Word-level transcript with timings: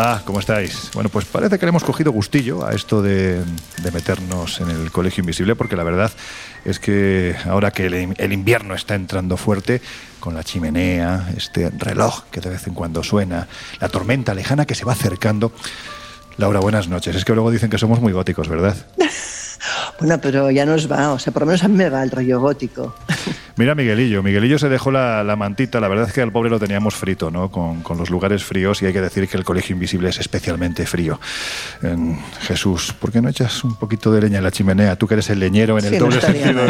Hola, 0.00 0.22
¿cómo 0.24 0.38
estáis? 0.38 0.92
Bueno, 0.94 1.10
pues 1.10 1.24
parece 1.24 1.58
que 1.58 1.66
le 1.66 1.70
hemos 1.70 1.82
cogido 1.82 2.12
gustillo 2.12 2.64
a 2.64 2.70
esto 2.70 3.02
de, 3.02 3.42
meternos 3.92 4.60
en 4.60 4.70
el 4.70 4.92
colegio 4.92 5.22
invisible, 5.22 5.56
porque 5.56 5.74
la 5.74 5.82
verdad 5.82 6.12
es 6.64 6.78
que 6.78 7.34
ahora 7.46 7.72
que 7.72 7.86
el, 7.86 8.32
invierno 8.32 8.76
está 8.76 8.94
entrando 8.94 9.36
fuerte, 9.36 9.82
con 10.20 10.36
la 10.36 10.44
chimenea, 10.44 11.32
este 11.36 11.70
reloj 11.70 12.26
que 12.30 12.40
de 12.40 12.50
vez 12.50 12.68
en 12.68 12.74
cuando 12.74 13.02
suena, 13.02 13.48
la 13.80 13.88
tormenta 13.88 14.34
lejana 14.34 14.66
que 14.66 14.76
se 14.76 14.84
va 14.84 14.92
acercando. 14.92 15.50
Laura, 16.36 16.60
buenas 16.60 16.86
noches. 16.86 17.16
Es 17.16 17.24
que 17.24 17.34
luego 17.34 17.50
dicen 17.50 17.68
que 17.68 17.78
somos 17.78 18.00
muy 18.00 18.12
góticos, 18.12 18.46
¿verdad? 18.46 18.76
bueno, 19.98 20.20
pero 20.20 20.48
ya 20.52 20.64
nos 20.64 20.88
va, 20.88 21.10
o 21.10 21.18
sea, 21.18 21.32
por 21.32 21.42
lo 21.42 21.46
menos 21.46 21.64
a 21.64 21.66
mí 21.66 21.74
me 21.74 21.90
va 21.90 22.04
el 22.04 22.12
rollo 22.12 22.38
gótico. 22.38 22.94
Mira 23.58 23.74
Miguelillo, 23.74 24.22
Miguelillo 24.22 24.56
se 24.56 24.68
dejó 24.68 24.92
la, 24.92 25.34
mantita, 25.36 25.80
la 25.80 25.88
verdad 25.88 26.06
es 26.06 26.12
que 26.12 26.22
al 26.22 26.30
pobre 26.30 26.48
lo 26.48 26.60
teníamos 26.60 26.94
frito, 26.94 27.32
¿no? 27.32 27.50
Con, 27.50 27.82
los 27.98 28.08
lugares 28.08 28.44
fríos 28.44 28.80
y 28.82 28.86
hay 28.86 28.92
que 28.92 29.00
decir 29.00 29.26
que 29.26 29.36
el 29.36 29.44
Colegio 29.44 29.74
Invisible 29.74 30.08
es 30.08 30.20
especialmente 30.20 30.86
frío. 30.86 31.18
Jesús, 32.42 32.92
¿por 32.92 33.10
qué 33.10 33.20
no 33.20 33.28
echas 33.28 33.64
un 33.64 33.74
poquito 33.74 34.12
de 34.12 34.20
leña 34.20 34.38
en 34.38 34.44
la 34.44 34.52
chimenea? 34.52 34.94
Tú 34.94 35.08
que 35.08 35.14
eres 35.14 35.28
el 35.30 35.40
leñero 35.40 35.76
en 35.76 35.86
el 35.86 35.98
doble 35.98 36.20
sentido 36.20 36.62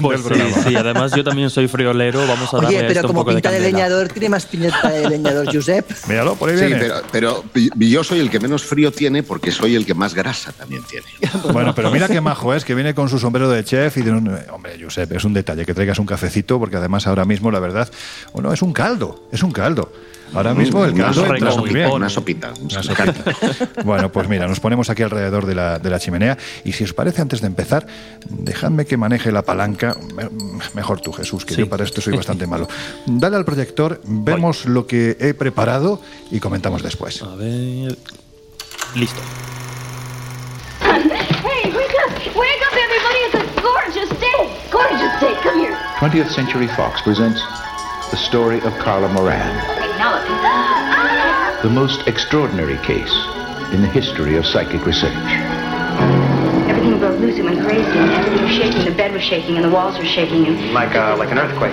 pues 0.00 0.20
sí, 0.20 0.34
Sí, 0.68 0.76
además 0.76 1.12
yo 1.16 1.24
también 1.24 1.48
soy 1.48 1.66
friolero, 1.66 2.26
vamos 2.26 2.52
a 2.52 2.58
Oye, 2.58 2.84
pero 2.88 3.04
como 3.04 3.24
pinta 3.24 3.50
de, 3.50 3.60
leñador, 3.60 4.08
tiene 4.08 4.28
más 4.28 4.44
pinta 4.44 4.90
de 4.90 5.08
leñador, 5.08 5.46
Josep. 5.50 5.90
Míralo, 6.08 6.34
por 6.34 6.50
ahí 6.50 6.58
Sí, 6.58 6.74
pero, 6.78 7.02
pero 7.10 7.44
yo 7.76 8.04
soy 8.04 8.18
el 8.18 8.28
que 8.28 8.38
menos 8.38 8.64
frío 8.64 8.92
tiene 8.92 9.22
porque 9.22 9.50
soy 9.50 9.76
el 9.76 9.86
que 9.86 9.94
más 9.94 10.12
grasa 10.12 10.52
también 10.52 10.82
tiene. 10.82 11.06
bueno, 11.54 11.74
pero 11.74 11.90
mira 11.90 12.06
qué 12.06 12.20
majo 12.20 12.52
es, 12.52 12.66
que 12.66 12.74
viene 12.74 12.94
con 12.94 13.08
su 13.08 13.18
sombrero 13.18 13.48
de 13.48 13.64
chef 13.64 13.96
y 13.96 14.02
de 14.02 14.10
un... 14.10 14.38
Hombre, 14.52 14.78
Josep, 14.78 15.10
es 15.12 15.24
un 15.24 15.32
detalle 15.32 15.64
que 15.64 15.72
traigas 15.72 15.98
un 15.98 16.04
cafecito 16.34 16.58
porque 16.58 16.76
además 16.76 17.06
ahora 17.06 17.24
mismo, 17.24 17.50
la 17.50 17.60
verdad, 17.60 17.88
bueno, 18.32 18.52
es 18.52 18.62
un 18.62 18.72
caldo, 18.72 19.28
es 19.30 19.42
un 19.42 19.52
caldo. 19.52 19.92
Ahora 20.32 20.52
mm, 20.52 20.58
mismo 20.58 20.84
el 20.84 20.94
caldo 20.94 21.26
entra 21.26 21.54
muy 21.54 21.70
bien. 21.70 21.90
Una 21.90 22.08
sopita. 22.08 22.52
Una 22.60 22.82
sopita. 22.82 23.14
bueno, 23.84 24.10
pues 24.10 24.28
mira, 24.28 24.48
nos 24.48 24.58
ponemos 24.58 24.90
aquí 24.90 25.02
alrededor 25.02 25.46
de 25.46 25.54
la, 25.54 25.78
de 25.78 25.90
la, 25.90 26.00
chimenea 26.00 26.36
y 26.64 26.72
si 26.72 26.82
os 26.82 26.92
parece, 26.92 27.22
antes 27.22 27.40
de 27.40 27.46
empezar, 27.46 27.86
dejadme 28.28 28.84
que 28.84 28.96
maneje 28.96 29.30
la 29.30 29.42
palanca. 29.42 29.96
Mejor 30.74 31.00
tú, 31.00 31.12
Jesús, 31.12 31.44
que 31.44 31.54
yo 31.54 31.68
para 31.68 31.84
esto 31.84 32.00
soy 32.00 32.16
bastante 32.16 32.46
malo. 32.46 32.66
Dale 33.06 33.36
al 33.36 33.44
proyector, 33.44 34.00
vemos 34.04 34.66
lo 34.66 34.86
que 34.86 35.16
he 35.20 35.34
preparado 35.34 36.00
y 36.30 36.40
comentamos 36.40 36.82
después. 36.82 37.22
A 37.22 37.36
ver... 37.36 37.96
Listo. 38.96 39.20
Gorgeous! 45.24 45.42
Come 45.42 45.58
here! 45.58 45.74
20th 45.96 46.30
Century 46.30 46.68
Fox 46.68 47.00
presents 47.00 47.40
the 48.10 48.16
story 48.16 48.60
of 48.60 48.76
Carla 48.78 49.08
Moran. 49.08 49.56
The 51.62 51.70
most 51.70 52.06
extraordinary 52.06 52.76
case 52.84 53.12
in 53.72 53.80
the 53.80 53.88
history 53.88 54.36
of 54.36 54.44
psychic 54.44 54.84
research. 54.84 55.14
Everything 56.68 56.98
broke 56.98 57.18
loose 57.20 57.36
and 57.36 57.46
went 57.46 57.60
crazy, 57.64 57.88
and 57.88 58.10
everything 58.10 58.42
was 58.42 58.52
shaking. 58.52 58.84
The 58.84 58.90
bed 58.94 59.12
was 59.12 59.22
shaking, 59.22 59.56
and 59.56 59.64
the 59.64 59.70
walls 59.70 59.96
were 59.96 60.04
shaking. 60.04 60.46
And... 60.46 60.74
Like, 60.74 60.94
uh, 60.94 61.16
like 61.16 61.30
an 61.30 61.38
earthquake? 61.38 61.72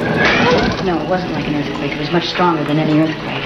No, 0.86 1.02
it 1.02 1.10
wasn't 1.10 1.34
like 1.34 1.48
an 1.48 1.56
earthquake. 1.56 1.92
It 1.92 2.00
was 2.00 2.12
much 2.12 2.30
stronger 2.30 2.64
than 2.64 2.80
any 2.80 3.00
earthquake. 3.02 3.44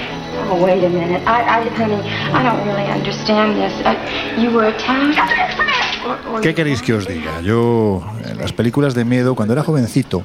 Oh, 0.48 0.62
wait 0.62 0.84
a 0.84 0.88
minute. 0.88 1.26
I, 1.26 1.62
I, 1.62 1.68
honey, 1.70 2.00
I 2.30 2.44
don't 2.44 2.64
really 2.64 2.86
understand 2.86 3.56
this. 3.56 3.74
Uh, 3.84 4.38
you 4.38 4.52
were 4.52 4.66
attacked? 4.66 5.85
¿Qué 6.42 6.54
queréis 6.54 6.82
que 6.82 6.94
os 6.94 7.06
diga? 7.06 7.40
Yo, 7.40 8.04
en 8.24 8.38
las 8.38 8.52
películas 8.52 8.94
de 8.94 9.04
miedo, 9.04 9.34
cuando 9.34 9.52
era 9.52 9.62
jovencito, 9.62 10.22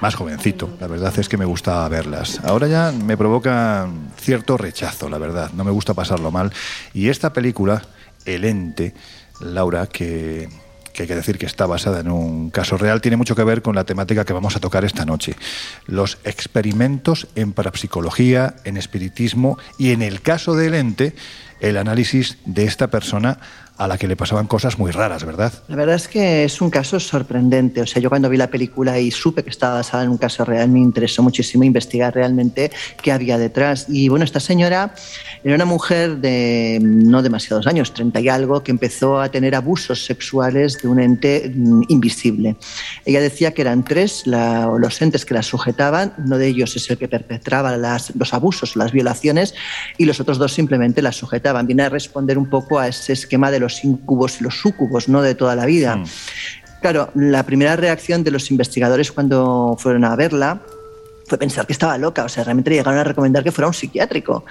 más 0.00 0.14
jovencito. 0.14 0.70
La 0.80 0.86
verdad 0.86 1.12
es 1.18 1.28
que 1.28 1.36
me 1.36 1.44
gusta 1.44 1.86
verlas. 1.88 2.40
Ahora 2.44 2.66
ya 2.66 2.92
me 2.92 3.16
provoca 3.16 3.88
cierto 4.18 4.56
rechazo, 4.56 5.08
la 5.08 5.18
verdad. 5.18 5.50
No 5.54 5.64
me 5.64 5.70
gusta 5.70 5.94
pasarlo 5.94 6.30
mal. 6.30 6.52
Y 6.94 7.08
esta 7.08 7.32
película, 7.32 7.82
El 8.24 8.44
Ente, 8.44 8.94
Laura, 9.40 9.86
que, 9.86 10.48
que 10.92 11.02
hay 11.02 11.08
que 11.08 11.16
decir 11.16 11.38
que 11.38 11.46
está 11.46 11.66
basada 11.66 12.00
en 12.00 12.10
un 12.10 12.50
caso 12.50 12.76
real, 12.78 13.00
tiene 13.00 13.16
mucho 13.16 13.36
que 13.36 13.44
ver 13.44 13.62
con 13.62 13.74
la 13.74 13.84
temática 13.84 14.24
que 14.24 14.32
vamos 14.32 14.56
a 14.56 14.60
tocar 14.60 14.84
esta 14.84 15.04
noche. 15.04 15.34
Los 15.86 16.18
experimentos 16.24 17.26
en 17.34 17.52
parapsicología, 17.52 18.56
en 18.64 18.76
espiritismo 18.76 19.58
y 19.78 19.90
en 19.92 20.02
el 20.02 20.22
caso 20.22 20.54
del 20.54 20.74
ente, 20.74 21.14
el 21.60 21.76
análisis 21.76 22.38
de 22.46 22.64
esta 22.64 22.88
persona 22.88 23.38
a 23.80 23.88
la 23.88 23.96
que 23.96 24.06
le 24.06 24.14
pasaban 24.14 24.46
cosas 24.46 24.78
muy 24.78 24.90
raras, 24.90 25.24
¿verdad? 25.24 25.54
La 25.68 25.74
verdad 25.74 25.94
es 25.94 26.06
que 26.06 26.44
es 26.44 26.60
un 26.60 26.68
caso 26.68 27.00
sorprendente. 27.00 27.80
O 27.80 27.86
sea, 27.86 28.02
yo 28.02 28.10
cuando 28.10 28.28
vi 28.28 28.36
la 28.36 28.50
película 28.50 28.98
y 28.98 29.10
supe 29.10 29.42
que 29.42 29.48
estaba 29.48 29.76
basada 29.76 30.04
en 30.04 30.10
un 30.10 30.18
caso 30.18 30.44
real, 30.44 30.68
me 30.68 30.80
interesó 30.80 31.22
muchísimo 31.22 31.64
investigar 31.64 32.14
realmente 32.14 32.70
qué 33.02 33.10
había 33.10 33.38
detrás. 33.38 33.86
Y 33.88 34.10
bueno, 34.10 34.26
esta 34.26 34.38
señora 34.38 34.94
era 35.42 35.54
una 35.54 35.64
mujer 35.64 36.18
de 36.18 36.78
no 36.82 37.22
demasiados 37.22 37.66
años, 37.66 37.94
30 37.94 38.20
y 38.20 38.28
algo, 38.28 38.62
que 38.62 38.70
empezó 38.70 39.18
a 39.18 39.30
tener 39.30 39.54
abusos 39.54 40.04
sexuales 40.04 40.82
de 40.82 40.86
un 40.86 41.00
ente 41.00 41.50
mm, 41.54 41.84
invisible. 41.88 42.56
Ella 43.06 43.22
decía 43.22 43.54
que 43.54 43.62
eran 43.62 43.82
tres 43.82 44.24
los 44.26 45.00
entes 45.00 45.24
que 45.24 45.32
la 45.32 45.42
sujetaban, 45.42 46.12
uno 46.18 46.36
de 46.36 46.48
ellos 46.48 46.76
es 46.76 46.90
el 46.90 46.98
que 46.98 47.08
perpetraba 47.08 47.74
los 47.78 48.34
abusos, 48.34 48.76
las 48.76 48.92
violaciones, 48.92 49.54
y 49.96 50.04
los 50.04 50.20
otros 50.20 50.36
dos 50.36 50.52
simplemente 50.52 51.00
la 51.00 51.12
sujetaban. 51.12 51.66
Viene 51.66 51.84
a 51.84 51.88
responder 51.88 52.36
un 52.36 52.50
poco 52.50 52.78
a 52.78 52.86
ese 52.86 53.14
esquema 53.14 53.50
de 53.50 53.60
los 53.60 53.69
los 53.70 53.84
incubos 53.84 54.40
y 54.40 54.44
los 54.44 54.58
sucubos 54.58 55.08
¿no? 55.08 55.22
de 55.22 55.34
toda 55.34 55.54
la 55.54 55.66
vida. 55.66 55.96
Mm. 55.96 56.04
Claro, 56.80 57.10
la 57.14 57.44
primera 57.44 57.76
reacción 57.76 58.24
de 58.24 58.30
los 58.30 58.50
investigadores 58.50 59.12
cuando 59.12 59.76
fueron 59.78 60.04
a 60.04 60.16
verla 60.16 60.60
fue 61.26 61.38
pensar 61.38 61.66
que 61.66 61.72
estaba 61.72 61.96
loca, 61.98 62.24
o 62.24 62.28
sea, 62.28 62.42
realmente 62.42 62.70
llegaron 62.70 62.98
a 62.98 63.04
recomendar 63.04 63.44
que 63.44 63.52
fuera 63.52 63.68
un 63.68 63.74
psiquiátrico 63.74 64.44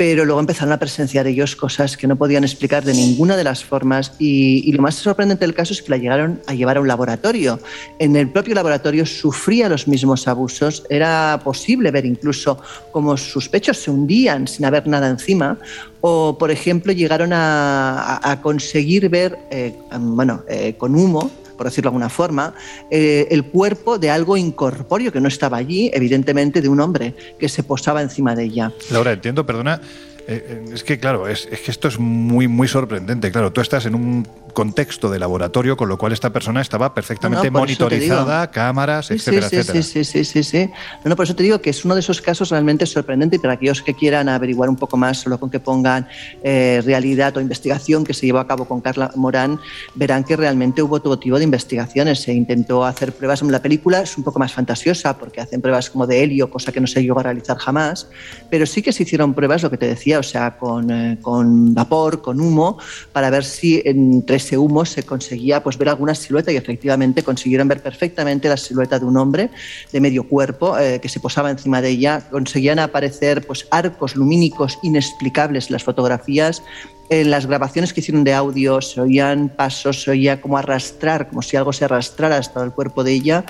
pero 0.00 0.24
luego 0.24 0.40
empezaron 0.40 0.72
a 0.72 0.78
presenciar 0.78 1.26
ellos 1.26 1.54
cosas 1.54 1.94
que 1.94 2.06
no 2.06 2.16
podían 2.16 2.42
explicar 2.42 2.82
de 2.82 2.94
ninguna 2.94 3.36
de 3.36 3.44
las 3.44 3.62
formas 3.62 4.14
y, 4.18 4.72
lo 4.72 4.80
más 4.80 4.94
sorprendente 4.94 5.44
del 5.44 5.54
caso 5.54 5.74
es 5.74 5.82
que 5.82 5.90
la 5.90 5.98
llegaron 5.98 6.40
a 6.46 6.54
llevar 6.54 6.78
a 6.78 6.80
un 6.80 6.88
laboratorio. 6.88 7.60
En 7.98 8.16
el 8.16 8.30
propio 8.30 8.54
laboratorio 8.54 9.04
sufría 9.04 9.68
los 9.68 9.86
mismos 9.86 10.26
abusos, 10.26 10.84
era 10.88 11.38
posible 11.44 11.90
ver 11.90 12.06
incluso 12.06 12.58
cómo 12.92 13.18
sus 13.18 13.50
pechos 13.50 13.76
se 13.76 13.90
hundían 13.90 14.48
sin 14.48 14.64
haber 14.64 14.86
nada 14.86 15.06
encima 15.06 15.58
o, 16.00 16.38
por 16.38 16.50
ejemplo, 16.50 16.94
llegaron 16.94 17.32
a, 17.34 18.40
conseguir 18.42 19.10
ver, 19.10 19.38
eh, 19.50 19.74
bueno, 19.98 20.44
eh, 20.48 20.76
con 20.78 20.94
humo, 20.94 21.30
por 21.60 21.66
decirlo 21.66 21.90
de 21.90 21.92
alguna 21.92 22.08
forma, 22.08 22.54
eh, 22.90 23.28
el 23.30 23.44
cuerpo 23.44 23.98
de 23.98 24.08
algo 24.08 24.34
incorpóreo 24.38 25.12
que 25.12 25.20
no 25.20 25.28
estaba 25.28 25.58
allí, 25.58 25.90
evidentemente 25.92 26.62
de 26.62 26.70
un 26.70 26.80
hombre 26.80 27.14
que 27.38 27.50
se 27.50 27.62
posaba 27.62 28.00
encima 28.00 28.34
de 28.34 28.44
ella. 28.44 28.72
Laura, 28.90 29.12
entiendo, 29.12 29.44
perdona, 29.44 29.78
eh, 30.26 30.64
es 30.72 30.82
que 30.82 30.98
claro, 30.98 31.28
es, 31.28 31.46
que 31.46 31.70
esto 31.70 31.88
es 31.88 31.98
muy, 31.98 32.48
muy 32.48 32.66
sorprendente. 32.66 33.30
Claro, 33.30 33.52
tú 33.52 33.60
estás 33.60 33.84
en 33.84 33.94
un 33.94 34.26
contexto 34.52 35.10
de 35.10 35.18
laboratorio, 35.18 35.76
con 35.76 35.88
lo 35.88 35.98
cual 35.98 36.12
esta 36.12 36.30
persona 36.30 36.60
estaba 36.60 36.94
perfectamente 36.94 37.50
monitorizada, 37.50 38.50
cámaras, 38.50 39.10
etcétera, 39.10 39.48
sí, 39.48 39.56
etcétera. 39.56 39.82
Sí, 39.82 40.04
sí, 40.04 40.24
sí, 40.24 40.42
sí, 40.42 40.70
No, 41.04 41.16
por 41.16 41.24
eso 41.24 41.34
te 41.34 41.42
digo 41.42 41.60
que 41.60 41.70
es 41.70 41.84
uno 41.84 41.94
de 41.94 42.00
esos 42.00 42.20
casos 42.20 42.50
realmente 42.50 42.86
sorprendentes 42.86 43.38
y 43.38 43.40
para 43.40 43.54
aquellos 43.54 43.82
que 43.82 43.94
quieran 43.94 44.28
averiguar 44.28 44.68
un 44.68 44.76
poco 44.76 44.96
más, 44.96 45.18
solo 45.18 45.38
con 45.38 45.50
que 45.50 45.60
pongan 45.60 46.08
eh, 46.42 46.82
realidad 46.84 47.36
o 47.36 47.40
investigación 47.40 48.04
que 48.04 48.14
se 48.14 48.26
llevó 48.26 48.38
a 48.38 48.46
cabo 48.46 48.64
con 48.66 48.80
Carla 48.80 49.10
Morán, 49.16 49.60
verán 49.94 50.24
que 50.24 50.36
realmente 50.36 50.82
hubo 50.82 51.00
todo 51.00 51.18
tipo 51.18 51.38
de 51.38 51.44
investigaciones. 51.44 52.20
Se 52.22 52.32
intentó 52.32 52.84
hacer 52.84 53.12
pruebas. 53.12 53.42
La 53.42 53.62
película 53.62 54.00
es 54.00 54.16
un 54.16 54.24
poco 54.24 54.38
más 54.38 54.52
fantasiosa 54.52 55.16
porque 55.16 55.40
hacen 55.40 55.60
pruebas 55.60 55.90
como 55.90 56.06
de 56.06 56.22
helio, 56.22 56.50
cosa 56.50 56.72
que 56.72 56.80
no 56.80 56.86
se 56.86 57.02
llegó 57.02 57.20
a 57.20 57.22
realizar 57.22 57.56
jamás, 57.58 58.08
pero 58.50 58.66
sí 58.66 58.82
que 58.82 58.92
se 58.92 59.02
hicieron 59.02 59.34
pruebas, 59.34 59.62
lo 59.62 59.70
que 59.70 59.78
te 59.78 59.86
decía, 59.86 60.18
o 60.18 60.22
sea, 60.22 60.56
con, 60.58 60.90
eh, 60.90 61.18
con 61.20 61.74
vapor, 61.74 62.22
con 62.22 62.40
humo, 62.40 62.78
para 63.12 63.30
ver 63.30 63.44
si 63.44 63.82
entre 63.84 64.38
ese 64.40 64.58
humo 64.58 64.84
se 64.84 65.04
conseguía 65.04 65.62
pues, 65.62 65.78
ver 65.78 65.88
alguna 65.88 66.14
silueta 66.14 66.50
y 66.50 66.56
efectivamente 66.56 67.22
consiguieron 67.22 67.68
ver 67.68 67.82
perfectamente 67.82 68.48
la 68.48 68.56
silueta 68.56 68.98
de 68.98 69.04
un 69.04 69.16
hombre 69.16 69.50
de 69.92 70.00
medio 70.00 70.24
cuerpo 70.24 70.76
eh, 70.78 71.00
que 71.00 71.08
se 71.08 71.20
posaba 71.20 71.50
encima 71.50 71.80
de 71.80 71.90
ella. 71.90 72.28
Conseguían 72.30 72.78
aparecer 72.78 73.46
pues, 73.46 73.66
arcos 73.70 74.16
lumínicos 74.16 74.78
inexplicables 74.82 75.68
en 75.68 75.74
las 75.74 75.84
fotografías 75.84 76.62
en 77.10 77.28
las 77.28 77.46
grabaciones 77.46 77.92
que 77.92 78.00
hicieron 78.00 78.22
de 78.22 78.32
audio 78.32 78.80
se 78.80 79.00
oían 79.00 79.48
pasos, 79.48 80.02
se 80.02 80.12
oía 80.12 80.40
como 80.40 80.56
arrastrar, 80.56 81.28
como 81.28 81.42
si 81.42 81.56
algo 81.56 81.72
se 81.72 81.84
arrastrara 81.84 82.36
hasta 82.36 82.62
el 82.62 82.70
cuerpo 82.70 83.02
de 83.02 83.12
ella 83.12 83.44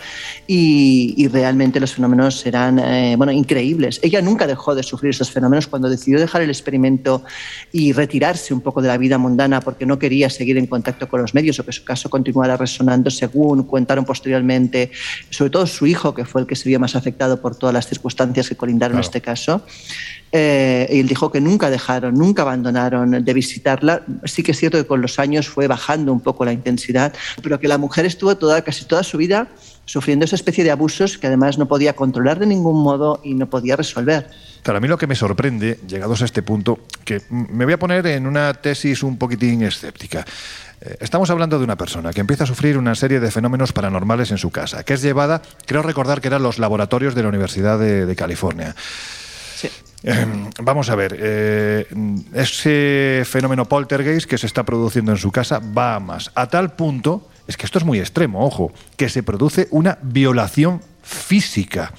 y, 0.46 1.28
realmente 1.30 1.78
los 1.78 1.94
fenómenos 1.94 2.44
eran 2.46 2.78
eh, 2.78 3.14
bueno, 3.16 3.30
increíbles. 3.30 4.00
Ella 4.02 4.22
nunca 4.22 4.46
dejó 4.46 4.74
de 4.74 4.82
sufrir 4.82 5.10
esos 5.10 5.30
fenómenos 5.30 5.66
cuando 5.66 5.88
decidió 5.88 6.18
dejar 6.18 6.40
el 6.40 6.48
experimento 6.48 7.22
y 7.70 7.92
retirarse 7.92 8.54
un 8.54 8.62
poco 8.62 8.80
de 8.80 8.88
la 8.88 8.96
vida 8.96 9.18
mundana 9.18 9.60
porque 9.60 9.84
no 9.86 9.98
quería 9.98 10.30
seguir 10.30 10.56
en 10.56 10.66
contacto 10.66 11.08
con 11.08 11.20
los 11.20 11.34
medios 11.34 11.60
o 11.60 11.64
que 11.64 11.72
su 11.72 11.84
caso 11.84 12.08
continuara 12.08 12.56
resonando 12.56 13.10
según 13.10 13.64
contaron 13.64 14.06
posteriormente, 14.06 14.90
sobre 15.28 15.50
todo 15.50 15.66
su 15.66 15.86
hijo, 15.86 16.14
que 16.14 16.24
fue 16.24 16.40
el 16.40 16.46
que 16.46 16.56
se 16.56 16.68
vio 16.68 16.80
más 16.80 16.96
afectado 16.96 17.40
por 17.40 17.54
todas 17.54 17.74
las 17.74 17.86
circunstancias 17.86 18.48
que 18.48 18.56
colindaron 18.56 18.98
este 18.98 19.20
caso 19.20 19.62
Eh, 20.32 20.88
y 20.90 21.00
él 21.00 21.08
dijo 21.08 21.32
que 21.32 21.40
nunca 21.40 21.70
dejaron, 21.70 22.14
nunca 22.14 22.42
abandonaron 22.42 23.24
de 23.24 23.34
visitarla. 23.34 24.02
Sí 24.24 24.42
que 24.42 24.52
es 24.52 24.58
cierto 24.58 24.78
que 24.78 24.86
con 24.86 25.00
los 25.00 25.18
años 25.18 25.48
fue 25.48 25.66
bajando 25.66 26.12
un 26.12 26.20
poco 26.20 26.44
la 26.44 26.52
intensidad, 26.52 27.12
pero 27.42 27.58
que 27.58 27.68
la 27.68 27.78
mujer 27.78 28.06
estuvo 28.06 28.36
toda, 28.36 28.62
casi 28.62 28.84
toda 28.84 29.02
su 29.02 29.18
vida 29.18 29.48
sufriendo 29.84 30.24
esa 30.24 30.36
especie 30.36 30.62
de 30.62 30.70
abusos 30.70 31.18
que 31.18 31.26
además 31.26 31.58
no 31.58 31.66
podía 31.66 31.94
controlar 31.94 32.38
de 32.38 32.46
ningún 32.46 32.80
modo 32.80 33.20
y 33.24 33.34
no 33.34 33.50
podía 33.50 33.74
resolver. 33.74 34.30
Claro, 34.62 34.78
a 34.78 34.80
mí 34.80 34.86
lo 34.86 34.96
que 34.96 35.08
me 35.08 35.16
sorprende, 35.16 35.80
llegados 35.88 36.22
a 36.22 36.26
este 36.26 36.42
punto, 36.42 36.78
que 37.04 37.22
me 37.30 37.64
voy 37.64 37.74
a 37.74 37.78
poner 37.78 38.06
en 38.06 38.26
una 38.26 38.54
tesis 38.54 39.02
un 39.02 39.18
poquitín 39.18 39.62
escéptica. 39.62 40.24
Eh, 40.80 40.96
estamos 41.00 41.28
hablando 41.30 41.58
de 41.58 41.64
una 41.64 41.76
persona 41.76 42.12
que 42.12 42.20
empieza 42.20 42.44
a 42.44 42.46
sufrir 42.46 42.78
una 42.78 42.94
serie 42.94 43.20
de 43.20 43.30
fenómenos 43.30 43.72
paranormales 43.72 44.30
en 44.30 44.38
su 44.38 44.50
casa, 44.50 44.82
que 44.82 44.94
es 44.94 45.02
llevada, 45.02 45.42
creo 45.66 45.82
recordar 45.82 46.20
que 46.20 46.28
eran 46.28 46.42
los 46.42 46.58
laboratorios 46.58 47.14
de 47.14 47.22
la 47.22 47.28
Universidad 47.28 47.78
de, 47.78 48.16
California. 48.16 48.74
Eh, 50.02 50.26
vamos 50.62 50.88
a 50.88 50.94
ver, 50.94 51.16
eh, 51.18 51.86
ese 52.32 53.22
fenómeno 53.26 53.66
poltergeist 53.66 54.28
que 54.28 54.38
se 54.38 54.46
está 54.46 54.64
produciendo 54.64 55.12
en 55.12 55.18
su 55.18 55.30
casa 55.30 55.58
va 55.58 55.96
a 55.96 56.00
más, 56.00 56.30
a 56.34 56.46
tal 56.46 56.72
punto 56.72 57.28
es 57.46 57.56
que 57.56 57.66
esto 57.66 57.78
es 57.78 57.84
muy 57.84 57.98
extremo, 57.98 58.44
ojo, 58.44 58.72
que 58.96 59.08
se 59.08 59.22
produce 59.22 59.68
una 59.70 59.98
violación 60.02 60.80
física. 61.02 61.92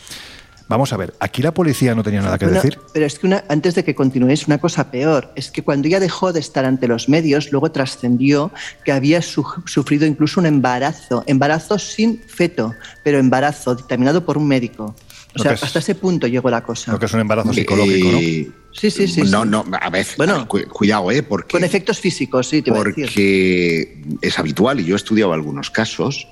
Vamos 0.72 0.94
a 0.94 0.98
ver, 0.98 1.14
aquí 1.20 1.42
la 1.42 1.54
policía 1.54 1.94
no 1.94 2.02
tenía 2.02 2.22
nada 2.22 2.38
que 2.38 2.48
decir. 2.48 2.80
Pero 2.94 3.06
es 3.06 3.20
que 3.20 3.28
una, 3.28 3.44
antes 3.50 3.76
de 3.76 3.84
que 3.84 3.94
continúes, 3.94 4.48
una 4.48 4.58
cosa 4.58 4.90
peor, 4.90 5.30
es 5.36 5.52
que 5.52 5.64
cuando 5.64 5.90
ella 5.90 6.00
dejó 6.00 6.32
de 6.32 6.40
estar 6.40 6.64
ante 6.64 6.88
los 6.88 7.10
medios, 7.10 7.52
luego 7.52 7.74
trascendió 7.74 8.52
que 8.86 8.94
había 8.94 9.22
sufrido 9.22 10.06
incluso 10.06 10.40
un 10.40 10.46
embarazo, 10.46 11.26
embarazo 11.28 11.78
sin 11.78 12.22
feto, 12.22 12.74
pero 13.04 13.20
embarazo 13.20 13.76
dictaminado 13.76 14.26
por 14.26 14.38
un 14.38 14.48
médico. 14.48 14.96
O 15.36 15.40
sea, 15.40 15.54
hasta 15.54 15.80
ese 15.80 15.96
punto 15.96 16.28
llegó 16.28 16.50
la 16.50 16.62
cosa. 16.62 16.92
Lo 16.92 17.00
que 17.00 17.06
es 17.06 17.14
un 17.14 17.22
embarazo 17.22 17.54
psicológico, 17.54 18.12
¿no? 18.12 18.20
Sí, 18.20 18.90
sí, 18.92 19.08
sí. 19.08 19.22
No, 19.24 19.46
no, 19.46 19.66
a 19.80 19.90
ver, 19.90 20.06
bueno, 20.18 20.48
cuidado, 20.48 21.12
¿eh? 21.12 21.24
Porque, 21.24 21.52
con 21.52 21.64
efectos 21.64 22.00
físicos, 22.00 22.48
sí, 22.48 22.62
te 22.62 22.72
Porque 22.72 24.02
es 24.22 24.40
habitual, 24.40 24.80
y 24.80 24.86
yo 24.86 24.96
he 24.96 24.98
estudiado 24.98 25.34
algunos 25.34 25.70
casos 25.70 26.28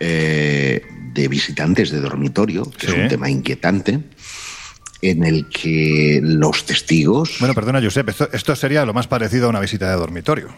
eh, 0.00 0.82
de 1.12 1.28
visitantes 1.28 1.90
de 1.90 2.00
dormitorio, 2.00 2.64
que 2.70 2.86
es 2.86 2.92
un 2.92 3.08
tema 3.08 3.30
inquietante, 3.30 4.00
en 5.02 5.24
el 5.24 5.48
que 5.48 6.20
los 6.22 6.64
testigos... 6.64 7.36
Bueno, 7.38 7.54
perdona, 7.54 7.80
Josep, 7.80 8.08
esto 8.32 8.56
sería 8.56 8.84
lo 8.84 8.94
más 8.94 9.06
parecido 9.06 9.46
a 9.46 9.50
una 9.50 9.60
visita 9.60 9.88
de 9.90 9.96
dormitorio. 9.96 10.48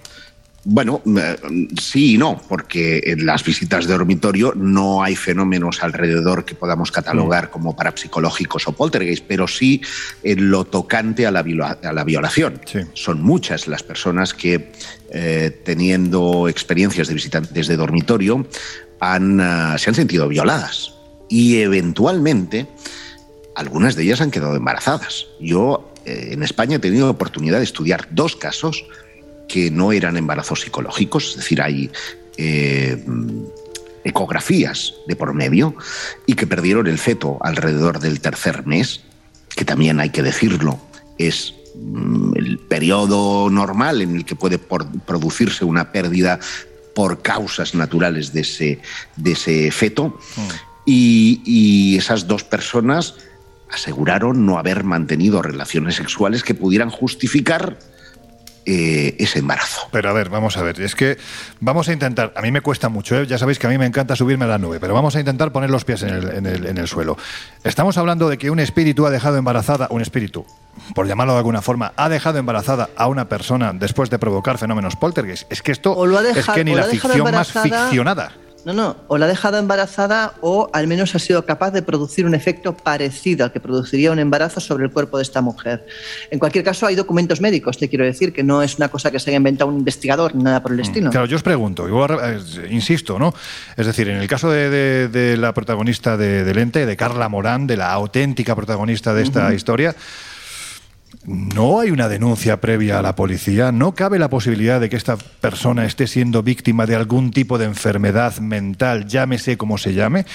Bueno, 0.69 1.01
eh, 1.17 1.37
sí 1.81 2.15
y 2.15 2.19
no, 2.19 2.43
porque 2.49 3.01
en 3.07 3.25
las 3.25 3.45
visitas 3.45 3.87
de 3.87 3.93
dormitorio 3.93 4.53
no 4.57 5.01
hay 5.01 5.15
fenómenos 5.15 5.81
alrededor 5.85 6.45
que 6.45 6.57
podamos 6.57 6.91
catalogar 6.91 7.51
como 7.51 7.77
parapsicológicos 7.77 8.67
o 8.67 8.73
poltergeist, 8.73 9.25
pero 9.29 9.47
sí 9.47 9.81
en 10.25 10.51
lo 10.51 10.65
tocante 10.65 11.25
a 11.25 11.31
la, 11.31 11.45
violación. 11.45 12.61
Son 12.95 13.23
muchas 13.23 13.69
las 13.69 13.85
personas 13.85 14.35
que, 14.35 14.73
eh, 15.13 15.57
teniendo 15.65 16.49
experiencias 16.49 17.07
de 17.07 17.15
visitantes 17.15 17.69
de 17.69 17.77
dormitorio, 17.77 18.45
han, 18.99 19.39
eh, 19.39 19.79
se 19.79 19.91
han 19.91 19.95
sentido 19.95 20.27
violadas 20.27 20.95
y 21.29 21.59
eventualmente 21.59 22.67
algunas 23.55 23.95
de 23.95 24.03
ellas 24.03 24.21
han 24.21 24.33
quedado 24.33 24.57
embarazadas. 24.57 25.29
Yo 25.39 25.93
en 26.05 26.43
España 26.43 26.77
he 26.77 26.81
tenido 26.81 27.09
oportunidad 27.09 27.59
de 27.59 27.65
estudiar 27.65 28.09
dos 28.11 28.35
casos 28.35 28.85
que 29.48 29.70
no 29.70 29.93
eran 29.93 30.16
embarazos 30.16 30.62
psicológicos, 30.62 31.31
es 31.31 31.37
decir, 31.37 31.62
hay 31.62 31.90
eh, 32.37 33.02
ecografías 34.04 34.94
de 35.06 35.16
por 35.16 35.34
medio 35.34 35.75
y 36.26 36.34
que 36.34 36.46
perdieron 36.46 36.87
el 36.87 36.98
feto 36.98 37.38
alrededor 37.40 38.00
del 38.00 38.20
tercer 38.20 38.66
mes, 38.66 39.02
que 39.54 39.64
también 39.64 40.00
hay 40.00 40.10
que 40.10 40.22
decirlo, 40.22 40.78
es 41.19 41.54
mm, 41.75 42.37
el 42.37 42.58
periodo 42.58 43.50
normal 43.50 44.02
en 44.02 44.16
el 44.16 44.25
que 44.25 44.37
puede 44.37 44.58
producirse 44.58 45.64
una 45.64 45.93
pérdida 45.93 46.38
por 46.94 47.22
causas 47.22 47.75
naturales 47.75 48.32
de 48.32 48.40
ese, 48.40 48.81
de 49.16 49.32
ese 49.32 49.70
feto. 49.70 50.19
Mm. 50.37 50.50
y 50.88 51.96
esas 51.98 52.28
dos 52.28 52.44
personas 52.44 53.14
aseguraron 53.70 54.46
no 54.46 54.58
haber 54.58 54.84
mantenido 54.84 55.43
relaciones 55.43 55.96
sexuales 55.96 56.44
que 56.44 56.54
pudieran 56.54 56.90
justificar 56.90 57.78
eh, 58.67 59.17
ese 59.19 59.39
embarazo. 59.39 59.89
Pero 59.93 60.11
a 60.11 60.13
ver, 60.13 60.29
vamos 60.29 60.57
a 60.57 60.63
ver, 60.63 60.81
es 60.81 60.95
que 60.95 61.17
vamos 61.61 61.89
a 61.89 61.93
intentar, 61.93 62.33
a 62.37 62.43
mí 62.43 62.51
me 62.51 62.61
cuesta 62.61 62.89
mucho, 62.89 63.17
¿eh? 63.17 63.27
ya 63.27 63.39
sabéis 63.39 63.59
que 63.59 63.67
a 63.67 63.71
mí 63.71 63.79
me 63.79 63.87
encanta 63.87 64.17
subirme 64.17 64.45
a 64.45 64.49
la 64.49 64.59
nube, 64.59 64.81
pero 64.81 64.93
vamos 64.93 65.17
a 65.17 65.21
intentar 65.21 65.53
poner 65.53 65.71
los 65.71 65.85
pies 65.85 66.03
en 66.03 66.11
el, 66.11 66.67
en 66.67 66.79
el 66.79 66.89
suelo. 66.89 67.17
Estamos 67.65 67.97
hablando 67.97 68.29
de 68.29 68.39
que 68.39 68.51
un 68.51 68.59
espíritu 68.59 69.07
ha 69.07 69.11
dejado 69.11 69.37
embarazada, 69.37 69.87
un 69.91 70.03
espíritu, 70.03 70.45
por 70.95 71.07
llamarlo 71.07 71.35
de 71.35 71.39
alguna 71.39 71.63
forma, 71.63 71.93
ha 71.97 72.09
dejado 72.09 72.39
embarazada 72.39 72.91
a 72.97 73.07
una 73.07 73.29
persona 73.29 73.73
después 73.73 74.11
de 74.11 74.19
provocar 74.19 74.59
fenómenos 74.59 74.97
poltergeist. 74.97 75.51
Es 75.51 75.63
que 75.63 75.73
esto 75.73 75.97
es 76.21 76.47
que 76.47 76.65
ni 76.65 76.75
la 76.75 76.85
ficción 76.85 77.31
más 77.31 77.53
ficcionada. 77.53 78.33
No, 78.67 78.73
no, 78.73 78.97
o 79.07 79.17
la 79.17 79.27
ha 79.27 79.29
dejado 79.29 79.59
embarazada 79.59 80.35
o 80.41 80.69
al 80.73 80.89
menos 80.89 81.15
ha 81.15 81.21
sido 81.21 81.47
capaz 81.47 81.71
de 81.71 81.83
producir 81.83 82.27
un 82.27 82.35
efecto 82.35 82.77
parecido 82.77 83.45
al 83.45 83.53
que 83.53 83.61
produciría 83.61 84.11
un 84.11 84.19
embarazo 84.19 84.59
sobre 84.59 84.87
el 84.87 84.91
cuerpo 84.91 85.19
de 85.19 85.23
esta 85.23 85.41
mujer. 85.41 85.87
En 86.33 86.41
cualquier 86.41 86.65
caso, 86.65 86.85
hay 86.85 86.97
documentos 86.97 87.41
médicos, 87.41 87.79
te 87.79 87.89
quiero 87.89 88.05
decir, 88.05 88.33
que 88.33 88.43
no 88.43 88.65
es 88.65 88.77
una 88.79 88.89
cosa 88.89 89.13
que 89.13 89.21
se 89.21 89.31
haya 89.31 89.37
inventado 89.37 89.71
un 89.71 89.79
investigador 89.79 90.35
nada 90.35 90.65
por 90.65 90.73
el 90.73 90.79
mm, 90.79 90.81
estilo. 90.81 91.11
Claro, 91.13 91.27
yo 91.27 91.37
os 91.37 91.45
pregunto, 91.45 91.87
eh, 91.87 92.41
insisto, 92.69 93.21
¿no? 93.21 93.33
Es 93.77 93.87
decir, 93.87 94.09
en 94.09 94.17
el 94.17 94.27
caso 94.27 94.51
de, 94.51 95.37
la 95.39 95.55
protagonista 95.55 96.17
de, 96.17 96.43
de, 96.43 96.53
Lente, 96.53 96.87
de 96.87 96.97
Carla 96.97 97.29
Morán, 97.29 97.69
de 97.69 97.77
la 97.77 97.93
auténtica 97.93 98.57
protagonista 98.57 99.15
de 99.15 99.23
esta 99.23 99.55
historia, 99.55 99.95
¿No 101.25 101.81
hay 101.81 101.91
una 101.91 102.09
denuncia 102.09 102.61
previa 102.61 102.99
a 102.99 103.03
la 103.03 103.15
policía? 103.17 103.73
¿No 103.73 103.95
cabe 103.95 104.19
la 104.19 104.29
posibilidad 104.29 104.81
de 104.81 104.89
que 104.89 104.97
esta 104.97 105.17
persona 105.17 105.85
esté 105.85 106.07
siendo 106.07 106.43
víctima 106.43 106.87
de 106.87 106.95
algún 106.95 107.31
tipo 107.31 107.59
de 107.59 107.65
enfermedad 107.65 108.37
mental, 108.39 109.07
llámese 109.07 109.57
como 109.57 109.79
se 109.79 109.95
llame? 109.95 110.27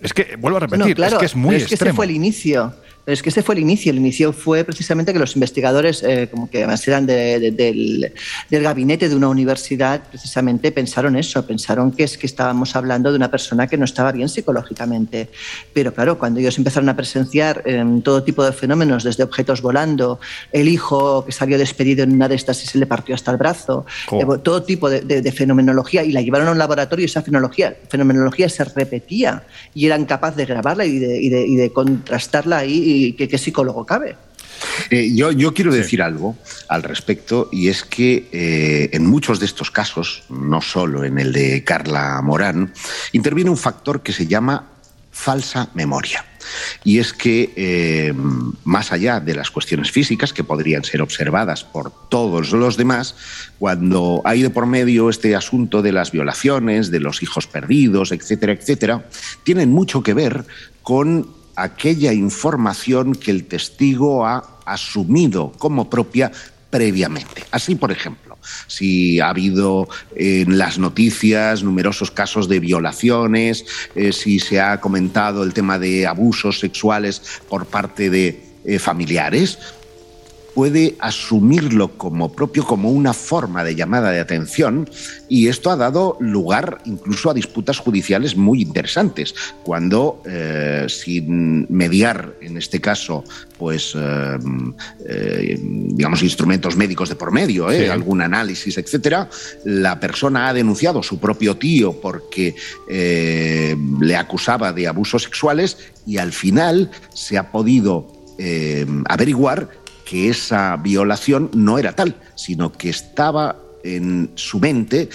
Es 0.00 0.12
que, 0.12 0.36
vuelvo 0.36 0.58
a 0.58 0.60
repetir, 0.60 1.00
es 1.00 1.14
que 1.14 1.26
es 1.26 1.36
muy 1.36 1.56
es 1.56 1.66
que 1.66 1.74
ese 1.74 1.92
fue 1.92 2.04
el 2.06 2.12
inicio 2.12 2.74
es 3.06 3.22
que 3.22 3.28
ese 3.28 3.42
fue 3.42 3.54
el 3.54 3.60
inicio. 3.60 3.92
El 3.92 3.98
inicio 3.98 4.32
fue 4.32 4.64
precisamente 4.64 5.12
que 5.12 5.18
los 5.18 5.34
investigadores, 5.34 6.02
eh, 6.02 6.28
como 6.30 6.48
que 6.48 6.58
además 6.58 6.86
eran 6.88 7.06
del, 7.06 7.54
del, 7.54 8.12
gabinete 8.62 9.08
de 9.08 9.16
una 9.16 9.28
universidad, 9.28 10.02
precisamente 10.08 10.72
pensaron 10.72 11.16
eso, 11.16 11.46
pensaron 11.46 11.92
que 11.92 12.04
es 12.04 12.16
que 12.16 12.26
estábamos 12.26 12.74
hablando 12.76 13.10
de 13.10 13.16
una 13.16 13.30
persona 13.30 13.66
que 13.66 13.76
no 13.76 13.84
estaba 13.84 14.10
bien 14.12 14.28
psicológicamente. 14.28 15.28
Pero 15.72 15.92
claro, 15.92 16.18
cuando 16.18 16.40
ellos 16.40 16.56
empezaron 16.56 16.88
a 16.88 16.96
presenciar 16.96 17.62
em, 17.66 18.00
todo 18.00 18.22
tipo 18.22 18.42
de 18.44 18.52
fenómenos, 18.52 19.04
desde 19.04 19.22
objetos 19.22 19.60
volando, 19.60 20.18
el 20.52 20.68
hijo 20.68 21.24
que 21.26 21.32
salió 21.32 21.58
despedido 21.58 22.04
en 22.04 22.12
una 22.12 22.28
de 22.28 22.36
estas 22.36 22.62
y 22.64 22.66
se 22.66 22.78
le 22.78 22.86
partió 22.86 23.14
hasta 23.14 23.30
el 23.30 23.36
brazo, 23.36 23.84
eh, 24.12 24.24
todo 24.42 24.62
tipo 24.62 24.88
de, 24.88 25.32
fenomenología, 25.32 26.04
y 26.04 26.12
la 26.12 26.22
llevaron 26.22 26.48
a 26.48 26.52
un 26.52 26.58
laboratorio 26.58 27.02
y 27.02 27.06
esa 27.06 27.22
fenomenología, 27.22 27.76
fenomenología 27.88 28.48
se 28.48 28.64
repetía 28.64 29.42
y 29.74 29.86
eran 29.86 30.04
capaces 30.04 30.36
de 30.36 30.46
grabarla 30.46 30.86
y 30.86 30.98
de, 30.98 31.20
y 31.20 31.56
de 31.56 31.70
contrastarla 31.70 32.58
ahí 32.58 32.93
qué 33.16 33.38
psicólogo 33.38 33.84
cabe. 33.84 34.16
Eh, 34.90 35.12
yo, 35.14 35.32
yo, 35.32 35.54
quiero 35.54 35.72
decir 35.72 36.02
algo 36.02 36.36
al 36.68 36.82
respecto 36.82 37.48
y 37.52 37.68
es 37.68 37.84
que 37.84 38.28
eh, 38.32 38.90
en 38.92 39.06
muchos 39.06 39.40
de 39.40 39.46
estos 39.46 39.70
casos, 39.70 40.24
no 40.28 40.60
solo 40.60 41.04
en 41.04 41.18
el 41.18 41.32
de 41.32 41.64
Carla 41.64 42.20
Morán, 42.22 42.72
interviene 43.12 43.50
un 43.50 43.56
factor 43.56 44.02
que 44.02 44.12
se 44.12 44.26
llama 44.26 44.70
falsa 45.10 45.70
memoria. 45.74 46.24
Y 46.82 46.98
es 46.98 47.12
que, 47.12 47.52
eh, 47.56 48.12
más 48.64 48.92
allá 48.92 49.20
de 49.20 49.34
las 49.34 49.50
cuestiones 49.50 49.90
físicas 49.90 50.32
que 50.32 50.44
podrían 50.44 50.84
ser 50.84 51.00
observadas 51.00 51.64
por 51.64 52.08
todos 52.08 52.52
los 52.52 52.76
demás, 52.76 53.14
cuando 53.58 54.20
hay 54.24 54.42
de 54.42 54.50
por 54.50 54.66
medio 54.66 55.08
este 55.08 55.36
asunto 55.36 55.80
de 55.80 55.92
las 55.92 56.10
violaciones, 56.10 56.90
de 56.90 57.00
los 57.00 57.22
hijos 57.22 57.46
perdidos, 57.46 58.12
etcétera, 58.12 58.52
etcétera, 58.52 59.08
tienen 59.44 59.70
mucho 59.70 60.02
que 60.02 60.12
ver 60.12 60.44
con 60.82 61.43
aquella 61.56 62.12
información 62.12 63.14
que 63.14 63.30
el 63.30 63.44
testigo 63.46 64.26
ha 64.26 64.60
asumido 64.64 65.52
como 65.58 65.88
propia 65.90 66.30
previamente. 66.70 67.44
Así, 67.50 67.76
por 67.76 67.92
ejemplo, 67.92 68.36
si 68.66 69.20
ha 69.20 69.28
habido 69.28 69.88
en 70.16 70.58
las 70.58 70.78
noticias 70.78 71.62
numerosos 71.62 72.10
casos 72.10 72.48
de 72.48 72.60
violaciones, 72.60 73.64
eh, 73.94 74.12
si 74.12 74.40
se 74.40 74.60
ha 74.60 74.80
comentado 74.80 75.44
el 75.44 75.54
tema 75.54 75.78
de 75.78 76.06
abusos 76.06 76.58
sexuales 76.58 77.22
por 77.48 77.66
parte 77.66 78.10
de 78.10 78.42
eh, 78.64 78.78
familiares, 78.78 79.58
puede 80.54 80.94
asumirlo 81.00 81.98
como 81.98 82.32
propio, 82.32 82.64
como 82.64 82.90
una 82.90 83.12
forma 83.12 83.64
de 83.64 83.74
llamada 83.74 84.10
de 84.10 84.20
atención, 84.20 84.88
y 85.28 85.48
esto 85.48 85.70
ha 85.70 85.76
dado 85.76 86.16
lugar 86.20 86.78
incluso 86.84 87.28
a 87.28 87.34
disputas 87.34 87.78
judiciales 87.78 88.36
muy 88.36 88.62
interesantes, 88.62 89.34
cuando 89.64 90.22
eh, 90.26 90.86
sin 90.88 91.66
mediar, 91.68 92.34
en 92.40 92.56
este 92.56 92.80
caso, 92.80 93.24
pues, 93.58 93.94
eh, 93.96 94.38
eh, 95.08 95.58
digamos, 95.60 96.22
instrumentos 96.22 96.76
médicos 96.76 97.08
de 97.08 97.16
por 97.16 97.32
medio, 97.32 97.68
algún 97.68 98.22
análisis, 98.22 98.78
etcétera, 98.78 99.28
la 99.64 99.98
persona 99.98 100.48
ha 100.48 100.54
denunciado 100.54 101.00
a 101.00 101.02
su 101.02 101.18
propio 101.18 101.56
tío 101.56 102.00
porque 102.00 102.54
le 102.88 104.16
acusaba 104.16 104.72
de 104.72 104.86
abusos 104.86 105.24
sexuales 105.24 105.78
y 106.06 106.18
al 106.18 106.32
final 106.32 106.90
se 107.12 107.38
ha 107.38 107.50
podido 107.50 108.12
averiguar 109.06 109.83
que 110.04 110.28
esa 110.28 110.76
violación 110.76 111.50
no 111.54 111.78
era 111.78 111.92
tal, 111.94 112.16
sino 112.34 112.72
que 112.72 112.90
estaba 112.90 113.56
en 113.82 114.30
su 114.34 114.60
mente 114.60 115.08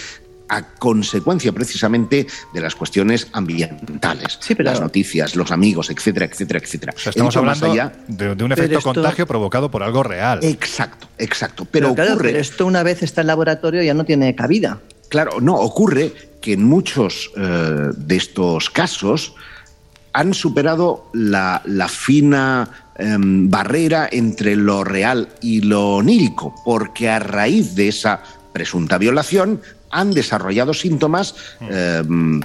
a 0.52 0.62
consecuencia 0.74 1.52
precisamente 1.52 2.26
de 2.52 2.60
las 2.60 2.74
cuestiones 2.74 3.28
ambientales, 3.32 4.36
Sí, 4.40 4.56
pero- 4.56 4.70
las 4.70 4.80
noticias, 4.80 5.36
los 5.36 5.52
amigos, 5.52 5.90
etcétera, 5.90 6.26
etcétera, 6.26 6.58
etcétera. 6.58 6.92
O 6.96 6.98
sea, 6.98 7.10
He 7.10 7.12
estamos 7.12 7.34
dicho 7.34 7.42
más 7.44 7.62
hablando 7.62 7.82
allá- 7.82 7.92
de, 8.08 8.34
de 8.34 8.44
un 8.44 8.50
efecto 8.52 8.78
esto- 8.78 8.92
contagio 8.92 9.26
provocado 9.28 9.70
por 9.70 9.84
algo 9.84 10.02
real. 10.02 10.40
Exacto, 10.42 11.06
exacto. 11.18 11.66
Pero, 11.70 11.94
claro, 11.94 12.14
ocurre, 12.14 12.28
pero 12.30 12.40
esto 12.40 12.66
una 12.66 12.82
vez 12.82 13.02
está 13.04 13.20
en 13.20 13.28
laboratorio 13.28 13.80
ya 13.84 13.94
no 13.94 14.04
tiene 14.04 14.34
cabida. 14.34 14.80
claro, 15.08 15.40
no, 15.40 15.54
ocurre 15.56 16.12
que 16.40 16.54
en 16.54 16.64
muchos 16.64 17.30
eh, 17.36 17.90
de 17.96 18.16
estos 18.16 18.70
casos 18.70 19.34
han 20.12 20.34
superado 20.34 21.08
la, 21.12 21.62
la 21.64 21.86
fina 21.88 22.89
em, 23.00 23.48
barrera 23.50 24.08
entre 24.12 24.56
lo 24.56 24.84
real 24.84 25.28
y 25.40 25.62
lo 25.62 25.96
onírico, 25.96 26.54
porque 26.64 27.08
a 27.08 27.18
raíz 27.18 27.74
de 27.74 27.88
esa 27.88 28.22
presunta 28.52 28.98
violación 28.98 29.60
han 29.90 30.12
desarrollado 30.12 30.72
síntomas, 30.72 31.34
em, 31.60 32.40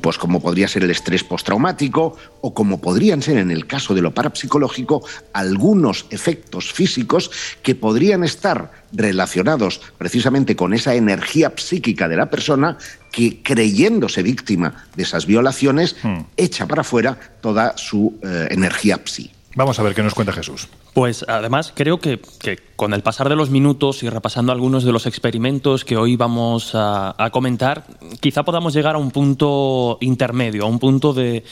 pues 0.00 0.18
como 0.18 0.40
podría 0.40 0.68
ser 0.68 0.82
el 0.82 0.90
estrés 0.90 1.22
postraumático 1.22 2.16
o 2.40 2.52
como 2.52 2.80
podrían 2.80 3.22
ser 3.22 3.38
en 3.38 3.50
el 3.50 3.66
caso 3.66 3.94
de 3.94 4.02
lo 4.02 4.12
parapsicológico 4.12 5.02
algunos 5.32 6.06
efectos 6.10 6.72
físicos 6.72 7.30
que 7.62 7.74
podrían 7.74 8.24
estar 8.24 8.72
relacionados 8.92 9.80
precisamente 9.96 10.56
con 10.56 10.74
esa 10.74 10.94
energía 10.94 11.52
psíquica 11.56 12.08
de 12.08 12.16
la 12.16 12.28
persona 12.28 12.76
que 13.12 13.42
creyéndose 13.42 14.22
víctima 14.22 14.86
de 14.96 15.04
esas 15.04 15.26
violaciones 15.26 15.96
echa 16.36 16.66
para 16.66 16.80
afuera 16.80 17.16
toda 17.40 17.76
su 17.76 18.18
eh, 18.22 18.48
energía 18.50 19.00
psi. 19.04 19.30
Vamos 19.54 19.78
a 19.78 19.82
ver 19.82 19.94
qué 19.94 20.02
nos 20.02 20.14
cuenta 20.14 20.32
Jesús. 20.32 20.68
Pues 20.94 21.24
además 21.26 21.72
creo 21.74 22.00
que, 22.00 22.20
que 22.38 22.58
con 22.76 22.92
el 22.92 23.02
pasar 23.02 23.30
de 23.30 23.36
los 23.36 23.48
minutos 23.48 24.02
y 24.02 24.10
repasando 24.10 24.52
algunos 24.52 24.84
de 24.84 24.92
los 24.92 25.06
experimentos 25.06 25.86
que 25.86 25.96
hoy 25.96 26.16
vamos 26.16 26.74
a, 26.74 27.14
a 27.16 27.30
comentar, 27.30 27.84
quizá 28.20 28.42
podamos 28.42 28.74
llegar 28.74 28.96
a 28.96 28.98
un 28.98 29.10
punto 29.10 29.96
intermedio, 30.02 30.64
a 30.64 30.66
un 30.66 30.78
punto 30.78 31.14
de, 31.14 31.44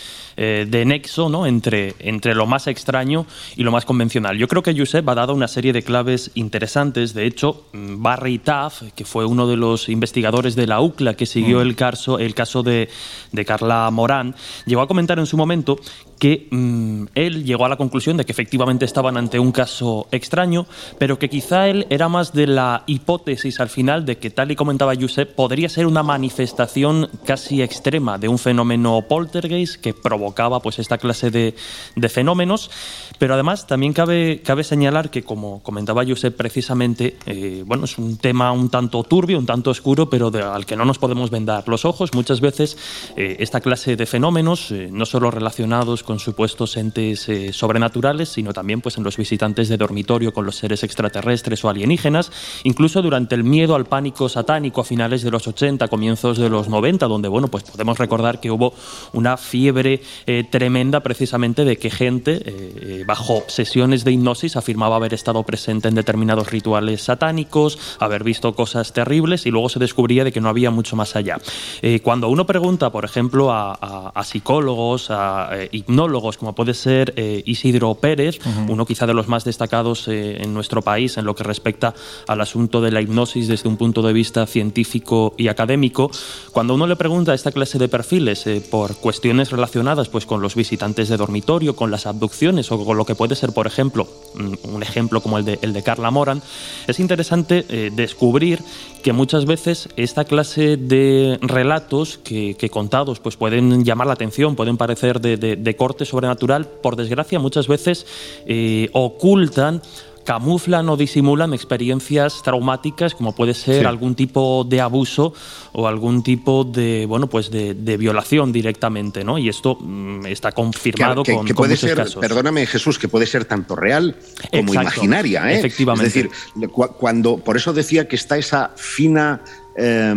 eh, 0.42 0.66
de 0.66 0.84
nexo 0.86 1.28
¿no? 1.28 1.46
entre, 1.46 1.94
entre 1.98 2.34
lo 2.34 2.46
más 2.46 2.66
extraño 2.66 3.26
y 3.56 3.62
lo 3.62 3.72
más 3.72 3.84
convencional. 3.84 4.38
Yo 4.38 4.48
creo 4.48 4.62
que 4.62 4.74
Josep 4.74 5.08
ha 5.08 5.14
dado 5.14 5.34
una 5.34 5.48
serie 5.48 5.72
de 5.72 5.82
claves 5.82 6.30
interesantes. 6.34 7.12
De 7.12 7.26
hecho, 7.26 7.64
mm, 7.72 8.02
Barry 8.02 8.38
Taff, 8.38 8.82
que 8.94 9.04
fue 9.04 9.26
uno 9.26 9.46
de 9.46 9.56
los 9.56 9.88
investigadores 9.88 10.56
de 10.56 10.66
la 10.66 10.80
UCLA 10.80 11.14
que 11.14 11.26
siguió 11.26 11.60
el 11.60 11.76
caso, 11.76 12.18
el 12.18 12.34
caso 12.34 12.62
de, 12.62 12.88
de 13.32 13.44
Carla 13.44 13.90
Morán, 13.90 14.34
llegó 14.66 14.82
a 14.82 14.88
comentar 14.88 15.18
en 15.18 15.26
su 15.26 15.36
momento 15.36 15.78
que 16.18 16.48
mm, 16.50 17.04
él 17.14 17.44
llegó 17.44 17.66
a 17.66 17.68
la 17.68 17.76
conclusión 17.76 18.16
de 18.16 18.24
que 18.24 18.32
efectivamente 18.32 18.84
estaban 18.84 19.16
ante 19.16 19.29
un 19.38 19.52
caso 19.52 20.08
extraño, 20.10 20.66
pero 20.98 21.18
que 21.18 21.28
quizá 21.30 21.68
él 21.68 21.86
era 21.90 22.08
más 22.08 22.32
de 22.32 22.46
la 22.46 22.82
hipótesis 22.86 23.60
al 23.60 23.68
final 23.68 24.04
de 24.04 24.18
que, 24.18 24.30
tal 24.30 24.50
y 24.50 24.56
comentaba 24.56 24.94
Josep, 24.98 25.34
podría 25.34 25.68
ser 25.68 25.86
una 25.86 26.02
manifestación 26.02 27.08
casi 27.24 27.62
extrema 27.62 28.18
de 28.18 28.28
un 28.28 28.38
fenómeno 28.38 29.04
poltergeist 29.08 29.76
que 29.80 29.94
provocaba 29.94 30.60
pues 30.60 30.78
esta 30.78 30.98
clase 30.98 31.30
de, 31.30 31.54
de 31.96 32.08
fenómenos. 32.08 32.70
Pero 33.18 33.34
además 33.34 33.66
también 33.66 33.92
cabe, 33.92 34.40
cabe 34.42 34.64
señalar 34.64 35.10
que, 35.10 35.22
como 35.22 35.62
comentaba 35.62 36.04
Josep 36.06 36.34
precisamente, 36.36 37.16
eh, 37.26 37.62
bueno, 37.66 37.84
es 37.84 37.98
un 37.98 38.16
tema 38.16 38.50
un 38.52 38.70
tanto 38.70 39.02
turbio, 39.02 39.38
un 39.38 39.46
tanto 39.46 39.70
oscuro, 39.70 40.08
pero 40.08 40.30
de- 40.30 40.42
al 40.42 40.64
que 40.64 40.76
no 40.76 40.84
nos 40.86 40.98
podemos 40.98 41.30
vendar 41.30 41.68
los 41.68 41.84
ojos. 41.84 42.14
Muchas 42.14 42.40
veces 42.40 42.78
eh, 43.16 43.36
esta 43.40 43.60
clase 43.60 43.96
de 43.96 44.06
fenómenos, 44.06 44.70
eh, 44.70 44.88
no 44.90 45.04
solo 45.04 45.30
relacionados 45.30 46.02
con 46.02 46.18
supuestos 46.18 46.76
entes 46.78 47.28
eh, 47.28 47.52
sobrenaturales, 47.52 48.30
sino 48.30 48.52
también 48.54 48.80
pues, 48.80 48.96
en 48.96 49.04
los 49.04 49.16
visitantes 49.20 49.68
de 49.68 49.76
dormitorio 49.76 50.32
con 50.32 50.44
los 50.46 50.56
seres 50.56 50.82
extraterrestres 50.82 51.64
o 51.64 51.68
alienígenas, 51.68 52.32
incluso 52.64 53.02
durante 53.02 53.34
el 53.36 53.44
miedo 53.44 53.74
al 53.76 53.84
pánico 53.86 54.28
satánico 54.28 54.80
a 54.80 54.84
finales 54.84 55.22
de 55.22 55.30
los 55.30 55.46
80, 55.46 55.86
comienzos 55.88 56.38
de 56.38 56.48
los 56.48 56.68
90, 56.68 57.06
donde 57.06 57.28
bueno, 57.28 57.46
pues 57.48 57.62
podemos 57.64 57.98
recordar 57.98 58.40
que 58.40 58.50
hubo 58.50 58.72
una 59.12 59.36
fiebre 59.36 60.00
eh, 60.26 60.44
tremenda 60.50 61.00
precisamente 61.00 61.64
de 61.64 61.76
que 61.76 61.90
gente 61.90 62.32
eh, 62.36 62.42
eh, 62.46 63.04
bajo 63.06 63.44
sesiones 63.48 64.04
de 64.04 64.12
hipnosis 64.12 64.56
afirmaba 64.56 64.96
haber 64.96 65.12
estado 65.14 65.42
presente 65.44 65.88
en 65.88 65.94
determinados 65.94 66.50
rituales 66.50 67.02
satánicos, 67.02 67.78
haber 68.00 68.24
visto 68.24 68.54
cosas 68.54 68.92
terribles 68.92 69.44
y 69.46 69.50
luego 69.50 69.68
se 69.68 69.78
descubría 69.78 70.24
de 70.24 70.32
que 70.32 70.40
no 70.40 70.48
había 70.48 70.70
mucho 70.70 70.96
más 70.96 71.14
allá. 71.16 71.38
Eh, 71.82 72.00
cuando 72.00 72.28
uno 72.28 72.46
pregunta, 72.46 72.90
por 72.90 73.04
ejemplo, 73.04 73.52
a, 73.52 73.72
a- 73.74 74.12
a 74.14 74.24
psicólogos, 74.24 75.10
a 75.10 75.50
hipnólogos, 75.70 76.36
como 76.38 76.54
puede 76.54 76.72
ser 76.74 77.12
Isidro 77.44 77.94
Pérez, 77.94 78.38
uno 78.68 78.86
quizá 78.86 79.06
de 79.10 79.14
los 79.14 79.28
más 79.28 79.44
destacados 79.44 80.08
eh, 80.08 80.42
en 80.42 80.54
nuestro 80.54 80.82
país 80.82 81.18
en 81.18 81.24
lo 81.24 81.34
que 81.34 81.44
respecta 81.44 81.94
al 82.26 82.40
asunto 82.40 82.80
de 82.80 82.90
la 82.90 83.00
hipnosis 83.00 83.48
desde 83.48 83.68
un 83.68 83.76
punto 83.76 84.02
de 84.02 84.12
vista 84.12 84.46
científico 84.46 85.34
y 85.36 85.48
académico, 85.48 86.10
cuando 86.52 86.74
uno 86.74 86.86
le 86.86 86.96
pregunta 86.96 87.32
a 87.32 87.34
esta 87.34 87.52
clase 87.52 87.78
de 87.78 87.88
perfiles 87.88 88.46
eh, 88.46 88.62
por 88.70 88.96
cuestiones 88.96 89.50
relacionadas 89.50 90.08
pues, 90.08 90.26
con 90.26 90.40
los 90.42 90.54
visitantes 90.54 91.08
de 91.08 91.16
dormitorio, 91.16 91.76
con 91.76 91.90
las 91.90 92.06
abducciones 92.06 92.70
o 92.70 92.84
con 92.84 92.96
lo 92.96 93.04
que 93.04 93.14
puede 93.14 93.34
ser, 93.34 93.52
por 93.52 93.66
ejemplo, 93.66 94.06
mm, 94.34 94.74
un 94.74 94.82
ejemplo 94.82 95.20
como 95.20 95.38
el 95.38 95.44
de, 95.44 95.58
el 95.62 95.72
de 95.72 95.82
Carla 95.82 96.10
Moran, 96.10 96.42
es 96.86 97.00
interesante 97.00 97.66
eh, 97.68 97.90
descubrir 97.92 98.60
que 99.00 99.12
muchas 99.12 99.44
veces 99.46 99.88
esta 99.96 100.24
clase 100.24 100.76
de 100.76 101.38
relatos 101.42 102.18
que, 102.18 102.54
contados 102.70 103.20
pues 103.20 103.36
pueden 103.36 103.84
llamar 103.84 104.06
la 104.06 104.12
atención, 104.14 104.56
pueden 104.56 104.76
parecer 104.76 105.20
de, 105.20 105.36
de- 105.36 105.56
de 105.56 105.76
corte 105.76 106.04
sobrenatural, 106.04 106.66
por 106.66 106.96
desgracia 106.96 107.38
muchas 107.38 107.66
veces 107.68 108.06
eh, 108.46 108.88
ocultan 108.92 109.82
camuflan 110.30 110.86
o 110.88 110.96
disimulan 110.96 111.50
experiencias 111.54 112.42
traumáticas 112.46 113.14
como 113.18 113.34
puede 113.34 113.52
ser 113.54 113.80
Sí. 113.80 113.84
algún 113.84 114.14
tipo 114.14 114.62
de 114.62 114.80
abuso 114.80 115.34
o 115.72 115.88
algún 115.88 116.22
tipo 116.22 116.62
de 116.62 117.04
bueno 117.06 117.26
pues 117.26 117.50
de, 117.50 117.74
de 117.74 117.96
violación 117.96 118.52
directamente 118.52 119.24
no 119.24 119.38
y 119.38 119.48
esto 119.48 119.76
mm, 119.80 120.26
está 120.26 120.52
confirmado 120.52 121.24
que, 121.24 121.34
con, 121.34 121.44
que 121.46 121.52
con 121.54 121.62
puede 121.62 121.74
muchos 121.74 121.88
ser, 121.90 121.96
casos 121.98 122.20
perdóname 122.20 122.64
Jesús, 122.66 122.96
que 123.00 123.08
puede 123.08 123.26
ser 123.26 123.44
tanto 123.44 123.74
real 123.74 124.14
como 124.50 124.72
Exacto, 124.72 124.82
imaginaria. 124.82 125.50
¿eh? 125.50 125.58
efectivamente. 125.58 126.06
Es 126.06 126.14
decir, 126.14 126.30
cu- 126.70 126.92
cuando, 126.96 127.38
por 127.38 127.56
eso 127.56 127.72
decía 127.72 128.06
que 128.06 128.14
está 128.16 128.36
esa 128.38 128.70
fina 128.76 129.40
eh, 129.76 130.14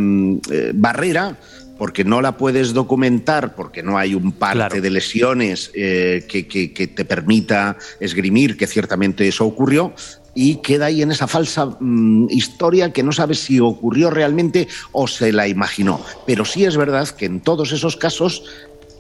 eh, 0.51 0.72
barrera 0.75 1.38
porque 1.84 2.06
no 2.06 2.22
la 2.22 2.38
puedes 2.38 2.72
documentar, 2.74 3.56
porque 3.56 3.84
no 3.84 3.98
hay 3.98 4.16
un 4.16 4.32
parte 4.32 4.56
Claro. 4.56 4.80
de 4.82 4.90
lesiones 4.90 5.70
eh, 5.75 6.24
que, 6.30 6.48
que- 6.48 6.72
que 6.72 6.88
te 6.88 7.04
permita 7.04 7.75
esgrimir 8.00 8.56
que 8.56 8.68
ciertamente 8.68 9.28
eso 9.28 9.46
ocurrió, 9.46 9.92
y 10.34 10.62
queda 10.62 10.86
ahí 10.86 11.02
en 11.02 11.12
esa 11.12 11.28
falsa 11.28 11.66
mm, 11.78 12.28
historia 12.30 12.94
que 12.94 13.04
no 13.04 13.12
sabes 13.12 13.40
si 13.40 13.60
ocurrió 13.60 14.10
realmente 14.10 14.70
o 14.94 15.10
se 15.10 15.34
la 15.34 15.46
imaginó. 15.50 16.00
Pero 16.25 16.46
sí 16.46 16.63
es 16.63 16.78
verdad 16.78 17.06
que 17.10 17.25
en 17.25 17.42
todos 17.42 17.74
esos 17.74 17.98
casos 17.98 18.46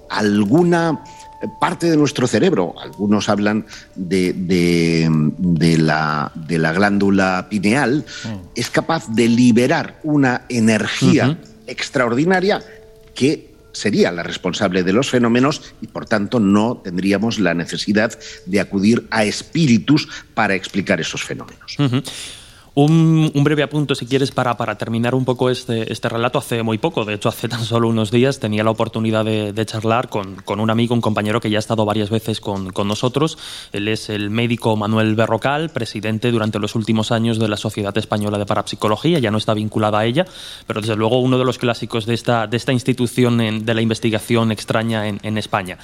alguna 0.09 1.01
parte 1.61 1.89
de 1.89 1.95
nuestro 1.95 2.27
cerebro, 2.27 2.75
algunos 2.81 3.29
hablan 3.29 3.65
de, 3.95 4.33
de- 4.33 5.07
de 5.37 5.77
la, 5.77 6.33
de 6.35 6.57
la 6.57 6.73
glándula 6.73 7.47
pineal, 7.49 8.03
es 8.55 8.69
capaz 8.69 9.07
de 9.07 9.29
liberar 9.29 10.01
una 10.03 10.41
energía. 10.49 11.37
Extraordinaria 11.67 12.63
que 13.15 13.53
sería 13.71 14.11
la 14.11 14.23
responsable 14.23 14.83
de 14.83 14.93
los 14.93 15.09
fenómenos 15.09 15.73
y 15.81 15.87
por 15.87 16.05
tanto 16.05 16.39
no 16.39 16.77
tendríamos 16.77 17.39
la 17.39 17.53
necesidad 17.53 18.17
de 18.45 18.59
acudir 18.59 19.07
a 19.09 19.25
espíritus 19.25 20.07
para 20.33 20.55
explicar 20.55 21.01
esos 21.01 21.23
fenómenos. 21.23 21.77
Un, 22.75 23.31
breve 23.43 23.61
apunto, 23.61 23.93
si 23.93 24.07
quieres, 24.07 24.31
para, 24.31 24.57
para 24.57 24.79
terminar 24.79 25.13
un 25.13 25.25
poco 25.25 25.51
este, 25.51 25.93
este 25.93 26.09
relato. 26.09 26.39
Hace 26.39 26.63
muy 26.63 26.79
poco, 26.79 27.05
de 27.05 27.13
hecho, 27.13 27.29
hace 27.29 27.47
tan 27.49 27.63
solo 27.63 27.87
unos 27.87 28.09
días, 28.09 28.39
tenía 28.39 28.63
la 28.63 28.71
oportunidad 28.71 29.23
de, 29.23 29.65
charlar 29.65 30.09
con, 30.09 30.35
con 30.37 30.59
un 30.59 30.71
amigo, 30.71 30.95
un 30.95 31.01
compañero 31.01 31.39
que 31.39 31.51
ya 31.51 31.57
ha 31.57 31.59
estado 31.59 31.85
varias 31.85 32.09
veces 32.09 32.41
con, 32.41 32.71
con 32.71 32.87
nosotros. 32.87 33.37
Él 33.73 33.87
es 33.87 34.09
el 34.09 34.31
médico 34.31 34.75
Manuel 34.75 35.13
Berrocal, 35.13 35.69
presidente 35.69 36.31
durante 36.31 36.57
los 36.57 36.73
últimos 36.73 37.11
años 37.11 37.37
de 37.37 37.47
la 37.47 37.57
Sociedad 37.57 37.95
Española 37.95 38.39
de 38.39 38.47
Parapsicología. 38.47 39.19
Ya 39.19 39.29
no 39.29 39.37
está 39.37 39.53
vinculada 39.53 39.99
a 39.99 40.05
ella, 40.05 40.25
pero 40.65 40.81
desde 40.81 40.95
luego 40.95 41.19
uno 41.19 41.37
de 41.37 41.45
los 41.45 41.59
clásicos 41.59 42.07
de 42.07 42.15
esta, 42.15 42.47
de 42.47 42.57
esta 42.57 42.73
institución 42.73 43.37
de 43.37 43.73
la 43.73 43.81
investigación 43.81 44.51
extraña 44.51 45.07
en, 45.07 45.19
en 45.21 45.37
España. 45.37 45.77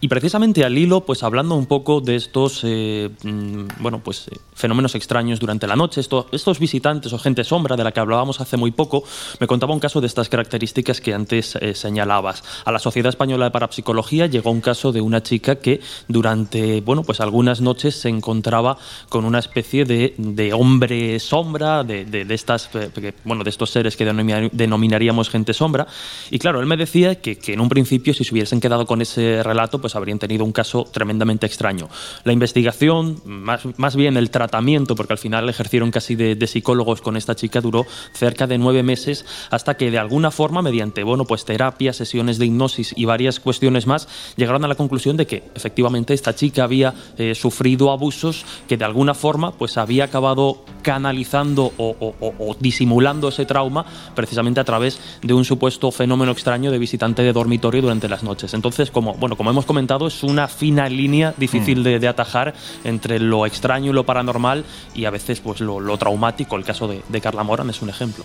Y 0.00 0.08
precisamente 0.08 0.64
al 0.64 0.78
hilo, 0.78 1.02
pues 1.02 1.22
hablando 1.22 1.54
un 1.54 1.66
poco 1.66 2.00
de 2.00 2.16
estos 2.16 2.62
eh, 2.64 3.10
mm, 3.22 3.64
bueno, 3.80 4.00
pues, 4.02 4.28
eh, 4.28 4.38
fenómenos 4.54 4.94
extraños 4.94 5.38
durante 5.38 5.66
la 5.66 5.76
noche, 5.76 6.00
esto 6.00 6.28
estos 6.32 6.58
visitantes 6.58 7.12
o 7.12 7.18
gente 7.18 7.44
sombra 7.44 7.76
de 7.76 7.84
la 7.84 7.92
que 7.92 8.00
hablábamos 8.00 8.40
hace 8.40 8.56
muy 8.56 8.70
poco 8.70 9.04
me 9.38 9.46
contaba 9.46 9.74
un 9.74 9.80
caso 9.80 10.00
de 10.00 10.06
estas 10.06 10.28
características 10.28 11.00
que 11.00 11.14
antes 11.14 11.56
eh, 11.56 11.74
señalabas. 11.74 12.42
A 12.64 12.72
la 12.72 12.78
Sociedad 12.78 13.10
Española 13.10 13.46
de 13.46 13.50
Parapsicología 13.50 14.26
llegó 14.26 14.50
un 14.50 14.60
caso 14.60 14.92
de 14.92 15.00
una 15.00 15.22
chica 15.22 15.56
que 15.56 15.80
durante 16.08 16.80
bueno, 16.80 17.02
pues 17.02 17.20
algunas 17.20 17.60
noches 17.60 17.94
se 17.96 18.08
encontraba 18.08 18.78
con 19.08 19.24
una 19.24 19.38
especie 19.38 19.84
de, 19.84 20.14
de 20.18 20.52
hombre 20.52 21.18
sombra, 21.20 21.84
de, 21.84 22.04
de, 22.04 22.34
estas, 22.34 22.70
eh, 22.74 23.12
bueno, 23.24 23.44
de 23.44 23.50
estos 23.50 23.70
seres 23.70 23.96
que 23.96 24.04
denominaríamos 24.04 25.30
gente 25.30 25.52
sombra. 25.54 25.86
Y 26.30 26.38
claro, 26.38 26.60
él 26.60 26.66
me 26.66 26.76
decía 26.76 27.16
que, 27.16 27.38
que 27.38 27.52
en 27.52 27.60
un 27.60 27.68
principio, 27.68 28.14
si 28.14 28.24
se 28.24 28.34
hubiesen 28.34 28.60
quedado 28.60 28.86
con 28.86 29.02
ese 29.02 29.42
relato, 29.42 29.80
pues 29.80 29.96
habrían 29.96 30.18
tenido 30.18 30.44
un 30.44 30.52
caso 30.52 30.84
tremendamente 30.90 31.46
extraño. 31.46 31.88
La 32.24 32.32
investigación, 32.32 33.20
más, 33.24 33.62
más 33.78 33.96
bien 33.96 34.16
el 34.16 34.30
tratamiento, 34.30 34.94
porque 34.94 35.12
al 35.12 35.18
final 35.18 35.48
ejercieron 35.48 35.90
casi 35.90 36.14
de, 36.20 36.34
de, 36.34 36.46
psicólogos 36.46 37.00
con 37.00 37.16
esta 37.16 37.34
chica, 37.34 37.60
duró 37.60 37.86
cerca 38.12 38.46
de 38.46 38.58
nueve 38.58 38.82
meses 38.82 39.24
hasta 39.50 39.76
que 39.76 39.90
de 39.90 39.98
alguna 39.98 40.30
forma, 40.30 40.62
mediante 40.62 41.02
bueno, 41.02 41.24
pues 41.24 41.44
terapia, 41.44 41.92
sesiones 41.92 42.38
de 42.38 42.46
hipnosis 42.46 42.92
y 42.96 43.06
varias 43.06 43.40
cuestiones 43.40 43.86
más, 43.86 44.08
llegaron 44.36 44.64
a 44.64 44.68
la 44.68 44.74
conclusión 44.74 45.16
de 45.16 45.26
que 45.26 45.44
efectivamente 45.54 46.14
esta 46.14 46.34
chica 46.34 46.64
había 46.64 46.94
eh, 47.16 47.34
sufrido 47.34 47.90
abusos 47.90 48.44
que 48.68 48.76
de 48.76 48.84
alguna 48.84 49.14
forma 49.14 49.52
pues 49.52 49.78
había 49.78 50.04
acabado 50.04 50.64
canalizando 50.82 51.72
o, 51.76 51.96
o, 52.00 52.14
o, 52.20 52.56
disimulando 52.58 53.28
ese 53.28 53.46
trauma 53.46 53.84
precisamente 54.14 54.60
a 54.60 54.64
través 54.64 55.00
de 55.22 55.34
un 55.34 55.44
supuesto 55.44 55.90
fenómeno 55.90 56.32
extraño 56.32 56.70
de 56.70 56.78
visitante 56.78 57.22
de 57.22 57.32
dormitorio 57.32 57.82
durante 57.82 58.08
las 58.08 58.22
noches. 58.22 58.54
Entonces, 58.54 58.90
como, 58.90 59.14
bueno, 59.14 59.36
como 59.36 59.50
hemos 59.50 59.66
comentado, 59.66 60.06
es 60.06 60.22
una 60.22 60.48
fina 60.48 60.88
línea 60.88 61.34
difícil 61.36 61.80
mm. 61.80 61.82
de, 61.82 61.98
de, 61.98 62.08
atajar 62.08 62.54
entre 62.84 63.18
lo 63.18 63.46
extraño 63.46 63.90
y 63.90 63.94
lo 63.94 64.04
paranormal 64.04 64.64
y 64.94 65.04
a 65.04 65.10
veces 65.10 65.40
pues 65.40 65.60
lo, 65.60 65.80
lo 65.80 65.96
traumático. 65.96 66.09
El 66.12 66.64
caso 66.64 66.88
de, 66.88 67.02
de 67.08 67.20
Carla 67.20 67.44
Moran 67.44 67.70
es 67.70 67.80
un 67.82 67.88
ejemplo. 67.88 68.24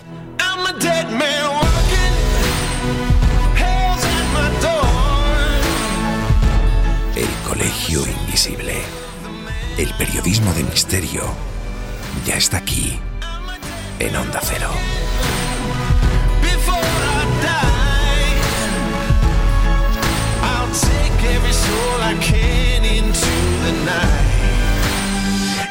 El 7.14 7.48
Colegio 7.48 8.00
Invisible. 8.04 8.82
El 9.78 9.88
periodismo 9.94 10.52
de 10.54 10.64
misterio 10.64 11.22
ya 12.26 12.34
está 12.36 12.58
aquí 12.58 12.98
en 14.00 14.16
Onda 14.16 14.40
Cero. 14.42 14.70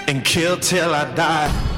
And 0.07 0.23
kill 0.23 0.57
till 0.57 0.93
I 0.93 1.03
die. 1.15 1.74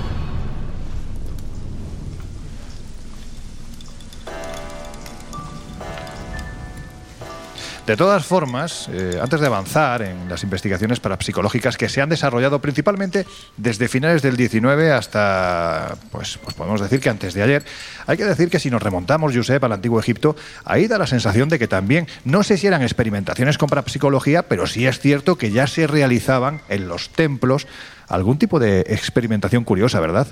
De 7.87 7.95
todas 7.95 8.25
formas, 8.25 8.89
eh, 8.91 9.17
antes 9.21 9.39
de 9.39 9.47
avanzar 9.47 10.01
en 10.01 10.27
las 10.27 10.43
investigaciones 10.43 10.99
parapsicológicas 10.99 11.77
que 11.77 11.87
se 11.87 12.01
han 12.01 12.09
desarrollado 12.09 12.59
principalmente 12.59 13.25
desde 13.55 13.87
finales 13.87 14.21
del 14.21 14.35
19 14.35 14.91
hasta, 14.91 15.95
pues, 16.11 16.37
pues 16.43 16.53
podemos 16.53 16.81
decir 16.81 16.99
que 16.99 17.09
antes 17.09 17.33
de 17.33 17.43
ayer, 17.43 17.63
hay 18.05 18.17
que 18.17 18.25
decir 18.25 18.49
que 18.49 18.59
si 18.59 18.69
nos 18.69 18.83
remontamos, 18.83 19.33
Josep, 19.33 19.63
al 19.63 19.71
antiguo 19.71 20.01
Egipto, 20.01 20.35
ahí 20.65 20.87
da 20.87 20.97
la 20.97 21.07
sensación 21.07 21.47
de 21.47 21.59
que 21.59 21.69
también, 21.69 22.09
no 22.25 22.43
sé 22.43 22.57
si 22.57 22.67
eran 22.67 22.81
experimentaciones 22.81 23.57
con 23.57 23.69
parapsicología, 23.69 24.43
pero 24.49 24.67
sí 24.67 24.85
es 24.85 24.99
cierto 24.99 25.37
que 25.37 25.51
ya 25.51 25.65
se 25.65 25.87
realizaban 25.87 26.59
en 26.67 26.89
los 26.89 27.07
templos 27.11 27.67
algún 28.07 28.37
tipo 28.37 28.59
de 28.59 28.81
experimentación 28.81 29.63
curiosa, 29.63 29.99
¿verdad? 29.99 30.27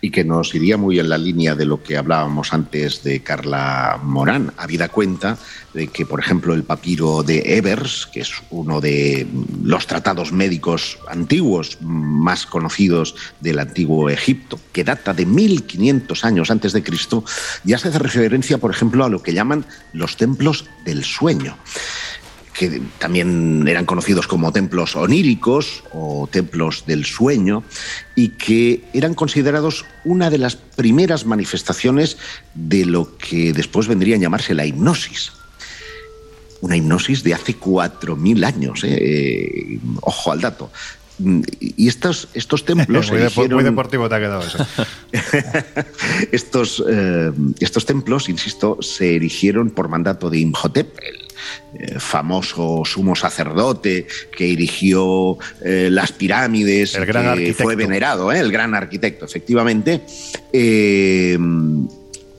Y 0.00 0.10
que 0.10 0.24
nos 0.24 0.54
iría 0.54 0.76
muy 0.76 0.98
en 0.98 1.08
la 1.08 1.18
línea 1.18 1.54
de 1.54 1.64
lo 1.64 1.82
que 1.82 1.96
hablábamos 1.96 2.52
antes 2.52 3.02
de 3.02 3.20
Carla 3.20 3.98
Morán, 4.02 4.52
habida 4.56 4.88
cuenta 4.88 5.36
de 5.74 5.88
que, 5.88 6.06
por 6.06 6.20
ejemplo, 6.20 6.54
el 6.54 6.62
papiro 6.62 7.22
de 7.22 7.56
Evers, 7.56 8.08
que 8.12 8.20
es 8.20 8.32
uno 8.50 8.80
de 8.80 9.26
los 9.62 9.86
tratados 9.86 10.32
médicos 10.32 10.98
antiguos 11.08 11.78
más 11.80 12.46
conocidos 12.46 13.14
del 13.40 13.58
antiguo 13.58 14.08
Egipto, 14.08 14.58
que 14.72 14.84
data 14.84 15.12
de 15.12 15.26
1500 15.26 16.24
años 16.24 16.50
antes 16.50 16.72
de 16.72 16.82
Cristo, 16.82 17.24
ya 17.64 17.78
se 17.78 17.88
hace 17.88 17.98
referencia, 17.98 18.58
por 18.58 18.70
ejemplo, 18.70 19.04
a 19.04 19.08
lo 19.08 19.22
que 19.22 19.34
llaman 19.34 19.66
los 19.92 20.16
templos 20.16 20.64
del 20.84 21.04
sueño 21.04 21.56
que 22.56 22.80
también 22.98 23.66
eran 23.68 23.84
conocidos 23.84 24.26
como 24.26 24.52
templos 24.52 24.96
oníricos 24.96 25.84
o 25.92 26.28
templos 26.30 26.84
del 26.86 27.04
sueño, 27.04 27.62
y 28.14 28.30
que 28.30 28.82
eran 28.94 29.14
considerados 29.14 29.84
una 30.04 30.30
de 30.30 30.38
las 30.38 30.56
primeras 30.56 31.26
manifestaciones 31.26 32.16
de 32.54 32.86
lo 32.86 33.16
que 33.18 33.52
después 33.52 33.88
vendría 33.88 34.16
a 34.16 34.18
llamarse 34.18 34.54
la 34.54 34.64
hipnosis. 34.64 35.32
Una 36.62 36.76
hipnosis 36.76 37.22
de 37.22 37.34
hace 37.34 37.58
4.000 37.58 38.44
años, 38.46 38.84
¿eh? 38.84 38.96
Eh, 38.98 39.78
ojo 40.00 40.32
al 40.32 40.40
dato. 40.40 40.70
Y 41.60 41.88
estos, 41.88 42.28
estos 42.32 42.64
templos. 42.64 43.10
muy, 43.50 43.62
deportivo 43.62 44.08
te 44.08 44.14
ha 44.14 44.18
quedado 44.18 44.42
eso. 44.42 44.66
estos, 46.32 46.82
eh, 46.88 47.32
estos 47.60 47.84
templos, 47.84 48.30
insisto, 48.30 48.78
se 48.80 49.16
erigieron 49.16 49.70
por 49.70 49.88
mandato 49.88 50.30
de 50.30 50.38
Imhotep, 50.38 50.98
el 51.02 51.25
eh, 51.78 51.98
famoso 51.98 52.82
sumo 52.84 53.14
sacerdote 53.14 54.06
que 54.36 54.52
erigió 54.52 55.36
eh, 55.62 55.88
las 55.90 56.12
pirámides, 56.12 56.94
el 56.94 57.04
gran 57.06 57.36
que 57.36 57.52
fue 57.52 57.76
venerado, 57.76 58.32
¿eh? 58.32 58.38
el 58.38 58.50
gran 58.50 58.74
arquitecto, 58.74 59.26
efectivamente, 59.26 60.00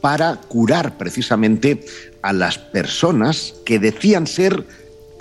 para 0.02 0.36
curar 0.38 0.98
precisamente 0.98 1.86
a 2.22 2.34
las 2.34 2.58
personas 2.58 3.54
que 3.66 3.80
decían 3.80 4.26
ser 4.26 4.66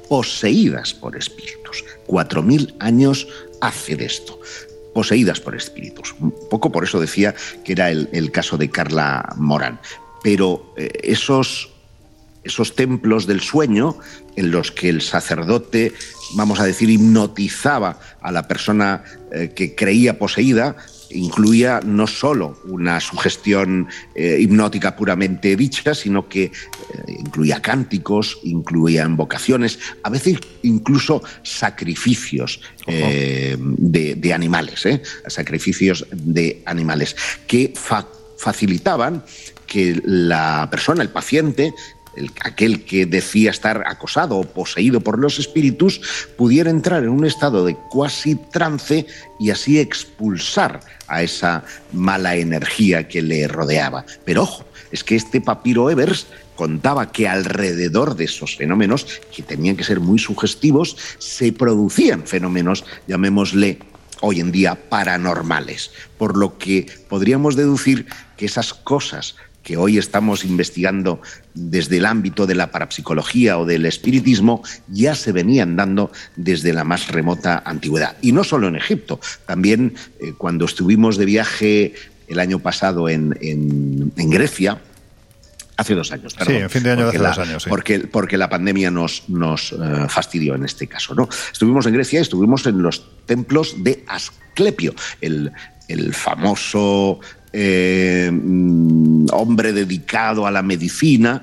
poseídas 0.08 0.94
por 0.94 1.16
espíritus. 1.16 1.84
Cuatro 2.06 2.42
mil 2.42 2.74
años 2.78 3.28
hace 3.60 3.96
de 3.96 4.06
esto 4.06 4.40
poseídas 4.94 5.40
por 5.40 5.54
espíritus. 5.54 6.14
Un 6.20 6.32
poco 6.48 6.72
por 6.72 6.84
eso 6.84 6.98
decía 6.98 7.34
que 7.64 7.72
era 7.72 7.90
el, 7.90 8.08
el 8.12 8.30
caso 8.30 8.56
de 8.56 8.70
Carla 8.70 9.34
Morán. 9.36 9.78
Pero 10.22 10.72
esos 10.76 11.75
esos 12.46 12.74
templos 12.74 13.26
del 13.26 13.40
sueño 13.40 13.98
en 14.36 14.50
los 14.50 14.72
que 14.72 14.88
el 14.88 15.02
sacerdote, 15.02 15.92
vamos 16.34 16.60
a 16.60 16.64
decir, 16.64 16.88
hipnotizaba 16.90 17.98
a 18.20 18.32
la 18.32 18.48
persona 18.48 19.04
eh, 19.32 19.52
que 19.54 19.74
creía 19.74 20.18
poseída, 20.18 20.76
incluía 21.10 21.80
no 21.84 22.06
solo 22.06 22.58
una 22.64 23.00
sugestión 23.00 23.88
eh, 24.14 24.38
hipnótica 24.40 24.96
puramente 24.96 25.56
dicha, 25.56 25.94
sino 25.94 26.28
que 26.28 26.44
eh, 26.44 26.52
incluía 27.08 27.60
cánticos, 27.60 28.38
incluía 28.44 29.04
invocaciones, 29.04 29.78
a 30.02 30.10
veces 30.10 30.38
incluso 30.62 31.22
sacrificios 31.42 32.60
eh, 32.86 33.56
de, 33.58 34.14
de, 34.14 34.34
animales, 34.34 34.84
sacrificios 35.26 36.06
de 36.12 36.62
animales, 36.66 37.16
que 37.46 37.72
fa 37.74 38.06
facilitaban 38.38 39.24
que 39.66 40.00
la 40.04 40.68
persona, 40.70 41.02
el 41.02 41.08
paciente, 41.08 41.72
el, 42.16 42.30
aquel 42.42 42.84
que 42.84 43.06
decía 43.06 43.50
estar 43.50 43.84
acosado 43.86 44.36
o 44.36 44.44
poseído 44.44 45.00
por 45.00 45.18
los 45.18 45.38
espíritus, 45.38 46.00
pudiera 46.36 46.70
entrar 46.70 47.02
en 47.04 47.10
un 47.10 47.24
estado 47.24 47.64
de 47.64 47.76
cuasi 47.90 48.34
trance 48.34 49.06
y 49.38 49.50
así 49.50 49.78
expulsar 49.78 50.80
a 51.08 51.22
esa 51.22 51.64
mala 51.92 52.36
energía 52.36 53.08
que 53.08 53.22
le 53.22 53.48
rodeaba. 53.48 54.04
Pero 54.24 54.42
ojo, 54.42 54.64
es 54.90 55.04
que 55.04 55.16
este 55.16 55.40
papiro 55.40 55.90
Evers 55.90 56.26
contaba 56.54 57.12
que 57.12 57.28
alrededor 57.28 58.16
de 58.16 58.24
esos 58.24 58.56
fenómenos, 58.56 59.06
que 59.34 59.42
tenían 59.42 59.76
que 59.76 59.84
ser 59.84 60.00
muy 60.00 60.18
sugestivos, 60.18 60.96
se 61.18 61.52
producían 61.52 62.26
fenómenos, 62.26 62.84
llamémosle 63.06 63.78
hoy 64.22 64.40
en 64.40 64.50
día 64.50 64.74
paranormales, 64.88 65.90
por 66.16 66.36
lo 66.36 66.56
que 66.56 66.86
podríamos 67.08 67.56
deducir 67.56 68.06
que 68.36 68.46
esas 68.46 68.72
cosas 68.72 69.36
que 69.66 69.76
hoy 69.76 69.98
estamos 69.98 70.44
investigando 70.44 71.20
desde 71.52 71.96
el 71.96 72.06
ámbito 72.06 72.46
de 72.46 72.54
la 72.54 72.70
parapsicología 72.70 73.58
o 73.58 73.66
del 73.66 73.84
espiritismo 73.84 74.62
ya 74.86 75.16
se 75.16 75.32
venían 75.32 75.74
dando 75.74 76.12
desde 76.36 76.72
la 76.72 76.84
más 76.84 77.08
remota 77.08 77.64
antigüedad. 77.66 78.16
Y 78.22 78.30
no 78.30 78.44
solo 78.44 78.68
en 78.68 78.76
Egipto, 78.76 79.18
también 79.44 79.96
eh, 80.20 80.34
cuando 80.38 80.66
estuvimos 80.66 81.16
de 81.16 81.24
viaje 81.24 81.94
el 82.28 82.38
año 82.38 82.60
pasado 82.60 83.08
en, 83.08 83.36
en, 83.40 84.12
en 84.16 84.30
Grecia, 84.30 84.78
hace 85.76 85.96
dos 85.96 86.12
años. 86.12 86.34
Perdón, 86.34 86.54
sí, 86.54 86.60
en 86.62 86.70
fin 86.70 86.82
de 86.84 86.90
año 86.92 87.08
hace 87.08 87.18
la, 87.18 87.30
dos 87.30 87.38
años. 87.40 87.62
Sí. 87.64 87.68
Porque, 87.68 87.98
porque 87.98 88.36
la 88.36 88.48
pandemia 88.48 88.92
nos, 88.92 89.24
nos 89.28 89.72
uh, 89.72 90.08
fastidió 90.08 90.54
en 90.54 90.64
este 90.64 90.86
caso. 90.86 91.12
¿no? 91.16 91.28
Estuvimos 91.52 91.86
en 91.86 91.94
Grecia, 91.94 92.20
estuvimos 92.20 92.64
en 92.66 92.80
los 92.80 93.04
templos 93.26 93.82
de 93.82 94.04
Asclepio, 94.06 94.94
el, 95.20 95.50
el 95.88 96.14
famoso 96.14 97.18
eh, 97.58 98.30
mm, 98.30 99.28
hombre 99.32 99.72
dedicado 99.72 100.46
a 100.46 100.50
la 100.50 100.60
medicina, 100.60 101.42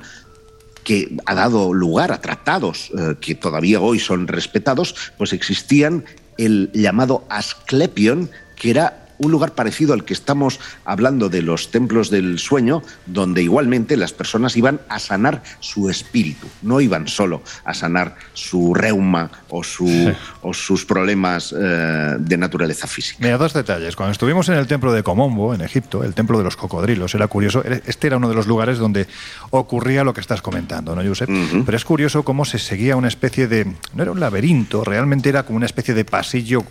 que 0.83 1.17
ha 1.25 1.33
dado 1.33 1.73
lugar 1.73 2.11
a 2.11 2.21
tratados 2.21 2.91
eh, 2.95 3.15
que 3.19 3.33
todavía 3.33 3.81
hoy 3.81 3.97
son 3.97 4.27
respetados, 4.27 4.93
pues 5.17 5.33
existían 5.33 6.05
el 6.37 6.69
llamado 6.73 7.25
Asclepion, 7.29 8.29
que 8.55 8.69
era 8.69 9.02
un 9.17 9.31
lugar 9.31 9.53
parecido 9.53 9.93
al 9.93 10.03
que 10.03 10.13
estamos 10.13 10.59
hablando 10.85 11.29
de 11.29 11.41
los 11.41 11.71
templos 11.71 12.09
del 12.09 12.39
sueño, 12.39 12.81
donde 13.05 13.41
igualmente 13.43 13.97
las 13.97 14.13
personas 14.13 14.55
iban 14.57 14.81
a 14.89 14.99
sanar 14.99 15.43
su 15.59 15.89
espíritu, 15.89 16.47
no 16.61 16.81
iban 16.81 17.07
solo 17.07 17.41
a 17.65 17.73
sanar 17.73 18.15
su 18.33 18.73
reuma 18.73 19.31
o, 19.49 19.63
su, 19.63 20.13
o 20.41 20.53
sus 20.53 20.85
problemas 20.85 21.53
eh, 21.57 22.15
de 22.19 22.37
naturaleza 22.37 22.87
física. 22.87 23.19
Mira, 23.21 23.37
dos 23.37 23.53
detalles. 23.53 23.95
Cuando 23.95 24.11
estuvimos 24.11 24.49
en 24.49 24.55
el 24.55 24.67
templo 24.67 24.91
de 24.91 25.03
Comombo, 25.03 25.53
en 25.53 25.61
Egipto, 25.61 26.03
el 26.03 26.13
templo 26.13 26.37
de 26.37 26.43
los 26.43 26.55
cocodrilos, 26.55 27.13
era 27.15 27.27
curioso, 27.27 27.63
este 27.63 28.07
era 28.07 28.17
uno 28.17 28.29
de 28.29 28.35
los 28.35 28.47
lugares 28.47 28.77
donde 28.77 29.07
ocurría 29.51 30.03
lo 30.03 30.13
que 30.13 30.21
estás 30.21 30.41
comentando, 30.41 30.95
¿no, 30.95 31.03
Josep? 31.03 31.29
Pero 31.65 31.77
es 31.77 31.85
curioso 31.85 32.23
cómo 32.23 32.45
se 32.45 32.59
seguía 32.59 32.95
una 32.95 33.07
especie 33.07 33.47
de, 33.47 33.65
no 33.93 34.03
era 34.03 34.11
un 34.11 34.19
laberinto, 34.19 34.83
realmente 34.83 35.29
era 35.29 35.43
como 35.43 35.57
una 35.57 35.65
especie 35.65 35.93
de 35.93 36.05
pasillo 36.05 36.63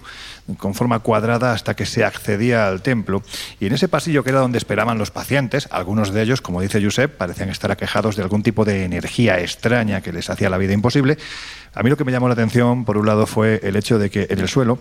con 0.58 0.74
forma 0.74 0.98
cuadrada 0.98 1.52
hasta 1.52 1.74
que 1.74 1.86
se 1.86 2.04
accedía 2.04 2.31
al 2.66 2.82
templo. 2.82 3.22
Y 3.60 3.66
en 3.66 3.72
ese 3.72 3.88
pasillo 3.88 4.24
que 4.24 4.30
era 4.30 4.40
donde 4.40 4.58
esperaban 4.58 4.98
los 4.98 5.10
pacientes, 5.10 5.68
algunos 5.70 6.12
de 6.12 6.22
ellos, 6.22 6.40
como 6.40 6.60
dice 6.60 6.82
Josep, 6.82 7.16
parecían 7.16 7.48
estar 7.48 7.70
aquejados 7.70 8.16
de 8.16 8.22
algún 8.22 8.42
tipo 8.42 8.64
de 8.64 8.84
energía 8.84 9.40
extraña 9.40 10.00
que 10.00 10.12
les 10.12 10.30
hacía 10.30 10.50
la 10.50 10.58
vida 10.58 10.72
imposible. 10.72 11.18
A 11.74 11.82
mí 11.82 11.90
lo 11.90 11.96
que 11.96 12.04
me 12.04 12.12
llamó 12.12 12.28
la 12.28 12.34
atención, 12.34 12.84
por 12.84 12.96
un 12.96 13.06
lado, 13.06 13.26
fue 13.26 13.60
el 13.62 13.76
hecho 13.76 13.98
de 13.98 14.10
que 14.10 14.26
en 14.30 14.40
el 14.40 14.48
suelo, 14.48 14.78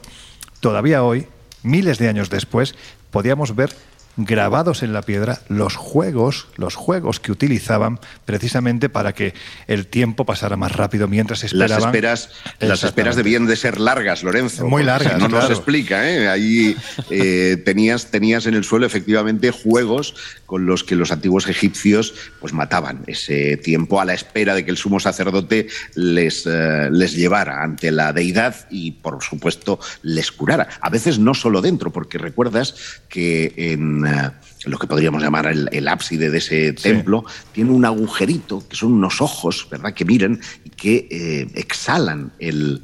todavía 0.60 1.04
hoy, 1.04 1.28
miles 1.64 1.98
de 1.98 2.10
años 2.10 2.30
después, 2.30 2.76
podíamos 3.12 3.56
ver 3.56 3.72
grabados 4.18 4.84
en 4.84 4.94
la 4.94 5.02
piedra 5.02 5.40
los 5.48 5.76
juegos, 5.76 6.48
los 6.58 6.76
juegos 6.76 7.20
que 7.20 7.32
utilizaban 7.32 8.00
precisamente 8.26 8.90
para 8.90 9.14
que 9.14 9.34
el 9.68 9.88
tiempo 9.88 10.26
pasara 10.26 10.58
más 10.58 10.74
rápido 10.74 11.08
mientras 11.08 11.44
esperaban. 11.44 11.70
Las 11.70 11.86
esperas, 11.86 12.30
las 12.60 12.84
esperas 12.84 13.16
debían 13.16 13.46
de 13.46 13.56
ser 13.56 13.80
largas, 13.80 14.24
Lorenzo. 14.24 14.68
Muy 14.68 14.84
largas. 14.84 15.18
no 15.18 15.28
nos 15.28 15.50
explica, 15.50 16.10
¿eh? 16.10 16.28
Ahí 16.28 16.76
eh, 17.10 17.62
tenías, 17.64 18.12
tenías 18.12 18.46
en 18.46 18.56
el 18.56 18.64
suelo 18.64 18.86
efectivamente 18.86 19.52
juegos 19.52 20.16
con 20.46 20.66
los 20.66 20.84
que 20.84 20.96
los 20.96 21.12
antiguos 21.12 21.48
egipcios 21.48 22.14
pues 22.40 22.54
mataban 22.54 23.04
ese 23.08 23.58
tiempo 23.58 24.02
a 24.02 24.06
la 24.06 24.14
espera 24.14 24.54
de 24.54 24.66
que 24.66 24.72
el 24.72 24.78
sumo 24.78 25.00
sacerdote 25.00 25.68
les, 25.96 26.46
eh, 26.46 26.90
les 26.92 27.16
llevara 27.16 27.64
ante 27.64 27.92
la 27.92 28.12
deidad 28.12 28.68
y 28.70 28.92
por 28.92 29.24
supuesto 29.24 29.80
les 30.02 30.32
curara. 30.32 30.68
A 30.82 30.90
veces 30.90 31.20
no 31.20 31.34
solo 31.34 31.62
dentro, 31.62 31.92
porque 31.92 32.18
recuerdas 32.18 32.76
que 33.08 33.54
en 33.56 34.01
eh, 34.06 34.32
lo 34.66 34.78
que 34.78 34.88
podríamos 34.88 35.22
llamar 35.22 35.48
el, 35.48 35.88
ábside 35.88 36.30
de 36.30 36.38
ese 36.38 36.74
templo, 36.74 37.26
tiene 37.52 37.72
un 37.72 37.86
agujerito, 37.86 38.68
que 38.68 38.76
son 38.76 38.94
unos 38.94 39.22
ojos, 39.22 39.68
¿verdad?, 39.70 39.94
que 39.94 40.06
miran 40.06 40.40
y 40.64 40.70
que 40.70 41.08
eh, 41.10 41.48
exhalan 41.56 42.32
el, 42.40 42.84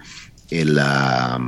ah, 0.80 1.40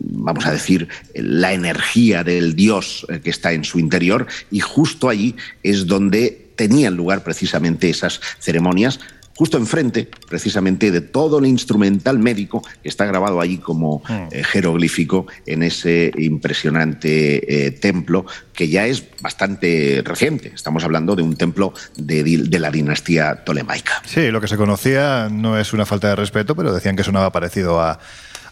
vamos 0.00 0.46
a 0.46 0.52
decir, 0.52 0.88
la 1.14 1.52
energía 1.52 2.22
del 2.22 2.54
Dios 2.54 3.06
eh, 3.08 3.20
que 3.20 3.30
está 3.30 3.52
en 3.52 3.64
su 3.64 3.78
interior, 3.78 4.26
y 4.50 4.60
justo 4.60 5.08
allí 5.08 5.36
es 5.62 5.86
donde 5.86 6.52
tenían 6.56 6.96
lugar 6.96 7.22
precisamente 7.22 7.88
esas 7.88 8.20
ceremonias 8.40 9.00
justo 9.36 9.58
enfrente, 9.58 10.08
precisamente, 10.28 10.90
de 10.90 11.02
todo 11.02 11.38
el 11.38 11.46
instrumental 11.46 12.18
médico 12.18 12.62
que 12.82 12.88
está 12.88 13.04
grabado 13.04 13.40
allí 13.40 13.58
como 13.58 14.02
hmm. 14.08 14.28
eh, 14.32 14.42
jeroglífico 14.42 15.26
en 15.44 15.62
ese 15.62 16.10
impresionante 16.16 17.66
eh, 17.66 17.70
templo 17.70 18.26
que 18.52 18.68
ya 18.68 18.86
es 18.86 19.04
bastante 19.20 20.02
reciente. 20.04 20.52
Estamos 20.54 20.82
hablando 20.84 21.14
de 21.14 21.22
un 21.22 21.36
templo 21.36 21.74
de, 21.96 22.24
de, 22.24 22.58
la 22.58 22.70
dinastía 22.70 23.44
tolemaica. 23.44 24.02
Sí, 24.06 24.30
lo 24.30 24.40
que 24.40 24.48
se 24.48 24.56
conocía 24.56 25.28
no 25.30 25.58
es 25.58 25.72
una 25.74 25.84
falta 25.84 26.08
de 26.08 26.16
respeto, 26.16 26.56
pero 26.56 26.72
decían 26.72 26.96
que 26.96 27.04
sonaba 27.04 27.30
parecido 27.30 27.80
a 27.80 28.00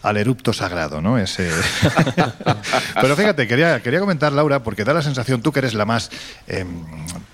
al 0.05 0.17
erupto 0.17 0.53
sagrado, 0.53 1.01
¿no? 1.01 1.17
Ese... 1.17 1.49
Pero 3.01 3.15
fíjate, 3.15 3.47
quería, 3.47 3.81
quería 3.81 3.99
comentar, 3.99 4.31
Laura, 4.31 4.61
porque 4.61 4.83
da 4.83 4.93
la 4.93 5.01
sensación, 5.01 5.41
tú 5.41 5.51
que 5.51 5.59
eres 5.59 5.73
la 5.73 5.85
más 5.85 6.11
eh, 6.47 6.63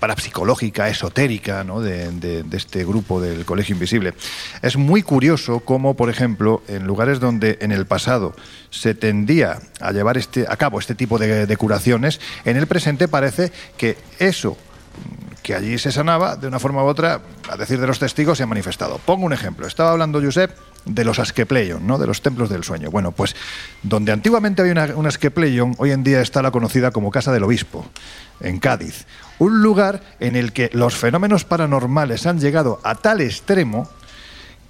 parapsicológica, 0.00 0.88
esotérica, 0.88 1.64
¿no? 1.64 1.82
De, 1.82 2.10
de, 2.10 2.56
este 2.56 2.82
grupo 2.84 3.20
del 3.20 3.44
Colegio 3.44 3.74
Invisible. 3.74 4.14
Es 4.62 4.78
muy 4.78 5.02
curioso 5.02 5.60
cómo, 5.60 5.94
por 5.94 6.08
ejemplo, 6.08 6.62
en 6.66 6.86
lugares 6.86 7.20
donde 7.20 7.58
en 7.60 7.72
el 7.72 7.84
pasado 7.84 8.34
se 8.70 8.94
tendía 8.94 9.58
a 9.80 9.92
llevar 9.92 10.16
este, 10.16 10.46
a 10.48 10.56
cabo 10.56 10.78
este 10.78 10.94
tipo 10.94 11.18
de, 11.18 11.46
de 11.46 11.56
curaciones, 11.58 12.20
en 12.46 12.56
el 12.56 12.66
presente 12.66 13.06
parece 13.06 13.52
que 13.76 13.98
eso 14.18 14.56
que 15.42 15.54
allí 15.54 15.76
se 15.76 15.92
sanaba, 15.92 16.36
de 16.36 16.46
una 16.46 16.60
forma 16.60 16.84
u 16.84 16.86
otra, 16.86 17.20
a 17.50 17.56
decir 17.56 17.80
de 17.80 17.86
los 17.86 17.98
testigos, 17.98 18.38
se 18.38 18.44
ha 18.44 18.46
manifestado. 18.46 18.98
Pongo 18.98 19.26
un 19.26 19.32
ejemplo. 19.32 19.66
Estaba 19.66 19.90
hablando 19.90 20.22
Josep 20.22 20.52
de 20.84 21.04
los 21.04 21.18
Asclepeion, 21.18 21.86
¿no? 21.86 21.98
de 21.98 22.06
los 22.06 22.22
templos 22.22 22.50
del 22.50 22.64
sueño. 22.64 22.90
Bueno, 22.90 23.12
pues 23.12 23.36
donde 23.82 24.12
antiguamente 24.12 24.62
había 24.62 24.72
una, 24.72 24.84
un 24.96 25.06
Asclepeion, 25.06 25.74
hoy 25.78 25.90
en 25.90 26.04
día 26.04 26.20
está 26.20 26.42
la 26.42 26.50
conocida 26.50 26.90
como 26.90 27.10
Casa 27.10 27.32
del 27.32 27.44
Obispo, 27.44 27.86
en 28.40 28.58
Cádiz. 28.58 29.06
Un 29.38 29.62
lugar 29.62 30.02
en 30.20 30.36
el 30.36 30.52
que 30.52 30.70
los 30.72 30.96
fenómenos 30.96 31.44
paranormales 31.44 32.26
han 32.26 32.40
llegado 32.40 32.80
a 32.84 32.94
tal 32.94 33.20
extremo 33.20 33.88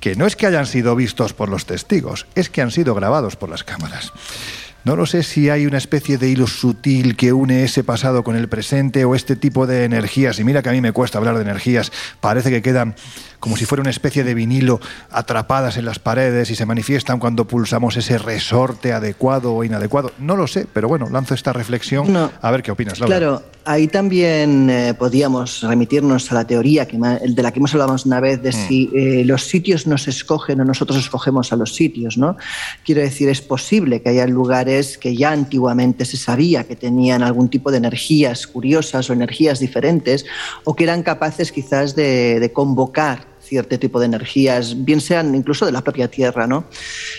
que 0.01 0.17
no 0.17 0.27
es 0.27 0.35
que 0.35 0.49
hayan 0.49 0.67
sido 0.67 0.97
vistos 0.97 1.33
por 1.33 1.49
los 1.49 1.65
testigos, 1.65 2.27
es 2.35 2.51
que 2.51 2.61
han 2.61 2.73
sido 2.73 2.93
grabados 2.93 3.37
por 3.37 3.49
las 3.49 3.63
cámaras. 3.63 4.13
No 4.85 4.97
lo 4.97 5.07
sé 5.07 5.23
si 5.23 5.49
hay 5.49 5.67
una 5.67 5.79
especie 5.79 6.19
de 6.19 6.29
hilo 6.29 6.49
sutil 6.49 7.15
que 7.15 7.33
une 7.33 7.63
ese 7.63 7.85
pasado 7.85 8.25
con 8.25 8.35
el 8.35 8.49
presente 8.49 9.05
o 9.05 9.15
este 9.15 9.37
tipo 9.37 9.67
de 9.67 9.85
energías. 9.85 10.41
Y 10.41 10.45
mira 10.45 10.61
que 10.63 10.71
a 10.71 10.73
mí 10.73 10.81
me 10.81 10.93
cuesta 10.93 11.19
hablar 11.19 11.37
de 11.37 11.43
energías. 11.43 11.93
Parece 12.21 12.51
que 12.51 12.63
quedan 12.63 12.97
como 13.39 13.57
si 13.57 13.65
fuera 13.65 13.81
una 13.81 13.91
especie 13.91 14.23
de 14.23 14.35
vinilo 14.35 14.81
atrapadas 15.11 15.77
en 15.77 15.85
las 15.85 15.99
paredes 15.99 16.51
y 16.51 16.55
se 16.55 16.65
manifiestan 16.65 17.19
cuando 17.19 17.45
pulsamos 17.45 17.97
ese 17.97 18.17
resorte 18.17 18.93
adecuado 18.93 19.55
o 19.55 19.65
inadecuado. 19.65 20.13
No 20.19 20.37
lo 20.37 20.47
sé, 20.47 20.67
pero 20.73 20.87
bueno, 20.87 21.09
lanzo 21.11 21.35
esta 21.35 21.53
reflexión 21.53 22.17
a 22.17 22.51
ver 22.53 22.63
qué 22.63 22.71
opinas, 22.71 23.01
Laura. 23.01 23.17
Claro, 23.19 23.43
ahí 23.65 23.89
también 23.89 24.71
eh, 24.71 24.95
podíamos 24.95 25.61
remitirnos 25.63 26.31
a 26.31 26.37
la 26.37 26.47
teoría 26.47 26.87
que, 26.87 26.97
de 26.97 27.43
la 27.43 27.51
que 27.51 27.59
hemos 27.59 27.73
hablado 27.75 27.97
una 28.05 28.21
vez, 28.21 28.41
de 28.43 28.51
mm. 28.51 28.53
si 28.53 28.91
eh, 28.95 29.25
los 29.25 29.43
sitios 29.43 29.89
nos 29.89 30.07
escogen 30.07 30.61
o 30.61 30.65
nosotros 30.65 30.99
escogemos 30.99 31.53
a 31.53 31.57
los 31.57 31.75
sitios, 31.75 32.17
¿no? 32.17 32.37
Quiero 32.85 33.01
decir, 33.01 33.29
es 33.29 33.41
posible 33.41 34.03
que 34.03 34.11
haya 34.11 34.27
lugares 34.29 34.72
que 35.01 35.15
ya 35.17 35.33
antiguamente 35.33 36.05
se 36.05 36.17
sabía 36.17 36.65
que 36.65 36.77
tenían 36.77 37.23
algún 37.23 37.49
tipo 37.49 37.71
de 37.71 37.79
energías 37.79 38.47
curiosas 38.47 39.09
o 39.09 39.13
energías 39.13 39.59
diferentes 39.59 40.25
o 40.65 40.75
que 40.75 40.85
eran 40.85 41.03
capaces 41.03 41.53
quizás 41.53 41.95
de 41.95 42.51
convocar 42.55 43.32
cierto 43.43 43.79
tipo 43.79 44.01
de 44.01 44.07
energías, 44.07 44.85
bien 44.85 45.01
sean 45.01 45.35
incluso 45.35 45.67
de 45.67 45.73
la 45.73 45.83
propia 45.83 46.09
Tierra. 46.09 46.47
¿no? 46.47 46.65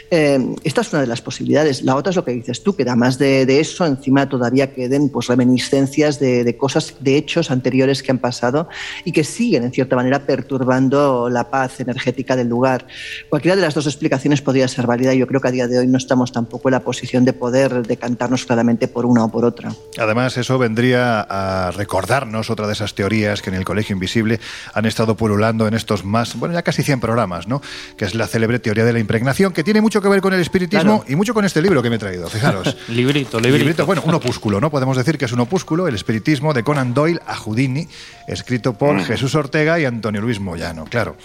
Eh, 0.10 0.40
esta 0.64 0.82
es 0.82 0.92
una 0.94 1.02
de 1.02 1.08
las 1.08 1.22
posibilidades. 1.22 1.84
La 1.84 1.96
otra 1.96 2.12
es 2.12 2.16
lo 2.16 2.26
que 2.26 2.32
dices 2.32 2.64
tú, 2.64 2.76
que 2.76 2.84
además 2.84 3.18
de, 3.18 3.46
de 3.46 3.60
eso, 3.60 3.86
encima 3.86 4.28
todavía 4.30 4.74
queden 4.74 5.10
pues, 5.10 5.28
reminiscencias 5.28 6.20
de, 6.20 6.58
cosas, 6.58 6.96
de 7.00 7.18
hechos 7.18 7.52
anteriores 7.52 8.04
que 8.04 8.12
han 8.12 8.20
pasado 8.20 8.68
y 9.06 9.12
que 9.12 9.24
siguen, 9.24 9.64
en 9.64 9.72
cierta 9.72 9.96
manera, 9.96 10.26
perturbando 10.26 11.30
la 11.30 11.50
paz 11.50 11.80
energética 11.80 12.36
del 12.36 12.48
lugar. 12.48 12.88
Cualquiera 13.30 13.56
de 13.56 13.62
las 13.62 13.74
dos 13.74 13.86
explicaciones 13.86 14.42
podría 14.42 14.68
ser 14.68 14.88
válida 14.88 15.14
y 15.14 15.20
yo 15.20 15.28
creo 15.28 15.42
que 15.42 15.48
a 15.48 15.52
día 15.52 15.68
de 15.68 15.80
hoy 15.80 15.88
no 15.88 15.98
estamos 15.98 16.32
tampoco 16.32 16.70
en 16.70 16.74
la 16.74 16.80
posición 16.82 17.26
de 17.26 17.34
poder 17.34 17.86
decantarnos 17.86 18.46
claramente 18.46 18.88
por 18.88 19.06
una 19.06 19.26
o 19.26 19.32
por 19.32 19.46
otra. 19.46 19.74
Además, 19.98 20.38
eso 20.38 20.58
vendría 20.58 21.22
a 21.22 21.72
recordarnos 21.72 22.50
otra 22.50 22.68
de 22.68 22.74
esas 22.74 22.94
teorías 22.96 23.42
que 23.42 23.50
en 23.50 23.56
el 23.56 23.66
Colegio 23.66 23.94
Invisible 23.94 24.40
han 24.74 24.86
estado 24.86 25.16
pululando 25.16 25.68
en 25.68 25.74
estos 25.74 26.04
más 26.04 26.23
bueno, 26.36 26.54
ya 26.54 26.62
casi 26.62 26.84
100 26.84 27.00
programas, 27.00 27.48
¿no? 27.48 27.62
Que 27.98 28.06
es 28.06 28.16
la 28.16 28.28
célebre 28.28 28.60
teoría 28.60 28.86
de 28.86 28.94
la 28.94 29.00
impregnación, 29.00 29.54
que 29.54 29.64
tiene 29.64 29.82
mucho 29.82 30.02
que 30.02 30.10
ver 30.10 30.22
con 30.22 30.34
el 30.34 30.40
espiritismo 30.40 31.04
y 31.08 31.16
mucho 31.16 31.34
con 31.34 31.46
este 31.46 31.62
libro 31.62 31.82
que 31.82 31.90
me 31.90 31.98
he 31.98 32.00
traído, 32.00 32.30
fijaros. 32.30 32.76
librito, 32.90 33.40
librito. 33.40 33.86
Bueno, 33.86 34.04
un 34.06 34.14
opúsculo, 34.16 34.60
¿no? 34.60 34.70
Podemos 34.70 34.98
decir 34.98 35.18
que 35.18 35.26
es 35.26 35.32
un 35.32 35.40
opúsculo, 35.40 35.88
el 35.88 35.96
espiritismo 35.96 36.54
de 36.54 36.64
Conan 36.64 36.94
Doyle 36.94 37.20
a 37.26 37.36
Houdini, 37.36 37.88
escrito 38.28 38.74
por 38.74 38.96
mm. 38.96 39.06
Jesús 39.06 39.36
Ortega 39.36 39.80
y 39.80 39.86
Antonio 39.86 40.22
Luis 40.22 40.40
Moyano, 40.40 40.86
claro. 40.86 41.16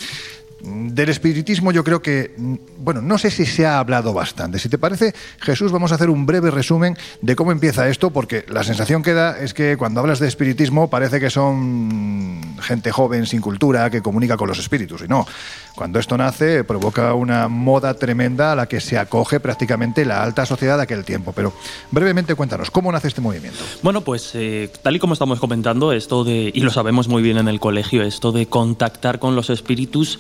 Del 0.61 1.09
espiritismo 1.09 1.71
yo 1.71 1.85
creo 1.85 2.03
que, 2.03 2.35
bueno, 2.79 3.01
no 3.01 3.17
sé 3.17 3.31
si 3.31 3.47
se 3.47 3.65
ha 3.65 3.79
hablado 3.79 4.13
bastante. 4.13 4.59
Si 4.59 4.69
te 4.69 4.77
parece, 4.77 5.15
Jesús, 5.39 5.71
vamos 5.71 5.93
a 5.93 5.95
hacer 5.95 6.11
un 6.11 6.27
breve 6.27 6.51
resumen 6.51 6.97
de 7.23 7.37
cómo 7.37 7.53
empieza 7.53 7.89
esto, 7.89 8.11
porque 8.11 8.45
la 8.49 8.65
sensación 8.65 9.03
que 9.05 9.15
da 9.15 9.39
es 9.39 9.55
que 9.55 9.77
cuando 9.77 10.01
hablas 10.01 10.19
de 10.19 10.27
espiritismo 10.27 10.91
parece 10.91 11.21
que 11.21 11.31
son 11.31 12.41
gente 12.61 12.91
joven, 12.91 13.27
sin 13.27 13.41
cultura, 13.41 13.89
que 13.89 14.03
comunica 14.03 14.37
con 14.37 14.49
los 14.49 14.59
espíritus. 14.59 15.03
Y 15.03 15.09
no, 15.09 15.29
cuando 15.77 16.01
esto 16.01 16.17
nace 16.17 16.65
provoca 16.65 17.15
una 17.15 17.47
moda 17.47 17.95
tremenda 17.95 18.53
a 18.53 18.57
la 18.57 18.67
que 18.67 18.81
se 18.81 18.99
acoge 18.99 19.39
prácticamente 19.39 20.05
la 20.05 20.25
alta 20.25 20.45
sociedad 20.45 20.77
de 20.77 20.83
aquel 20.83 21.05
tiempo. 21.05 21.33
Pero 21.33 21.53
brevemente 21.93 22.35
cuéntanos, 22.35 22.73
¿cómo 22.73 22.91
nace 22.91 23.07
este 23.07 23.21
movimiento? 23.21 23.61
Bueno, 23.83 24.01
pues 24.01 24.33
eh, 24.35 24.73
tal 24.83 24.97
y 24.97 24.99
como 24.99 25.13
estamos 25.13 25.39
comentando, 25.39 25.93
esto 25.93 26.25
de, 26.25 26.51
y 26.53 26.61
lo 26.63 26.71
sabemos 26.73 27.07
muy 27.07 27.23
bien 27.23 27.39
en 27.39 27.47
el 27.47 27.61
colegio, 27.61 28.03
esto 28.03 28.33
de 28.33 28.47
contactar 28.47 29.21
con 29.21 29.37
los 29.37 29.51
espíritus 29.51 30.19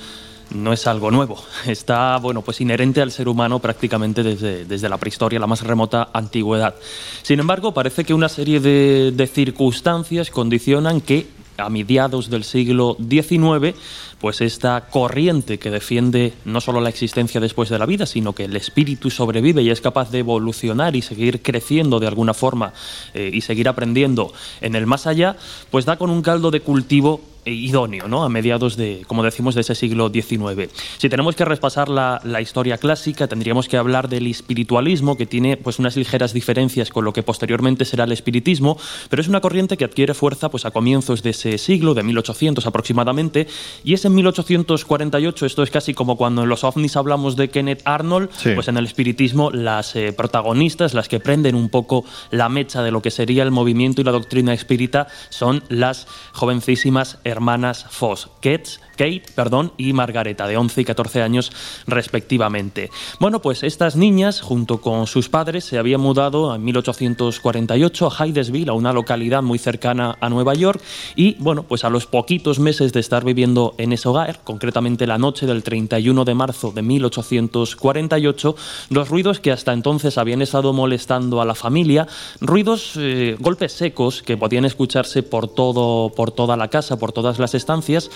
no 0.51 0.73
es 0.73 0.87
algo 0.87 1.11
nuevo. 1.11 1.43
Está, 1.67 2.17
bueno, 2.19 2.43
pues 2.43 2.61
inherente 2.61 3.01
al 3.01 3.11
ser 3.11 3.29
humano 3.29 3.59
prácticamente 3.59 4.23
desde, 4.23 4.65
desde 4.65 4.89
la 4.89 4.99
prehistoria, 4.99 5.39
la 5.39 5.47
más 5.47 5.63
remota 5.63 6.09
antigüedad. 6.13 6.75
Sin 7.23 7.41
embargo, 7.41 7.73
parece 7.73 8.05
que 8.05 8.15
una 8.15 8.29
serie 8.29 8.61
de, 8.61 9.13
de 9.13 9.27
circunstancias 9.27 10.31
condicionan 10.31 11.01
que 11.01 11.27
a 11.59 11.69
mediados 11.69 12.31
del 12.31 12.45
siglo 12.45 12.97
XIX, 12.97 13.77
pues 14.21 14.41
esta 14.41 14.87
corriente 14.91 15.59
que 15.59 15.71
defiende 15.71 16.33
no 16.45 16.61
solo 16.61 16.81
la 16.81 16.89
existencia 16.89 17.41
después 17.41 17.69
de 17.69 17.79
la 17.79 17.87
vida, 17.87 18.07
sino 18.07 18.33
que 18.33 18.45
el 18.45 18.57
espíritu 18.57 19.11
sobrevive 19.11 19.63
y 19.63 19.71
es 19.71 19.81
capaz 19.81 20.11
de 20.11 20.21
evolucionar 20.21 20.97
y 20.97 21.03
seguir 21.03 21.43
creciendo 21.43 22.01
de 22.01 22.07
alguna 22.07 22.35
forma 22.35 22.73
eh, 23.15 23.31
y 23.33 23.41
seguir 23.43 23.69
aprendiendo 23.69 24.33
en 24.61 24.75
el 24.75 24.87
más 24.87 25.07
allá, 25.07 25.37
pues 25.71 25.85
da 25.85 25.97
con 25.97 26.11
un 26.11 26.23
caldo 26.23 26.51
de 26.51 26.61
cultivo 26.61 27.21
idóneo, 27.51 28.09
¿no? 28.09 28.25
A 28.25 28.29
mediados 28.29 28.77
de, 28.77 29.05
como 29.07 29.23
decimos, 29.23 29.55
de 29.55 29.63
ese 29.63 29.75
siglo 29.75 30.11
XIX. 30.11 30.71
Si 30.99 31.09
tenemos 31.09 31.35
que 31.35 31.45
repasar 31.45 31.89
la, 31.89 32.21
historia 32.41 32.79
clásica, 32.79 33.27
tendríamos 33.27 33.69
que 33.69 33.77
hablar 33.77 34.09
del 34.09 34.27
espiritualismo, 34.27 35.17
que 35.17 35.27
tiene 35.27 35.57
pues 35.57 35.79
unas 35.79 35.97
ligeras 35.97 36.33
diferencias 36.33 36.91
con 36.91 37.05
lo 37.05 37.13
que 37.13 37.23
posteriormente 37.23 37.85
será 37.85 38.05
el 38.05 38.13
espiritismo, 38.13 38.79
pero 39.11 39.21
es 39.21 39.29
una 39.29 39.41
corriente 39.41 39.77
que 39.77 39.85
adquiere 39.85 40.15
fuerza 40.15 40.51
pues 40.51 40.65
a 40.65 40.71
comienzos 40.71 41.23
de 41.23 41.31
ese 41.31 41.59
siglo, 41.59 41.95
de 41.95 42.03
1800 42.03 42.67
aproximadamente, 42.67 43.49
y 43.83 43.95
es 43.95 44.05
en 44.09 44.15
1848, 44.17 45.47
esto 45.47 45.63
es 45.63 45.71
casi 45.71 45.95
como 45.95 46.17
cuando 46.17 46.43
en 46.43 46.49
los 46.49 46.65
ovnis 46.65 46.97
hablamos 46.97 47.37
de 47.37 47.49
Kenneth 47.49 47.83
Arnold, 47.85 48.31
pues 48.55 48.69
en 48.69 48.77
el 48.77 48.85
espiritismo 48.85 49.51
las 49.51 49.95
eh, 49.97 50.13
protagonistas, 50.13 50.95
las 50.95 51.09
que 51.09 51.21
prenden 51.21 51.55
un 51.55 51.69
poco 51.69 52.05
la 52.31 52.49
mecha 52.49 52.83
de 52.83 52.91
lo 52.91 53.01
que 53.03 53.11
sería 53.11 53.43
el 53.43 53.51
movimiento 53.51 54.01
y 54.01 54.05
la 54.05 54.13
doctrina 54.13 54.53
espírita, 54.53 55.07
son 55.29 55.63
las 55.69 56.07
jovencísimas 56.33 57.19
hermanas 57.25 57.87
Foss, 57.91 58.31
Kate, 58.43 58.81
Kate 58.99 59.23
perdón, 59.35 59.73
y 59.79 59.93
Margareta, 59.93 60.47
de 60.47 60.57
11 60.57 60.81
y 60.81 60.85
14 60.85 61.23
años 61.23 61.53
respectivamente. 61.87 62.91
Bueno, 63.21 63.41
pues 63.41 63.63
estas 63.63 63.97
niñas, 63.97 64.41
junto 64.41 64.81
con 64.81 65.07
sus 65.07 65.29
padres, 65.29 65.65
se 65.65 65.79
habían 65.79 66.01
mudado 66.01 66.55
en 66.55 66.65
1848 66.65 68.07
a 68.07 68.27
Hydesville, 68.27 68.71
a 68.71 68.75
una 68.75 68.93
localidad 68.93 69.43
muy 69.43 69.59
cercana 69.59 70.19
a 70.21 70.29
Nueva 70.29 70.55
York, 70.55 70.83
y 71.15 71.37
bueno, 71.39 71.63
pues 71.63 71.85
a 71.85 71.91
los 71.91 72.07
poquitos 72.07 72.59
meses 72.59 72.93
de 72.93 73.01
estar 73.01 73.25
viviendo 73.25 73.75
en 73.79 73.93
ese 73.93 74.09
hogar, 74.09 74.41
concretamente 74.43 75.07
la 75.07 75.19
noche 75.19 75.47
del 75.47 75.63
31 75.63 76.25
de 76.25 76.35
marzo 76.35 76.73
de 76.73 76.83
1848, 76.83 78.57
los 78.91 79.09
ruidos 79.09 79.39
que 79.39 79.53
hasta 79.53 79.73
entonces 79.73 80.19
habían 80.19 80.43
estado 80.43 80.73
molestando 80.73 81.41
a 81.41 81.45
la 81.45 81.55
familia, 81.55 82.09
ruidos, 82.41 82.95
eh, 82.97 83.37
golpes 83.39 83.73
secos 83.73 84.23
que 84.23 84.37
podían 84.37 84.65
escucharse 84.65 85.23
por, 85.23 85.47
todo, 85.47 86.11
por 86.11 86.33
toda 86.33 86.57
la 86.57 86.69
casa, 86.69 86.99
por 86.99 87.13
todas 87.13 87.39
las 87.39 87.55
estancias, 87.55 88.11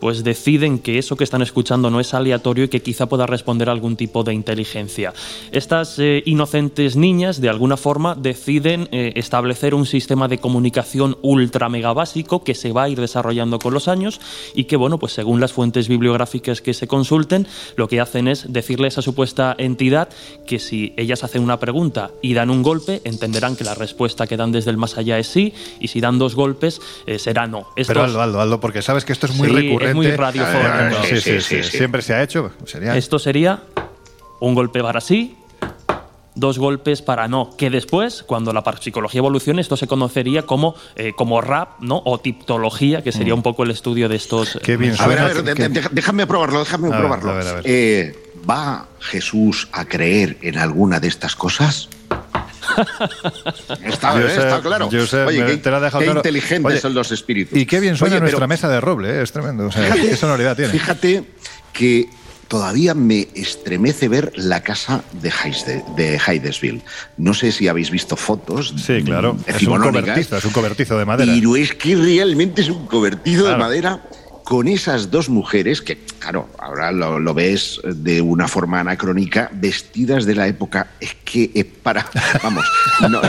pues 0.00 0.24
deciden 0.24 0.78
que 0.78 0.98
eso 0.98 1.16
que 1.16 1.24
están 1.24 1.42
escuchando 1.42 1.90
no 1.90 2.00
es 2.00 2.14
aleatorio 2.14 2.64
y 2.64 2.68
que 2.68 2.82
quizá 2.82 3.06
pueda 3.06 3.26
responder 3.26 3.68
a 3.68 3.72
algún 3.72 3.96
tipo 3.96 4.24
de 4.24 4.34
inteligencia. 4.34 5.12
Estas 5.52 5.98
eh, 5.98 6.22
inocentes 6.26 6.96
niñas, 6.96 7.40
de 7.40 7.48
alguna 7.48 7.76
forma, 7.76 8.14
deciden 8.14 8.88
eh, 8.92 9.12
establecer 9.16 9.74
un 9.74 9.86
sistema 9.86 10.28
de 10.28 10.38
comunicación 10.38 11.16
ultra 11.22 11.68
mega 11.68 11.92
básico 11.92 12.44
que 12.44 12.54
se 12.54 12.72
va 12.72 12.84
a 12.84 12.88
ir 12.88 13.00
desarrollando 13.00 13.58
con 13.58 13.74
los 13.74 13.88
años 13.88 14.20
y 14.54 14.64
que, 14.64 14.76
bueno, 14.76 14.98
pues 14.98 15.12
según 15.12 15.40
las 15.40 15.52
fuentes 15.52 15.88
bibliográficas 15.88 16.60
que 16.60 16.74
se 16.74 16.86
consulten, 16.86 17.46
lo 17.76 17.88
que 17.88 18.00
hacen 18.00 18.28
es 18.28 18.52
decirle 18.52 18.86
a 18.86 18.88
esa 18.88 19.02
supuesta 19.02 19.54
entidad 19.58 20.08
que 20.46 20.58
si 20.58 20.94
ellas 20.96 21.24
hacen 21.24 21.42
una 21.42 21.58
pregunta 21.58 22.10
y 22.22 22.34
dan 22.34 22.50
un 22.50 22.62
golpe, 22.62 23.00
entenderán 23.04 23.56
que 23.56 23.64
la 23.64 23.74
respuesta 23.74 24.26
que 24.26 24.36
dan 24.36 24.52
desde 24.52 24.70
el 24.70 24.76
más 24.76 24.96
allá 24.96 25.18
es 25.18 25.26
sí, 25.26 25.54
y 25.80 25.88
si 25.88 26.00
dan 26.00 26.18
dos 26.18 26.34
golpes, 26.34 26.80
eh, 27.06 27.18
será 27.18 27.46
no. 27.46 27.66
Pero 27.74 28.04
Aldo, 28.04 28.20
Aldo, 28.20 28.40
Aldo, 28.40 28.60
porque 28.60 28.82
sabes 28.82 29.04
que 29.04 29.12
esto 29.12 29.26
es 29.26 29.34
muy 29.34 29.48
recurrente 29.48 29.87
muy 29.94 30.10
radiofónico. 30.10 31.02
Sí, 31.08 31.20
sí, 31.20 31.40
sí, 31.40 31.62
Siempre 31.62 32.02
se 32.02 32.14
ha 32.14 32.22
hecho. 32.22 32.52
Esto 32.94 33.18
sería 33.18 33.62
un 34.40 34.54
golpe 34.54 34.82
para 34.82 35.00
sí, 35.00 35.36
dos 36.38 36.58
golpes 36.58 37.02
para 37.02 37.28
no. 37.28 37.56
Que 37.56 37.70
después, 37.70 38.22
cuando 38.22 38.52
la 38.52 38.62
parapsicología 38.62 39.18
evolucione, 39.18 39.60
esto 39.60 39.76
se 39.76 39.86
conocería 39.86 40.42
como, 40.42 40.74
eh, 40.96 41.12
como 41.16 41.40
rap, 41.40 41.80
¿no? 41.80 42.02
O 42.04 42.18
tiptología, 42.18 43.02
que 43.02 43.12
sería 43.12 43.34
mm. 43.34 43.38
un 43.38 43.42
poco 43.42 43.64
el 43.64 43.70
estudio 43.70 44.08
de 44.08 44.16
estos. 44.16 44.58
Qué 44.62 44.76
bien 44.76 44.94
A 44.98 45.06
ver, 45.06 45.18
a 45.18 45.26
ver, 45.26 45.42
déjame 45.90 46.26
probarlo, 46.26 46.60
déjame 46.60 46.90
probarlo. 46.90 47.60
Eh, 47.64 48.30
¿Va 48.48 48.86
Jesús 49.00 49.68
a 49.72 49.84
creer 49.84 50.38
en 50.42 50.58
alguna 50.58 51.00
de 51.00 51.08
estas 51.08 51.34
cosas? 51.34 51.88
está, 53.84 54.24
está, 54.24 54.60
claro. 54.60 54.88
Oye, 54.88 55.60
qué, 55.60 56.06
inteligentes 56.06 56.80
son 56.80 56.94
los 56.94 57.10
espíritus. 57.12 57.58
Y 57.58 57.66
qué 57.66 57.80
bien 57.80 57.96
suena 57.96 58.20
nuestra 58.20 58.46
mesa 58.46 58.68
de 58.68 58.80
roble, 58.80 59.10
¿eh? 59.10 59.22
es 59.22 59.32
tremendo. 59.32 59.70
qué 59.70 60.16
sonoridad 60.16 60.56
tiene. 60.56 60.72
Fíjate 60.72 61.24
que 61.72 62.08
todavía 62.48 62.94
me 62.94 63.28
estremece 63.34 64.08
ver 64.08 64.32
la 64.34 64.62
casa 64.62 65.02
de, 65.20 65.30
Heide, 66.26 66.82
No 67.16 67.34
sé 67.34 67.52
si 67.52 67.68
habéis 67.68 67.90
visto 67.90 68.16
fotos. 68.16 68.74
Sí, 68.84 69.02
claro. 69.02 69.36
Es 69.46 69.62
un 69.62 69.78
cobertizo, 69.80 70.36
es 70.36 70.44
un 70.44 70.52
cobertizo 70.52 70.98
de 70.98 71.04
madera. 71.04 71.32
Pero 71.32 71.56
es 71.56 71.74
que 71.74 71.94
realmente 71.94 72.62
es 72.62 72.70
un 72.70 72.86
cobertizo 72.86 73.46
de 73.46 73.56
madera 73.56 74.02
con 74.48 74.66
esas 74.66 75.10
dos 75.10 75.28
mujeres, 75.28 75.82
que 75.82 75.98
claro, 76.18 76.48
ahora 76.58 76.90
lo, 76.90 77.34
ves 77.34 77.82
de 77.84 78.22
una 78.22 78.48
forma 78.48 78.80
anacrónica, 78.80 79.50
vestidas 79.52 80.24
de 80.24 80.34
la 80.34 80.46
época, 80.46 80.92
es 81.00 81.16
que 81.22 81.50
es 81.54 81.66
para, 81.66 82.06
vamos, 82.42 82.64
no, 83.10 83.20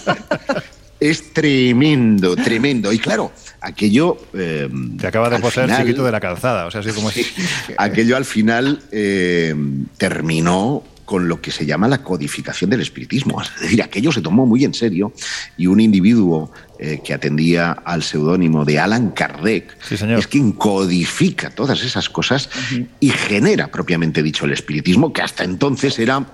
es 1.00 1.34
tremendo, 1.34 2.36
tremendo. 2.36 2.90
Y 2.90 2.98
claro, 2.98 3.32
aquello... 3.60 4.16
Eh, 4.32 4.66
Te 4.98 5.08
acaba 5.08 5.28
de 5.28 5.40
poseer 5.40 5.76
chiquito 5.76 6.04
de 6.04 6.12
la 6.12 6.20
calzada, 6.20 6.64
o 6.64 6.70
sea, 6.70 6.80
así 6.80 6.92
como... 6.92 7.10
aquello 7.76 8.16
al 8.16 8.24
final 8.24 8.82
eh, 8.92 9.54
terminó 9.98 10.82
con 11.10 11.26
lo 11.26 11.40
que 11.40 11.50
se 11.50 11.66
llama 11.66 11.88
la 11.88 12.04
codificación 12.04 12.70
del 12.70 12.82
espiritismo. 12.82 13.42
Es 13.42 13.60
decir, 13.60 13.82
aquello 13.82 14.12
se 14.12 14.22
tomó 14.22 14.46
muy 14.46 14.64
en 14.64 14.72
serio 14.72 15.12
y 15.56 15.66
un 15.66 15.80
individuo 15.80 16.52
eh, 16.78 17.00
que 17.02 17.12
atendía 17.12 17.72
al 17.72 18.04
seudónimo 18.04 18.64
de 18.64 18.78
Alan 18.78 19.10
Kardec 19.10 19.76
es 19.90 20.28
quien 20.28 20.52
codifica 20.52 21.50
todas 21.50 21.82
esas 21.82 22.08
cosas 22.08 22.48
y 23.00 23.10
genera 23.10 23.72
propiamente 23.72 24.22
dicho 24.22 24.44
el 24.44 24.52
espiritismo, 24.52 25.12
que 25.12 25.22
hasta 25.22 25.42
entonces 25.42 25.98
era 25.98 26.24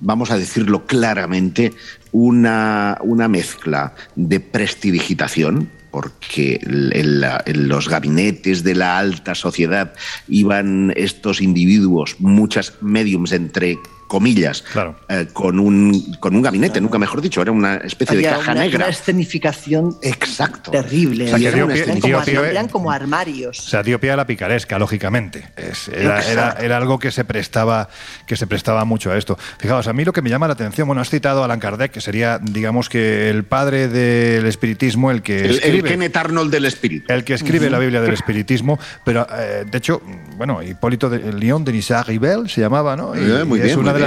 vamos 0.00 0.30
a 0.30 0.36
decirlo 0.36 0.84
claramente, 0.84 1.72
una, 2.10 2.98
una 3.02 3.28
mezcla 3.28 3.94
de 4.14 4.40
prestidigitación, 4.40 5.70
porque 5.92 6.58
en, 6.64 7.68
los 7.68 7.88
gabinetes 7.88 8.64
de 8.64 8.74
la 8.74 8.98
alta 8.98 9.34
sociedad 9.34 9.92
iban 10.26 10.92
estos 10.96 11.40
individuos, 11.40 12.16
muchas 12.18 12.74
mediums 12.80 13.30
entre 13.30 13.78
comillas, 14.12 14.62
eh, 15.08 15.28
con, 15.32 15.58
un, 15.58 16.16
con 16.20 16.36
un 16.36 16.42
gabinete, 16.42 16.82
nunca 16.82 16.98
mejor 16.98 17.22
dicho, 17.22 17.40
era 17.40 17.50
una 17.50 17.76
especie 17.76 18.18
de 18.18 18.24
caja 18.24 18.52
negra. 18.52 18.84
Una 18.84 18.88
escenificación 18.88 19.96
Exacto. 20.02 20.70
terrible. 20.70 21.30
eran, 21.30 22.68
como, 22.68 22.90
armarios. 22.90 23.58
O 23.58 23.62
sea, 23.70 23.82
dio 23.82 23.98
pie 23.98 24.10
a 24.10 24.16
la 24.16 24.26
picaresca, 24.26 24.78
lógicamente. 24.78 25.48
era, 25.90 26.52
era, 26.60 26.76
algo 26.76 26.98
que 26.98 27.10
se, 27.10 27.24
prestaba, 27.24 27.88
que 28.26 28.36
se 28.36 28.46
prestaba 28.46 28.84
mucho 28.84 29.10
a 29.10 29.16
esto. 29.16 29.38
Fijaos, 29.56 29.88
a 29.88 29.94
mí 29.94 30.04
lo 30.04 30.12
que 30.12 30.20
me 30.20 30.28
llama 30.28 30.46
la 30.46 30.52
atención, 30.52 30.86
bueno, 30.86 31.00
has 31.00 31.08
citado 31.08 31.40
a 31.40 31.46
Alan 31.46 31.58
Kardec, 31.58 31.90
que 31.90 32.02
sería, 32.02 32.38
digamos 32.38 32.90
que 32.90 33.30
el 33.30 33.44
padre 33.44 33.88
del 33.88 34.44
espiritismo, 34.44 35.10
el 35.10 35.22
que 35.22 35.40
el, 35.40 35.50
escribe... 35.52 35.78
El 35.78 35.84
Kenneth 35.84 36.16
Arnold 36.18 36.52
del 36.52 36.66
espíritu. 36.66 37.10
El 37.10 37.24
que 37.24 37.32
escribe 37.32 37.70
la 37.70 37.78
Biblia 37.78 38.02
del 38.02 38.12
espiritismo, 38.12 38.78
pero 39.06 39.26
eh, 39.34 39.64
de 39.70 39.78
hecho, 39.78 40.02
bueno, 40.36 40.62
Hipólito 40.62 41.08
de 41.08 41.32
León 41.32 41.64
de 41.64 41.72
Nisard 41.72 42.08
Ribel 42.08 42.50
se 42.50 42.60
llamaba, 42.60 42.94
¿no? 42.94 43.14
Eh, 43.14 43.44
muy 43.44 43.58
bien, 43.58 43.78
una 43.78 43.94
de 43.94 44.01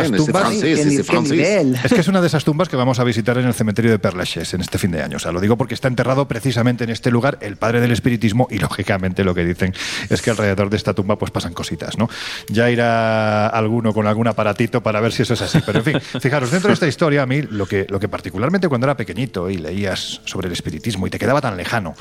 es 1.84 1.94
que 1.94 2.02
es 2.02 2.08
una 2.08 2.22
de 2.22 2.28
esas 2.28 2.44
tumbas 2.44 2.70
que 2.70 2.76
vamos 2.76 3.00
a 3.00 3.04
visitar 3.04 3.38
en 3.38 3.46
el 3.46 3.54
cementerio 3.54 3.92
de 3.92 4.00
Perlaches 4.00 4.54
en 4.54 4.62
este 4.62 4.78
fin 4.78 4.92
de 4.92 5.02
año. 5.02 5.18
O 5.18 5.20
sea, 5.20 5.32
lo 5.32 5.40
digo 5.40 5.58
porque 5.58 5.74
está 5.74 5.88
enterrado 5.88 6.28
precisamente 6.28 6.84
en 6.84 6.90
este 6.90 7.12
lugar 7.12 7.38
el 7.42 7.58
padre 7.58 7.82
del 7.82 7.92
espiritismo 7.92 8.48
y 8.50 8.60
lógicamente 8.60 9.24
lo 9.24 9.34
que 9.34 9.46
dicen 9.46 9.74
es 10.10 10.22
que 10.22 10.30
alrededor 10.30 10.70
de 10.70 10.78
esta 10.78 10.94
tumba 10.94 11.18
pues 11.18 11.32
pasan 11.32 11.54
cositas, 11.54 11.98
¿no? 11.98 12.10
Ya 12.48 12.70
irá 12.70 13.48
alguno 13.48 13.94
con 13.94 14.08
algún 14.08 14.28
aparatito 14.28 14.82
para 14.82 15.00
ver 15.00 15.12
si 15.12 15.24
eso 15.24 15.34
es 15.34 15.42
así. 15.42 15.60
Pero 15.66 15.80
en 15.80 15.86
fin, 15.86 16.00
fijaros, 16.22 16.52
dentro 16.52 16.70
de 16.70 16.74
esta 16.74 16.88
historia 16.88 17.24
a 17.24 17.26
mí 17.26 17.42
lo 17.42 17.66
que, 17.66 17.86
lo 17.90 18.00
que 18.00 18.08
particularmente 18.08 18.68
cuando 18.68 18.88
era 18.88 18.98
pequeñito 18.98 19.50
y 19.50 19.58
leías 19.58 20.22
sobre 20.26 20.48
el 20.48 20.54
espiritismo 20.54 21.08
y 21.08 21.10
te 21.10 21.20
quedaba 21.20 21.42
tan 21.42 21.58
lejano 21.58 21.96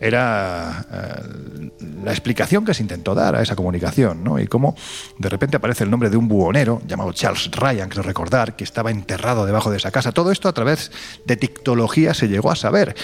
era 0.00 0.86
eh, 0.92 1.70
la 2.04 2.10
explicación 2.10 2.64
que 2.64 2.74
se 2.74 2.82
intentó 2.82 3.14
dar 3.14 3.36
a 3.36 3.42
esa 3.42 3.56
comunicación, 3.56 4.24
¿no? 4.24 4.38
Y 4.38 4.46
cómo 4.46 4.76
de 5.18 5.28
repente 5.28 5.56
aparece 5.56 5.84
el 5.84 5.90
nombre 5.90 6.10
de 6.10 6.16
un 6.16 6.28
buhonero 6.28 6.80
llamado 6.86 7.12
Charles 7.12 7.37
Ryan, 7.50 7.88
creo 7.88 8.02
recordar, 8.02 8.56
que 8.56 8.64
estaba 8.64 8.90
enterrado 8.90 9.46
debajo 9.46 9.70
de 9.70 9.76
esa 9.76 9.90
casa. 9.90 10.12
Todo 10.12 10.32
esto 10.32 10.48
a 10.48 10.52
través 10.52 10.90
de 11.24 11.36
tictología 11.36 12.14
se 12.14 12.28
llegó 12.28 12.50
a 12.50 12.56
saber. 12.56 12.94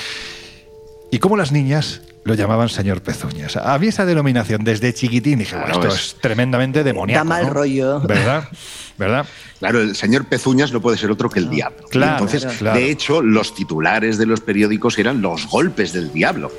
Y 1.11 1.19
cómo 1.19 1.37
las 1.37 1.53
niñas 1.53 2.03
lo 2.25 2.35
llamaban 2.35 2.69
señor 2.69 3.03
Pezuñas. 3.03 3.57
A 3.57 3.79
mí 3.79 3.89
esa 3.89 4.07
denominación 4.07 4.65
desde 4.65 4.93
chiquitín 4.95 5.39
dije, 5.39 5.57
bueno, 5.57 5.75
esto 5.75 5.89
es, 5.89 6.17
tremendamente 6.21 6.83
demoníaco. 6.83 7.19
Da 7.19 7.25
mal 7.25 7.47
rollo. 7.47 8.01
¿Verdad? 8.01 8.49
¿Verdad? 8.97 9.27
Claro, 9.59 9.81
el 9.81 9.95
señor 9.95 10.25
Pezuñas 10.25 10.73
no 10.73 10.81
puede 10.81 10.97
ser 10.97 11.11
otro 11.11 11.29
que 11.29 11.39
el 11.39 11.51
diablo. 11.51 11.87
Claro, 11.91 12.25
Entonces, 12.25 12.61
de 12.61 12.91
hecho, 12.91 13.21
los 13.23 13.55
titulares 13.55 14.19
de 14.19 14.27
los 14.27 14.41
periódicos 14.41 14.99
eran 14.99 15.21
los 15.21 15.47
golpes 15.49 15.93
del 15.93 16.13
diablo. 16.13 16.51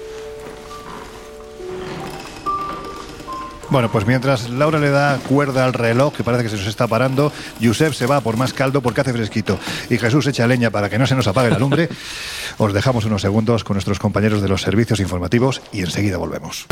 Bueno, 3.69 3.91
pues 3.91 4.05
mientras 4.05 4.49
Laura 4.49 4.79
le 4.79 4.89
da 4.89 5.17
cuerda 5.17 5.65
al 5.65 5.73
reloj, 5.73 6.13
que 6.13 6.23
parece 6.23 6.43
que 6.43 6.49
se 6.49 6.57
nos 6.57 6.67
está 6.67 6.87
parando, 6.87 7.31
Josep 7.61 7.93
se 7.93 8.05
va 8.05 8.21
por 8.21 8.37
más 8.37 8.53
caldo 8.53 8.81
porque 8.81 9.01
hace 9.01 9.13
fresquito 9.13 9.57
y 9.89 9.97
Jesús 9.97 10.27
echa 10.27 10.47
leña 10.47 10.69
para 10.69 10.89
que 10.89 10.99
no 10.99 11.07
se 11.07 11.15
nos 11.15 11.27
apague 11.27 11.49
la 11.49 11.59
lumbre. 11.59 11.89
Os 12.57 12.73
dejamos 12.73 13.05
unos 13.05 13.21
segundos 13.21 13.63
con 13.63 13.75
nuestros 13.75 13.99
compañeros 13.99 14.41
de 14.41 14.49
los 14.49 14.61
servicios 14.61 14.99
informativos 14.99 15.61
y 15.71 15.81
enseguida 15.81 16.17
volvemos. 16.17 16.67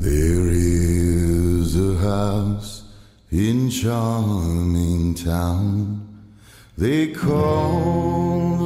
There 0.00 0.52
is 0.52 1.74
a 1.74 1.96
house 2.02 2.84
in 3.32 3.70
charming 3.70 5.14
town 5.14 6.06
they 6.78 7.12
call 7.12 8.65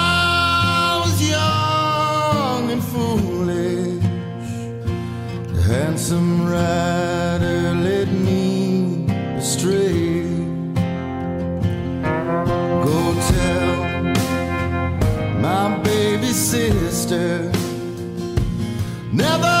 rider 6.51 7.73
led 7.85 8.11
me 8.11 9.05
astray. 9.37 10.23
Go 12.85 12.97
tell 13.33 13.75
my 15.39 15.77
baby 15.83 16.31
sister 16.33 17.51
never 19.11 19.60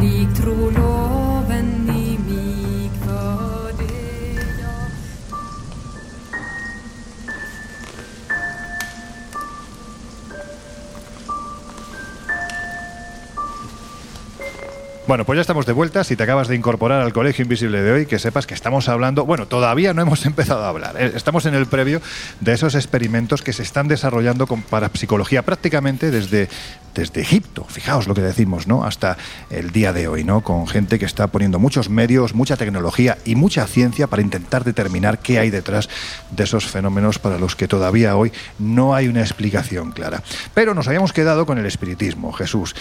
Bueno, 15.11 15.25
pues 15.25 15.35
ya 15.35 15.41
estamos 15.41 15.65
de 15.65 15.73
vuelta. 15.73 16.05
Si 16.05 16.15
te 16.15 16.23
acabas 16.23 16.47
de 16.47 16.55
incorporar 16.55 17.01
al 17.01 17.11
Colegio 17.11 17.43
Invisible 17.43 17.81
de 17.81 17.91
hoy, 17.91 18.05
que 18.05 18.17
sepas 18.17 18.47
que 18.47 18.53
estamos 18.53 18.87
hablando, 18.87 19.25
bueno, 19.25 19.45
todavía 19.45 19.93
no 19.93 20.01
hemos 20.01 20.25
empezado 20.25 20.63
a 20.63 20.69
hablar. 20.69 20.95
eh, 20.97 21.11
Estamos 21.13 21.45
en 21.45 21.53
el 21.53 21.65
previo 21.65 22.01
de 22.39 22.53
esos 22.53 22.75
experimentos 22.75 23.41
que 23.41 23.51
se 23.51 23.61
están 23.61 23.89
desarrollando 23.89 24.47
con 24.47 24.61
parapsicología 24.61 25.41
prácticamente 25.41 26.11
desde, 26.11 26.47
desde 26.95 27.19
Egipto. 27.19 27.65
Fijaos 27.67 28.07
lo 28.07 28.13
que 28.13 28.21
decimos, 28.21 28.67
¿no? 28.67 28.85
Hasta 28.85 29.17
el 29.49 29.71
día 29.71 29.91
de 29.91 30.07
hoy, 30.07 30.23
¿no? 30.23 30.43
Con 30.45 30.65
gente 30.65 30.97
que 30.97 31.03
está 31.03 31.27
poniendo 31.27 31.59
muchos 31.59 31.89
medios, 31.89 32.33
mucha 32.33 32.55
tecnología 32.55 33.17
y 33.25 33.35
mucha 33.35 33.67
ciencia 33.67 34.07
para 34.07 34.21
intentar 34.21 34.63
determinar 34.63 35.19
qué 35.19 35.39
hay 35.39 35.49
detrás 35.49 35.89
de 36.29 36.45
esos 36.45 36.67
fenómenos 36.67 37.19
para 37.19 37.37
los 37.37 37.57
que 37.57 37.67
todavía 37.67 38.15
hoy 38.15 38.31
no 38.59 38.95
hay 38.95 39.09
una 39.09 39.19
explicación 39.19 39.91
clara. 39.91 40.23
Pero 40.53 40.73
nos 40.73 40.87
habíamos 40.87 41.11
quedado 41.11 41.45
con 41.45 41.57
el 41.57 41.65
espiritismo, 41.65 42.31
Jesús. 42.31 42.75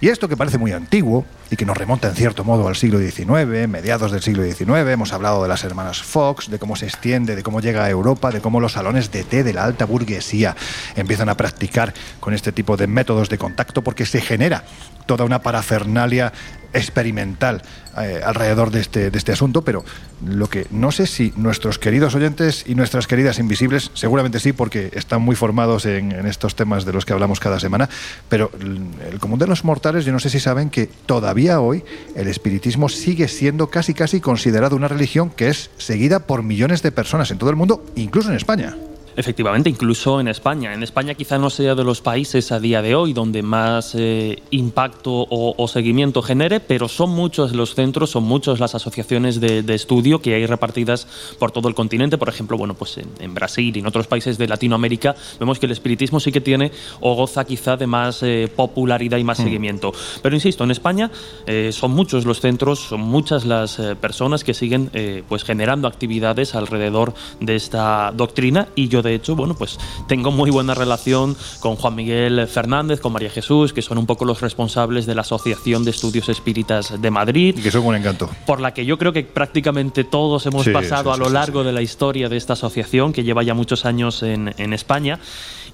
Y 0.00 0.08
esto 0.08 0.28
que 0.28 0.36
parece 0.36 0.58
muy 0.58 0.72
antiguo 0.72 1.24
y 1.50 1.56
que 1.56 1.64
nos 1.64 1.76
remonta 1.76 2.08
en 2.08 2.14
cierto 2.14 2.44
modo 2.44 2.68
al 2.68 2.76
siglo 2.76 2.98
XIX, 2.98 3.68
mediados 3.68 4.12
del 4.12 4.22
siglo 4.22 4.44
XIX, 4.44 4.88
hemos 4.88 5.12
hablado 5.12 5.42
de 5.42 5.48
las 5.48 5.64
hermanas 5.64 6.02
Fox, 6.02 6.50
de 6.50 6.58
cómo 6.58 6.76
se 6.76 6.86
extiende, 6.86 7.34
de 7.34 7.42
cómo 7.42 7.60
llega 7.60 7.84
a 7.84 7.90
Europa, 7.90 8.30
de 8.30 8.40
cómo 8.40 8.60
los 8.60 8.72
salones 8.72 9.10
de 9.10 9.24
té 9.24 9.42
de 9.42 9.54
la 9.54 9.64
alta 9.64 9.86
burguesía 9.86 10.54
empiezan 10.96 11.28
a 11.28 11.36
practicar 11.36 11.94
con 12.20 12.34
este 12.34 12.52
tipo 12.52 12.76
de 12.76 12.86
métodos 12.86 13.30
de 13.30 13.38
contacto 13.38 13.82
porque 13.82 14.04
se 14.04 14.20
genera 14.20 14.64
toda 15.06 15.24
una 15.24 15.40
parafernalia 15.40 16.32
experimental 16.72 17.62
eh, 17.98 18.20
alrededor 18.22 18.70
de 18.70 18.80
este, 18.80 19.10
de 19.10 19.18
este 19.18 19.32
asunto, 19.32 19.62
pero 19.62 19.84
lo 20.26 20.48
que 20.50 20.66
no 20.70 20.92
sé 20.92 21.06
si 21.06 21.32
nuestros 21.36 21.78
queridos 21.78 22.14
oyentes 22.14 22.64
y 22.66 22.74
nuestras 22.74 23.06
queridas 23.06 23.38
invisibles, 23.38 23.90
seguramente 23.94 24.40
sí, 24.40 24.52
porque 24.52 24.90
están 24.92 25.22
muy 25.22 25.36
formados 25.36 25.86
en, 25.86 26.12
en 26.12 26.26
estos 26.26 26.54
temas 26.54 26.84
de 26.84 26.92
los 26.92 27.06
que 27.06 27.14
hablamos 27.14 27.40
cada 27.40 27.60
semana, 27.60 27.88
pero 28.28 28.50
el 28.60 28.86
el 29.16 29.20
común 29.20 29.38
de 29.38 29.46
los 29.46 29.64
mortales, 29.64 30.04
yo 30.04 30.12
no 30.12 30.18
sé 30.18 30.28
si 30.28 30.40
saben 30.40 30.68
que 30.68 30.86
todavía 30.86 31.60
hoy 31.60 31.84
el 32.14 32.28
espiritismo 32.28 32.88
sigue 32.88 33.28
siendo 33.28 33.68
casi 33.68 33.94
casi 33.94 34.20
considerado 34.20 34.76
una 34.76 34.88
religión 34.88 35.30
que 35.30 35.48
es 35.48 35.70
seguida 35.78 36.20
por 36.20 36.42
millones 36.42 36.82
de 36.82 36.92
personas 36.92 37.30
en 37.30 37.38
todo 37.38 37.50
el 37.50 37.56
mundo, 37.56 37.84
incluso 37.94 38.30
en 38.30 38.36
España. 38.36 38.76
Efectivamente, 39.16 39.70
incluso 39.70 40.20
en 40.20 40.28
España. 40.28 40.74
En 40.74 40.82
España 40.82 41.14
quizá 41.14 41.38
no 41.38 41.50
sea 41.50 41.74
de 41.74 41.84
los 41.84 42.00
países 42.00 42.52
a 42.52 42.60
día 42.60 42.82
de 42.82 42.94
hoy 42.94 43.12
donde 43.12 43.42
más 43.42 43.94
eh, 43.94 44.42
impacto 44.50 45.10
o, 45.12 45.54
o 45.56 45.68
seguimiento 45.68 46.22
genere, 46.22 46.60
pero 46.60 46.88
son 46.88 47.10
muchos 47.10 47.52
los 47.52 47.74
centros, 47.74 48.10
son 48.10 48.24
muchas 48.24 48.60
las 48.60 48.74
asociaciones 48.74 49.40
de, 49.40 49.62
de 49.62 49.74
estudio 49.74 50.20
que 50.20 50.34
hay 50.34 50.46
repartidas 50.46 51.06
por 51.38 51.50
todo 51.50 51.68
el 51.68 51.74
continente. 51.74 52.18
Por 52.18 52.28
ejemplo, 52.28 52.58
bueno, 52.58 52.74
pues 52.74 52.98
en, 52.98 53.08
en 53.18 53.34
Brasil 53.34 53.74
y 53.74 53.80
en 53.80 53.86
otros 53.86 54.06
países 54.06 54.38
de 54.38 54.48
Latinoamérica 54.48 55.16
vemos 55.40 55.58
que 55.58 55.66
el 55.66 55.72
espiritismo 55.72 56.20
sí 56.20 56.30
que 56.30 56.40
tiene 56.40 56.72
o 57.00 57.14
goza 57.14 57.44
quizá 57.44 57.76
de 57.76 57.86
más 57.86 58.22
eh, 58.22 58.50
popularidad 58.54 59.18
y 59.18 59.24
más 59.24 59.38
seguimiento. 59.38 59.92
Pero 60.22 60.34
insisto, 60.34 60.64
en 60.64 60.70
España 60.70 61.10
eh, 61.46 61.70
son 61.72 61.92
muchos 61.92 62.26
los 62.26 62.40
centros, 62.40 62.80
son 62.80 63.00
muchas 63.00 63.44
las 63.44 63.78
eh, 63.78 63.96
personas 63.96 64.44
que 64.44 64.54
siguen 64.54 64.90
eh, 64.92 65.22
pues 65.28 65.44
generando 65.44 65.88
actividades 65.88 66.54
alrededor 66.54 67.14
de 67.40 67.56
esta 67.56 68.12
doctrina 68.14 68.68
y 68.74 68.88
yo 68.88 69.02
de 69.06 69.14
hecho, 69.14 69.34
bueno, 69.36 69.54
pues 69.54 69.78
tengo 70.08 70.30
muy 70.30 70.50
buena 70.50 70.74
relación 70.74 71.36
con 71.60 71.76
Juan 71.76 71.94
Miguel 71.94 72.46
Fernández, 72.46 73.00
con 73.00 73.12
María 73.12 73.30
Jesús, 73.30 73.72
que 73.72 73.82
son 73.82 73.98
un 73.98 74.06
poco 74.06 74.24
los 74.24 74.40
responsables 74.40 75.06
de 75.06 75.14
la 75.14 75.22
Asociación 75.22 75.84
de 75.84 75.92
Estudios 75.92 76.28
Espíritas 76.28 77.00
de 77.00 77.10
Madrid. 77.10 77.54
Y 77.58 77.62
que 77.62 77.70
son 77.70 77.86
un 77.86 77.94
encanto. 77.94 78.28
Por 78.46 78.60
la 78.60 78.74
que 78.74 78.84
yo 78.84 78.98
creo 78.98 79.12
que 79.12 79.22
prácticamente 79.22 80.04
todos 80.04 80.44
hemos 80.46 80.64
Sí, 80.64 80.70
pasado 80.70 81.14
sí, 81.14 81.20
a 81.20 81.24
lo 81.24 81.30
largo 81.30 81.64
de 81.64 81.72
la 81.72 81.82
historia 81.82 82.28
de 82.28 82.36
esta 82.36 82.54
asociación, 82.54 83.12
que 83.12 83.22
lleva 83.24 83.42
ya 83.42 83.54
muchos 83.54 83.84
años 83.84 84.22
en, 84.22 84.54
en 84.58 84.72
España. 84.72 85.18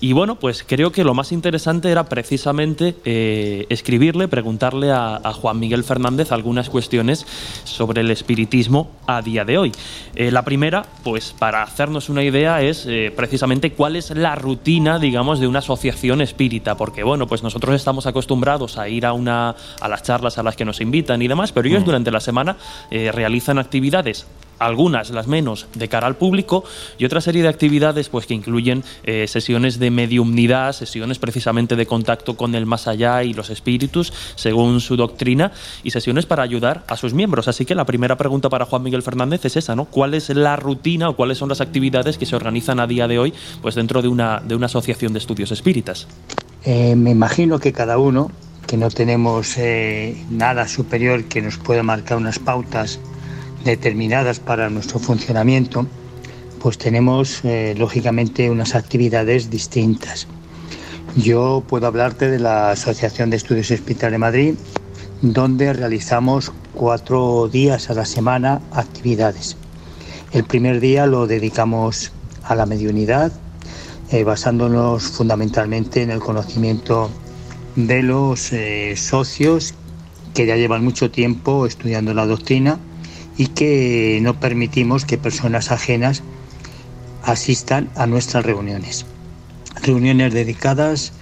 Y 0.03 0.15
bueno, 0.15 0.35
pues 0.35 0.65
creo 0.67 0.91
que 0.91 1.05
lo 1.05 1.15
más 1.15 1.31
interesante 1.31 1.89
era 1.89 2.07
precisamente 2.07 2.97
eh, 3.05 3.67
escribirle, 3.69 4.27
preguntarle 4.27 4.91
a, 4.91 5.21
a 5.23 5.33
Juan 5.33 5.61
Miguel 5.61 5.85
Fernández 5.85 6.33
algunas 6.33 6.69
cuestiones 6.69 7.25
sobre 7.63 8.01
el 8.01 8.11
espiritismo 8.11 8.91
a 9.07 9.23
día 9.23 9.45
de 9.45 9.59
hoy. 9.59 9.71
Eh, 10.17 10.33
la 10.33 10.45
primera, 10.45 10.85
pues 11.05 11.33
para 11.39 11.63
hacernos 11.63 12.09
una 12.09 12.25
idea, 12.25 12.63
es 12.63 12.85
eh, 12.89 13.13
precisamente 13.15 13.75
cuál 13.75 13.95
es 13.95 14.11
la 14.11 14.35
rutina, 14.35 14.99
digamos, 14.99 15.39
de 15.39 15.47
una 15.47 15.61
asociación 15.61 16.21
espírita. 16.21 16.77
Porque 16.77 17.05
bueno, 17.05 17.29
pues 17.29 17.45
nosotros 17.45 17.77
estamos 17.77 18.05
acostumbrados 18.09 18.79
a 18.79 18.89
ir 18.89 19.07
a, 19.07 19.13
una, 19.13 19.55
a 19.81 19.89
las 19.89 20.03
charlas 20.03 20.37
a 20.37 20.43
las 20.43 20.57
que 20.57 20.65
nos 20.65 20.81
invitan 20.81 21.23
y 21.23 21.29
demás, 21.29 21.53
pero 21.53 21.69
ellos 21.69 21.85
durante 21.85 22.11
la 22.11 22.19
semana 22.19 22.57
realizan 22.91 23.61
actividades 23.61 24.27
algunas, 24.67 25.11
las 25.11 25.27
menos, 25.27 25.67
de 25.75 25.89
cara 25.89 26.07
al 26.07 26.17
público 26.17 26.65
y 26.99 27.05
otra 27.05 27.21
serie 27.21 27.43
de 27.43 27.49
actividades 27.49 28.09
pues, 28.09 28.27
que 28.27 28.35
incluyen 28.35 28.85
eh, 29.05 29.27
sesiones 29.29 29.79
de 29.79 29.91
mediumnidad, 29.91 30.73
sesiones 30.73 31.19
precisamente 31.19 31.77
de 31.77 31.87
contacto 31.87 32.37
con 32.37 32.55
el 32.55 32.67
más 32.67 32.89
allá 32.89 33.23
y 33.23 33.35
los 33.35 33.51
espíritus, 33.51 34.13
según 34.35 34.81
su 34.81 34.97
doctrina, 34.97 35.53
y 35.83 35.91
sesiones 35.91 36.27
para 36.27 36.43
ayudar 36.43 36.85
a 36.87 36.97
sus 36.97 37.15
miembros. 37.15 37.49
Así 37.49 37.65
que 37.65 37.75
la 37.75 37.85
primera 37.85 38.17
pregunta 38.17 38.49
para 38.49 38.65
Juan 38.65 38.83
Miguel 38.83 39.03
Fernández 39.03 39.45
es 39.45 39.57
esa, 39.57 39.75
¿no? 39.75 39.87
¿Cuál 39.87 40.15
es 40.15 40.29
la 40.31 40.57
rutina 40.57 41.09
o 41.09 41.17
cuáles 41.17 41.39
son 41.39 41.49
las 41.49 41.61
actividades 41.61 42.19
que 42.19 42.27
se 42.27 42.37
organizan 42.37 42.81
a 42.81 42.87
día 42.87 43.09
de 43.09 43.19
hoy 43.19 43.35
pues, 43.61 43.75
dentro 43.75 44.03
de 44.03 44.09
una, 44.09 44.41
de 44.41 44.55
una 44.55 44.67
asociación 44.67 45.13
de 45.13 45.19
estudios 45.19 45.53
espíritas? 45.53 46.07
Eh, 46.65 46.95
me 46.97 47.11
imagino 47.11 47.59
que 47.59 47.73
cada 47.73 47.99
uno, 47.99 48.31
que 48.67 48.77
no 48.77 48.89
tenemos 48.91 49.57
eh, 49.59 50.17
nada 50.31 50.69
superior 50.69 51.25
que 51.25 51.43
nos 51.43 51.59
pueda 51.59 51.83
marcar 51.83 52.19
unas 52.19 52.39
pautas 52.39 53.01
determinadas 53.65 54.41
para 54.41 54.71
nuestro 54.71 54.99
funcionamiento, 54.99 55.87
pues 56.61 56.79
tenemos 56.79 57.45
eh, 57.45 57.75
lógicamente 57.77 58.51
unas 58.51 58.75
actividades 58.75 59.51
distintas. 59.51 60.27
Yo 61.17 61.63
puedo 61.67 61.87
hablarte 61.87 62.31
de 62.31 62.39
la 62.39 62.71
Asociación 62.71 63.31
de 63.31 63.37
Estudios 63.37 63.71
Espirituales 63.71 64.13
de 64.13 64.19
Madrid, 64.19 64.55
donde 65.21 65.73
realizamos 65.73 66.53
cuatro 66.73 67.49
días 67.49 67.91
a 67.91 67.95
la 67.95 68.05
semana 68.05 68.61
actividades. 68.73 69.57
El 70.33 70.45
primer 70.45 70.81
día 70.81 71.07
lo 71.07 71.27
dedicamos 71.27 72.13
a 72.45 72.55
la 72.55 72.67
mediunidad, 72.67 73.33
eh, 74.11 74.25
basándonos 74.25 75.05
fundamentalmente 75.05 76.03
en 76.03 76.11
el 76.11 76.21
conocimiento 76.21 77.11
de 77.77 78.03
los 78.03 78.53
eh, 78.53 78.95
socios 78.97 79.75
que 80.35 80.47
ya 80.47 80.57
llevan 80.57 80.85
mucho 80.85 81.11
tiempo 81.11 81.67
estudiando 81.67 82.15
la 82.15 82.27
doctrina 82.27 82.79
y 83.43 83.49
que 83.49 84.21
no 84.23 84.39
permitimos 84.39 85.05
que 85.05 85.19
personas 85.19 85.73
ajenas 85.73 86.23
asistan 87.25 87.91
a 87.97 88.07
nuestras 88.07 88.47
reuniones. 88.47 89.05
Reuniones 89.83 90.33
dedicadas 90.33 91.13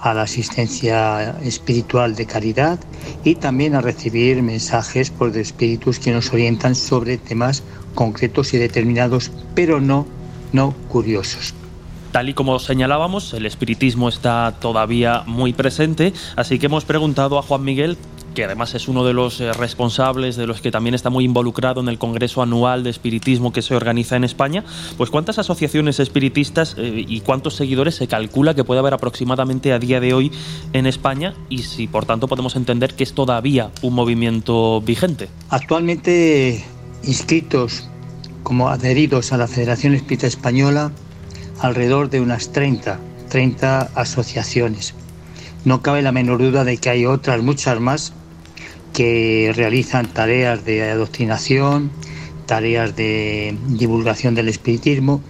a 0.00 0.14
la 0.14 0.22
asistencia 0.22 1.36
espiritual 1.42 2.14
de 2.14 2.24
caridad 2.24 2.78
y 3.24 3.34
también 3.34 3.74
a 3.74 3.82
recibir 3.82 4.42
mensajes 4.42 5.10
por 5.10 5.32
de 5.32 5.42
espíritus 5.42 5.98
que 5.98 6.12
nos 6.12 6.32
orientan 6.32 6.74
sobre 6.74 7.18
temas 7.18 7.62
concretos 7.94 8.54
y 8.54 8.56
determinados, 8.56 9.30
pero 9.54 9.78
no, 9.78 10.06
no 10.54 10.72
curiosos. 10.88 11.52
Tal 12.10 12.30
y 12.30 12.32
como 12.32 12.58
señalábamos, 12.58 13.34
el 13.34 13.44
espiritismo 13.44 14.08
está 14.08 14.56
todavía 14.60 15.24
muy 15.26 15.52
presente, 15.52 16.14
así 16.36 16.58
que 16.58 16.64
hemos 16.64 16.86
preguntado 16.86 17.38
a 17.38 17.42
Juan 17.42 17.64
Miguel 17.64 17.98
que 18.36 18.44
además 18.44 18.74
es 18.74 18.86
uno 18.86 19.02
de 19.02 19.14
los 19.14 19.40
eh, 19.40 19.50
responsables, 19.54 20.36
de 20.36 20.46
los 20.46 20.60
que 20.60 20.70
también 20.70 20.94
está 20.94 21.08
muy 21.08 21.24
involucrado 21.24 21.80
en 21.80 21.88
el 21.88 21.98
Congreso 21.98 22.42
Anual 22.42 22.84
de 22.84 22.90
Espiritismo 22.90 23.50
que 23.50 23.62
se 23.62 23.74
organiza 23.74 24.14
en 24.14 24.24
España, 24.24 24.62
pues 24.98 25.08
cuántas 25.08 25.38
asociaciones 25.38 25.98
espiritistas 26.00 26.76
eh, 26.76 27.04
y 27.08 27.20
cuántos 27.22 27.56
seguidores 27.56 27.94
se 27.94 28.08
calcula 28.08 28.54
que 28.54 28.62
puede 28.62 28.80
haber 28.80 28.92
aproximadamente 28.92 29.72
a 29.72 29.78
día 29.78 30.00
de 30.00 30.12
hoy 30.12 30.30
en 30.74 30.84
España 30.86 31.34
y 31.48 31.62
si 31.62 31.88
por 31.88 32.04
tanto 32.04 32.28
podemos 32.28 32.56
entender 32.56 32.94
que 32.94 33.04
es 33.04 33.14
todavía 33.14 33.70
un 33.80 33.94
movimiento 33.94 34.82
vigente. 34.82 35.30
Actualmente 35.48 36.62
inscritos 37.04 37.88
como 38.42 38.68
adheridos 38.68 39.32
a 39.32 39.38
la 39.38 39.48
Federación 39.48 39.94
Espírita 39.94 40.26
Española 40.26 40.92
alrededor 41.60 42.10
de 42.10 42.20
unas 42.20 42.52
30, 42.52 43.00
30 43.30 43.92
asociaciones. 43.94 44.94
No 45.64 45.80
cabe 45.80 46.02
la 46.02 46.12
menor 46.12 46.38
duda 46.38 46.64
de 46.64 46.76
que 46.76 46.90
hay 46.90 47.06
otras 47.06 47.42
muchas 47.42 47.80
más 47.80 48.12
que 48.96 49.52
realizan 49.54 50.06
tareas 50.06 50.64
de 50.64 50.90
adoctrinación, 50.90 51.90
tareas 52.46 52.96
de 52.96 53.54
divulgación 53.68 54.34
del 54.34 54.48
espiritismo, 54.48 55.20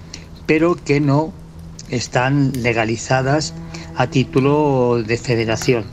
pero 0.46 0.76
que 0.76 1.00
no 1.00 1.32
están 1.90 2.52
legalizadas 2.62 3.54
a 3.96 4.06
título 4.06 5.02
de 5.04 5.18
federación. 5.18 5.84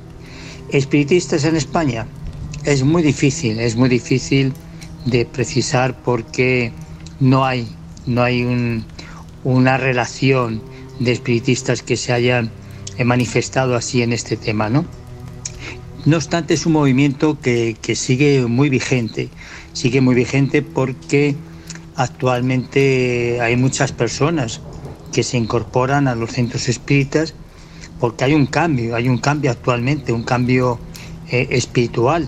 Espiritistas 0.70 1.46
en 1.46 1.56
España 1.56 2.06
es 2.64 2.84
muy 2.84 3.02
difícil, 3.02 3.60
es 3.60 3.76
muy 3.76 3.90
difícil 3.90 4.54
de 5.06 5.26
precisar 5.26 5.98
porque 6.04 6.72
no 7.20 7.44
hay, 7.44 7.68
no 8.06 8.22
hay 8.22 8.44
un- 8.44 8.86
una 9.44 9.78
relación 9.78 10.62
de 11.00 11.12
espiritistas 11.12 11.82
que 11.82 11.98
se 11.98 12.14
hayan 12.14 12.52
manifestado 13.04 13.76
así 13.76 14.04
en 14.04 14.14
este 14.14 14.38
tema, 14.38 14.70
¿no? 14.70 14.86
No 16.06 16.18
obstante, 16.18 16.54
es 16.54 16.66
un 16.66 16.74
movimiento 16.74 17.40
que, 17.40 17.78
que 17.82 17.96
sigue 17.96 18.46
muy 18.46 18.70
vigente, 18.70 19.30
sigue 19.72 20.02
muy 20.02 20.16
vigente 20.16 20.62
porque 20.62 21.36
actualmente 21.96 23.40
hay 23.42 23.56
muchas 23.56 23.94
personas 23.94 24.60
que 25.14 25.24
se 25.24 25.38
incorporan 25.38 26.08
a 26.10 26.16
los 26.16 26.32
centros 26.32 26.68
espíritas 26.68 27.36
porque 28.00 28.26
hay 28.26 28.34
un 28.34 28.48
cambio, 28.48 28.96
hay 28.98 29.08
un 29.08 29.18
cambio 29.18 29.52
actualmente, 29.52 30.12
un 30.12 30.24
cambio 30.24 30.78
eh, 31.30 31.48
espiritual. 31.52 32.28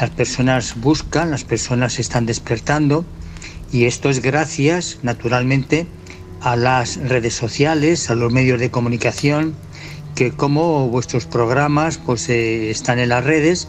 Las 0.00 0.10
personas 0.10 0.74
buscan, 0.80 1.30
las 1.30 1.44
personas 1.44 2.00
están 2.00 2.26
despertando 2.26 3.04
y 3.70 3.84
esto 3.84 4.10
es 4.10 4.20
gracias, 4.22 4.98
naturalmente, 5.02 5.86
a 6.40 6.56
las 6.56 6.96
redes 6.96 7.34
sociales, 7.34 8.10
a 8.10 8.16
los 8.16 8.32
medios 8.32 8.58
de 8.58 8.70
comunicación, 8.70 9.54
que 10.18 10.32
como 10.32 10.88
vuestros 10.88 11.26
programas 11.26 11.96
pues 11.98 12.28
eh, 12.28 12.70
están 12.72 12.98
en 12.98 13.10
las 13.10 13.22
redes 13.22 13.68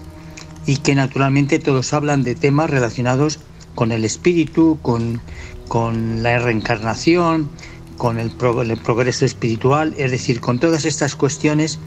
y 0.66 0.78
que 0.78 0.96
naturalmente 0.96 1.60
todos 1.60 1.94
hablan 1.94 2.24
de 2.24 2.34
temas 2.34 2.72
relacionados 2.72 3.38
con 3.76 3.92
el 3.92 4.04
espíritu, 4.04 4.80
con, 4.82 5.22
con 5.68 6.24
la 6.24 6.40
reencarnación, 6.40 7.52
con 8.00 8.18
el, 8.18 8.32
pro- 8.32 8.64
el 8.64 8.76
progreso 8.78 9.26
espiritual, 9.26 9.94
es 10.00 10.10
decir, 10.10 10.42
con 10.42 10.58
todas 10.60 10.86
estas 10.86 11.16
cuestiones 11.16 11.78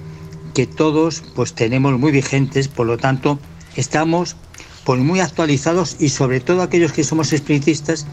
que 0.55 0.69
todos 0.69 1.25
pues 1.35 1.55
tenemos 1.55 1.99
muy 1.99 2.13
vigentes, 2.13 2.69
por 2.69 2.87
lo 2.87 2.99
tanto 2.99 3.41
estamos 3.75 4.37
pues 4.85 5.01
muy 5.01 5.19
actualizados 5.19 5.97
y 5.99 6.11
sobre 6.11 6.39
todo 6.39 6.63
aquellos 6.63 6.93
que 6.93 7.03
somos 7.03 7.33
espiritistas 7.33 8.07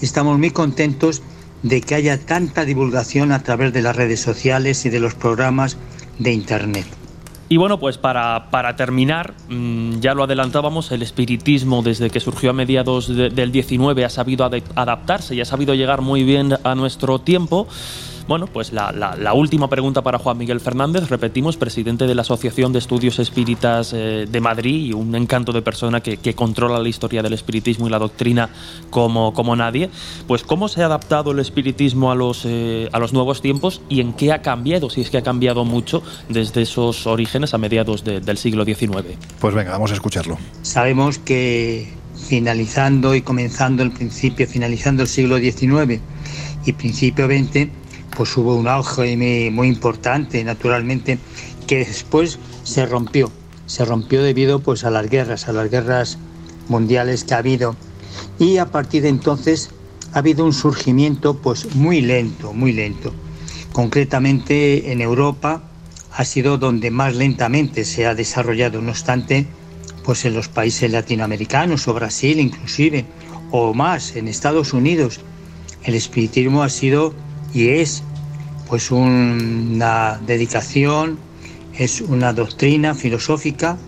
estamos 0.00 0.38
muy 0.38 0.52
contentos 0.52 1.22
de 1.62 1.80
que 1.80 1.94
haya 1.94 2.18
tanta 2.24 2.64
divulgación 2.64 3.32
a 3.32 3.42
través 3.42 3.72
de 3.72 3.82
las 3.82 3.96
redes 3.96 4.20
sociales 4.20 4.84
y 4.86 4.90
de 4.90 5.00
los 5.00 5.14
programas 5.14 5.76
de 6.18 6.32
internet. 6.32 6.86
Y 7.50 7.56
bueno, 7.56 7.80
pues 7.80 7.96
para, 7.96 8.50
para 8.50 8.76
terminar, 8.76 9.32
mm, 9.48 10.00
ya 10.00 10.12
lo 10.12 10.24
adelantábamos, 10.24 10.92
el 10.92 11.00
espiritismo 11.02 11.82
desde 11.82 12.10
que 12.10 12.20
surgió 12.20 12.50
a 12.50 12.52
mediados 12.52 13.08
de- 13.08 13.30
del 13.30 13.52
19 13.52 14.04
ha 14.04 14.10
sabido 14.10 14.44
adaptarse 14.74 15.34
y 15.34 15.40
ha 15.40 15.46
sabido 15.46 15.74
llegar 15.74 16.02
muy 16.02 16.24
bien 16.24 16.54
a 16.62 16.74
nuestro 16.74 17.20
tiempo. 17.20 17.66
Bueno, 18.28 18.46
pues 18.46 18.74
la, 18.74 18.92
la- 18.92 19.16
la 19.16 19.32
última 19.32 19.68
pregunta 19.70 20.02
para 20.02 20.18
Juan 20.18 20.36
Miguel 20.36 20.60
Fernández, 20.60 21.08
repetimos, 21.08 21.56
presidente 21.56 22.06
de 22.06 22.14
la 22.14 22.20
Asociación 22.22 22.74
de 22.74 22.78
Estudios 22.78 23.18
Espíritas 23.18 23.94
eh, 23.94 24.26
de 24.30 24.40
Madrid 24.42 24.84
y 24.88 24.92
un 24.92 25.14
encanto 25.14 25.50
de 25.52 25.62
persona 25.62 26.02
que, 26.02 26.18
que 26.18 26.34
controla 26.34 26.78
la 26.78 26.88
historia 26.90 27.22
del 27.22 27.32
espiritismo 27.32 27.86
y 27.86 27.90
la 27.90 27.98
doctrina 27.98 28.50
como, 28.90 29.32
como 29.32 29.56
nadie. 29.56 29.88
Pues 30.26 30.42
cómo 30.44 30.68
se 30.68 30.82
ha 30.82 30.86
adaptado 30.86 31.30
el 31.30 31.38
espiritismo 31.38 32.12
a 32.12 32.14
los, 32.14 32.42
eh, 32.44 32.90
a 32.92 32.98
los 32.98 33.14
nuevos 33.14 33.40
tiempos 33.40 33.80
y 33.88 34.00
en 34.02 34.12
qué 34.12 34.30
ha 34.32 34.42
cambiado, 34.42 34.90
si 34.90 35.00
es 35.00 35.08
que 35.08 35.16
ha 35.16 35.22
cambiado 35.22 35.64
mucho 35.64 36.02
desde 36.28 36.60
esos 36.62 37.06
orígenes 37.06 37.54
a 37.54 37.58
mediados 37.58 38.04
de- 38.04 38.20
del 38.20 38.36
siglo 38.36 38.66
XIX. 38.66 39.16
Pues 39.40 39.54
venga, 39.54 39.70
vamos 39.72 39.90
a 39.90 39.94
escucharlo. 39.94 40.36
Sabemos 40.60 41.16
que 41.18 41.90
finalizando 42.28 43.14
y 43.14 43.22
comenzando 43.22 43.82
el 43.82 43.90
principio, 43.90 44.46
finalizando 44.46 45.02
el 45.02 45.08
siglo 45.08 45.38
XIX 45.38 46.00
y 46.66 46.72
principio 46.74 47.26
XX, 47.26 47.68
pues 48.18 48.36
hubo 48.36 48.56
un 48.56 48.66
auge 48.66 49.16
muy, 49.52 49.68
importante, 49.68 50.42
naturalmente, 50.42 51.20
que 51.68 51.78
después 51.78 52.40
se 52.64 52.84
rompió. 52.84 53.30
Se 53.66 53.84
rompió 53.84 54.24
debido 54.24 54.58
pues, 54.58 54.82
a 54.82 54.90
las 54.90 55.08
guerras, 55.08 55.46
a 55.46 55.52
las 55.52 55.70
guerras 55.70 56.18
mundiales 56.66 57.22
que 57.22 57.34
ha 57.34 57.38
habido. 57.38 57.76
Y 58.40 58.56
a 58.56 58.72
partir 58.72 59.02
de 59.02 59.08
entonces 59.08 59.70
ha 60.12 60.18
habido 60.18 60.44
un 60.44 60.52
surgimiento 60.52 61.36
pues, 61.36 61.76
muy 61.76 62.00
lento, 62.00 62.52
muy 62.52 62.72
lento. 62.72 63.14
Concretamente 63.72 64.90
en 64.90 65.00
Europa 65.00 65.62
ha 66.10 66.24
sido 66.24 66.58
donde 66.58 66.90
más 66.90 67.14
lentamente 67.14 67.84
se 67.84 68.04
ha 68.04 68.16
desarrollado, 68.16 68.82
no 68.82 68.90
obstante, 68.90 69.46
pues 70.02 70.24
en 70.24 70.34
los 70.34 70.48
países 70.48 70.90
latinoamericanos 70.90 71.86
o 71.86 71.94
Brasil 71.94 72.40
inclusive, 72.40 73.04
o 73.52 73.74
más 73.74 74.16
en 74.16 74.26
Estados 74.26 74.72
Unidos, 74.72 75.20
el 75.84 75.94
espiritismo 75.94 76.64
ha 76.64 76.68
sido 76.68 77.14
y 77.54 77.68
es 77.68 78.02
pues 78.68 78.90
un- 78.90 79.72
una 79.74 80.20
dedicación, 80.26 81.18
es 81.78 82.00
una 82.00 82.32
doctrina 82.32 82.94
filosófica 82.94 83.78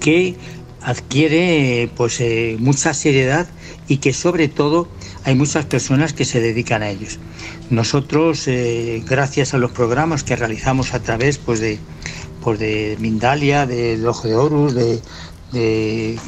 que 0.00 0.36
adquiere 0.82 1.88
pues 1.96 2.20
eh, 2.20 2.56
mucha 2.58 2.92
seriedad 2.92 3.46
y 3.88 3.98
que 3.98 4.12
sobre 4.12 4.48
todo 4.48 4.88
hay 5.24 5.34
muchas 5.34 5.64
personas 5.64 6.12
que 6.12 6.24
se 6.24 6.40
dedican 6.40 6.82
a 6.82 6.90
ellos. 6.90 7.18
Nosotros, 7.70 8.48
eh, 8.48 9.02
gracias 9.06 9.54
a 9.54 9.58
los 9.58 9.70
programas 9.70 10.24
que 10.24 10.34
realizamos 10.36 10.92
a 10.94 11.00
través 11.00 11.38
pues, 11.38 11.60
de, 11.60 11.78
pues, 12.42 12.58
de 12.58 12.96
Mindalia, 13.00 13.66
Ojo 14.06 14.28
de 14.28 14.34
Horus, 14.34 14.74
de, 14.74 15.00
de 15.52 16.18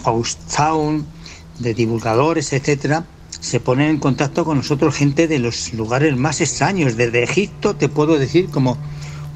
de 1.58 1.74
divulgadores, 1.74 2.52
etcétera, 2.52 3.04
se 3.44 3.60
ponen 3.60 3.90
en 3.90 3.98
contacto 3.98 4.42
con 4.46 4.56
nosotros 4.56 4.96
gente 4.96 5.28
de 5.28 5.38
los 5.38 5.74
lugares 5.74 6.16
más 6.16 6.40
extraños. 6.40 6.96
Desde 6.96 7.22
Egipto, 7.22 7.76
te 7.76 7.90
puedo 7.90 8.18
decir, 8.18 8.48
como, 8.48 8.78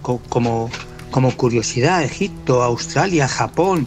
co- 0.01 0.23
como, 0.31 0.71
como 1.11 1.37
curiosidad, 1.37 2.03
Egipto, 2.03 2.63
Australia, 2.63 3.29
Japón, 3.29 3.87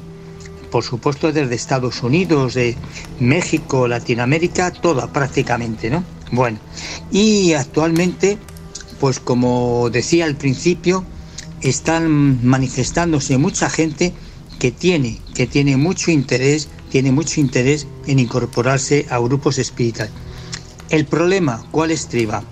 por 0.70 0.84
supuesto 0.84 1.32
desde 1.32 1.56
Estados 1.56 2.04
Unidos, 2.04 2.54
de 2.54 2.78
México, 3.20 3.88
Latinoamérica, 3.88 4.70
toda 4.72 5.12
prácticamente, 5.12 5.90
¿no? 5.90 6.04
Bueno, 6.32 6.60
y 7.12 7.54
actualmente, 7.54 8.38
pues 9.00 9.20
como 9.20 9.90
decía 9.92 10.26
al 10.26 10.36
principio, 10.36 11.04
están 11.62 12.46
manifestándose 12.46 13.40
mucha 13.40 13.72
gente 13.72 14.14
que 14.60 14.72
tiene, 14.72 15.18
que 15.34 15.48
tiene 15.48 15.78
mucho 15.78 16.12
interés, 16.12 16.70
tiene 16.92 17.12
mucho 17.12 17.40
interés 17.40 17.88
en 18.06 18.20
incorporarse 18.20 19.08
a 19.10 19.18
grupos 19.18 19.58
espirituales. 19.58 20.14
El 20.90 21.06
problema, 21.06 21.66
¿cuál 21.72 21.90
estriba? 21.90 22.44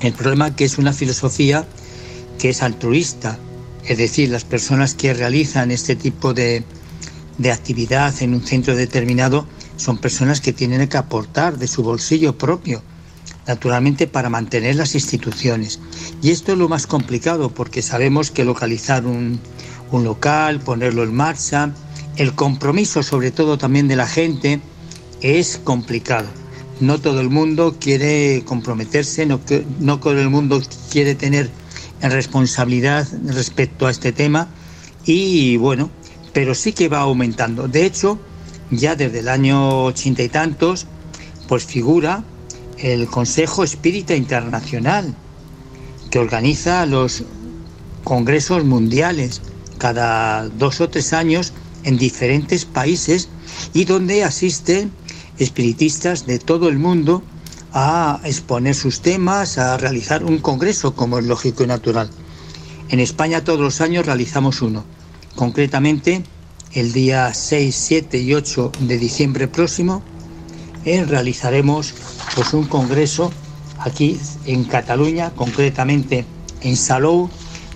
El 0.00 0.14
problema 0.14 0.56
que 0.56 0.64
es 0.64 0.78
una 0.78 0.94
filosofía 0.94 1.66
que 2.38 2.48
es 2.48 2.62
altruista, 2.62 3.38
es 3.84 3.98
decir, 3.98 4.30
las 4.30 4.44
personas 4.44 4.94
que 4.94 5.14
realizan 5.14 5.70
este 5.70 5.94
tipo 5.94 6.32
de, 6.32 6.64
de 7.38 7.52
actividad 7.52 8.14
en 8.22 8.34
un 8.34 8.42
centro 8.42 8.74
determinado 8.74 9.46
son 9.76 9.98
personas 9.98 10.40
que 10.40 10.54
tienen 10.54 10.88
que 10.88 10.96
aportar 10.96 11.58
de 11.58 11.68
su 11.68 11.82
bolsillo 11.82 12.36
propio, 12.38 12.82
naturalmente 13.46 14.06
para 14.06 14.30
mantener 14.30 14.76
las 14.76 14.94
instituciones. 14.94 15.80
Y 16.22 16.30
esto 16.30 16.52
es 16.52 16.58
lo 16.58 16.70
más 16.70 16.86
complicado 16.86 17.50
porque 17.50 17.82
sabemos 17.82 18.30
que 18.30 18.44
localizar 18.44 19.04
un, 19.04 19.38
un 19.90 20.04
local, 20.04 20.60
ponerlo 20.60 21.02
en 21.02 21.14
marcha, 21.14 21.74
el 22.16 22.34
compromiso 22.34 23.02
sobre 23.02 23.30
todo 23.30 23.58
también 23.58 23.88
de 23.88 23.96
la 23.96 24.06
gente 24.06 24.60
es 25.20 25.60
complicado. 25.62 26.28
No 26.80 27.00
todo 27.00 27.20
el 27.20 27.30
mundo 27.30 27.76
quiere 27.80 28.42
comprometerse, 28.44 29.26
no, 29.26 29.38
todo 29.38 30.20
el 30.20 30.30
mundo 30.30 30.62
quiere 30.90 31.14
tener 31.14 31.50
responsabilidad 32.00 33.08
respecto 33.24 33.86
a 33.86 33.90
este 33.90 34.12
tema 34.12 34.48
y 35.04 35.56
bueno, 35.56 35.90
pero 36.32 36.54
sí 36.54 36.72
que 36.72 36.88
va 36.88 37.00
aumentando. 37.00 37.68
De 37.68 37.86
hecho, 37.86 38.18
ya 38.70 38.94
desde 38.94 39.20
el 39.20 39.28
año 39.28 39.84
ochenta 39.84 40.22
y 40.22 40.28
tantos, 40.28 40.86
pues 41.48 41.64
figura 41.64 42.24
el 42.78 43.06
Consejo 43.06 43.64
Espírita 43.64 44.14
Internacional, 44.14 45.14
que 46.10 46.18
organiza 46.18 46.84
los 46.84 47.24
congresos 48.04 48.64
mundiales 48.64 49.40
cada 49.78 50.48
dos 50.48 50.80
o 50.80 50.88
tres 50.88 51.12
años 51.12 51.52
en 51.86 51.96
diferentes 51.96 52.66
países 52.66 53.28
y 53.72 53.84
donde 53.84 54.24
asisten 54.24 54.92
espiritistas 55.38 56.26
de 56.26 56.38
todo 56.38 56.68
el 56.68 56.78
mundo 56.78 57.22
a 57.72 58.20
exponer 58.24 58.74
sus 58.74 59.00
temas, 59.00 59.56
a 59.56 59.76
realizar 59.76 60.24
un 60.24 60.38
congreso 60.38 60.94
como 60.94 61.18
es 61.18 61.24
lógico 61.24 61.64
y 61.64 61.66
natural. 61.66 62.10
En 62.88 63.00
España 63.00 63.44
todos 63.44 63.60
los 63.60 63.80
años 63.80 64.04
realizamos 64.04 64.62
uno, 64.62 64.84
concretamente 65.34 66.22
el 66.72 66.92
día 66.92 67.32
6, 67.32 67.74
7 67.74 68.18
y 68.18 68.34
8 68.34 68.72
de 68.80 68.98
diciembre 68.98 69.48
próximo 69.48 70.02
eh, 70.84 71.04
realizaremos 71.04 71.94
pues 72.34 72.52
un 72.52 72.66
congreso 72.66 73.32
aquí 73.78 74.18
en 74.44 74.64
Cataluña, 74.64 75.30
concretamente 75.30 76.24
en 76.62 76.76
Salou, 76.76 77.30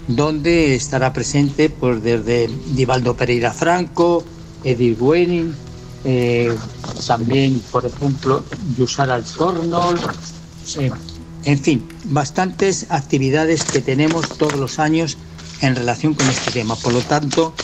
donde 0.09 0.75
estará 0.75 1.13
presente 1.13 1.71
pues 1.71 2.03
desde 2.03 2.49
Divaldo 2.75 3.17
Pereira 3.17 3.53
Franco, 3.53 4.25
Edith 4.65 5.01
Wenning, 5.01 5.55
eh, 6.05 6.55
también 7.07 7.61
por 7.71 7.85
ejemplo 7.87 8.45
Yusara 8.77 9.15
Alcornol, 9.15 9.99
eh, 10.79 10.91
en 11.45 11.59
fin, 11.59 11.89
bastantes 12.05 12.87
actividades 12.91 13.65
que 13.65 13.81
tenemos 13.81 14.29
todos 14.37 14.57
los 14.57 14.79
años 14.79 15.17
en 15.63 15.75
relación 15.75 16.15
con 16.15 16.29
este 16.29 16.51
tema. 16.51 16.77
Por 16.77 16.93
lo 16.93 17.01
tanto, 17.01 17.55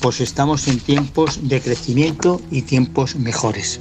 pues 0.00 0.20
estamos 0.20 0.68
en 0.68 0.80
tiempos 0.80 1.48
de 1.48 1.60
crecimiento 1.60 2.40
y 2.50 2.62
tiempos 2.62 3.16
mejores. 3.16 3.80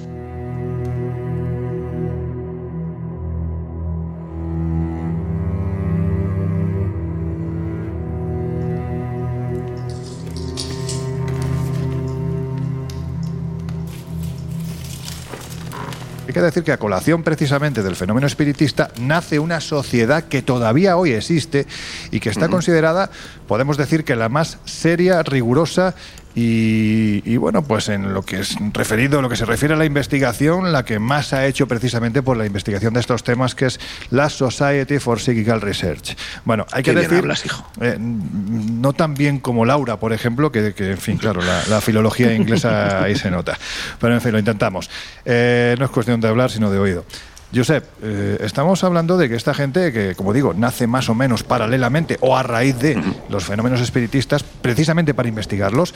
Hay 16.31 16.35
que 16.35 16.39
decir 16.39 16.63
que 16.63 16.71
a 16.71 16.77
colación 16.77 17.23
precisamente 17.23 17.83
del 17.83 17.97
fenómeno 17.97 18.25
espiritista 18.25 18.89
nace 19.01 19.37
una 19.37 19.59
sociedad 19.59 20.23
que 20.23 20.41
todavía 20.41 20.95
hoy 20.95 21.11
existe 21.11 21.67
y 22.09 22.21
que 22.21 22.29
está 22.29 22.47
considerada, 22.47 23.11
podemos 23.49 23.75
decir 23.75 24.05
que 24.05 24.15
la 24.15 24.29
más 24.29 24.57
seria, 24.63 25.23
rigurosa 25.23 25.93
y, 26.35 27.21
y, 27.25 27.37
bueno, 27.37 27.61
pues 27.63 27.89
en 27.89 28.13
lo 28.13 28.21
que 28.23 28.39
es 28.39 28.55
referido, 28.73 29.21
lo 29.21 29.29
que 29.29 29.35
se 29.35 29.45
refiere 29.45 29.73
a 29.73 29.77
la 29.77 29.85
investigación, 29.85 30.71
la 30.71 30.85
que 30.85 30.99
más 30.99 31.33
ha 31.33 31.45
hecho 31.45 31.67
precisamente 31.67 32.21
por 32.23 32.37
la 32.37 32.45
investigación 32.45 32.93
de 32.93 32.99
estos 33.01 33.23
temas, 33.23 33.55
que 33.55 33.65
es 33.65 33.79
la 34.09 34.29
Society 34.29 34.99
for 34.99 35.19
Psychical 35.19 35.61
Research. 35.61 36.15
Bueno, 36.45 36.65
hay 36.71 36.83
que 36.83 36.91
Qué 36.91 36.95
bien 36.99 37.09
decir, 37.09 37.19
hablas, 37.19 37.45
hijo. 37.45 37.69
eh, 37.81 37.97
no 37.99 38.93
tan 38.93 39.13
bien 39.13 39.39
como 39.39 39.65
Laura, 39.65 39.97
por 39.97 40.13
ejemplo, 40.13 40.51
que, 40.51 40.73
que, 40.73 40.91
en 40.91 40.97
fin, 40.97 41.17
claro, 41.17 41.41
la, 41.41 41.61
la 41.69 41.81
filología 41.81 42.33
inglesa 42.33 43.03
ahí 43.03 43.15
se 43.15 43.29
nota. 43.31 43.57
Pero 43.99 44.13
en 44.13 44.21
fin, 44.21 44.31
lo 44.31 44.39
intentamos. 44.39 44.89
Eh, 45.25 45.75
no 45.79 45.85
es 45.85 45.91
cuestión 45.91 46.21
de 46.21 46.27
hablar, 46.27 46.49
sino 46.51 46.71
de 46.71 46.79
oído. 46.79 47.05
Josep, 47.53 47.83
eh, 48.01 48.37
estamos 48.41 48.83
hablando 48.83 49.17
de 49.17 49.27
que 49.27 49.35
esta 49.35 49.53
gente, 49.53 49.91
que 49.91 50.15
como 50.15 50.33
digo, 50.33 50.53
nace 50.53 50.87
más 50.87 51.09
o 51.09 51.15
menos 51.15 51.43
paralelamente 51.43 52.17
o 52.21 52.37
a 52.37 52.43
raíz 52.43 52.77
de 52.79 53.01
los 53.29 53.43
fenómenos 53.43 53.81
espiritistas, 53.81 54.43
precisamente 54.43 55.13
para 55.13 55.27
investigarlos, 55.27 55.93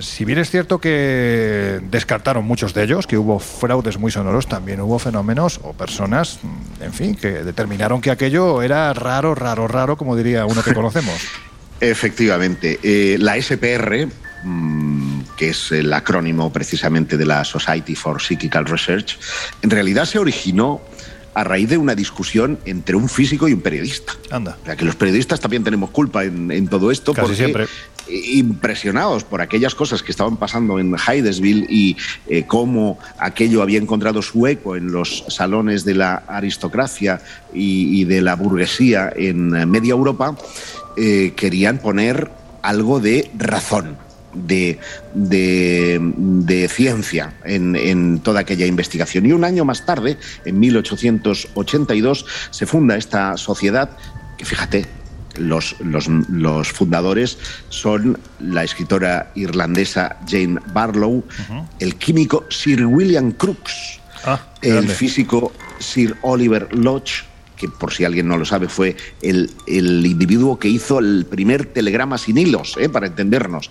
si 0.00 0.24
bien 0.24 0.38
es 0.38 0.50
cierto 0.50 0.78
que 0.78 1.80
descartaron 1.90 2.44
muchos 2.44 2.74
de 2.74 2.84
ellos, 2.84 3.06
que 3.06 3.18
hubo 3.18 3.38
fraudes 3.38 3.98
muy 3.98 4.10
sonoros, 4.10 4.46
también 4.46 4.80
hubo 4.80 4.98
fenómenos 4.98 5.60
o 5.62 5.72
personas, 5.74 6.38
en 6.80 6.92
fin, 6.92 7.14
que 7.14 7.44
determinaron 7.44 8.00
que 8.00 8.10
aquello 8.10 8.62
era 8.62 8.92
raro, 8.94 9.34
raro, 9.34 9.68
raro, 9.68 9.96
como 9.96 10.16
diría 10.16 10.46
uno 10.46 10.62
que 10.62 10.74
conocemos. 10.74 11.20
Efectivamente. 11.80 12.78
Eh, 12.82 13.16
la 13.18 13.40
SPR, 13.40 14.08
que 15.36 15.50
es 15.50 15.72
el 15.72 15.92
acrónimo 15.92 16.52
precisamente 16.52 17.16
de 17.16 17.26
la 17.26 17.44
Society 17.44 17.94
for 17.94 18.20
Psychical 18.20 18.66
Research, 18.66 19.18
en 19.62 19.70
realidad 19.70 20.04
se 20.04 20.18
originó 20.18 20.80
a 21.34 21.44
raíz 21.44 21.68
de 21.68 21.78
una 21.78 21.94
discusión 21.94 22.58
entre 22.64 22.96
un 22.96 23.08
físico 23.08 23.48
y 23.48 23.54
un 23.54 23.60
periodista. 23.60 24.12
Anda. 24.30 24.58
O 24.62 24.66
sea, 24.66 24.76
que 24.76 24.84
los 24.84 24.96
periodistas 24.96 25.40
también 25.40 25.64
tenemos 25.64 25.90
culpa 25.90 26.24
en, 26.24 26.50
en 26.50 26.68
todo 26.68 26.90
esto 26.90 27.14
Casi 27.14 27.22
porque 27.22 27.36
siempre. 27.36 27.66
impresionados 28.08 29.24
por 29.24 29.40
aquellas 29.40 29.74
cosas 29.74 30.02
que 30.02 30.12
estaban 30.12 30.36
pasando 30.36 30.78
en 30.78 30.94
Hydesville 30.94 31.66
y 31.70 31.96
eh, 32.28 32.44
cómo 32.46 32.98
aquello 33.18 33.62
había 33.62 33.78
encontrado 33.78 34.20
su 34.20 34.46
eco 34.46 34.76
en 34.76 34.92
los 34.92 35.24
salones 35.28 35.84
de 35.84 35.94
la 35.94 36.16
aristocracia 36.26 37.22
y, 37.54 38.00
y 38.00 38.04
de 38.04 38.20
la 38.20 38.36
burguesía 38.36 39.10
en 39.16 39.56
eh, 39.56 39.64
media 39.64 39.92
Europa, 39.92 40.36
eh, 40.96 41.32
querían 41.34 41.78
poner 41.78 42.30
algo 42.60 43.00
de 43.00 43.30
razón. 43.38 43.96
De, 44.34 44.78
de, 45.14 46.00
de 46.00 46.68
ciencia 46.68 47.34
en, 47.44 47.76
en 47.76 48.20
toda 48.20 48.40
aquella 48.40 48.66
investigación. 48.66 49.26
Y 49.26 49.32
un 49.32 49.44
año 49.44 49.64
más 49.64 49.84
tarde, 49.84 50.16
en 50.44 50.58
1882, 50.58 52.24
se 52.50 52.66
funda 52.66 52.96
esta 52.96 53.36
sociedad 53.36 53.90
que, 54.38 54.44
fíjate, 54.44 54.86
los, 55.36 55.76
los, 55.80 56.08
los, 56.08 56.68
fundadores 56.72 57.38
son 57.68 58.18
la 58.40 58.64
escritora 58.64 59.32
irlandesa 59.34 60.16
Jane 60.28 60.58
Barlow, 60.72 61.16
uh 61.16 61.24
-huh. 61.48 61.68
el 61.78 61.96
químico 61.96 62.44
Sir 62.50 62.84
William 62.86 63.32
Crookes, 63.32 64.00
ah, 64.24 64.40
el 64.60 64.88
físico 64.88 65.52
Sir 65.78 66.16
Oliver 66.22 66.68
Lodge, 66.74 67.24
que 67.56 67.68
por 67.68 67.92
si 67.92 68.04
alguien 68.04 68.28
no 68.28 68.36
lo 68.36 68.44
sabe 68.44 68.68
fue 68.68 68.96
el, 69.22 69.50
el 69.66 70.04
individuo 70.04 70.58
que 70.58 70.68
hizo 70.68 70.98
el 70.98 71.26
primer 71.28 71.66
telegrama 71.66 72.18
sin 72.18 72.36
hilos, 72.38 72.76
¿eh? 72.78 72.88
para 72.88 73.06
entendernos, 73.06 73.70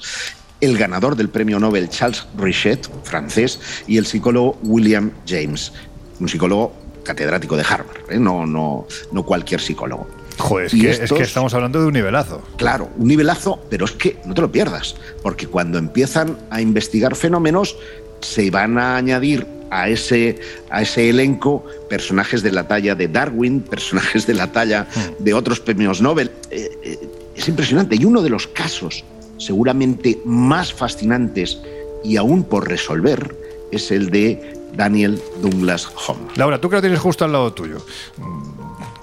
el 0.61 0.77
ganador 0.77 1.15
del 1.15 1.29
premio 1.29 1.59
Nobel 1.59 1.89
Charles 1.89 2.25
Richet, 2.37 2.87
francés, 3.03 3.59
y 3.87 3.97
el 3.97 4.05
psicólogo 4.05 4.57
William 4.63 5.11
James, 5.27 5.73
un 6.19 6.29
psicólogo 6.29 6.73
catedrático 7.03 7.57
de 7.57 7.63
Harvard, 7.63 8.11
¿eh? 8.11 8.19
no, 8.19 8.45
no, 8.45 8.87
no 9.11 9.23
cualquier 9.23 9.59
psicólogo. 9.59 10.07
Joder, 10.37 10.67
es, 10.67 10.71
que, 10.71 10.89
estos, 10.89 11.11
es 11.11 11.17
que 11.17 11.23
estamos 11.23 11.53
hablando 11.53 11.81
de 11.81 11.87
un 11.87 11.93
nivelazo. 11.93 12.41
Claro, 12.57 12.89
un 12.97 13.07
nivelazo, 13.07 13.59
pero 13.69 13.85
es 13.85 13.91
que 13.91 14.17
no 14.25 14.33
te 14.33 14.41
lo 14.41 14.51
pierdas, 14.51 14.95
porque 15.21 15.47
cuando 15.47 15.77
empiezan 15.77 16.37
a 16.49 16.61
investigar 16.61 17.15
fenómenos, 17.15 17.75
se 18.21 18.49
van 18.51 18.77
a 18.77 18.95
añadir 18.95 19.45
a 19.71 19.89
ese, 19.89 20.39
a 20.69 20.81
ese 20.81 21.09
elenco 21.09 21.65
personajes 21.89 22.43
de 22.43 22.51
la 22.51 22.67
talla 22.67 22.93
de 22.93 23.07
Darwin, 23.07 23.61
personajes 23.61 24.27
de 24.27 24.33
la 24.33 24.51
talla 24.51 24.87
de 25.17 25.33
otros 25.33 25.59
premios 25.59 26.01
Nobel. 26.01 26.29
Eh, 26.51 26.69
eh, 26.83 26.99
es 27.35 27.47
impresionante. 27.47 27.95
Y 27.95 28.05
uno 28.05 28.21
de 28.21 28.29
los 28.29 28.47
casos 28.47 29.03
seguramente 29.41 30.21
más 30.23 30.73
fascinantes 30.73 31.59
y 32.03 32.17
aún 32.17 32.43
por 32.43 32.67
resolver 32.67 33.35
es 33.71 33.91
el 33.91 34.09
de 34.09 34.53
Daniel 34.73 35.21
Douglas 35.41 35.87
Home. 36.07 36.21
Laura, 36.35 36.59
tú 36.61 36.69
que 36.69 36.75
lo 36.77 36.81
tienes 36.81 36.99
justo 36.99 37.25
al 37.25 37.33
lado 37.33 37.53
tuyo. 37.53 37.77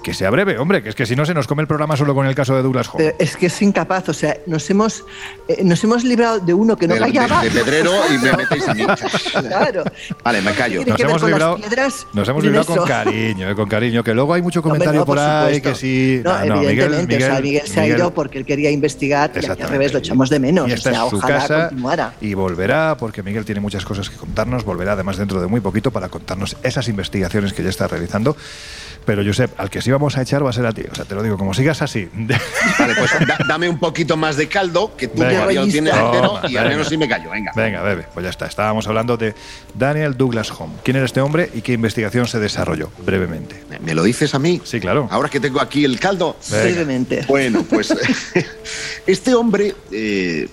Que 0.01 0.13
sea 0.13 0.29
breve, 0.29 0.57
hombre, 0.57 0.81
que 0.81 0.89
es 0.89 0.95
que 0.95 1.05
si 1.05 1.13
no 1.15 1.25
se 1.25 1.33
nos 1.33 1.45
come 1.45 1.61
el 1.61 1.67
programa 1.67 1.97
solo 1.97 2.15
con 2.15 2.25
el 2.25 2.33
caso 2.33 2.55
de 2.55 2.61
Douglas 2.61 2.87
Home. 2.93 3.03
Pero 3.03 3.15
es 3.19 3.35
que 3.35 3.47
es 3.47 3.61
incapaz, 3.61 4.07
o 4.07 4.13
sea, 4.13 4.37
nos 4.45 4.67
hemos, 4.69 5.03
eh, 5.49 5.61
nos 5.63 5.83
hemos 5.83 6.05
librado 6.05 6.39
de 6.39 6.53
uno 6.53 6.77
que 6.77 6.87
no 6.87 6.93
de, 6.93 7.01
callaba. 7.01 7.41
de- 7.43 7.49
de 7.49 7.59
Pedrero 7.59 7.91
y 8.09 8.17
me 8.17 8.31
metéis 8.31 8.67
a 8.69 8.73
mí. 8.73 8.85
Claro. 9.47 9.83
Vale, 10.23 10.41
me 10.41 10.53
callo. 10.53 10.85
Nos 10.85 10.99
hemos 11.01 11.21
librado, 11.21 11.57
nos 12.13 12.29
hemos 12.29 12.43
librado 12.43 12.65
con 12.65 12.87
cariño, 12.87 13.49
eh, 13.49 13.55
con 13.55 13.67
cariño, 13.67 14.01
que 14.03 14.13
luego 14.13 14.33
hay 14.33 14.41
mucho 14.41 14.61
comentario 14.61 15.01
no, 15.01 15.05
por, 15.05 15.17
por 15.17 15.25
ahí 15.25 15.55
supuesto. 15.55 15.69
que 15.69 15.75
sí. 15.75 16.21
No, 16.23 16.45
no, 16.45 16.61
evidentemente, 16.63 17.17
o 17.17 17.19
sea, 17.19 17.41
Miguel 17.41 17.67
se 17.67 17.79
ha 17.79 17.83
Miguel- 17.83 17.97
ido 17.99 18.13
porque 18.13 18.37
él 18.37 18.45
quería 18.45 18.71
investigar 18.71 19.31
y 19.35 19.45
aquí 19.45 19.61
al 19.63 19.69
revés 19.69 19.91
lo 19.91 19.99
echamos 19.99 20.29
de 20.29 20.39
menos. 20.39 20.69
Y 20.69 20.71
o 20.71 20.75
esta 20.75 20.91
sea, 20.91 21.03
es 21.03 21.09
su 21.09 21.17
ojalá 21.17 21.39
casa 21.39 21.67
continuara. 21.67 22.13
y 22.21 22.33
volverá, 22.35 22.95
porque 22.97 23.21
Miguel 23.21 23.43
tiene 23.43 23.59
muchas 23.59 23.83
cosas 23.83 24.09
que 24.09 24.15
contarnos, 24.15 24.63
volverá 24.63 24.93
además 24.93 25.17
dentro 25.17 25.41
de 25.41 25.47
muy 25.47 25.59
poquito 25.59 25.91
para 25.91 26.07
contarnos 26.07 26.55
esas 26.63 26.87
investigaciones 26.87 27.51
que 27.51 27.63
ya 27.63 27.69
está 27.69 27.87
realizando. 27.87 28.37
Pero 29.09 29.25
Josep, 29.25 29.59
al 29.59 29.71
que 29.71 29.81
sí 29.81 29.89
vamos 29.89 30.15
a 30.17 30.21
echar 30.21 30.45
va 30.45 30.51
a 30.51 30.53
ser 30.53 30.67
a 30.67 30.71
ti. 30.71 30.83
O 30.91 30.93
sea, 30.93 31.03
te 31.03 31.15
lo 31.15 31.23
digo, 31.23 31.35
como 31.35 31.51
sigas 31.55 31.81
así. 31.81 32.07
Vale, 32.13 32.93
pues 32.95 33.09
da- 33.27 33.39
dame 33.47 33.67
un 33.67 33.79
poquito 33.79 34.15
más 34.17 34.37
de 34.37 34.47
caldo, 34.47 34.95
que 34.95 35.07
tú 35.07 35.21
Venga. 35.21 35.33
todavía 35.33 35.61
lo 35.61 35.67
tienes 35.67 35.91
entero 35.95 36.33
y 36.43 36.45
al 36.57 36.65
venga. 36.65 36.69
menos 36.69 36.89
sí 36.89 36.95
me 36.97 37.07
callo. 37.09 37.31
Venga. 37.31 37.51
Venga, 37.55 37.81
bebe, 37.81 38.05
pues 38.13 38.23
ya 38.23 38.29
está. 38.29 38.45
Estábamos 38.45 38.85
hablando 38.87 39.17
de 39.17 39.33
Daniel 39.73 40.15
Douglas 40.15 40.51
Home. 40.51 40.75
¿Quién 40.83 40.97
era 40.97 41.07
este 41.07 41.21
hombre 41.21 41.49
y 41.55 41.61
qué 41.63 41.73
investigación 41.73 42.27
se 42.27 42.37
desarrolló? 42.39 42.91
Brevemente. 43.03 43.63
¿Me- 43.67 43.79
¿Me 43.79 43.95
lo 43.95 44.03
dices 44.03 44.35
a 44.35 44.37
mí? 44.39 44.61
Sí, 44.63 44.79
claro. 44.79 45.07
Ahora 45.09 45.27
que 45.27 45.39
tengo 45.39 45.59
aquí 45.59 45.85
el 45.85 45.99
caldo. 45.99 46.37
Venga. 46.51 46.63
Brevemente. 46.65 47.25
Bueno, 47.27 47.65
pues 47.67 47.91
este 49.07 49.33
hombre, 49.33 49.73
eh, 49.91 50.47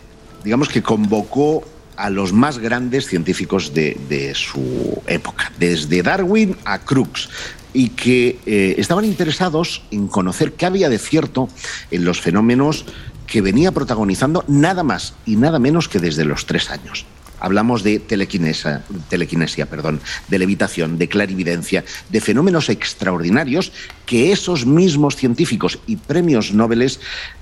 digamos 0.44 0.70
que 0.70 0.82
convocó 0.82 1.62
a 1.96 2.10
los 2.10 2.32
más 2.32 2.58
grandes 2.58 3.06
científicos 3.06 3.72
de, 3.72 3.96
de 4.08 4.34
su 4.34 5.02
época, 5.06 5.50
desde 5.58 6.02
Darwin 6.02 6.54
a 6.66 6.78
Crookes, 6.80 7.28
y 7.76 7.90
que 7.90 8.38
eh, 8.46 8.76
estaban 8.78 9.04
interesados 9.04 9.82
en 9.90 10.08
conocer 10.08 10.54
qué 10.54 10.64
había 10.64 10.88
de 10.88 10.98
cierto 10.98 11.50
en 11.90 12.06
los 12.06 12.22
fenómenos 12.22 12.86
que 13.26 13.42
venía 13.42 13.70
protagonizando 13.70 14.44
nada 14.48 14.82
más 14.82 15.14
y 15.26 15.36
nada 15.36 15.58
menos 15.58 15.86
que 15.86 15.98
desde 15.98 16.24
los 16.24 16.46
tres 16.46 16.70
años. 16.70 17.04
Hablamos 17.38 17.82
de 17.82 17.98
telequinesia, 17.98 19.66
perdón, 19.66 20.00
de 20.28 20.38
levitación, 20.38 20.96
de 20.96 21.08
clarividencia, 21.08 21.84
de 22.08 22.22
fenómenos 22.22 22.70
extraordinarios 22.70 23.72
que 24.06 24.32
esos 24.32 24.64
mismos 24.64 25.16
científicos 25.16 25.78
y 25.86 25.96
premios 25.96 26.54
Nobel 26.54 26.90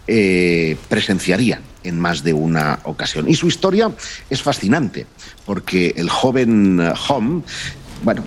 eh, 0.08 0.76
presenciarían 0.88 1.62
en 1.84 2.00
más 2.00 2.24
de 2.24 2.32
una 2.32 2.80
ocasión. 2.82 3.28
Y 3.28 3.36
su 3.36 3.46
historia 3.46 3.92
es 4.30 4.42
fascinante, 4.42 5.06
porque 5.46 5.94
el 5.96 6.10
joven 6.10 6.80
eh, 6.80 6.92
Home 7.08 7.42
bueno, 8.04 8.22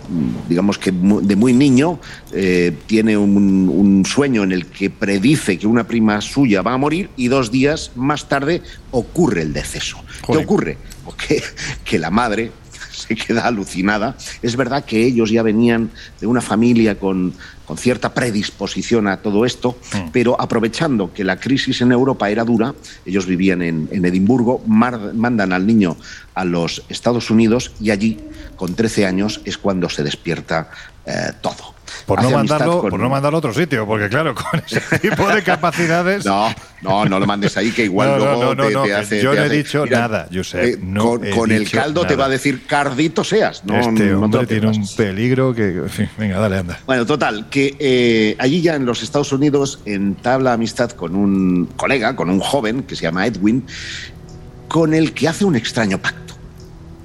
digamos 0.50 0.78
que 0.78 0.92
de 0.92 1.36
muy 1.36 1.54
niño 1.54 2.00
eh, 2.34 2.76
tiene 2.88 3.16
un, 3.18 3.70
un 3.70 4.06
sueño 4.06 4.44
en 4.44 4.52
el 4.52 4.66
que 4.66 4.90
predice 4.90 5.58
que 5.58 5.68
una 5.68 5.86
prima 5.86 6.20
suya 6.22 6.62
va 6.62 6.74
a 6.74 6.78
morir 6.78 7.10
y 7.16 7.28
dos 7.28 7.52
días 7.52 7.92
más 7.96 8.28
tarde 8.28 8.62
ocurre 8.92 9.44
el 9.44 9.54
deceso. 9.54 9.98
¿Qué 10.26 10.38
ocurre? 10.38 10.78
Pues 11.06 11.16
que, 11.16 11.44
que 11.86 12.00
la 12.00 12.10
madre 12.10 12.52
se 12.92 13.16
queda 13.16 13.46
alucinada. 13.46 14.18
Es 14.42 14.56
verdad 14.56 14.84
que 14.84 15.06
ellos 15.06 15.30
ya 15.30 15.44
venían 15.44 15.92
de 16.20 16.28
una 16.28 16.42
familia 16.42 16.98
con, 17.00 17.34
con 17.68 17.78
cierta 17.78 18.14
predisposición 18.14 19.08
a 19.08 19.18
todo 19.18 19.46
esto, 19.46 19.78
pero 20.14 20.40
aprovechando 20.40 21.12
que 21.14 21.24
la 21.26 21.38
crisis 21.38 21.82
en 21.82 21.92
Europa 21.92 22.30
era 22.30 22.46
dura, 22.46 22.74
ellos 23.06 23.26
vivían 23.26 23.62
en, 23.62 23.90
en 23.92 24.06
Edimburgo, 24.06 24.64
mar- 24.66 25.14
mandan 25.14 25.52
al 25.52 25.68
niño 25.68 25.98
a 26.34 26.46
los 26.46 26.82
Estados 26.88 27.30
Unidos 27.30 27.74
y 27.82 27.92
allí, 27.92 28.20
con 28.56 28.74
13 28.74 29.06
años, 29.06 29.42
es 29.44 29.58
cuando 29.58 29.90
se 29.90 30.02
despierta 30.04 30.72
eh, 31.06 31.34
todo. 31.42 31.76
Por 32.06 32.22
no, 32.24 32.30
mandarlo, 32.32 32.82
con- 32.82 32.90
por 32.92 33.00
no 33.00 33.10
mandarlo 33.10 33.38
a 33.38 33.40
otro 33.40 33.54
sitio, 33.54 33.86
porque 33.86 34.10
claro, 34.10 34.34
con 34.52 34.62
ese 34.66 35.00
tipo 35.00 35.28
de 35.28 35.44
capacidades. 35.44 36.26
No, 36.26 36.48
no, 36.82 37.06
no 37.06 37.20
lo 37.20 37.26
mandes 37.26 37.58
ahí, 37.58 37.72
que 37.72 37.86
igual 37.86 38.10
No, 38.12 38.18
luego 38.18 38.56
no, 38.56 38.70
no, 38.70 38.84
te, 38.84 38.94
hace. 38.94 39.22
yo 39.22 39.32
te 39.32 39.40
no 39.40 39.46
he 39.46 39.50
dicho 39.50 39.86
nada, 39.86 40.28
Josep, 40.34 40.80
no 40.82 41.20
con 41.36 41.52
el 41.52 41.70
caldo 41.70 42.06
te 42.06 42.16
va 42.16 42.26
a 42.26 42.30
decir 42.30 42.66
cardito 42.66 43.24
seas. 43.24 43.64
No, 43.66 43.78
este 43.80 44.14
hombre 44.14 44.46
tiene 44.46 44.68
un 44.68 44.88
peligro 44.96 45.54
que. 45.54 45.68
en 45.70 45.90
fin, 45.90 46.10
venga, 46.18 46.40
dale, 46.40 46.58
anda. 46.60 46.80
Bueno, 46.86 47.06
total, 47.06 47.48
que 47.50 47.76
eh, 47.80 48.36
allí 48.40 48.62
ya 48.62 48.76
en 48.76 48.86
los 48.86 49.04
Estados 49.04 49.32
Unidos 49.32 49.80
entabla 49.86 50.54
amistad 50.54 50.92
con 50.92 51.16
un 51.16 51.66
colega, 51.78 52.16
con 52.16 52.30
un 52.30 52.40
joven 52.40 52.84
que 52.84 52.96
se 52.96 53.04
llama 53.04 53.26
Edwin, 53.26 53.66
con 54.68 54.94
el 54.94 55.14
que 55.14 55.28
hace 55.28 55.46
un 55.46 55.56
extraño 55.56 55.98
pacto. 56.02 56.36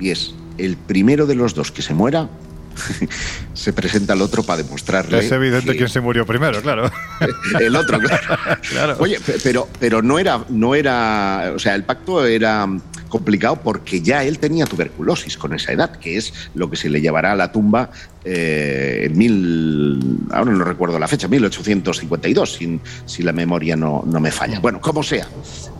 Y 0.00 0.10
es 0.10 0.34
el 0.58 0.76
primero 0.76 1.26
de 1.26 1.34
los 1.34 1.54
dos 1.54 1.70
que 1.70 1.80
se 1.82 1.94
muera, 1.94 2.28
se 3.54 3.72
presenta 3.72 4.12
al 4.12 4.22
otro 4.22 4.42
para 4.42 4.62
demostrarle. 4.62 5.18
Es 5.18 5.32
evidente 5.32 5.72
que- 5.72 5.76
quién 5.78 5.88
se 5.88 6.00
murió 6.00 6.24
primero, 6.26 6.60
claro. 6.62 6.90
el 7.60 7.76
otro, 7.76 7.98
claro. 7.98 8.22
Claro. 8.70 8.96
Oye, 9.00 9.18
pe- 9.20 9.36
pero, 9.42 9.68
pero 9.78 10.02
no 10.02 10.18
era, 10.18 10.44
no 10.48 10.74
era, 10.74 11.52
o 11.54 11.58
sea, 11.58 11.74
el 11.74 11.84
pacto 11.84 12.24
era 12.26 12.66
complicado 13.08 13.56
porque 13.56 14.00
ya 14.00 14.24
él 14.24 14.38
tenía 14.38 14.64
tuberculosis 14.64 15.36
con 15.36 15.52
esa 15.54 15.72
edad, 15.72 15.96
que 15.98 16.16
es 16.16 16.32
lo 16.54 16.70
que 16.70 16.76
se 16.76 16.88
le 16.88 17.00
llevará 17.02 17.32
a 17.32 17.36
la 17.36 17.52
tumba 17.52 17.90
eh, 18.24 19.02
en 19.04 19.18
mil, 19.18 20.18
ahora 20.30 20.50
no 20.52 20.64
recuerdo 20.64 20.98
la 20.98 21.06
fecha, 21.08 21.28
1852, 21.28 22.54
sin, 22.54 22.80
si 23.04 23.22
la 23.22 23.32
memoria 23.32 23.76
no, 23.76 24.02
no 24.06 24.18
me 24.20 24.30
falla. 24.30 24.60
Bueno, 24.60 24.80
como 24.80 25.02
sea, 25.02 25.26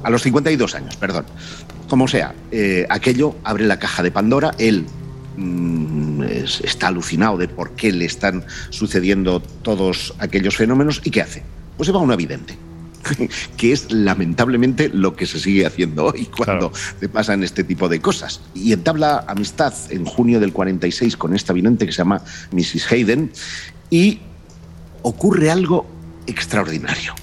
a 0.02 0.10
los 0.10 0.22
52 0.22 0.74
años, 0.74 0.96
perdón. 0.96 1.24
Como 1.88 2.06
sea, 2.08 2.34
eh, 2.50 2.86
aquello 2.90 3.36
abre 3.44 3.64
la 3.64 3.78
caja 3.78 4.02
de 4.02 4.10
Pandora, 4.10 4.54
él 4.58 4.84
está 6.62 6.88
alucinado 6.88 7.38
de 7.38 7.48
por 7.48 7.72
qué 7.72 7.92
le 7.92 8.04
están 8.04 8.44
sucediendo 8.70 9.40
todos 9.40 10.14
aquellos 10.18 10.56
fenómenos 10.56 11.00
y 11.04 11.10
¿qué 11.10 11.22
hace? 11.22 11.42
Pues 11.76 11.86
se 11.86 11.92
va 11.92 12.00
a 12.00 12.02
un 12.02 12.12
evidente. 12.12 12.56
que 13.56 13.72
es 13.72 13.90
lamentablemente 13.90 14.88
lo 14.88 15.16
que 15.16 15.26
se 15.26 15.38
sigue 15.38 15.66
haciendo 15.66 16.06
hoy 16.06 16.26
cuando 16.26 16.72
te 17.00 17.08
pasan 17.08 17.42
este 17.42 17.64
tipo 17.64 17.88
de 17.88 18.00
cosas. 18.00 18.40
Y 18.54 18.72
entabla 18.72 19.24
amistad 19.26 19.74
en 19.90 20.04
junio 20.04 20.40
del 20.40 20.52
46 20.52 21.16
con 21.16 21.34
esta 21.34 21.52
vidente 21.52 21.86
que 21.86 21.92
se 21.92 21.98
llama 21.98 22.22
Mrs. 22.52 22.92
Hayden 22.92 23.32
y 23.90 24.20
ocurre 25.02 25.50
algo 25.50 25.86
extraordinario. 26.26 27.14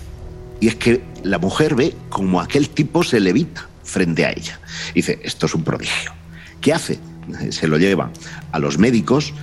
Y 0.59 0.67
es 0.67 0.75
que 0.75 1.01
la 1.23 1.37
mujer 1.37 1.75
ve 1.75 1.95
como 2.09 2.41
aquel 2.41 2.69
tipo 2.69 3.03
se 3.03 3.19
levita 3.19 3.69
frente 3.83 4.25
a 4.25 4.31
ella. 4.31 4.59
Y 4.91 4.95
dice, 4.95 5.19
esto 5.23 5.45
es 5.45 5.55
un 5.55 5.63
prodigio. 5.63 6.11
¿Qué 6.61 6.73
hace? 6.73 6.99
Se 7.51 7.67
lo 7.67 7.77
lleva 7.77 8.11
a 8.51 8.59
los 8.59 8.77
médicos 8.77 9.33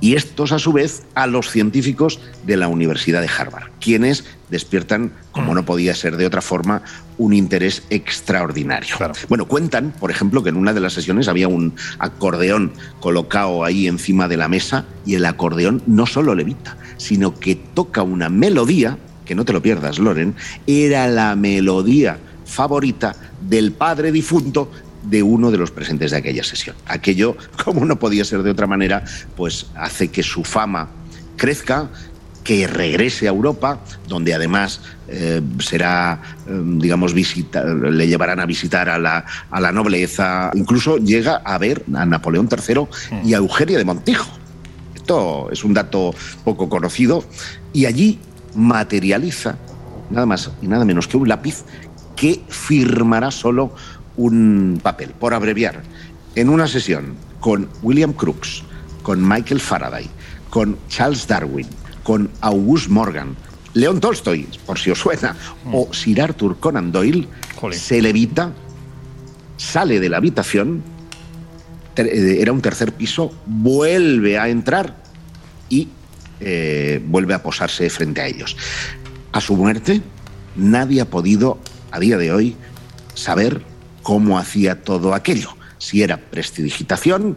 y 0.00 0.14
estos 0.14 0.52
a 0.52 0.58
su 0.58 0.72
vez 0.72 1.02
a 1.14 1.26
los 1.26 1.50
científicos 1.50 2.20
de 2.44 2.56
la 2.56 2.68
Universidad 2.68 3.20
de 3.20 3.28
Harvard, 3.28 3.70
quienes 3.80 4.24
despiertan, 4.48 5.12
como 5.30 5.54
no 5.54 5.64
podía 5.64 5.94
ser 5.94 6.16
de 6.16 6.26
otra 6.26 6.40
forma, 6.40 6.82
un 7.18 7.34
interés 7.34 7.82
extraordinario. 7.90 8.96
Bueno, 9.28 9.46
cuentan, 9.46 9.92
por 10.00 10.10
ejemplo, 10.10 10.42
que 10.42 10.48
en 10.48 10.56
una 10.56 10.72
de 10.72 10.80
las 10.80 10.94
sesiones 10.94 11.28
había 11.28 11.48
un 11.48 11.74
acordeón 11.98 12.72
colocado 12.98 13.62
ahí 13.62 13.86
encima 13.86 14.26
de 14.26 14.38
la 14.38 14.48
mesa 14.48 14.86
y 15.04 15.14
el 15.14 15.26
acordeón 15.26 15.82
no 15.86 16.06
solo 16.06 16.34
levita, 16.34 16.76
sino 16.96 17.38
que 17.38 17.54
toca 17.54 18.02
una 18.02 18.28
melodía, 18.28 18.98
que 19.24 19.34
no 19.34 19.44
te 19.44 19.52
lo 19.52 19.62
pierdas, 19.62 19.98
Loren, 19.98 20.34
era 20.66 21.06
la 21.08 21.36
melodía 21.36 22.18
favorita 22.46 23.14
del 23.40 23.72
padre 23.72 24.10
difunto 24.10 24.70
de 25.02 25.22
uno 25.22 25.50
de 25.50 25.58
los 25.58 25.70
presentes 25.70 26.10
de 26.10 26.18
aquella 26.18 26.44
sesión. 26.44 26.76
Aquello, 26.86 27.36
como 27.64 27.84
no 27.84 27.98
podía 27.98 28.24
ser 28.24 28.42
de 28.42 28.50
otra 28.50 28.66
manera, 28.66 29.04
pues 29.36 29.66
hace 29.74 30.08
que 30.08 30.22
su 30.22 30.44
fama 30.44 30.88
crezca, 31.36 31.88
que 32.44 32.66
regrese 32.66 33.26
a 33.26 33.30
Europa, 33.30 33.80
donde 34.08 34.34
además 34.34 34.80
eh, 35.08 35.40
será, 35.58 36.20
eh, 36.46 36.60
digamos, 36.64 37.12
visita, 37.12 37.64
le 37.64 38.08
llevarán 38.08 38.40
a 38.40 38.46
visitar 38.46 38.88
a 38.88 38.98
la, 38.98 39.24
a 39.50 39.60
la 39.60 39.72
nobleza, 39.72 40.50
incluso 40.54 40.96
llega 40.96 41.36
a 41.44 41.58
ver 41.58 41.84
a 41.94 42.06
Napoleón 42.06 42.48
III 42.50 42.86
y 43.24 43.34
a 43.34 43.38
Eugenia 43.38 43.78
de 43.78 43.84
Montijo. 43.84 44.30
Esto 44.94 45.48
es 45.50 45.64
un 45.64 45.74
dato 45.74 46.14
poco 46.44 46.68
conocido 46.68 47.24
y 47.72 47.86
allí 47.86 48.18
materializa 48.54 49.56
nada 50.10 50.26
más 50.26 50.50
y 50.60 50.66
nada 50.66 50.84
menos 50.84 51.06
que 51.06 51.16
un 51.16 51.28
lápiz 51.28 51.64
que 52.16 52.42
firmará 52.48 53.30
solo 53.30 53.74
un 54.20 54.78
papel, 54.82 55.10
por 55.18 55.32
abreviar, 55.32 55.82
en 56.34 56.50
una 56.50 56.68
sesión 56.68 57.14
con 57.40 57.68
William 57.82 58.12
Crookes, 58.12 58.62
con 59.02 59.26
Michael 59.26 59.60
Faraday, 59.60 60.06
con 60.50 60.76
Charles 60.88 61.26
Darwin, 61.26 61.66
con 62.02 62.30
August 62.42 62.88
Morgan, 62.88 63.34
León 63.72 63.98
Tolstoy, 64.00 64.46
por 64.66 64.78
si 64.78 64.90
os 64.90 64.98
suena, 64.98 65.34
o 65.72 65.88
Sir 65.92 66.20
Arthur 66.20 66.58
Conan 66.60 66.92
Doyle, 66.92 67.28
se 67.72 68.02
levita, 68.02 68.52
sale 69.56 70.00
de 70.00 70.08
la 70.10 70.18
habitación, 70.18 70.82
eh, 71.96 72.38
era 72.40 72.52
un 72.52 72.60
tercer 72.60 72.92
piso, 72.92 73.32
vuelve 73.46 74.38
a 74.38 74.48
entrar 74.48 74.96
y 75.70 75.88
eh, 76.40 77.02
vuelve 77.06 77.32
a 77.32 77.42
posarse 77.42 77.88
frente 77.88 78.20
a 78.20 78.26
ellos. 78.26 78.56
A 79.32 79.40
su 79.40 79.56
muerte, 79.56 80.02
nadie 80.56 81.00
ha 81.00 81.06
podido, 81.06 81.58
a 81.90 81.98
día 82.00 82.18
de 82.18 82.32
hoy, 82.32 82.56
saber 83.14 83.69
cómo 84.02 84.38
hacía 84.38 84.82
todo 84.82 85.14
aquello. 85.14 85.50
Si 85.78 86.02
era 86.02 86.16
prestidigitación, 86.18 87.36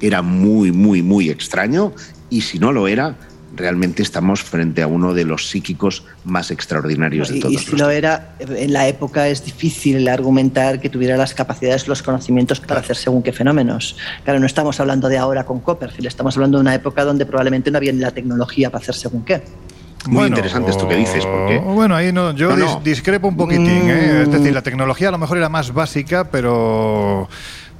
era 0.00 0.22
muy, 0.22 0.72
muy, 0.72 1.02
muy 1.02 1.30
extraño 1.30 1.92
y 2.30 2.40
si 2.40 2.58
no 2.58 2.72
lo 2.72 2.88
era, 2.88 3.16
realmente 3.54 4.02
estamos 4.02 4.42
frente 4.42 4.82
a 4.82 4.86
uno 4.86 5.12
de 5.12 5.24
los 5.24 5.48
psíquicos 5.48 6.04
más 6.24 6.50
extraordinarios 6.50 7.28
de 7.28 7.36
Y, 7.36 7.40
todos. 7.40 7.54
y 7.54 7.58
si 7.58 7.76
lo 7.76 7.90
era, 7.90 8.34
en 8.38 8.72
la 8.72 8.88
época 8.88 9.28
es 9.28 9.44
difícil 9.44 10.08
argumentar 10.08 10.80
que 10.80 10.88
tuviera 10.88 11.16
las 11.16 11.34
capacidades, 11.34 11.86
los 11.86 12.02
conocimientos 12.02 12.60
para 12.60 12.80
hacer 12.80 12.96
según 12.96 13.22
qué 13.22 13.32
fenómenos. 13.32 13.96
Claro, 14.24 14.40
no 14.40 14.46
estamos 14.46 14.80
hablando 14.80 15.08
de 15.08 15.18
ahora 15.18 15.44
con 15.44 15.60
Copperfield, 15.60 16.06
estamos 16.06 16.36
hablando 16.36 16.58
de 16.58 16.62
una 16.62 16.74
época 16.74 17.04
donde 17.04 17.26
probablemente 17.26 17.70
no 17.70 17.76
había 17.76 17.92
ni 17.92 18.00
la 18.00 18.10
tecnología 18.10 18.70
para 18.70 18.82
hacer 18.82 18.94
según 18.94 19.24
qué. 19.24 19.42
Muy 20.06 20.26
interesante 20.28 20.70
esto 20.70 20.88
que 20.88 20.96
dices, 20.96 21.24
porque 21.24 21.58
Bueno, 21.58 21.94
ahí 21.94 22.12
no, 22.12 22.32
yo 22.32 22.50
No, 22.50 22.56
no. 22.56 22.66
dis- 22.80 22.82
discrepo 22.82 23.28
un 23.28 23.36
poquitín. 23.36 23.66
¿eh? 23.68 24.22
Es 24.22 24.28
Mm. 24.28 24.32
decir, 24.32 24.52
la 24.54 24.62
tecnología 24.62 25.08
a 25.08 25.12
lo 25.12 25.18
mejor 25.18 25.38
era 25.38 25.48
más 25.48 25.72
básica, 25.72 26.24
pero. 26.30 27.28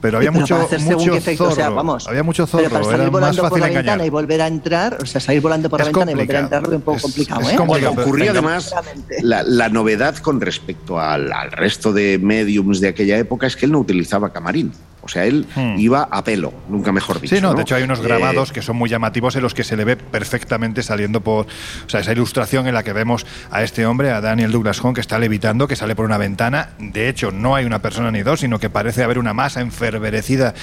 Pero 0.00 0.16
había 0.18 0.30
Pero 0.32 0.40
mucho, 0.40 0.60
efecto, 0.62 1.44
zorro. 1.44 1.52
o 1.52 1.54
sea, 1.54 1.70
vamos, 1.70 2.08
había 2.08 2.24
mucho 2.24 2.44
zorro, 2.44 2.64
Pero 2.64 2.72
para 2.72 2.84
salir 2.84 3.00
era 3.02 3.04
más 3.04 3.12
volando 3.12 3.42
por 3.42 3.50
fácil 3.50 3.60
la 3.60 3.66
engañar. 3.68 3.84
ventana 3.84 4.04
y 4.06 4.10
volver 4.10 4.42
a 4.42 4.46
entrar, 4.48 4.98
o 5.00 5.06
sea, 5.06 5.20
salir 5.20 5.40
volando 5.40 5.70
por 5.70 5.78
la 5.78 5.84
ventana 5.86 6.10
y 6.10 6.14
volver 6.16 6.36
a 6.36 6.40
entrar 6.40 6.62
es 6.64 6.68
un 6.70 6.80
poco 6.80 7.00
complicado, 7.02 7.40
es 7.42 7.52
¿eh? 7.52 7.56
complicado, 7.56 7.92
pero- 7.94 8.06
ocurría 8.08 8.30
además 8.32 8.74
la, 9.22 9.44
la 9.44 9.68
novedad 9.68 10.16
con 10.16 10.40
respecto 10.40 10.98
al, 10.98 11.32
al 11.32 11.52
resto 11.52 11.92
de 11.92 12.18
mediums 12.20 12.80
de 12.80 12.88
aquella 12.88 13.16
época 13.16 13.46
es 13.46 13.54
que 13.54 13.66
él 13.66 13.70
no 13.72 13.78
utilizaba 13.78 14.32
camarín. 14.32 14.72
O 15.04 15.08
sea, 15.08 15.24
él 15.24 15.46
Hmm. 15.56 15.74
iba 15.78 16.08
a 16.10 16.22
pelo, 16.22 16.52
nunca 16.68 16.92
mejor 16.92 17.20
dicho. 17.20 17.34
Sí, 17.34 17.42
no, 17.42 17.48
¿no? 17.50 17.54
de 17.54 17.62
hecho 17.62 17.74
hay 17.74 17.82
unos 17.82 17.98
Eh, 17.98 18.02
grabados 18.04 18.52
que 18.52 18.62
son 18.62 18.76
muy 18.76 18.88
llamativos 18.88 19.34
en 19.34 19.42
los 19.42 19.52
que 19.52 19.64
se 19.64 19.76
le 19.76 19.84
ve 19.84 19.96
perfectamente 19.96 20.82
saliendo 20.84 21.20
por, 21.20 21.46
o 21.46 21.88
sea, 21.88 22.00
esa 22.00 22.12
ilustración 22.12 22.66
en 22.68 22.74
la 22.74 22.82
que 22.84 22.92
vemos 22.92 23.26
a 23.50 23.62
este 23.64 23.84
hombre, 23.84 24.10
a 24.12 24.20
Daniel 24.20 24.52
Douglas 24.52 24.82
Home, 24.84 24.94
que 24.94 25.00
está 25.00 25.18
levitando, 25.18 25.66
que 25.66 25.74
sale 25.76 25.96
por 25.96 26.04
una 26.06 26.18
ventana. 26.18 26.70
De 26.78 27.08
hecho, 27.08 27.32
no 27.32 27.56
hay 27.56 27.64
una 27.64 27.82
persona 27.82 28.10
ni 28.12 28.22
dos, 28.22 28.40
sino 28.40 28.58
que 28.60 28.70
parece 28.70 29.02
haber 29.02 29.18
una 29.18 29.34
masa 29.34 29.60
enferverecida. 29.60 30.54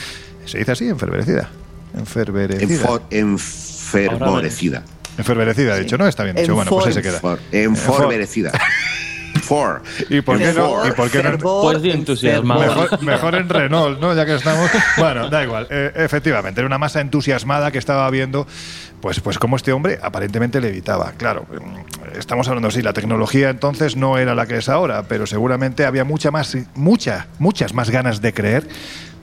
¿Se 0.45 0.57
dice 0.59 0.71
así? 0.71 0.87
Enferverecida. 0.87 1.49
Enferverecida. 1.97 2.65
Enfo- 2.87 3.01
enfervorecida. 3.09 4.83
Enferverecida, 5.17 5.75
he 5.75 5.81
dicho, 5.81 5.97
¿no? 5.97 6.07
Está 6.07 6.23
bien 6.23 6.35
dicho. 6.37 6.55
Bueno, 6.55 6.69
pues 6.71 6.87
ahí 6.87 6.93
se 6.93 7.01
queda. 7.01 7.19
Enfor- 7.21 7.39
enforverecida. 7.51 8.51
For. 9.49 9.81
¿Y 10.11 10.21
por 10.21 10.37
qué 10.37 10.53
no? 10.53 10.87
¿Y 10.87 10.91
por 10.91 11.09
qué 11.09 11.23
no? 11.23 11.35
Pues 11.39 11.81
de 11.81 11.91
entusiasmado. 11.91 12.61
Mejor, 12.61 13.01
mejor 13.01 13.33
en 13.33 13.49
Renault, 13.49 13.99
¿no? 13.99 14.13
Ya 14.13 14.23
que 14.23 14.35
estamos. 14.35 14.69
Bueno, 14.97 15.27
da 15.27 15.43
igual. 15.43 15.65
Eh, 15.71 15.91
efectivamente, 15.95 16.61
era 16.61 16.67
una 16.67 16.77
masa 16.77 17.01
entusiasmada 17.01 17.71
que 17.71 17.79
estaba 17.79 18.07
viendo, 18.11 18.45
pues, 19.01 19.19
pues 19.21 19.39
cómo 19.39 19.55
este 19.55 19.71
hombre 19.71 19.97
aparentemente 20.03 20.61
levitaba. 20.61 21.13
Claro, 21.17 21.47
mm, 21.49 22.17
estamos 22.19 22.47
hablando, 22.47 22.69
sí, 22.69 22.83
la 22.83 22.93
tecnología 22.93 23.49
entonces 23.49 23.95
no 23.95 24.19
era 24.19 24.35
la 24.35 24.45
que 24.45 24.57
es 24.57 24.69
ahora, 24.69 25.03
pero 25.07 25.25
seguramente 25.25 25.83
había 25.83 26.03
mucha 26.03 26.29
más, 26.29 26.55
mucha, 26.75 27.25
muchas 27.39 27.73
más 27.73 27.89
ganas 27.89 28.21
de 28.21 28.33
creer 28.33 28.67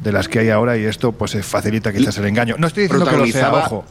de 0.01 0.11
las 0.11 0.29
que 0.29 0.41
hay 0.41 0.51
ahora 0.51 0.77
y 0.77 0.87
esto 0.87 1.13
pues 1.13 1.37
facilita 1.47 1.93
quizás 1.93 2.19
el 2.19 2.27
engaño. 2.27 2.57
No 2.59 2.67
estoy 2.67 2.85
diciendo 2.85 3.07
que 3.07 3.17
lo 3.17 3.27
sea, 3.27 3.53
ojo. 3.53 3.85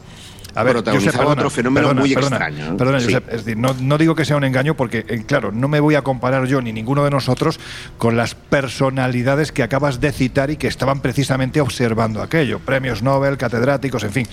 A 0.56 0.62
ver, 0.64 0.72
protagonizaba 0.74 1.12
Josep, 1.12 1.20
perdona, 1.20 1.40
otro 1.40 1.50
fenómeno 1.50 1.86
perdona, 1.88 2.00
muy 2.00 2.14
perdona, 2.14 2.36
extraño, 2.36 2.72
¿eh? 2.72 2.76
Perdona, 2.78 2.98
Sí. 3.00 3.04
Josep, 3.06 3.28
es 3.28 3.44
decir, 3.44 3.56
no, 3.58 3.74
no 3.80 3.98
digo 3.98 4.14
que 4.14 4.24
sea 4.24 4.36
un 4.36 4.44
engaño 4.44 4.74
porque, 4.76 5.04
eh, 5.08 5.22
claro, 5.26 5.52
no 5.52 5.68
me 5.68 5.80
voy 5.80 5.94
a 5.94 6.02
comparar 6.02 6.46
yo 6.46 6.60
ni 6.62 6.72
ninguno 6.72 7.04
de 7.04 7.10
nosotros 7.10 7.60
con 7.98 8.16
las 8.16 8.34
personalidades 8.34 9.52
que 9.52 9.62
acabas 9.62 10.00
de 10.00 10.12
citar 10.12 10.50
y 10.50 10.56
que 10.56 10.66
estaban 10.68 11.00
precisamente 11.00 11.60
observando 11.60 12.22
aquello. 12.22 12.58
Premios 12.58 13.02
Nobel, 13.02 13.36
catedráticos, 13.36 14.02
en 14.04 14.12
fin, 14.12 14.26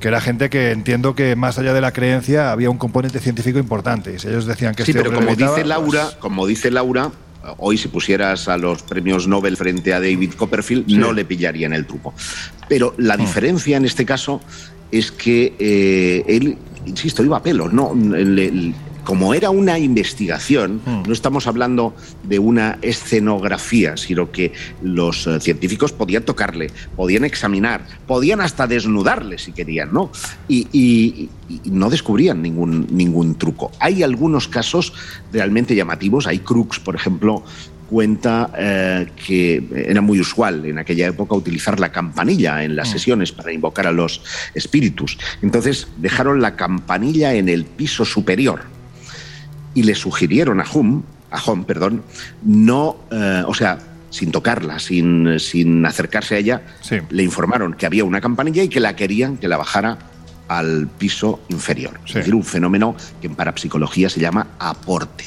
que 0.00 0.08
era 0.08 0.20
gente 0.20 0.50
que 0.50 0.70
entiendo 0.70 1.14
que 1.14 1.36
más 1.36 1.58
allá 1.58 1.72
de 1.74 1.80
la 1.80 1.92
creencia 1.92 2.52
había 2.52 2.70
un 2.70 2.78
componente 2.78 3.18
científico 3.20 3.58
importante. 3.58 4.14
Y 4.14 4.18
si 4.18 4.28
ellos 4.28 4.46
decían 4.46 4.74
que 4.74 4.84
Sí, 4.84 4.92
este 4.92 5.02
pero 5.02 5.14
como 5.14 5.34
dice 5.34 5.64
Laura, 5.64 6.02
pues, 6.04 6.16
como 6.16 6.46
dice 6.46 6.70
Laura, 6.70 7.10
hoy 7.58 7.76
si 7.76 7.88
pusieras 7.88 8.48
a 8.48 8.56
los 8.56 8.82
premios 8.82 9.26
Nobel 9.28 9.56
frente 9.56 9.92
a 9.92 10.00
David 10.00 10.32
Copperfield, 10.34 10.86
Sí. 10.86 10.96
no 10.96 11.12
le 11.12 11.24
pillarían 11.24 11.72
el 11.74 11.84
truco. 11.86 12.14
Pero 12.68 12.94
la 12.96 13.16
Mm. 13.16 13.20
diferencia 13.20 13.76
en 13.76 13.84
este 13.84 14.04
caso 14.06 14.40
es 14.98 15.10
que 15.12 15.54
eh, 15.58 16.24
él, 16.28 16.56
insisto, 16.86 17.22
iba 17.24 17.36
a 17.38 17.42
pelo, 17.42 17.68
no 17.68 17.94
le- 17.94 18.50
le- 18.50 18.74
como 19.04 19.34
era 19.34 19.50
una 19.50 19.78
investigación, 19.78 20.80
Mm. 20.86 21.02
no 21.06 21.12
estamos 21.12 21.46
hablando 21.46 21.94
de 22.22 22.38
una 22.38 22.78
escenografía, 22.80 23.98
sino 23.98 24.30
que 24.32 24.52
los 24.82 25.26
eh, 25.26 25.40
científicos 25.40 25.92
podían 25.92 26.22
tocarle, 26.22 26.70
podían 26.96 27.24
examinar, 27.24 27.86
podían 28.06 28.40
hasta 28.40 28.66
desnudarle 28.66 29.36
si 29.36 29.52
querían, 29.52 29.92
¿no? 29.92 30.10
Y- 30.48 30.68
y 30.72 31.28
no 31.70 31.90
descubrían 31.90 32.40
ningún, 32.40 32.86
ningún 32.90 33.34
truco. 33.34 33.70
Hay 33.78 34.02
algunos 34.02 34.48
casos 34.48 34.94
realmente 35.32 35.74
llamativos, 35.74 36.26
hay 36.26 36.38
Crux, 36.38 36.80
por 36.80 36.94
ejemplo, 36.96 37.42
cuenta 37.88 38.50
eh, 38.56 39.06
que 39.26 39.62
era 39.74 40.00
muy 40.00 40.20
usual 40.20 40.64
en 40.64 40.78
aquella 40.78 41.06
época 41.06 41.34
utilizar 41.34 41.78
la 41.80 41.90
campanilla 41.92 42.64
en 42.64 42.76
las 42.76 42.90
sesiones 42.90 43.32
para 43.32 43.52
invocar 43.52 43.86
a 43.86 43.92
los 43.92 44.22
espíritus. 44.54 45.18
Entonces 45.42 45.88
dejaron 45.98 46.40
la 46.40 46.56
campanilla 46.56 47.34
en 47.34 47.48
el 47.48 47.64
piso 47.64 48.04
superior 48.04 48.62
y 49.74 49.82
le 49.82 49.94
sugirieron 49.94 50.60
a 50.60 50.64
Hum, 50.72 51.02
a 51.30 51.42
Hom, 51.42 51.64
perdón, 51.64 52.02
no, 52.42 52.96
eh, 53.10 53.42
o 53.46 53.54
sea, 53.54 53.78
sin 54.10 54.30
tocarla, 54.30 54.78
sin, 54.78 55.40
sin 55.40 55.84
acercarse 55.84 56.36
a 56.36 56.38
ella, 56.38 56.62
le 57.10 57.22
informaron 57.24 57.74
que 57.74 57.86
había 57.86 58.04
una 58.04 58.20
campanilla 58.20 58.62
y 58.62 58.68
que 58.68 58.78
la 58.78 58.94
querían 58.94 59.36
que 59.36 59.48
la 59.48 59.56
bajara 59.56 59.98
al 60.46 60.86
piso 60.86 61.40
inferior. 61.48 61.98
Es 62.06 62.14
decir, 62.14 62.34
un 62.34 62.44
fenómeno 62.44 62.94
que 63.20 63.26
en 63.26 63.34
parapsicología 63.34 64.08
se 64.08 64.20
llama 64.20 64.46
aporte. 64.58 65.24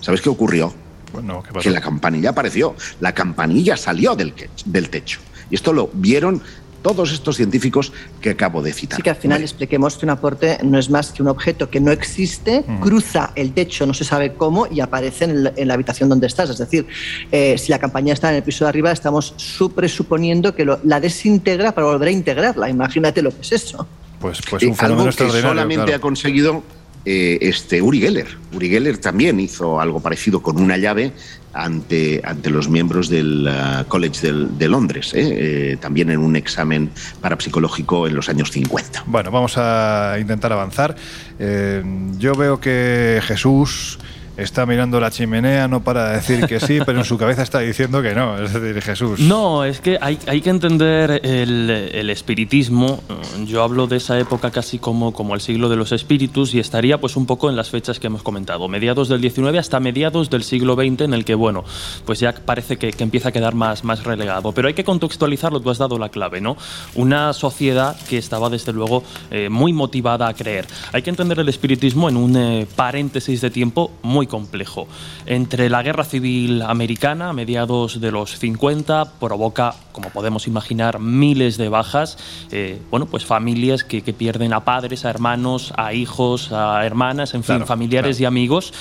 ¿Sabes 0.00 0.22
qué 0.22 0.30
ocurrió? 0.30 0.72
Bueno, 1.14 1.42
¿qué 1.42 1.52
pasó? 1.52 1.62
que 1.62 1.70
la 1.70 1.80
campanilla 1.80 2.30
apareció, 2.30 2.74
la 3.00 3.12
campanilla 3.12 3.76
salió 3.76 4.14
del, 4.14 4.34
del 4.66 4.90
techo. 4.90 5.20
Y 5.50 5.54
esto 5.54 5.72
lo 5.72 5.88
vieron 5.92 6.42
todos 6.82 7.12
estos 7.12 7.36
científicos 7.36 7.94
que 8.20 8.30
acabo 8.30 8.60
de 8.60 8.70
citar. 8.74 8.96
Así 8.96 9.02
que 9.02 9.08
al 9.08 9.16
final 9.16 9.40
expliquemos 9.40 9.96
que 9.96 10.04
un 10.04 10.10
aporte 10.10 10.58
no 10.62 10.78
es 10.78 10.90
más 10.90 11.12
que 11.12 11.22
un 11.22 11.28
objeto 11.28 11.70
que 11.70 11.80
no 11.80 11.90
existe, 11.90 12.62
cruza 12.82 13.32
el 13.36 13.54
techo, 13.54 13.86
no 13.86 13.94
se 13.94 14.04
sabe 14.04 14.34
cómo, 14.34 14.66
y 14.70 14.80
aparece 14.80 15.24
en 15.24 15.44
la, 15.44 15.52
en 15.56 15.68
la 15.68 15.74
habitación 15.74 16.10
donde 16.10 16.26
estás. 16.26 16.50
Es 16.50 16.58
decir, 16.58 16.86
eh, 17.32 17.56
si 17.56 17.70
la 17.70 17.78
campaña 17.78 18.12
está 18.12 18.28
en 18.28 18.36
el 18.36 18.42
piso 18.42 18.66
de 18.66 18.68
arriba, 18.68 18.92
estamos 18.92 19.32
su- 19.38 19.72
presuponiendo 19.72 20.54
que 20.54 20.66
lo- 20.66 20.78
la 20.84 21.00
desintegra 21.00 21.72
para 21.72 21.86
volver 21.86 22.08
a 22.08 22.12
integrarla. 22.12 22.68
Imagínate 22.68 23.22
lo 23.22 23.30
que 23.30 23.40
es 23.40 23.52
eso. 23.52 23.86
Pues, 24.20 24.40
pues 24.50 24.62
un 24.64 24.74
fenómeno 24.76 25.00
algo 25.00 25.04
que 25.04 25.08
extraordinario. 25.10 25.48
solamente 25.50 25.84
claro. 25.84 25.96
ha 25.96 26.00
conseguido 26.00 26.62
eh, 27.04 27.38
este 27.40 27.82
Uri 27.82 28.00
Geller. 28.00 28.28
Uri 28.52 28.68
Geller 28.68 28.98
también 28.98 29.40
hizo 29.40 29.80
algo 29.80 30.00
parecido 30.00 30.42
con 30.42 30.60
una 30.60 30.76
llave 30.76 31.12
ante, 31.54 32.20
ante 32.24 32.50
los 32.50 32.68
miembros 32.68 33.08
del 33.08 33.48
ah, 33.48 33.84
College 33.88 34.32
de 34.32 34.68
Londres, 34.68 35.14
eh, 35.14 35.72
eh, 35.72 35.76
también 35.80 36.10
en 36.10 36.18
un 36.18 36.36
examen 36.36 36.90
parapsicológico 37.20 38.06
en 38.06 38.16
los 38.16 38.28
años 38.28 38.50
50. 38.50 39.04
Bueno, 39.06 39.30
vamos 39.30 39.54
a 39.56 40.16
intentar 40.20 40.52
avanzar. 40.52 40.96
Eh, 41.38 41.82
yo 42.18 42.34
veo 42.34 42.60
que 42.60 43.20
Jesús 43.22 43.98
está 44.36 44.66
mirando 44.66 45.00
la 45.00 45.10
chimenea, 45.10 45.68
no 45.68 45.82
para 45.82 46.10
decir 46.10 46.46
que 46.46 46.60
sí, 46.60 46.78
pero 46.84 46.98
en 46.98 47.04
su 47.04 47.16
cabeza 47.18 47.42
está 47.42 47.60
diciendo 47.60 48.02
que 48.02 48.14
no. 48.14 48.38
Es 48.42 48.52
decir, 48.52 48.80
Jesús. 48.82 49.20
No, 49.20 49.64
es 49.64 49.80
que 49.80 49.98
hay, 50.00 50.18
hay 50.26 50.40
que 50.40 50.50
entender 50.50 51.20
el, 51.24 51.70
el 51.70 52.10
espiritismo. 52.10 53.02
Yo 53.46 53.62
hablo 53.62 53.86
de 53.86 53.96
esa 53.96 54.18
época 54.18 54.50
casi 54.50 54.78
como, 54.78 55.12
como 55.12 55.34
el 55.34 55.40
siglo 55.40 55.68
de 55.68 55.76
los 55.76 55.92
espíritus 55.92 56.54
y 56.54 56.58
estaría 56.58 56.98
pues 56.98 57.16
un 57.16 57.26
poco 57.26 57.50
en 57.50 57.56
las 57.56 57.70
fechas 57.70 58.00
que 58.00 58.06
hemos 58.06 58.22
comentado, 58.22 58.68
mediados 58.68 59.08
del 59.08 59.20
19 59.20 59.58
hasta 59.58 59.80
mediados 59.80 60.30
del 60.30 60.42
siglo 60.42 60.74
XX 60.74 61.02
en 61.02 61.14
el 61.14 61.24
que, 61.24 61.34
bueno, 61.34 61.64
pues 62.04 62.20
ya 62.20 62.32
parece 62.32 62.76
que, 62.76 62.92
que 62.92 63.04
empieza 63.04 63.28
a 63.28 63.32
quedar 63.32 63.54
más, 63.54 63.84
más 63.84 64.04
relegado. 64.04 64.52
Pero 64.52 64.68
hay 64.68 64.74
que 64.74 64.84
contextualizarlo, 64.84 65.60
tú 65.60 65.70
has 65.70 65.78
dado 65.78 65.98
la 65.98 66.08
clave, 66.08 66.40
¿no? 66.40 66.56
Una 66.94 67.32
sociedad 67.32 67.96
que 68.08 68.18
estaba 68.18 68.50
desde 68.50 68.72
luego 68.72 69.04
eh, 69.30 69.48
muy 69.48 69.72
motivada 69.72 70.28
a 70.28 70.34
creer. 70.34 70.66
Hay 70.92 71.02
que 71.02 71.10
entender 71.10 71.38
el 71.38 71.48
espiritismo 71.48 72.08
en 72.08 72.16
un 72.16 72.36
eh, 72.36 72.66
paréntesis 72.76 73.40
de 73.40 73.50
tiempo 73.50 73.90
muy 74.02 74.23
complejo. 74.26 74.86
Entre 75.26 75.68
la 75.70 75.82
guerra 75.82 76.04
civil 76.04 76.62
americana, 76.62 77.30
a 77.30 77.32
mediados 77.32 78.00
de 78.00 78.10
los 78.10 78.38
50, 78.38 79.18
provoca, 79.20 79.74
como 79.92 80.10
podemos 80.10 80.46
imaginar, 80.46 80.98
miles 80.98 81.56
de 81.56 81.68
bajas. 81.68 82.18
eh, 82.50 82.80
bueno, 82.90 83.06
pues 83.06 83.24
familias 83.24 83.84
que, 83.84 84.02
que 84.02 84.12
pierden 84.12 84.52
a 84.52 84.64
padres, 84.64 85.04
a 85.04 85.10
hermanos, 85.10 85.72
a 85.76 85.92
hijos, 85.92 86.52
a 86.52 86.84
hermanas, 86.84 87.34
en 87.34 87.42
fin, 87.42 87.56
Claro, 87.56 87.66
familiares 87.66 88.20
y 88.20 88.24
amigos. 88.24 88.72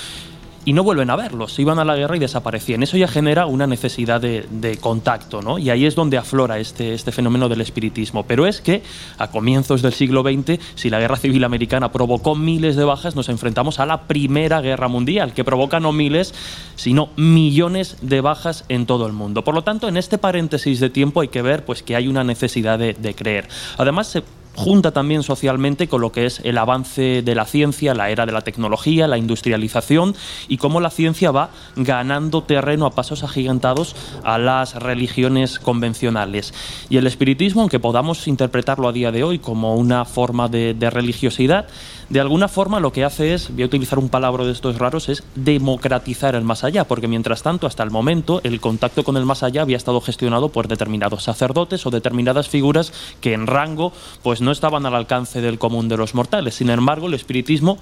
Y 0.66 0.74
no 0.74 0.84
vuelven 0.84 1.10
a 1.10 1.16
verlos, 1.16 1.60
iban 1.60 1.80
a 1.80 1.86
la 1.86 1.96
guerra 1.96 2.16
y 2.16 2.20
desaparecían. 2.20 2.84
Eso 2.84 2.96
ya 2.96 3.08
genera 3.08 3.46
una 3.46 3.68
necesidad 3.68 4.22
de, 4.22 4.46
de 4.50 4.78
contacto, 4.78 5.42
¿no? 5.42 5.60
Y 5.60 5.70
ahí 5.70 5.86
es 5.86 5.96
donde 5.96 6.18
aflora 6.18 6.58
este, 6.60 6.94
este 6.94 7.12
fenómeno 7.12 7.50
del 7.50 7.62
espiritismo. 7.62 8.24
Pero 8.24 8.48
es 8.48 8.62
que 8.62 8.82
a 9.18 9.30
comienzos 9.30 9.82
del 9.82 9.94
siglo 9.94 10.24
XX, 10.24 10.60
si 10.76 10.90
la 10.90 11.00
guerra 11.00 11.18
civil 11.18 11.44
americana 11.44 11.92
provocó 11.92 12.36
miles 12.36 12.76
de 12.76 12.86
bajas, 12.86 13.16
nos 13.16 13.28
enfrentamos 13.28 13.80
a 13.80 13.86
la 13.86 14.04
Primera 14.04 14.62
Guerra 14.62 14.88
Mundial, 14.88 15.34
que 15.34 15.44
provoca 15.44 15.82
no 15.82 15.92
miles, 15.92 16.34
sino 16.76 17.10
millones 17.18 17.98
de 18.02 18.22
bajas 18.22 18.64
en 18.70 18.86
todo 18.86 19.06
el 19.06 19.14
mundo. 19.14 19.44
Por 19.44 19.56
lo 19.56 19.64
tanto, 19.64 19.90
en 19.90 19.98
este 19.98 20.18
paréntesis 20.18 20.80
de 20.80 20.90
tiempo 20.90 21.22
hay 21.22 21.28
que 21.28 21.42
ver 21.42 21.66
pues, 21.66 21.84
que 21.84 21.96
hay 21.96 22.08
una 22.08 22.24
necesidad 22.24 22.80
de, 22.80 22.94
de 22.94 23.14
creer. 23.14 23.50
Además, 23.78 24.08
se 24.08 24.24
junta 24.56 24.92
también 24.92 25.24
socialmente 25.24 25.88
con 25.88 26.02
lo 26.02 26.12
que 26.12 26.26
es 26.26 26.40
el 26.44 26.58
avance 26.58 27.22
de 27.24 27.36
la 27.36 27.46
ciencia, 27.46 27.94
la 27.94 28.10
era 28.10 28.26
de 28.26 28.32
la 28.32 28.42
tecnología, 28.42 29.08
la 29.08 29.18
industrialización 29.18 30.16
y 30.48 30.58
cómo 30.58 30.80
la 30.80 30.90
ciencia 30.90 31.32
va 31.32 31.50
ganando 31.76 32.44
terreno 32.44 32.86
a 32.86 32.92
pasos 32.92 33.24
agigantados 33.24 33.96
a 34.24 34.38
las 34.38 34.76
religiones 34.76 35.60
convencionales. 35.60 36.54
Y 36.90 36.98
el 36.98 37.08
espiritismo, 37.08 37.62
aunque 37.62 37.80
podamos 37.80 38.28
interpretarlo 38.28 38.88
a 38.88 38.94
día 38.94 39.12
de 39.12 39.24
hoy 39.24 39.40
como 39.40 39.76
una 39.76 40.06
forma 40.06 40.48
de, 40.48 40.74
de 40.74 40.90
religiosidad, 40.90 41.68
de 42.14 42.20
alguna 42.20 42.48
forma 42.48 42.80
lo 42.80 42.94
que 42.94 43.04
hace 43.04 43.34
es, 43.34 43.52
voy 43.52 43.64
a 43.64 43.66
utilizar 43.66 43.98
un 43.98 44.08
palabra 44.08 44.46
de 44.46 44.52
estos 44.52 44.78
raros, 44.78 45.10
es 45.10 45.24
democratizar 45.34 46.36
el 46.36 46.44
más 46.44 46.64
allá, 46.64 46.84
porque 46.84 47.08
mientras 47.08 47.42
tanto, 47.42 47.66
hasta 47.66 47.82
el 47.82 47.90
momento, 47.90 48.40
el 48.44 48.62
contacto 48.62 49.04
con 49.04 49.18
el 49.18 49.26
más 49.26 49.42
allá 49.42 49.64
había 49.64 49.78
estado 49.78 50.00
gestionado 50.00 50.50
por 50.50 50.68
determinados 50.68 51.24
sacerdotes 51.24 51.88
o 51.88 51.90
determinadas 51.90 52.50
figuras 52.50 52.94
que 53.20 53.34
en 53.34 53.48
rango 53.48 53.94
pues 54.22 54.42
no 54.42 54.52
estaban 54.52 54.86
al 54.86 54.94
alcance 54.94 55.42
del 55.42 55.58
común 55.58 55.90
de 55.90 55.98
los 55.98 56.14
mortales. 56.14 56.54
Sin 56.54 56.70
embargo, 56.70 57.08
el 57.08 57.16
espiritismo 57.16 57.80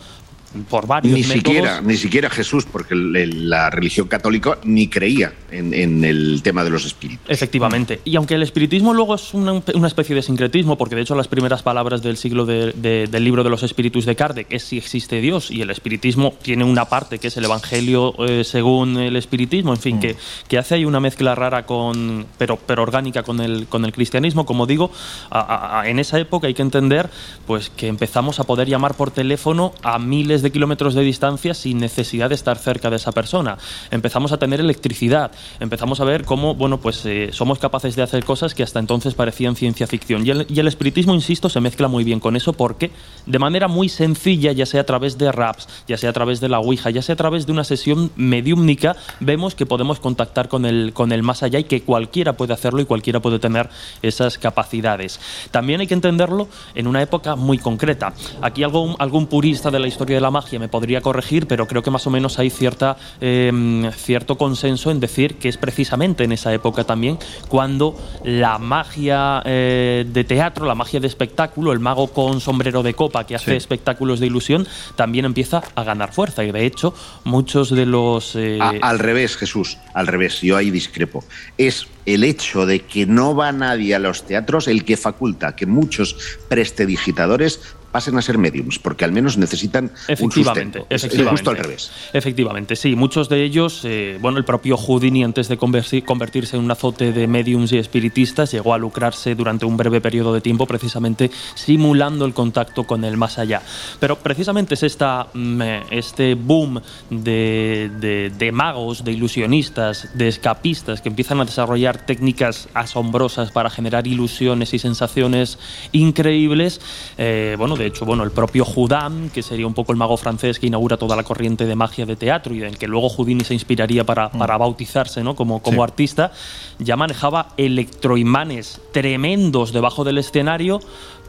por 0.69 0.87
varios 0.87 1.13
Ni 1.13 1.21
métodos- 1.23 1.33
siquiera, 1.33 1.81
ni 1.81 1.97
siquiera 1.97 2.29
Jesús, 2.29 2.65
porque 2.71 2.95
la 2.95 3.69
religión 3.69 4.07
católica 4.07 4.57
ni 4.63 4.87
creía 4.87 5.33
en, 5.51 5.73
en 5.73 6.03
el 6.03 6.41
tema 6.43 6.63
de 6.63 6.69
los 6.69 6.85
espíritus. 6.85 7.25
Efectivamente. 7.29 8.01
Y 8.05 8.15
aunque 8.15 8.35
el 8.35 8.43
espiritismo 8.43 8.93
luego 8.93 9.15
es 9.15 9.33
una, 9.33 9.61
una 9.73 9.87
especie 9.87 10.15
de 10.15 10.21
sincretismo, 10.21 10.77
porque 10.77 10.95
de 10.95 11.01
hecho 11.01 11.15
las 11.15 11.27
primeras 11.27 11.61
palabras 11.63 12.01
del 12.01 12.17
siglo 12.17 12.45
de- 12.45 12.73
de- 12.73 13.07
del 13.07 13.23
libro 13.23 13.43
de 13.43 13.49
los 13.49 13.63
espíritus 13.63 14.05
de 14.05 14.15
Kardec 14.15 14.47
es 14.49 14.63
si 14.63 14.77
existe 14.77 15.21
Dios, 15.21 15.51
y 15.51 15.61
el 15.61 15.69
espiritismo 15.69 16.33
tiene 16.41 16.63
una 16.63 16.85
parte 16.85 17.19
que 17.19 17.27
es 17.27 17.37
el 17.37 17.45
evangelio 17.45 18.13
eh, 18.27 18.43
según 18.43 18.97
el 18.97 19.15
espiritismo, 19.15 19.73
en 19.73 19.79
fin, 19.79 19.99
que, 19.99 20.15
que 20.47 20.57
hace 20.57 20.75
ahí 20.75 20.85
una 20.85 20.99
mezcla 20.99 21.35
rara 21.35 21.65
con, 21.65 22.25
pero, 22.37 22.57
pero 22.57 22.83
orgánica 22.83 23.23
con 23.23 23.39
el, 23.39 23.67
con 23.67 23.85
el 23.85 23.91
cristianismo. 23.93 24.45
Como 24.45 24.65
digo, 24.67 24.91
a- 25.29 25.39
a- 25.39 25.81
a- 25.81 25.89
en 25.89 25.99
esa 25.99 26.19
época 26.19 26.47
hay 26.47 26.53
que 26.53 26.61
entender 26.61 27.09
pues, 27.47 27.69
que 27.69 27.87
empezamos 27.87 28.39
a 28.39 28.43
poder 28.43 28.67
llamar 28.67 28.95
por 28.95 29.11
teléfono 29.11 29.73
a 29.83 29.97
miles 29.99 30.40
de 30.41 30.51
kilómetros 30.51 30.93
de 30.93 31.01
distancia 31.01 31.53
sin 31.53 31.79
necesidad 31.79 32.29
de 32.29 32.35
estar 32.35 32.57
cerca 32.57 32.89
de 32.89 32.95
esa 32.97 33.11
persona. 33.11 33.57
Empezamos 33.89 34.31
a 34.31 34.37
tener 34.37 34.59
electricidad, 34.59 35.31
empezamos 35.59 35.99
a 35.99 36.05
ver 36.05 36.25
cómo 36.25 36.55
bueno, 36.55 36.79
pues, 36.79 37.05
eh, 37.05 37.29
somos 37.31 37.59
capaces 37.59 37.95
de 37.95 38.03
hacer 38.03 38.23
cosas 38.23 38.53
que 38.53 38.63
hasta 38.63 38.79
entonces 38.79 39.13
parecían 39.13 39.55
ciencia 39.55 39.87
ficción. 39.87 40.25
Y 40.25 40.59
el, 40.59 40.67
espiritismo, 40.67 41.13
insisto, 41.13 41.49
se 41.49 41.59
mezcla 41.59 41.87
muy 41.87 42.03
bien 42.03 42.19
con 42.19 42.35
eso 42.35 42.53
porque 42.53 42.91
de 43.25 43.39
manera 43.39 43.67
muy 43.67 43.89
sencilla, 43.89 44.51
ya 44.51 44.65
sea 44.65 44.81
a 44.81 44.85
través 44.85 45.17
de 45.17 45.31
raps, 45.31 45.67
ya 45.87 45.97
sea 45.97 46.09
a 46.09 46.13
través 46.13 46.39
de 46.39 46.49
la 46.49 46.59
Ouija, 46.59 46.89
ya 46.89 47.01
sea 47.01 47.13
a 47.13 47.17
través 47.17 47.45
de 47.45 47.51
una 47.51 47.63
sesión 47.63 48.11
mediúmnica, 48.15 48.95
vemos 49.19 49.55
que 49.55 49.65
podemos 49.65 49.99
contactar 49.99 50.47
con 50.47 50.65
el, 50.65 50.93
con 50.93 51.11
el 51.11 51.23
más 51.23 51.43
allá 51.43 51.59
y 51.59 51.63
que 51.65 51.81
cualquiera 51.83 52.33
puede 52.33 52.53
hacerlo 52.53 52.81
y 52.81 52.85
cualquiera 52.85 53.19
puede 53.19 53.39
tener 53.39 53.69
esas 54.01 54.37
capacidades. 54.37 55.19
También 55.51 55.81
hay 55.81 55.87
que 55.87 55.93
entenderlo 55.93 56.47
en 56.75 56.87
una 56.87 57.01
época 57.01 57.35
muy 57.35 57.57
concreta. 57.57 58.13
Aquí 58.41 58.63
algún, 58.63 58.95
algún 58.99 59.27
purista 59.27 59.71
de 59.71 59.79
la 59.79 59.87
historia 59.87 60.15
de 60.15 60.21
la 60.21 60.30
magia 60.31 60.57
me 60.59 60.67
podría 60.69 61.01
corregir, 61.01 61.47
pero 61.47 61.67
creo 61.67 61.83
que 61.83 61.91
más 61.91 62.07
o 62.07 62.09
menos 62.09 62.39
hay 62.39 62.49
cierta, 62.49 62.97
eh, 63.19 63.91
cierto 63.95 64.37
consenso 64.37 64.89
en 64.89 64.99
decir 64.99 65.35
que 65.35 65.49
es 65.49 65.57
precisamente 65.57 66.23
en 66.23 66.31
esa 66.31 66.53
época 66.53 66.83
también 66.83 67.19
cuando 67.47 67.95
la 68.23 68.57
magia 68.57 69.41
eh, 69.45 70.05
de 70.07 70.23
teatro, 70.23 70.65
la 70.65 70.75
magia 70.75 70.99
de 70.99 71.07
espectáculo, 71.07 71.71
el 71.73 71.79
mago 71.79 72.07
con 72.07 72.39
sombrero 72.41 72.81
de 72.83 72.93
copa 72.93 73.25
que 73.25 73.35
hace 73.35 73.51
Sí. 73.51 73.57
espectáculos 73.57 74.19
de 74.19 74.27
ilusión, 74.27 74.67
también 74.95 75.25
empieza 75.25 75.61
a 75.75 75.83
ganar 75.83 76.13
fuerza. 76.13 76.43
Y 76.43 76.51
de 76.51 76.65
hecho, 76.65 76.93
muchos 77.25 77.69
de 77.69 77.85
los... 77.85 78.35
eh, 78.35 78.57
A- 78.61 78.73
al 78.81 78.99
revés, 78.99 79.35
Jesús, 79.35 79.77
al 79.93 80.07
revés, 80.07 80.41
yo 80.41 80.55
ahí 80.57 80.71
discrepo. 80.71 81.23
Es 81.57 81.87
el 82.05 82.23
hecho 82.23 82.65
de 82.65 82.79
que 82.79 83.05
no 83.05 83.35
va 83.35 83.51
nadie 83.51 83.93
a 83.93 83.99
los 83.99 84.23
teatros 84.23 84.67
el 84.67 84.85
que 84.85 84.95
faculta 84.97 85.55
que 85.55 85.65
muchos 85.65 86.15
prestidigitadores 86.49 87.59
pasen 87.91 88.17
a 88.17 88.21
ser 88.21 88.37
mediums, 88.37 88.79
porque 88.79 89.05
al 89.05 89.11
menos 89.11 89.37
necesitan 89.37 89.85
un 89.85 89.91
Efectivamente, 90.07 90.79
sustento. 90.79 90.79
Es- 90.89 91.03
es 91.03 91.03
efectivamente. 91.05 91.31
justo 91.39 91.49
al 91.51 91.57
revés. 91.57 91.91
Efectivamente, 92.13 92.75
sí. 92.75 92.95
Muchos 92.95 93.29
de 93.29 93.43
ellos, 93.43 93.81
eh, 93.83 94.17
bueno, 94.21 94.37
el 94.37 94.45
propio 94.45 94.77
Houdini, 94.77 95.23
antes 95.23 95.47
de 95.47 95.57
convertirse 95.57 96.55
en 96.55 96.63
un 96.63 96.71
azote 96.71 97.11
de 97.11 97.27
mediums 97.27 97.71
y 97.71 97.77
espiritistas, 97.77 98.51
llegó 98.51 98.73
a 98.73 98.77
lucrarse 98.77 99.35
durante 99.35 99.65
un 99.65 99.77
breve 99.77 100.01
periodo 100.01 100.33
de 100.33 100.41
tiempo, 100.41 100.65
precisamente 100.65 101.29
simulando 101.55 102.25
el 102.25 102.33
contacto 102.33 102.83
con 102.85 103.03
el 103.03 103.17
más 103.17 103.37
allá. 103.37 103.61
Pero 103.99 104.17
precisamente 104.17 104.73
es 104.75 104.83
esta, 104.83 105.27
mm, 105.33 105.61
eh, 105.61 105.81
este 105.91 106.35
boom 106.35 106.81
de, 107.09 107.91
de- 107.99 108.29
de 108.37 108.51
magos, 108.51 109.03
de 109.03 109.11
ilusionistas, 109.11 110.09
de 110.13 110.27
escapistas 110.27 111.01
que 111.01 111.09
empiezan 111.09 111.39
a 111.41 111.45
desarrollar 111.45 112.05
técnicas 112.05 112.69
asombrosas 112.73 113.51
para 113.51 113.69
generar 113.69 114.07
ilusiones 114.07 114.73
y 114.73 114.79
sensaciones 114.79 115.57
increíbles. 115.91 116.79
Eh, 117.17 117.55
bueno, 117.57 117.75
de 117.81 117.87
hecho, 117.87 118.05
bueno, 118.05 118.23
el 118.23 118.31
propio 118.31 118.63
Houdin, 118.63 119.29
que 119.33 119.41
sería 119.43 119.65
un 119.67 119.73
poco 119.73 119.91
el 119.91 119.97
mago 119.97 120.15
francés 120.15 120.59
que 120.59 120.67
inaugura 120.67 120.97
toda 120.97 121.15
la 121.15 121.23
corriente 121.23 121.65
de 121.65 121.75
magia 121.75 122.05
de 122.05 122.15
teatro 122.15 122.53
y 122.53 122.59
del 122.59 122.77
que 122.77 122.87
luego 122.87 123.09
Houdini 123.09 123.43
se 123.43 123.53
inspiraría 123.53 124.03
para, 124.05 124.29
para 124.31 124.57
bautizarse 124.57 125.23
¿no? 125.23 125.35
como, 125.35 125.61
como 125.61 125.77
Sí. 125.77 125.83
artista, 125.83 126.31
ya 126.79 126.95
manejaba 126.95 127.49
electroimanes 127.57 128.79
tremendos 128.91 129.71
debajo 129.73 130.03
del 130.03 130.17
escenario 130.17 130.79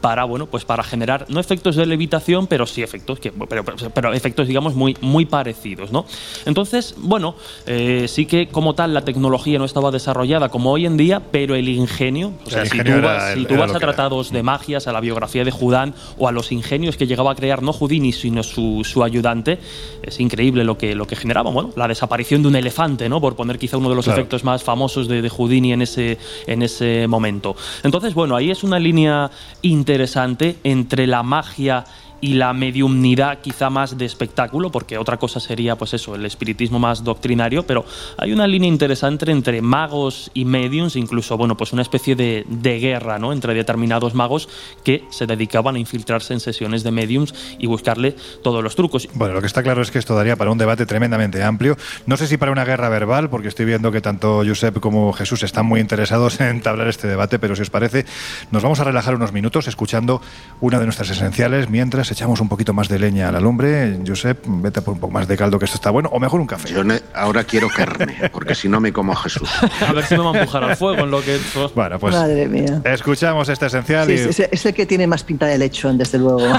para 0.01 0.25
bueno 0.25 0.47
pues 0.47 0.65
para 0.65 0.83
generar 0.83 1.25
no 1.29 1.39
efectos 1.39 1.77
de 1.77 1.85
levitación 1.85 2.45
pero 2.47 2.65
sí 2.65 2.83
efectos 2.83 3.19
que 3.21 3.31
pero, 3.31 3.63
pero- 3.63 3.89
pero 3.93 4.11
efectos 4.13 4.49
digamos 4.49 4.75
muy 4.75 4.97
muy 4.99 5.25
parecidos 5.25 5.93
no 5.93 6.05
entonces 6.45 6.93
bueno 6.97 7.35
eh, 7.67 8.07
sí 8.09 8.25
que 8.25 8.47
como 8.49 8.75
tal 8.75 8.93
la 8.93 9.05
tecnología 9.05 9.57
no 9.59 9.63
estaba 9.65 9.91
desarrollada 9.91 10.49
como 10.49 10.71
hoy 10.73 10.85
en 10.85 10.97
día 10.97 11.21
pero 11.31 11.55
el 11.55 11.69
ingenio 11.69 12.33
o 12.43 12.47
El 12.47 12.51
sea 12.51 12.65
si 12.65 12.75
ingenio 12.77 12.99
tú 12.99 13.05
vas, 13.07 13.31
el- 13.31 13.39
si 13.39 13.45
tú 13.45 13.53
era 13.53 13.61
vas 13.61 13.69
lo 13.71 13.75
a 13.75 13.77
era. 13.77 13.87
tratados 13.87 14.31
de 14.31 14.43
magias 14.43 14.87
a 14.87 14.91
la 14.91 14.99
biografía 14.99 15.45
de 15.45 15.51
Judán 15.51 15.93
o 16.17 16.27
a 16.27 16.33
los 16.33 16.51
ingenios 16.51 16.97
que 16.97 17.07
llegaba 17.07 17.31
a 17.31 17.35
crear 17.35 17.63
no 17.63 17.71
Houdini 17.71 18.11
sino 18.11 18.43
su, 18.43 18.81
su 18.83 19.05
ayudante 19.05 19.57
es 20.01 20.19
increíble 20.19 20.65
lo 20.65 20.77
que 20.77 20.95
lo 20.95 21.07
que 21.07 21.15
generaba 21.15 21.49
bueno 21.49 21.71
la 21.77 21.87
desaparición 21.87 22.41
de 22.41 22.49
un 22.49 22.57
elefante 22.57 23.07
no 23.07 23.21
por 23.21 23.37
poner 23.37 23.57
quizá 23.57 23.77
uno 23.77 23.89
de 23.89 23.95
los 23.95 24.03
Claro. 24.03 24.19
efectos 24.19 24.43
más 24.43 24.63
famosos 24.63 25.07
de, 25.07 25.21
de 25.21 25.29
Houdini 25.29 25.71
en 25.71 25.81
ese 25.81 26.17
en 26.45 26.61
ese 26.61 27.07
momento 27.07 27.52
entonces 27.83 28.13
bueno 28.13 28.35
ahí 28.35 28.51
es 28.51 28.63
una 28.63 28.79
línea 28.79 29.31
interesante 29.61 30.57
entre 30.63 31.07
la 31.07 31.23
magia 31.23 31.83
y 32.23 32.35
la 32.35 32.53
mediumnidad 32.53 33.39
quizá 33.41 33.69
más 33.69 33.97
de 33.97 34.05
espectáculo, 34.05 34.71
porque 34.71 34.97
otra 34.97 35.17
cosa 35.17 35.41
sería 35.41 35.75
pues 35.75 35.93
eso, 35.93 36.15
el 36.15 36.25
espiritismo 36.25 36.79
más 36.79 37.03
doctrinario, 37.03 37.63
pero 37.63 37.83
hay 38.17 38.31
una 38.31 38.47
línea 38.47 38.69
interesante 38.69 39.29
entre 39.29 39.61
magos 39.61 40.31
y 40.33 40.45
mediums, 40.45 40.95
incluso 40.95 41.35
bueno, 41.35 41.57
pues 41.57 41.73
una 41.73 41.81
especie 41.81 42.15
de, 42.15 42.45
de 42.47 42.79
guerra, 42.79 43.19
¿no? 43.19 43.33
entre 43.33 43.53
determinados 43.53 44.13
magos 44.13 44.47
que 44.85 45.03
se 45.09 45.27
dedicaban 45.27 45.75
a 45.75 45.79
infiltrarse 45.79 46.33
en 46.33 46.39
sesiones 46.39 46.81
de 46.83 46.91
mediums 46.91 47.35
y 47.59 47.67
buscarle 47.67 48.15
todos 48.41 48.63
los 48.63 48.77
trucos. 48.77 49.09
Bueno, 49.15 49.33
lo 49.33 49.41
que 49.41 49.47
está 49.47 49.61
claro 49.61 49.81
es 49.81 49.91
que 49.91 49.99
esto 49.99 50.15
daría 50.15 50.37
para 50.37 50.49
un 50.49 50.57
debate 50.57 50.85
tremendamente 50.85 51.43
amplio. 51.43 51.75
No 52.05 52.15
sé 52.15 52.27
si 52.27 52.37
para 52.37 52.53
una 52.53 52.63
guerra 52.63 52.87
verbal, 52.87 53.29
porque 53.29 53.49
estoy 53.49 53.65
viendo 53.65 53.91
que 53.91 53.99
tanto 53.99 54.43
Josep 54.47 54.79
como 54.79 55.11
Jesús 55.11 55.43
están 55.43 55.65
muy 55.65 55.81
interesados 55.81 56.39
en 56.39 56.47
entablar 56.47 56.87
este 56.87 57.09
debate, 57.09 57.37
pero 57.37 57.57
si 57.57 57.63
os 57.63 57.69
parece, 57.69 58.05
nos 58.49 58.63
vamos 58.63 58.79
a 58.79 58.85
relajar 58.85 59.13
unos 59.13 59.33
minutos 59.33 59.67
escuchando 59.67 60.21
una 60.61 60.79
de 60.79 60.85
nuestras 60.85 61.09
esenciales 61.09 61.69
mientras 61.69 62.12
echamos 62.13 62.39
un 62.39 62.49
poquito 62.49 62.73
más 62.73 62.87
de 62.87 62.97
leña 62.99 63.29
a 63.29 63.31
la 63.31 63.39
lumbre. 63.39 63.99
Josep, 64.05 64.45
vete 64.47 64.81
por 64.81 64.93
un 64.93 64.99
poco 64.99 65.11
más 65.13 65.27
de 65.27 65.35
caldo, 65.35 65.59
que 65.59 65.65
esto 65.65 65.75
está 65.75 65.89
bueno, 65.89 66.09
o 66.11 66.19
mejor 66.19 66.39
un 66.39 66.47
café. 66.47 66.69
Yo 66.69 66.81
ahora 67.13 67.43
quiero 67.43 67.67
carne, 67.69 68.29
porque 68.31 68.55
si 68.55 68.69
no 68.69 68.79
me 68.79 68.93
como 68.93 69.11
a 69.11 69.15
Jesús. 69.17 69.49
A 69.87 69.91
ver 69.93 70.05
si 70.05 70.15
me 70.17 70.23
va 70.23 70.31
a 70.31 70.39
empujar 70.39 70.63
al 70.63 70.77
fuego 70.77 71.03
en 71.03 71.11
lo 71.11 71.21
que... 71.21 71.39
Bueno, 71.75 71.99
pues 71.99 72.15
Madre 72.15 72.47
mía. 72.47 72.81
escuchamos 72.85 73.49
esta 73.49 73.65
esencial 73.67 74.07
Sí, 74.07 74.13
y... 74.13 74.15
es, 74.15 74.39
es 74.39 74.65
el 74.65 74.73
que 74.73 74.85
tiene 74.85 75.07
más 75.07 75.23
pinta 75.23 75.45
de 75.47 75.57
lechón, 75.57 75.97
desde 75.97 76.17
luego. 76.19 76.39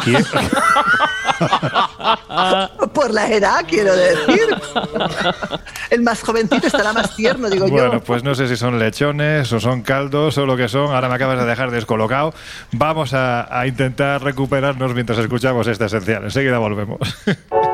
Por 2.94 3.12
la 3.12 3.28
edad, 3.30 3.64
quiero 3.68 3.94
decir. 3.96 4.54
El 5.90 6.02
más 6.02 6.22
jovencito 6.22 6.66
estará 6.66 6.92
más 6.92 7.14
tierno, 7.16 7.48
digo 7.50 7.66
Bueno, 7.68 7.94
yo. 7.94 8.00
pues 8.00 8.22
no 8.22 8.34
sé 8.34 8.48
si 8.48 8.56
son 8.56 8.78
lechones 8.78 9.52
o 9.52 9.60
son 9.60 9.82
caldos 9.82 10.38
o 10.38 10.46
lo 10.46 10.56
que 10.56 10.68
son. 10.68 10.94
Ahora 10.94 11.08
me 11.08 11.14
acabas 11.14 11.38
de 11.38 11.44
dejar 11.46 11.70
descolocado. 11.70 12.34
Vamos 12.72 13.14
a, 13.14 13.58
a 13.58 13.66
intentar 13.66 14.22
recuperarnos 14.22 14.94
mientras 14.94 15.18
escuchamos 15.18 15.66
esta 15.66 15.86
esencial. 15.86 16.24
Enseguida 16.24 16.58
volvemos. 16.58 16.98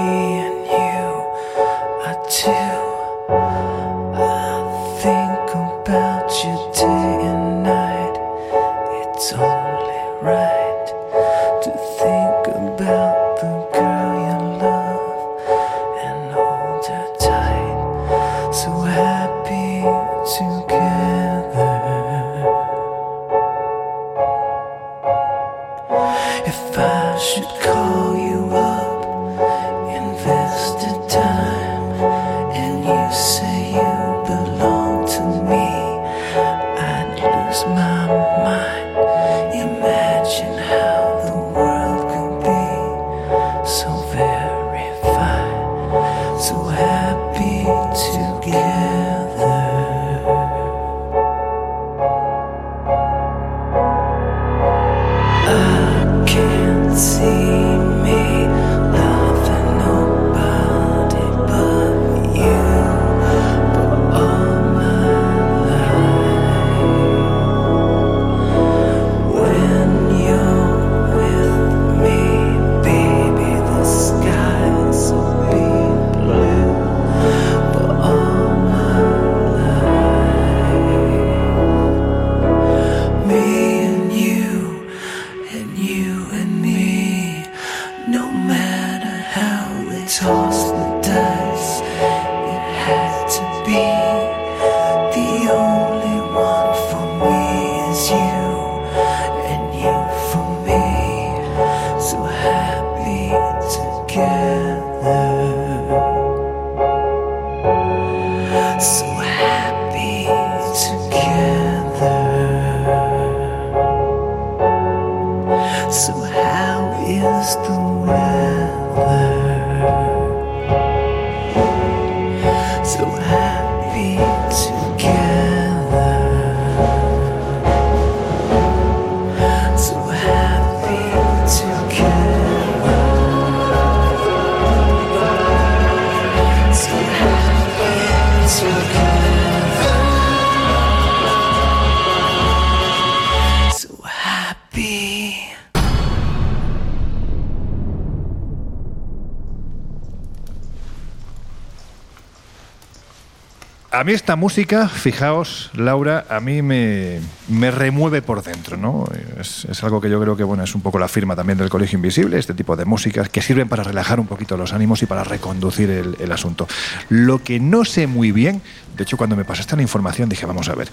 esta 154.13 154.35
música, 154.35 154.89
fijaos, 154.89 155.69
Laura, 155.73 156.25
a 156.29 156.39
mí 156.39 156.61
me, 156.61 157.19
me 157.47 157.71
remueve 157.71 158.21
por 158.21 158.43
dentro, 158.43 158.77
¿no? 158.77 159.05
Es, 159.39 159.65
algo 159.83 160.01
que 160.01 160.09
yo 160.09 160.19
creo 160.21 160.35
que 160.35 160.43
bueno, 160.43 160.63
es 160.63 160.75
un 160.75 160.81
poco 160.81 160.99
la 160.99 161.07
firma 161.07 161.35
también 161.35 161.57
del 161.57 161.69
Colegio 161.69 161.97
Invisible, 161.97 162.37
este 162.37 162.53
tipo 162.53 162.75
de 162.75 162.85
músicas 162.85 163.29
que 163.29 163.41
sirven 163.41 163.69
para 163.69 163.83
relajar 163.83 164.19
un 164.19 164.27
poquito 164.27 164.57
los 164.57 164.73
ánimos 164.73 165.01
y 165.03 165.05
para 165.05 165.23
reconducir 165.23 165.89
el, 165.89 166.17
el 166.19 166.31
asunto. 166.31 166.67
Lo 167.09 167.43
que 167.43 167.59
no 167.59 167.85
sé 167.85 168.07
muy 168.07 168.31
bien, 168.31 168.61
de 168.97 169.03
hecho 169.03 169.17
cuando 169.17 169.35
me 169.35 169.45
pasaste 169.45 169.75
la 169.75 169.81
información 169.81 170.29
dije, 170.29 170.45
vamos 170.45 170.69
a 170.69 170.75
ver, 170.75 170.89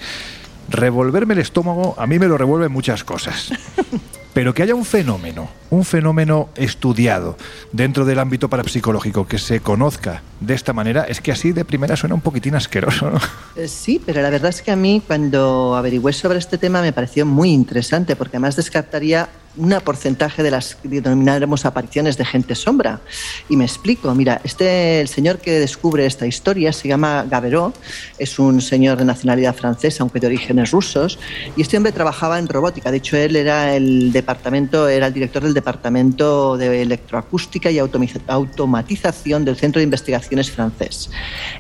revolverme 0.69 1.35
el 1.35 1.41
estómago 1.41 1.95
a 1.99 2.07
mí 2.07 2.19
me 2.19 2.29
lo 2.29 2.39
revuelven 2.39 2.73
muchas 2.73 3.05
cosas. 3.05 3.53
Pero 4.39 4.55
que 4.55 4.63
haya 4.63 4.77
un 4.77 4.85
fenómeno, 4.85 5.51
un 5.69 5.85
fenómeno 5.85 6.51
estudiado 6.55 7.37
dentro 7.73 8.05
del 8.05 8.21
ámbito 8.21 8.49
parapsicológico 8.49 9.27
que 9.27 9.37
se 9.37 9.59
conozca 9.59 10.23
de 10.39 10.55
esta 10.55 10.73
manera, 10.73 11.03
es 11.03 11.21
que 11.21 11.33
así 11.33 11.51
de 11.51 11.65
primera 11.65 11.97
suena 11.97 12.15
un 12.15 12.21
poquitín 12.21 12.55
asqueroso. 12.55 13.11
Eh, 13.57 13.67
Sí, 13.67 14.01
pero 14.07 14.23
la 14.23 14.31
verdad 14.31 14.51
es 14.51 14.63
que 14.63 14.71
a 14.71 14.77
mí 14.77 15.03
cuando 15.05 15.75
averigüé 15.75 16.13
sobre 16.13 16.39
este 16.39 16.57
tema 16.57 16.81
me 16.81 16.93
pareció 16.93 17.27
muy 17.27 17.51
interesante 17.51 18.15
porque 18.15 18.37
además 18.37 18.55
descartaría 18.55 19.29
un 19.57 19.77
porcentaje 19.85 20.43
de 20.45 20.53
las 20.53 20.77
que 20.77 20.89
denominaremos 20.89 21.65
apariciones 21.65 22.17
de 22.17 22.25
gente 22.25 22.55
sombra. 22.55 23.01
Y 23.49 23.57
me 23.57 23.65
explico, 23.65 24.15
mira, 24.15 24.41
este, 24.45 25.01
el 25.01 25.09
señor 25.09 25.39
que 25.39 25.59
descubre 25.59 26.05
esta 26.05 26.27
historia 26.27 26.73
se 26.73 26.89
llama 26.89 27.25
Gaveró, 27.29 27.73
es 28.19 28.39
un 28.39 28.61
señor 28.61 28.99
de 28.99 29.05
nacionalidad 29.05 29.55
francesa, 29.55 30.03
aunque 30.03 30.21
de 30.21 30.27
orígenes 30.27 30.71
rusos, 30.71 31.19
y 31.57 31.63
este 31.63 31.77
hombre 31.77 31.93
trabajaba 31.93 32.39
en 32.39 32.47
robótica. 32.47 32.91
De 32.91 32.99
hecho, 32.99 33.17
él 33.17 33.37
era 33.37 33.75
el 33.75 34.13
departamento, 34.13 34.89
era 34.89 35.07
el 35.07 35.15
director 35.15 35.43
del 35.43 35.55
departamento 35.55 36.57
de 36.57 36.83
electroacústica 36.83 37.71
y 37.71 37.79
automatización 37.79 39.45
del 39.45 39.57
Centro 39.57 39.79
de 39.81 39.85
Investigaciones 39.85 40.51
francés. 40.51 41.11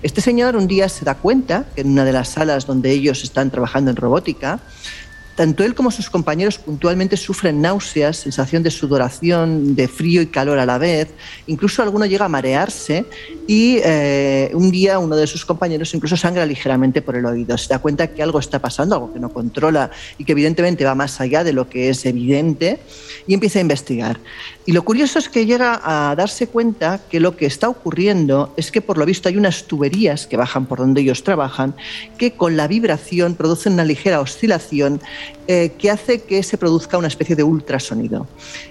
Este 0.02 0.20
señor 0.20 0.56
un 0.56 0.66
día 0.66 0.88
se 0.88 1.04
da 1.04 1.14
cuenta 1.14 1.64
que 1.74 1.80
en 1.80 1.90
una 1.90 2.04
de 2.04 2.12
las 2.12 2.28
salas 2.28 2.66
donde 2.66 2.90
ellos 2.90 3.24
están 3.24 3.50
trabajando 3.50 3.90
en 3.90 3.96
robótica, 3.96 4.60
tanto 5.38 5.62
él 5.62 5.76
como 5.76 5.92
sus 5.92 6.10
compañeros 6.10 6.58
puntualmente 6.58 7.16
sufren 7.16 7.60
náuseas, 7.62 8.16
sensación 8.16 8.64
de 8.64 8.72
sudoración, 8.72 9.76
de 9.76 9.86
frío 9.86 10.20
y 10.20 10.26
calor 10.26 10.58
a 10.58 10.66
la 10.66 10.78
vez. 10.78 11.14
Incluso 11.46 11.80
alguno 11.80 12.06
llega 12.06 12.24
a 12.24 12.28
marearse 12.28 13.04
y 13.46 13.78
eh, 13.84 14.50
un 14.52 14.72
día 14.72 14.98
uno 14.98 15.14
de 15.14 15.28
sus 15.28 15.44
compañeros 15.44 15.94
incluso 15.94 16.16
sangra 16.16 16.44
ligeramente 16.44 17.02
por 17.02 17.14
el 17.14 17.24
oído. 17.24 17.56
Se 17.56 17.68
da 17.68 17.78
cuenta 17.78 18.08
que 18.08 18.20
algo 18.20 18.40
está 18.40 18.58
pasando, 18.58 18.96
algo 18.96 19.12
que 19.12 19.20
no 19.20 19.28
controla 19.28 19.92
y 20.18 20.24
que 20.24 20.32
evidentemente 20.32 20.84
va 20.84 20.96
más 20.96 21.20
allá 21.20 21.44
de 21.44 21.52
lo 21.52 21.68
que 21.68 21.88
es 21.88 22.04
evidente 22.04 22.80
y 23.28 23.34
empieza 23.34 23.60
a 23.60 23.62
investigar. 23.62 24.18
Y 24.66 24.72
lo 24.72 24.82
curioso 24.82 25.20
es 25.20 25.28
que 25.28 25.46
llega 25.46 25.80
a 25.84 26.16
darse 26.16 26.48
cuenta 26.48 27.00
que 27.08 27.20
lo 27.20 27.36
que 27.36 27.46
está 27.46 27.68
ocurriendo 27.68 28.52
es 28.56 28.72
que 28.72 28.82
por 28.82 28.98
lo 28.98 29.06
visto 29.06 29.28
hay 29.28 29.36
unas 29.36 29.64
tuberías 29.64 30.26
que 30.26 30.36
bajan 30.36 30.66
por 30.66 30.78
donde 30.78 31.00
ellos 31.00 31.22
trabajan 31.22 31.76
que 32.18 32.32
con 32.32 32.56
la 32.56 32.66
vibración 32.66 33.36
producen 33.36 33.74
una 33.74 33.84
ligera 33.84 34.20
oscilación 34.20 35.00
eh, 35.46 35.72
que 35.78 35.90
hace 35.90 36.22
que 36.22 36.42
se 36.42 36.58
produzca 36.58 36.98
una 36.98 37.08
especie 37.08 37.34
de 37.34 37.42
ultrasonido. 37.42 38.26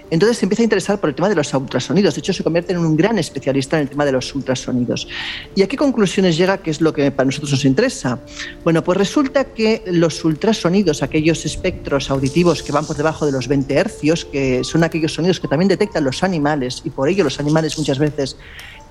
Entonces 0.10 0.38
se 0.38 0.46
empieza 0.46 0.62
a 0.62 0.66
interesar 0.66 1.00
por 1.00 1.10
el 1.10 1.16
tema 1.16 1.28
de 1.28 1.36
los 1.36 1.54
ultrasonidos. 1.54 2.16
De 2.16 2.20
hecho, 2.20 2.34
se 2.34 2.44
convierte 2.44 2.74
en 2.74 2.80
un 2.80 2.96
gran 2.96 3.18
especialista 3.18 3.78
en 3.78 3.84
el 3.84 3.90
tema 3.90 4.06
de 4.06 4.12
los 4.12 4.34
ultrasonidos. 4.34 5.08
¿Y 5.56 5.64
a 5.64 5.68
qué 5.68 5.76
conclusiones 5.76 6.38
llega? 6.38 6.60
¿Qué 6.60 6.72
es 6.72 6.80
lo 6.80 6.94
que 6.94 7.12
para 7.12 7.26
nosotros 7.26 7.52
nos 7.52 7.66
interesa? 7.66 8.20
Bueno, 8.64 8.84
pues 8.84 8.98
resulta 8.98 9.46
que 9.46 9.84
los 9.88 10.24
ultrasonidos, 10.24 11.04
aquellos 11.04 11.46
espectros 11.46 12.10
auditivos 12.10 12.64
que 12.64 12.72
van 12.72 12.86
por 12.86 12.96
debajo 12.96 13.26
de 13.26 13.32
los 13.32 13.48
20 13.48 13.74
hercios, 13.74 14.26
que 14.26 14.64
son 14.64 14.84
aquellos 14.84 15.14
sonidos 15.14 15.40
que 15.40 15.48
también 15.48 15.68
detectan 15.68 16.04
los 16.04 16.24
animales, 16.24 16.82
y 16.86 16.90
por 16.90 17.10
ello 17.10 17.24
los 17.24 17.40
animales 17.40 17.78
muchas 17.78 18.00
veces 18.00 18.38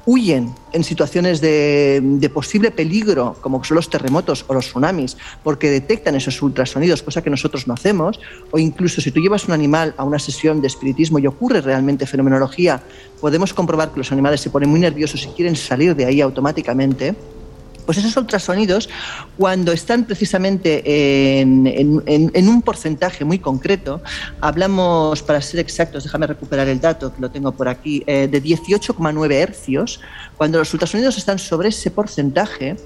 huyen 0.06 0.54
en 0.72 0.84
situaciones 0.84 1.40
de, 1.40 2.30
posible 2.32 2.70
peligro, 2.70 3.36
como 3.40 3.62
son 3.64 3.74
los 3.74 3.90
terremotos 3.90 4.44
o 4.46 4.54
los 4.54 4.66
tsunamis, 4.66 5.16
porque 5.42 5.70
detectan 5.70 6.14
esos 6.14 6.40
ultrasonidos, 6.40 7.02
cosa 7.02 7.22
que 7.22 7.30
nosotros 7.30 7.66
no 7.66 7.74
hacemos, 7.74 8.20
o 8.52 8.58
incluso 8.58 9.00
si 9.00 9.10
tú 9.10 9.20
llevas 9.20 9.46
un 9.46 9.52
animal 9.52 9.94
a 9.96 10.04
una 10.04 10.18
sesión 10.18 10.60
de 10.60 10.68
espiritismo 10.68 11.18
y 11.18 11.26
ocurre 11.26 11.60
realmente 11.60 12.06
fenomenología, 12.06 12.82
podemos 13.20 13.52
comprobar 13.52 13.90
que 13.90 13.98
los 13.98 14.12
animales 14.12 14.40
se 14.40 14.50
ponen 14.50 14.70
muy 14.70 14.80
nerviosos 14.80 15.24
y 15.24 15.28
quieren 15.28 15.56
salir 15.56 15.96
de 15.96 16.04
ahí 16.04 16.20
automáticamente. 16.20 17.16
Pues 17.86 17.98
esos 17.98 18.16
ultrasonidos, 18.16 18.88
cuando 19.38 19.72
están 19.72 20.04
precisamente 20.04 21.40
en, 21.40 22.48
un 22.48 22.62
porcentaje 22.62 23.24
muy 23.24 23.38
concreto, 23.38 24.02
hablamos, 24.40 25.22
para 25.22 25.40
ser 25.40 25.60
exactos, 25.60 26.04
déjame 26.04 26.26
recuperar 26.26 26.68
el 26.68 26.80
dato, 26.80 27.14
que 27.14 27.20
lo 27.20 27.30
tengo 27.30 27.52
por 27.52 27.68
aquí, 27.68 28.02
eh, 28.06 28.28
de 28.28 28.42
18,9 28.42 29.32
hercios, 29.32 30.00
cuando 30.36 30.58
los 30.58 30.72
ultrasonidos 30.74 31.16
están 31.16 31.38
sobre 31.38 31.68
ese 31.68 31.90
porcentaje, 31.92 32.76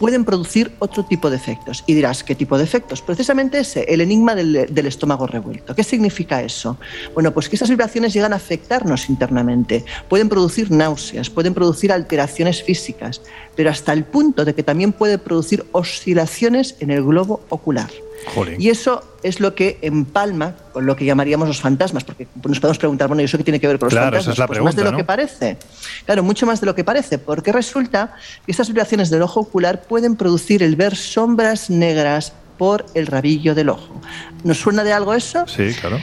pueden 0.00 0.24
producir 0.24 0.72
otro 0.78 1.04
tipo 1.04 1.28
de 1.28 1.36
efectos. 1.36 1.84
Y 1.86 1.92
dirás, 1.92 2.24
¿qué 2.24 2.34
tipo 2.34 2.56
de 2.56 2.64
efectos? 2.64 3.02
Precisamente 3.02 3.58
ese, 3.58 3.84
el 3.84 4.00
enigma 4.00 4.34
del, 4.34 4.86
estómago 4.86 5.26
revuelto. 5.26 5.74
¿Qué 5.74 5.84
significa 5.84 6.42
eso? 6.42 6.78
Bueno, 7.12 7.32
pues 7.32 7.50
que 7.50 7.56
esas 7.56 7.68
vibraciones 7.68 8.14
llegan 8.14 8.32
a 8.32 8.36
afectarnos 8.36 9.10
internamente, 9.10 9.84
pueden 10.08 10.30
producir 10.30 10.70
náuseas, 10.70 11.28
pueden 11.28 11.52
producir 11.52 11.92
alteraciones 11.92 12.62
físicas, 12.62 13.20
pero 13.54 13.68
hasta 13.68 13.92
el 13.92 14.04
punto 14.04 14.46
de 14.46 14.54
que 14.54 14.62
también 14.62 14.92
puede 14.92 15.18
producir 15.18 15.66
oscilaciones 15.72 16.76
en 16.80 16.90
el 16.90 17.04
globo 17.04 17.42
ocular. 17.50 17.90
Jolín. 18.26 18.60
Y 18.60 18.68
eso 18.68 19.16
es 19.22 19.40
lo 19.40 19.54
que 19.54 19.78
empalma 19.82 20.54
con 20.72 20.86
lo 20.86 20.96
que 20.96 21.04
llamaríamos 21.04 21.48
los 21.48 21.60
fantasmas, 21.60 22.04
porque 22.04 22.26
nos 22.46 22.60
podemos 22.60 22.78
preguntar, 22.78 23.08
bueno, 23.08 23.22
¿y 23.22 23.24
eso 23.24 23.38
qué 23.38 23.44
tiene 23.44 23.60
que 23.60 23.66
ver 23.66 23.78
con 23.78 23.86
los 23.86 23.94
claro, 23.94 24.06
fantasmas? 24.06 24.24
Esa 24.24 24.32
es 24.32 24.38
la 24.38 24.46
pues 24.46 24.56
pregunta, 24.56 24.76
más 24.76 24.84
de 24.84 24.90
lo 24.90 24.96
que 24.96 25.04
parece. 25.04 25.56
Claro, 26.04 26.22
mucho 26.22 26.46
más 26.46 26.60
de 26.60 26.66
lo 26.66 26.74
que 26.74 26.84
parece, 26.84 27.18
porque 27.18 27.52
resulta 27.52 28.14
que 28.44 28.52
estas 28.52 28.68
vibraciones 28.68 29.10
del 29.10 29.22
ojo 29.22 29.40
ocular 29.40 29.82
pueden 29.82 30.16
producir 30.16 30.62
el 30.62 30.76
ver 30.76 30.96
sombras 30.96 31.70
negras 31.70 32.32
por 32.58 32.84
el 32.94 33.06
rabillo 33.06 33.54
del 33.54 33.70
ojo. 33.70 34.00
¿Nos 34.44 34.58
suena 34.58 34.84
de 34.84 34.92
algo 34.92 35.14
eso? 35.14 35.46
Sí, 35.46 35.74
claro. 35.80 35.98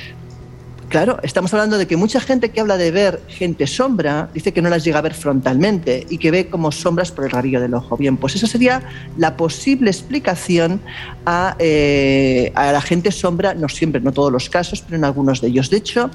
Claro, 0.89 1.19
estamos 1.21 1.53
hablando 1.53 1.77
de 1.77 1.85
que 1.85 1.97
mucha 1.97 2.21
gente 2.21 2.49
que 2.49 2.61
habla 2.61 2.77
de 2.77 2.91
ver 2.91 3.21
gente 3.27 3.67
sombra 3.67 4.29
dice 4.33 4.53
que 4.53 4.61
no 4.61 4.69
las 4.69 4.85
llega 4.85 4.99
a 4.99 5.01
ver 5.01 5.13
frontalmente 5.13 6.07
y 6.09 6.17
que 6.17 6.31
ve 6.31 6.47
como 6.47 6.71
sombras 6.71 7.11
por 7.11 7.25
el 7.25 7.31
rabillo 7.31 7.59
del 7.59 7.73
ojo. 7.73 7.97
Bien, 7.97 8.15
pues 8.15 8.35
esa 8.35 8.47
sería 8.47 8.81
la 9.17 9.35
posible 9.35 9.89
explicación 9.89 10.79
a, 11.25 11.57
eh, 11.59 12.53
a, 12.55 12.71
la 12.71 12.79
gente 12.79 13.11
sombra, 13.11 13.53
no 13.53 13.67
siempre, 13.67 13.99
no 13.99 14.13
todos 14.13 14.31
los 14.31 14.49
casos, 14.49 14.81
pero 14.81 14.95
en 14.95 15.03
algunos 15.03 15.41
de 15.41 15.49
ellos. 15.49 15.69
De 15.69 15.75
hecho, 15.75 16.09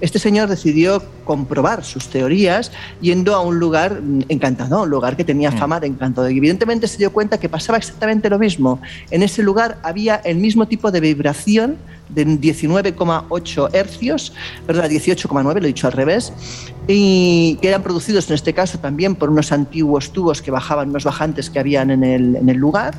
este 0.00 0.18
señor 0.18 0.48
decidió 0.48 1.04
comprobar 1.24 1.84
sus 1.84 2.08
teorías 2.08 2.72
yendo 3.00 3.32
a 3.32 3.42
un 3.42 3.60
lugar 3.60 4.00
encantado, 4.28 4.82
un 4.82 4.90
lugar 4.90 5.16
que 5.16 5.22
tenía 5.22 5.52
fama 5.52 5.78
de 5.78 5.86
encanto. 5.86 6.28
Y 6.28 6.36
evidentemente 6.36 6.88
se 6.88 6.98
dio 6.98 7.12
cuenta 7.12 7.38
que 7.38 7.48
pasaba 7.48 7.78
exactamente 7.78 8.28
lo 8.28 8.40
mismo. 8.40 8.80
En 9.12 9.22
ese 9.22 9.44
lugar 9.44 9.78
había 9.84 10.16
el 10.16 10.38
mismo 10.38 10.66
tipo 10.66 10.90
de 10.90 10.98
vibración 10.98 11.76
de 12.08 12.26
19,8 12.26 13.70
hercios, 13.72 14.32
perdón, 14.66 14.86
18,9, 14.86 15.42
lo 15.42 15.64
he 15.64 15.66
dicho 15.66 15.86
al 15.86 15.92
revés, 15.92 16.32
y 16.86 17.58
que 17.60 17.68
eran 17.68 17.82
producidos 17.82 18.28
en 18.28 18.34
este 18.34 18.52
caso 18.52 18.78
también 18.78 19.14
por 19.14 19.30
unos 19.30 19.52
antiguos 19.52 20.12
tubos 20.12 20.42
que 20.42 20.50
bajaban, 20.50 20.90
unos 20.90 21.04
bajantes 21.04 21.50
que 21.50 21.58
habían 21.58 21.90
en 21.90 22.04
el, 22.04 22.36
en 22.36 22.48
el 22.48 22.56
lugar 22.56 22.94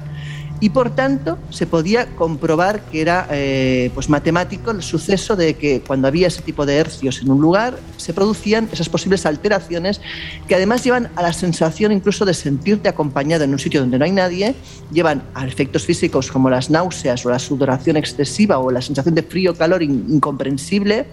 y 0.60 0.70
por 0.70 0.90
tanto 0.92 1.38
se 1.50 1.68
podía 1.68 2.08
comprobar 2.16 2.82
que 2.82 3.02
era 3.02 3.28
eh, 3.32 3.92
pues 3.94 4.10
matemático 4.10 4.72
el 4.72 4.82
suceso 4.82 5.36
de 5.36 5.56
que 5.56 5.82
cuando 5.82 6.08
había 6.08 6.28
ese 6.28 6.42
tipo 6.42 6.66
de 6.66 6.78
hercios 6.78 7.22
en 7.22 7.30
un 7.30 7.42
lugar 7.42 7.78
se 7.98 8.14
producían 8.14 8.68
esas 8.72 8.90
posibles 8.90 9.26
alteraciones 9.26 10.02
que 10.48 10.56
además 10.56 10.84
llevan 10.84 11.10
a 11.16 11.22
la 11.22 11.34
sensación 11.34 11.92
incluso 11.92 12.26
de 12.26 12.34
sentirte 12.34 12.90
acompañado 12.90 13.44
en 13.44 13.52
un 13.52 13.60
sitio 13.60 13.82
donde 13.82 14.00
no 14.00 14.06
hay 14.06 14.12
nadie, 14.12 14.56
llevan 14.92 15.24
a 15.34 15.46
efectos 15.46 15.86
físicos 15.86 16.32
como 16.32 16.50
las 16.50 16.70
náuseas 16.70 17.26
o 17.26 17.30
la 17.30 17.40
sudoración 17.40 17.98
excesiva 17.98 18.58
o 18.58 18.72
la 18.72 18.82
sensación 18.82 19.16
de 19.16 19.24
frío-calor 19.24 19.84
incomprensible 19.84 21.06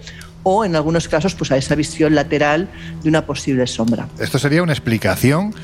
o 0.43 0.65
en 0.65 0.77
algunos 0.77 1.09
casos 1.09 1.35
pues 1.35 1.51
a 1.51 1.57
esa 1.57 1.75
visión 1.75 2.15
lateral 2.15 2.69
de 3.03 3.09
una 3.09 3.27
posible 3.27 3.67
sombra. 3.67 4.09
Esto 4.19 4.39
sería 4.39 4.63
una 4.63 4.73
explicación 4.73 5.55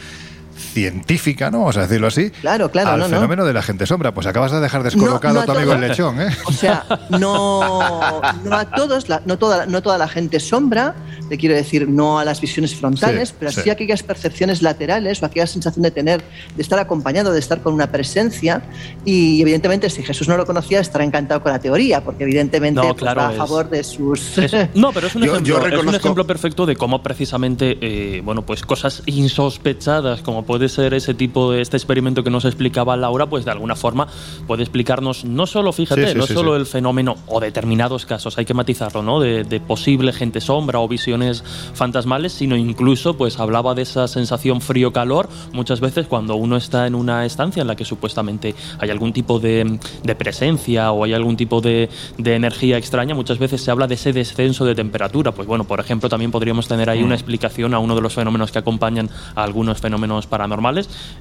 científica, 0.60 1.50
¿no? 1.50 1.60
Vamos 1.60 1.76
a 1.76 1.82
decirlo 1.82 2.06
así. 2.08 2.30
Claro, 2.30 2.70
claro. 2.70 2.90
Al 2.90 3.00
no, 3.00 3.06
fenómeno 3.06 3.42
no. 3.42 3.46
de 3.48 3.52
la 3.54 3.62
gente 3.62 3.86
sombra. 3.86 4.12
Pues 4.14 4.26
acabas 4.26 4.52
de 4.52 4.60
dejar 4.60 4.82
descolocado 4.82 5.34
no, 5.34 5.40
a 5.40 5.44
tu 5.46 5.52
amigo 5.52 5.72
el 5.72 5.80
lechón, 5.80 6.20
¿eh? 6.20 6.28
O 6.46 6.52
sea, 6.52 6.84
no, 7.10 8.20
no 8.44 8.56
a 8.56 8.64
todos, 8.70 9.08
la, 9.08 9.22
no, 9.24 9.38
toda, 9.38 9.66
no 9.66 9.82
toda 9.82 9.98
la 9.98 10.08
gente 10.08 10.40
sombra, 10.40 10.94
te 11.28 11.36
quiero 11.38 11.54
decir, 11.54 11.88
no 11.88 12.18
a 12.18 12.24
las 12.24 12.40
visiones 12.40 12.74
frontales, 12.74 13.30
Sí, 13.30 13.34
pero 13.38 13.52
sí, 13.52 13.60
sí. 13.62 13.70
aquellas 13.70 14.02
percepciones 14.02 14.62
laterales 14.62 15.22
o 15.22 15.26
aquella 15.26 15.46
sensación 15.46 15.82
de 15.82 15.90
tener, 15.90 16.22
de 16.56 16.62
estar 16.62 16.78
acompañado, 16.78 17.32
de 17.32 17.38
estar 17.40 17.60
con 17.62 17.72
una 17.74 17.90
presencia. 17.90 18.62
Y 19.04 19.40
evidentemente, 19.42 19.88
si 19.90 20.02
Jesús 20.02 20.28
no 20.28 20.36
lo 20.36 20.46
conocía, 20.46 20.80
estará 20.80 21.04
encantado 21.04 21.42
con 21.42 21.52
la 21.52 21.58
teoría, 21.58 22.02
porque 22.04 22.24
evidentemente 22.24 22.80
No, 22.80 22.88
pues, 22.88 22.98
claro, 23.00 23.20
va 23.22 23.28
a 23.28 23.32
es- 23.32 23.38
favor 23.38 23.68
de 23.70 23.84
sus. 23.84 24.38
Es- 24.38 24.52
no, 24.74 24.92
pero 24.92 25.06
es 25.06 25.14
un, 25.14 25.22
Yo- 25.22 25.32
ejemplo, 25.32 25.46
yo 25.48 25.58
es 25.58 25.64
un 25.64 25.70
reconozco- 25.70 25.96
ejemplo 25.96 26.26
perfecto 26.26 26.66
de 26.66 26.76
cómo 26.76 27.02
precisamente, 27.02 27.78
eh, 27.80 28.20
bueno, 28.24 28.44
pues 28.44 28.62
cosas 28.62 29.02
insospechadas, 29.06 30.22
como 30.22 30.44
puede 30.50 30.68
ser 30.68 30.94
ese 30.94 31.14
tipo 31.14 31.52
de 31.52 31.60
este 31.60 31.76
experimento 31.76 32.24
que 32.24 32.30
nos 32.30 32.44
explicaba 32.44 32.96
Laura, 32.96 33.26
pues 33.26 33.44
de 33.44 33.52
alguna 33.52 33.76
forma 33.76 34.08
puede 34.48 34.64
explicarnos 34.64 35.24
no 35.24 35.46
solo, 35.46 35.72
fíjate, 35.72 36.06
Sí, 36.06 36.12
sí, 36.12 36.18
no 36.18 36.26
sí, 36.26 36.34
solo 36.34 36.56
el 36.56 36.66
fenómeno 36.66 37.14
o 37.28 37.38
determinados 37.38 38.04
casos, 38.04 38.36
hay 38.36 38.44
que 38.44 38.52
matizarlo, 38.52 39.00
¿no? 39.04 39.20
De, 39.20 39.44
de 39.44 39.60
posible 39.60 40.12
gente 40.12 40.40
sombra 40.40 40.80
o 40.80 40.88
visiones 40.88 41.44
fantasmales, 41.74 42.32
sino 42.32 42.56
incluso, 42.56 43.16
pues 43.16 43.38
hablaba 43.38 43.76
de 43.76 43.82
esa 43.82 44.08
sensación 44.08 44.60
frío-calor 44.60 45.28
muchas 45.52 45.78
veces 45.78 46.08
cuando 46.08 46.34
uno 46.34 46.56
está 46.56 46.88
en 46.88 46.96
una 46.96 47.24
estancia 47.24 47.60
en 47.60 47.68
la 47.68 47.76
que 47.76 47.84
supuestamente 47.84 48.56
hay 48.80 48.90
algún 48.90 49.12
tipo 49.12 49.38
de, 49.38 49.78
de 50.02 50.14
presencia 50.16 50.90
o 50.90 51.04
hay 51.04 51.12
algún 51.12 51.36
tipo 51.36 51.60
de, 51.60 51.88
de 52.18 52.34
energía 52.34 52.76
extraña, 52.76 53.14
muchas 53.14 53.38
veces 53.38 53.62
se 53.62 53.70
habla 53.70 53.86
de 53.86 53.94
ese 53.94 54.12
descenso 54.12 54.64
de 54.64 54.74
temperatura. 54.74 55.30
Pues 55.30 55.46
bueno, 55.46 55.62
por 55.62 55.78
ejemplo, 55.78 56.08
también 56.08 56.32
podríamos 56.32 56.66
tener 56.66 56.90
ahí 56.90 57.04
una 57.04 57.14
explicación 57.14 57.72
a 57.72 57.78
uno 57.78 57.94
de 57.94 58.00
los 58.00 58.14
fenómenos 58.14 58.50
que 58.50 58.58
acompañan 58.58 59.08
a 59.36 59.44
algunos 59.44 59.80
fenómenos 59.80 60.26
paranormales. 60.26 60.39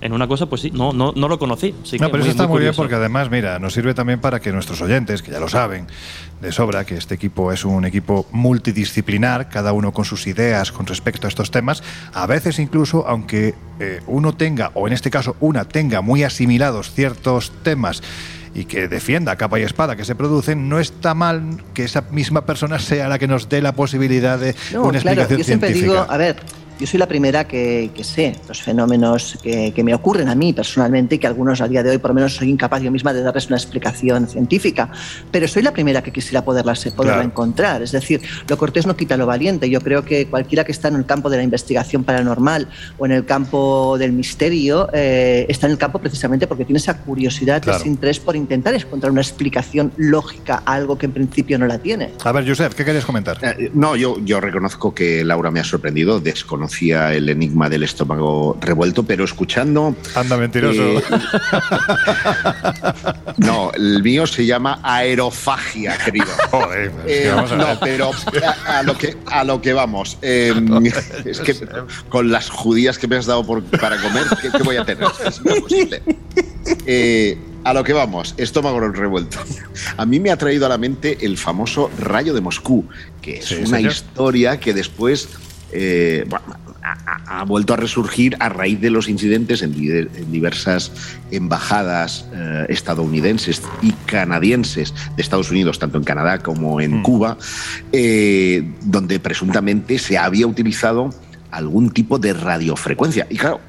En 0.01 0.13
una 0.13 0.27
cosa, 0.27 0.47
pues 0.47 0.61
sí, 0.61 0.71
no, 0.71 0.93
no, 0.93 1.13
no 1.15 1.27
lo 1.27 1.39
conocí. 1.39 1.73
Sí 1.83 1.97
No, 1.99 2.07
que 2.07 2.11
pero 2.11 2.23
eso 2.23 2.31
está 2.31 2.47
muy 2.47 2.61
bien 2.61 2.73
porque 2.75 2.95
además, 2.95 3.29
mira, 3.29 3.59
nos 3.59 3.73
sirve 3.73 3.93
también 3.93 4.19
para 4.19 4.39
que 4.39 4.51
nuestros 4.51 4.81
oyentes, 4.81 5.21
que 5.21 5.31
ya 5.31 5.39
lo 5.39 5.47
saben 5.49 5.87
de 6.41 6.51
sobra, 6.51 6.85
que 6.85 6.95
este 6.95 7.15
equipo 7.15 7.51
es 7.51 7.65
un 7.65 7.85
equipo 7.85 8.25
multidisciplinar, 8.31 9.49
cada 9.49 9.73
uno 9.73 9.91
con 9.91 10.05
sus 10.05 10.27
ideas 10.27 10.71
con 10.71 10.85
respecto 10.85 11.27
a 11.27 11.29
estos 11.29 11.51
temas, 11.51 11.83
a 12.13 12.25
veces 12.27 12.59
incluso, 12.59 13.05
aunque 13.07 13.55
eh, 13.79 14.01
uno 14.07 14.33
tenga, 14.33 14.71
o 14.73 14.87
en 14.87 14.93
este 14.93 15.09
caso 15.09 15.35
una 15.39 15.65
tenga 15.65 16.01
muy 16.01 16.23
asimilados 16.23 16.91
ciertos 16.91 17.51
temas, 17.63 18.01
y 18.55 18.65
que 18.65 18.87
defienda 18.87 19.35
capa 19.35 19.59
y 19.59 19.63
espada 19.63 19.95
que 19.95 20.03
se 20.05 20.15
producen, 20.15 20.69
no 20.69 20.79
está 20.79 21.13
mal 21.13 21.63
que 21.73 21.83
esa 21.83 22.01
misma 22.09 22.45
persona 22.45 22.79
sea 22.79 23.07
la 23.07 23.19
que 23.19 23.27
nos 23.27 23.47
dé 23.47 23.61
la 23.61 23.73
posibilidad 23.73 24.39
de 24.39 24.55
No, 24.73 24.83
una 24.85 24.99
claro, 24.99 25.21
explicación 25.21 25.37
yo 25.37 25.43
siempre 25.45 25.69
científica. 25.73 26.01
digo, 26.01 26.11
a 26.11 26.17
ver, 26.17 26.37
yo 26.79 26.87
soy 26.87 26.99
la 26.99 27.07
primera 27.07 27.45
que, 27.47 27.91
que 27.93 28.03
sé 28.03 28.35
los 28.47 28.61
fenómenos 28.61 29.37
que, 29.43 29.73
que 29.73 29.83
me 29.83 29.93
ocurren 29.93 30.29
a 30.29 30.35
mí 30.35 30.53
personalmente 30.53 31.15
y 31.15 31.19
que 31.19 31.27
algunos 31.27 31.59
a 31.61 31.67
día 31.67 31.83
de 31.83 31.89
hoy 31.91 31.97
por 31.97 32.11
lo 32.11 32.15
menos 32.15 32.35
soy 32.35 32.49
incapaz 32.49 32.81
yo 32.81 32.91
misma 32.91 33.11
de 33.13 33.21
darles 33.21 33.47
una 33.47 33.57
explicación 33.57 34.27
científica, 34.27 34.89
pero 35.31 35.47
soy 35.47 35.61
la 35.63 35.71
primera 35.73 36.01
que 36.01 36.11
quisiera 36.11 36.43
poderla, 36.43 36.73
poderla 36.73 37.13
Claro. 37.15 37.21
encontrar. 37.21 37.81
Es 37.81 37.91
decir, 37.91 38.21
lo 38.47 38.57
cortés 38.57 38.85
no 38.87 38.95
quita 38.95 39.17
lo 39.17 39.25
valiente. 39.25 39.69
Yo 39.69 39.81
creo 39.81 40.03
que 40.05 40.27
cualquiera 40.27 40.63
que 40.63 40.71
está 40.71 40.87
en 40.87 40.95
el 40.95 41.05
campo 41.05 41.29
de 41.29 41.37
la 41.37 41.43
investigación 41.43 42.03
paranormal 42.03 42.67
o 42.97 43.05
en 43.05 43.11
el 43.11 43.25
campo 43.25 43.97
del 43.97 44.11
misterio 44.13 44.89
eh, 44.93 45.45
está 45.49 45.65
en 45.67 45.73
el 45.73 45.77
campo 45.77 45.99
precisamente 45.99 46.47
porque 46.47 46.65
tiene 46.65 46.77
esa 46.79 46.97
curiosidad, 46.97 47.61
Claro. 47.61 47.79
ese 47.79 47.87
interés 47.89 48.19
por 48.19 48.35
intentar 48.35 48.73
encontrar 48.73 49.11
una 49.11 49.21
explicación 49.21 49.91
lógica 49.97 50.63
a 50.65 50.73
algo 50.75 50.97
que 50.97 51.07
en 51.07 51.11
principio 51.11 51.59
no 51.59 51.67
la 51.67 51.77
tiene. 51.79 52.13
A 52.23 52.31
ver, 52.31 52.47
Josep, 52.47 52.73
¿qué 52.73 52.85
querías 52.85 53.05
comentar? 53.05 53.37
Eh, 53.41 53.69
No, 53.73 53.95
yo, 53.95 54.17
yo 54.23 54.39
reconozco 54.39 54.93
que 54.93 55.23
Laura 55.25 55.51
me 55.51 55.59
ha 55.59 55.63
sorprendido, 55.63 56.19
el 56.71 57.29
enigma 57.29 57.69
del 57.69 57.83
estómago 57.83 58.57
revuelto, 58.61 59.03
pero 59.03 59.23
escuchando... 59.25 59.95
Anda, 60.15 60.37
mentiroso. 60.37 60.99
eh, 60.99 61.03
no, 63.37 63.71
el 63.73 64.01
mío 64.03 64.27
se 64.27 64.45
llama 64.45 64.79
aerofagia, 64.83 65.97
querido. 65.97 66.27
Joder, 66.51 66.91
pues, 66.91 67.05
Eh, 67.07 67.21
¿qué 67.23 67.29
vamos 67.31 67.51
a 67.51 67.55
no, 67.55 67.79
pero 67.79 68.11
a, 68.45 68.79
a 68.79 68.83
lo 68.83 68.97
que, 68.97 69.17
a 69.25 69.43
lo 69.43 69.61
que 69.61 69.73
vamos. 69.73 70.17
Eh, 70.31 70.53
es 71.25 71.39
que 71.39 71.55
con 72.09 72.31
las 72.31 72.49
judías 72.49 72.97
que 72.97 73.07
me 73.07 73.15
has 73.15 73.25
dado 73.25 73.45
por- 73.45 73.63
para 73.63 73.97
comer, 74.01 74.25
¿qué, 74.41 74.49
qué 74.55 74.63
voy 74.63 74.75
a 74.77 74.85
tener? 74.85 75.07
Es 75.25 75.39
imposible. 75.43 76.03
Eh, 76.85 77.37
a 77.63 77.73
lo 77.73 77.83
que 77.83 77.93
vamos, 77.93 78.35
estómago 78.37 78.79
revuelto. 78.79 79.37
A 79.97 80.05
mí 80.05 80.19
me 80.19 80.31
ha 80.31 80.37
traído 80.37 80.65
a 80.65 80.69
la 80.69 80.77
mente 80.77 81.17
el 81.21 81.37
famoso 81.37 81.89
rayo 81.99 82.33
de 82.33 82.41
Moscú, 82.41 82.85
que 83.21 83.37
es 83.39 83.45
Sí, 83.45 83.55
una 83.55 83.77
señor. 83.77 83.91
historia 83.91 84.59
que 84.59 84.73
después 84.73 85.29
eh, 85.71 86.25
bueno, 86.27 86.45
ha, 87.27 87.43
vuelto 87.43 87.73
a 87.73 87.77
resurgir 87.77 88.35
a 88.39 88.49
raíz 88.49 88.79
de 88.81 88.89
los 88.89 89.07
incidentes 89.09 89.61
en, 89.61 89.73
di- 89.73 89.89
en 89.91 90.31
diversas 90.31 90.91
embajadas 91.31 92.25
eh, 92.33 92.65
estadounidenses 92.69 93.61
y 93.81 93.91
canadienses 94.05 94.93
de 95.15 95.21
Estados 95.21 95.51
Unidos, 95.51 95.77
tanto 95.79 95.97
en 95.97 96.03
Canadá 96.03 96.39
como 96.39 96.81
en 96.81 96.99
Mm. 96.99 97.03
Cuba, 97.03 97.37
eh, 97.91 98.63
donde 98.81 99.19
presuntamente 99.19 99.99
se 99.99 100.17
había 100.17 100.47
utilizado 100.47 101.09
algún 101.51 101.89
tipo 101.91 102.17
de 102.19 102.33
radiofrecuencia. 102.33 103.27
Y 103.29 103.37
claro, 103.37 103.59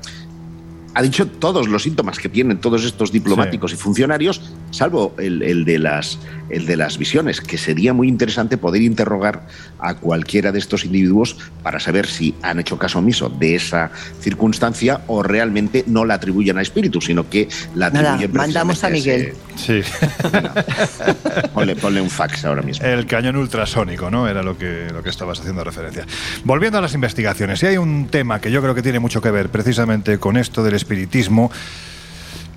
ha 1.01 1.03
dicho 1.03 1.27
todos 1.27 1.67
los 1.67 1.83
síntomas 1.85 2.19
que 2.19 2.29
tienen 2.29 2.59
todos 2.59 2.85
estos 2.85 3.11
diplomáticos 3.11 3.73
y 3.73 3.77
funcionarios, 3.77 4.43
salvo 4.71 5.15
el, 5.19 5.43
el 5.43 5.65
de 5.65 5.79
las, 5.79 6.19
el 6.51 6.67
de 6.67 6.77
las 6.77 6.99
visiones, 6.99 7.41
que 7.41 7.57
sería 7.57 7.95
muy 7.95 8.07
interesante 8.07 8.59
poder 8.59 8.83
interrogar 8.83 9.47
a 9.79 9.95
cualquiera 9.95 10.53
de 10.53 10.59
estos 10.59 10.85
individuos 10.85 11.39
para 11.63 11.81
saber 11.81 12.07
si 12.07 12.35
han 12.43 12.61
hecho 12.61 12.79
caso 12.79 12.99
omiso 12.99 13.31
de 13.31 13.55
esa 13.55 13.91
circunstancia 14.21 15.01
o 15.07 15.23
realmente 15.23 15.85
no 15.87 16.05
la 16.05 16.15
atribuyen 16.15 16.59
a 16.59 16.63
espíritu, 16.63 17.01
sino 17.01 17.31
que 17.31 17.49
la 17.75 17.89
Nada, 17.89 18.15
atribuyen 18.15 18.37
mandamos 18.37 18.85
a 18.85 18.91
Miguel. 18.91 19.33
Sí. 19.57 19.79
ese- 19.79 21.49
Ponle, 21.55 21.77
ponle 21.77 22.01
un 22.01 22.11
fax 22.11 22.45
ahora 22.45 22.63
mismo. 22.63 22.85
El 22.87 23.07
cañón 23.07 23.37
ultrasónico, 23.37 24.11
¿no? 24.11 24.29
Era 24.29 24.43
lo 24.43 24.59
que, 24.59 24.89
lo 24.93 25.03
que 25.03 25.09
estabas 25.11 25.41
haciendo 25.41 25.65
referencia. 25.65 26.05
Volviendo 26.45 26.79
a 26.79 26.81
las 26.83 26.93
investigaciones, 26.95 27.63
y 27.63 27.67
hay 27.67 27.77
un 27.79 28.09
tema 28.09 28.41
que 28.41 28.51
yo 28.51 28.61
creo 28.61 28.75
que 28.75 28.83
tiene 28.83 28.99
mucho 28.99 29.21
que 29.23 29.31
ver 29.31 29.49
precisamente 29.49 30.19
con 30.19 30.37
esto 30.37 30.63
del 30.63 30.75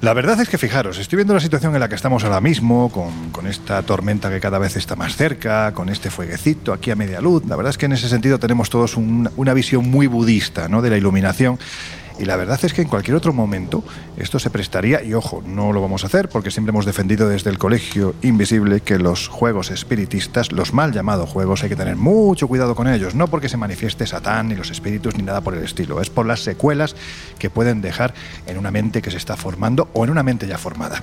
La 0.02 0.12
verdad 0.14 0.38
es 0.42 0.50
que 0.50 0.58
fijaros, 0.58 0.98
estoy 1.00 1.16
viendo 1.16 1.34
la 1.34 1.40
situación 1.40 1.74
en 1.76 1.80
la 1.80 1.88
que 1.88 1.96
estamos 1.96 2.26
ahora 2.26 2.42
mismo, 2.42 2.90
con, 2.92 3.30
con 3.32 3.48
esta 3.48 3.82
tormenta 3.84 4.30
que 4.30 4.42
cada 4.42 4.60
vez 4.60 4.76
está 4.76 4.98
más 4.98 5.16
cerca, 5.16 5.72
con 5.74 5.88
este 5.88 6.10
fueguecito 6.10 6.74
aquí 6.74 6.92
a 6.92 6.96
media 6.98 7.22
luz. 7.22 7.46
La 7.48 7.56
verdad 7.56 7.70
es 7.70 7.78
que 7.78 7.86
en 7.86 7.94
ese 7.94 8.10
sentido 8.10 8.38
tenemos 8.38 8.70
todos 8.70 8.98
un- 8.98 9.30
una 9.38 9.54
visión 9.54 9.90
muy 9.90 10.08
budista 10.08 10.68
¿no? 10.68 10.82
de 10.82 10.90
la 10.90 10.98
iluminación. 10.98 11.58
Y 12.20 12.26
la 12.26 12.36
verdad 12.36 12.60
es 12.64 12.74
que 12.74 12.82
en 12.82 12.88
cualquier 12.88 13.16
otro 13.18 13.34
momento 13.34 13.84
esto 14.18 14.40
se 14.40 14.50
prestaría, 14.50 15.04
y 15.04 15.14
ojo, 15.14 15.44
no 15.46 15.74
lo 15.74 15.82
vamos 15.82 16.04
a 16.04 16.08
hacer 16.08 16.30
porque 16.30 16.52
siempre 16.52 16.70
hemos 16.72 16.86
defendido 16.86 17.28
desde 17.28 17.50
el 17.50 17.58
Colegio 17.58 18.16
Invisible 18.22 18.82
que 18.82 19.00
los 19.00 19.28
juegos 19.28 19.72
espiritistas, 19.72 20.52
los 20.52 20.74
mal 20.74 20.92
llamados 20.92 21.30
juegos, 21.30 21.64
hay 21.64 21.70
que 21.70 21.76
tener 21.76 21.96
mucho 21.96 22.48
cuidado 22.48 22.76
con 22.76 22.88
ellos, 22.88 23.16
no 23.16 23.28
porque 23.28 23.50
se 23.50 23.58
manifieste 23.58 24.06
Satán 24.06 24.50
ni 24.50 24.56
los 24.56 24.70
espíritus 24.70 25.16
ni 25.16 25.24
nada 25.24 25.42
por 25.42 25.56
el 25.56 25.64
estilo, 25.64 26.02
es 26.02 26.10
por 26.10 26.26
las 26.26 26.42
secuelas 26.42 26.96
que 27.40 27.50
pueden 27.50 27.82
dejar 27.82 28.14
en 28.46 28.58
una 28.58 28.72
mente 28.72 29.02
que 29.02 29.12
se 29.12 29.18
está 29.18 29.36
formando 29.36 29.90
o 29.94 30.04
en 30.04 30.12
una 30.12 30.24
mente 30.24 30.48
ya 30.48 30.58
formada. 30.58 31.02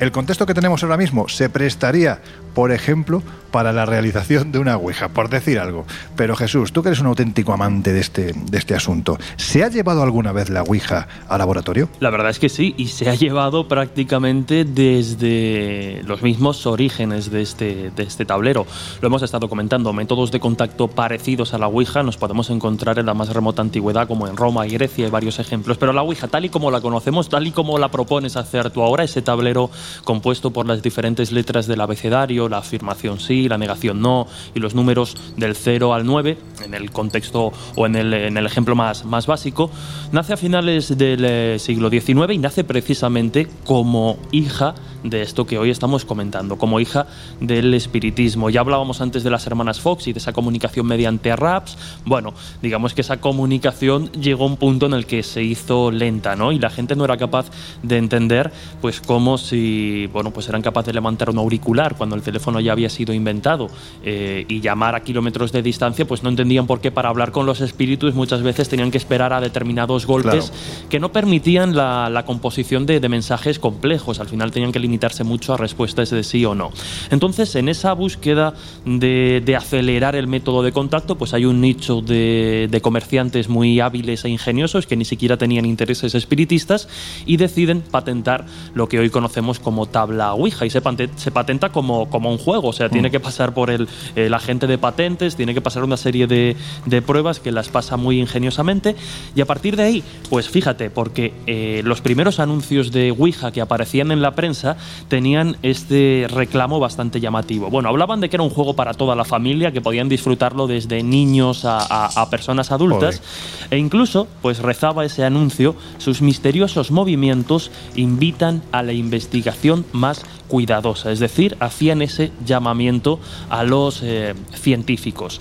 El 0.00 0.12
contexto 0.12 0.46
que 0.46 0.54
tenemos 0.54 0.82
ahora 0.82 0.96
mismo 0.96 1.28
se 1.28 1.50
prestaría, 1.50 2.20
por 2.54 2.72
ejemplo, 2.72 3.22
para 3.50 3.72
la 3.72 3.84
realización 3.84 4.50
de 4.50 4.58
una 4.58 4.76
Ouija, 4.76 5.08
por 5.08 5.28
decir 5.28 5.58
algo. 5.58 5.84
Pero 6.16 6.36
Jesús, 6.36 6.72
tú 6.72 6.82
que 6.82 6.88
eres 6.88 7.00
un 7.00 7.06
auténtico 7.06 7.52
amante 7.52 7.92
de 7.92 8.00
este, 8.00 8.32
de 8.32 8.58
este 8.58 8.74
asunto, 8.74 9.18
¿se 9.36 9.62
ha 9.62 9.68
llevado 9.68 10.02
alguna 10.02 10.32
vez 10.32 10.50
la 10.50 10.62
Ouija 10.62 11.06
al 11.28 11.38
laboratorio? 11.38 11.88
La 12.00 12.10
verdad 12.10 12.30
es 12.30 12.38
que 12.38 12.48
sí, 12.48 12.74
y 12.78 12.88
se 12.88 13.10
ha 13.10 13.14
llevado 13.14 13.68
prácticamente 13.68 14.64
desde 14.64 16.02
los 16.06 16.22
mismos 16.22 16.66
orígenes 16.66 17.30
de 17.30 17.42
este, 17.42 17.90
de 17.90 18.02
este 18.02 18.24
tablero. 18.24 18.66
Lo 19.00 19.08
hemos 19.08 19.22
estado 19.22 19.48
comentando, 19.48 19.92
métodos 19.92 20.30
de 20.30 20.40
contacto 20.40 20.88
parecidos 20.88 21.52
a 21.54 21.58
la 21.58 21.66
Ouija 21.66 22.02
nos 22.02 22.16
podemos 22.16 22.48
encontrar 22.50 22.98
en 22.98 23.06
la 23.06 23.14
más 23.14 23.28
remota 23.34 23.62
antigüedad, 23.62 24.08
como 24.08 24.26
en 24.26 24.36
Roma 24.36 24.66
y 24.66 24.70
Grecia, 24.70 25.04
hay 25.04 25.10
varios 25.10 25.38
ejemplos. 25.38 25.76
Pero 25.76 25.92
la 25.92 26.02
Ouija, 26.02 26.28
tal 26.28 26.44
y 26.44 26.48
como 26.48 26.70
la 26.70 26.80
conocemos, 26.80 27.28
tal 27.28 27.46
y 27.46 27.52
como 27.52 27.78
la 27.78 27.90
propones 27.90 28.36
hacer 28.36 28.70
tú 28.70 28.82
ahora, 28.82 29.04
ese 29.04 29.22
tablero 29.22 29.70
compuesto 30.04 30.50
por 30.50 30.66
las 30.66 30.82
diferentes 30.82 31.32
letras 31.32 31.66
del 31.66 31.80
abecedario, 31.80 32.48
la 32.48 32.58
afirmación 32.58 33.20
sí, 33.20 33.48
la 33.48 33.58
negación 33.58 34.00
no, 34.00 34.26
y 34.54 34.60
los 34.60 34.74
números 34.74 35.16
del 35.36 35.54
0 35.54 35.94
al 35.94 36.06
9, 36.06 36.38
en 36.64 36.74
el 36.74 36.90
contexto 36.90 37.52
o 37.76 37.86
en 37.86 37.96
el, 37.96 38.12
en 38.14 38.36
el 38.36 38.46
ejemplo 38.46 38.74
más, 38.74 39.04
más 39.04 39.26
básico, 39.26 39.70
nace 40.12 40.32
a 40.32 40.36
finales 40.36 40.96
del 40.96 41.24
eh, 41.24 41.58
siglo 41.58 41.90
XIX 41.90 42.32
y 42.32 42.38
nace 42.38 42.64
precisamente 42.64 43.48
como 43.64 44.18
hija 44.32 44.74
de 45.02 45.22
esto 45.22 45.46
que 45.46 45.58
hoy 45.58 45.70
estamos 45.70 46.04
comentando, 46.04 46.56
como 46.56 46.80
hija 46.80 47.06
del 47.40 47.72
espiritismo. 47.74 48.50
Ya 48.50 48.60
hablábamos 48.60 49.00
antes 49.00 49.22
de 49.22 49.30
las 49.30 49.46
hermanas 49.46 49.80
Fox 49.80 50.08
y 50.08 50.12
de 50.12 50.18
esa 50.18 50.32
comunicación 50.32 50.86
mediante 50.86 51.34
raps. 51.36 51.76
Bueno, 52.04 52.34
digamos 52.62 52.94
que 52.94 53.00
esa 53.00 53.18
comunicación 53.18 54.10
llegó 54.12 54.44
a 54.44 54.46
un 54.48 54.56
punto 54.56 54.86
en 54.86 54.94
el 54.94 55.06
que 55.06 55.22
se 55.22 55.42
hizo 55.42 55.90
lenta, 55.90 56.36
¿no? 56.36 56.52
Y 56.52 56.58
la 56.58 56.70
gente 56.70 56.96
no 56.96 57.04
era 57.04 57.16
capaz 57.16 57.50
de 57.82 57.98
entender, 57.98 58.52
pues, 58.80 59.00
cómo 59.00 59.38
si, 59.38 60.06
bueno, 60.12 60.30
pues 60.30 60.48
eran 60.48 60.62
capaces 60.62 60.88
de 60.88 60.94
levantar 60.94 61.30
un 61.30 61.38
auricular 61.38 61.96
cuando 61.96 62.16
el 62.16 62.22
teléfono 62.22 62.60
ya 62.60 62.72
había 62.72 62.88
sido 62.88 63.12
inventado 63.12 63.68
eh, 64.02 64.44
y 64.48 64.60
llamar 64.60 64.94
a 64.94 65.02
kilómetros 65.02 65.52
de 65.52 65.62
distancia, 65.62 66.06
pues 66.06 66.22
no 66.22 66.28
entendían 66.28 66.66
por 66.66 66.80
qué 66.80 66.90
para 66.90 67.08
hablar 67.08 67.32
con 67.32 67.46
los 67.46 67.60
espíritus 67.60 68.14
muchas 68.14 68.42
veces 68.42 68.68
tenían 68.68 68.90
que 68.90 68.98
esperar 68.98 69.32
a 69.32 69.40
determinados 69.40 70.06
golpes 70.06 70.52
que 70.88 71.00
no 71.00 71.12
permitían 71.12 71.76
la, 71.76 72.08
la 72.10 72.24
composición 72.24 72.86
de, 72.86 73.00
de 73.00 73.08
mensajes 73.08 73.58
complejos. 73.58 74.20
Al 74.20 74.28
final 74.28 74.50
tenían 74.50 74.72
que 74.72 74.78
limitarse 74.90 75.22
mucho 75.22 75.54
a 75.54 75.56
respuestas 75.56 76.10
de 76.10 76.24
sí 76.24 76.44
o 76.44 76.56
no. 76.56 76.72
Entonces, 77.10 77.54
en 77.54 77.68
esa 77.68 77.92
búsqueda 77.92 78.54
de, 78.84 79.40
de 79.44 79.54
acelerar 79.54 80.16
el 80.16 80.26
método 80.26 80.64
de 80.64 80.72
contacto, 80.72 81.14
pues 81.16 81.32
hay 81.32 81.44
un 81.44 81.60
nicho 81.60 82.00
de, 82.00 82.66
de 82.68 82.80
comerciantes 82.80 83.48
muy 83.48 83.78
hábiles 83.78 84.24
e 84.24 84.28
ingeniosos 84.28 84.88
que 84.88 84.96
ni 84.96 85.04
siquiera 85.04 85.36
tenían 85.36 85.64
intereses 85.64 86.16
espiritistas 86.16 86.88
y 87.24 87.36
deciden 87.36 87.82
patentar 87.82 88.46
lo 88.74 88.88
que 88.88 88.98
hoy 88.98 89.10
conocemos 89.10 89.60
como 89.60 89.86
tabla 89.86 90.34
Ouija. 90.34 90.66
Y 90.66 90.70
se, 90.70 90.82
se 91.16 91.30
patenta 91.30 91.68
como, 91.68 92.10
como 92.10 92.32
un 92.32 92.38
juego, 92.38 92.68
o 92.68 92.72
sea, 92.72 92.88
tiene 92.88 93.12
que 93.12 93.20
pasar 93.20 93.54
por 93.54 93.70
el, 93.70 93.86
el 94.16 94.34
agente 94.34 94.66
de 94.66 94.76
patentes, 94.76 95.36
tiene 95.36 95.54
que 95.54 95.60
pasar 95.60 95.84
una 95.84 95.96
serie 95.96 96.26
de, 96.26 96.56
de 96.86 97.00
pruebas 97.00 97.38
que 97.38 97.52
las 97.52 97.68
pasa 97.68 97.96
muy 97.96 98.18
ingeniosamente. 98.18 98.96
Y 99.36 99.40
a 99.40 99.46
partir 99.46 99.76
de 99.76 99.84
ahí, 99.84 100.02
pues 100.28 100.48
fíjate, 100.48 100.90
porque 100.90 101.32
eh, 101.46 101.82
los 101.84 102.00
primeros 102.00 102.40
anuncios 102.40 102.90
de 102.90 103.12
Ouija 103.12 103.52
que 103.52 103.60
aparecían 103.60 104.10
en 104.10 104.20
la 104.20 104.34
prensa 104.34 104.76
tenían 105.08 105.56
este 105.62 106.26
reclamo 106.30 106.80
bastante 106.80 107.20
llamativo. 107.20 107.70
Bueno, 107.70 107.88
hablaban 107.88 108.20
de 108.20 108.28
que 108.28 108.36
era 108.36 108.42
un 108.42 108.50
juego 108.50 108.74
para 108.74 108.94
toda 108.94 109.14
la 109.16 109.24
familia, 109.24 109.72
que 109.72 109.80
podían 109.80 110.08
disfrutarlo 110.08 110.66
desde 110.66 111.02
niños 111.02 111.64
a, 111.64 111.78
a- 111.78 112.22
a 112.22 112.30
personas 112.30 112.70
adultas, 112.72 113.22
e 113.70 113.78
incluso, 113.78 114.26
pues 114.42 114.58
rezaba 114.60 115.04
ese 115.04 115.24
anuncio, 115.24 115.74
sus 115.98 116.22
misteriosos 116.22 116.90
movimientos 116.90 117.70
invitan 117.96 118.62
a 118.72 118.82
la 118.82 118.92
investigación 118.92 119.84
más 119.92 120.24
cuidadosa, 120.48 121.12
es 121.12 121.20
decir, 121.20 121.56
hacían 121.60 122.02
ese 122.02 122.32
llamamiento 122.44 123.20
a 123.48 123.62
los 123.64 124.00
eh, 124.02 124.34
científicos. 124.54 125.40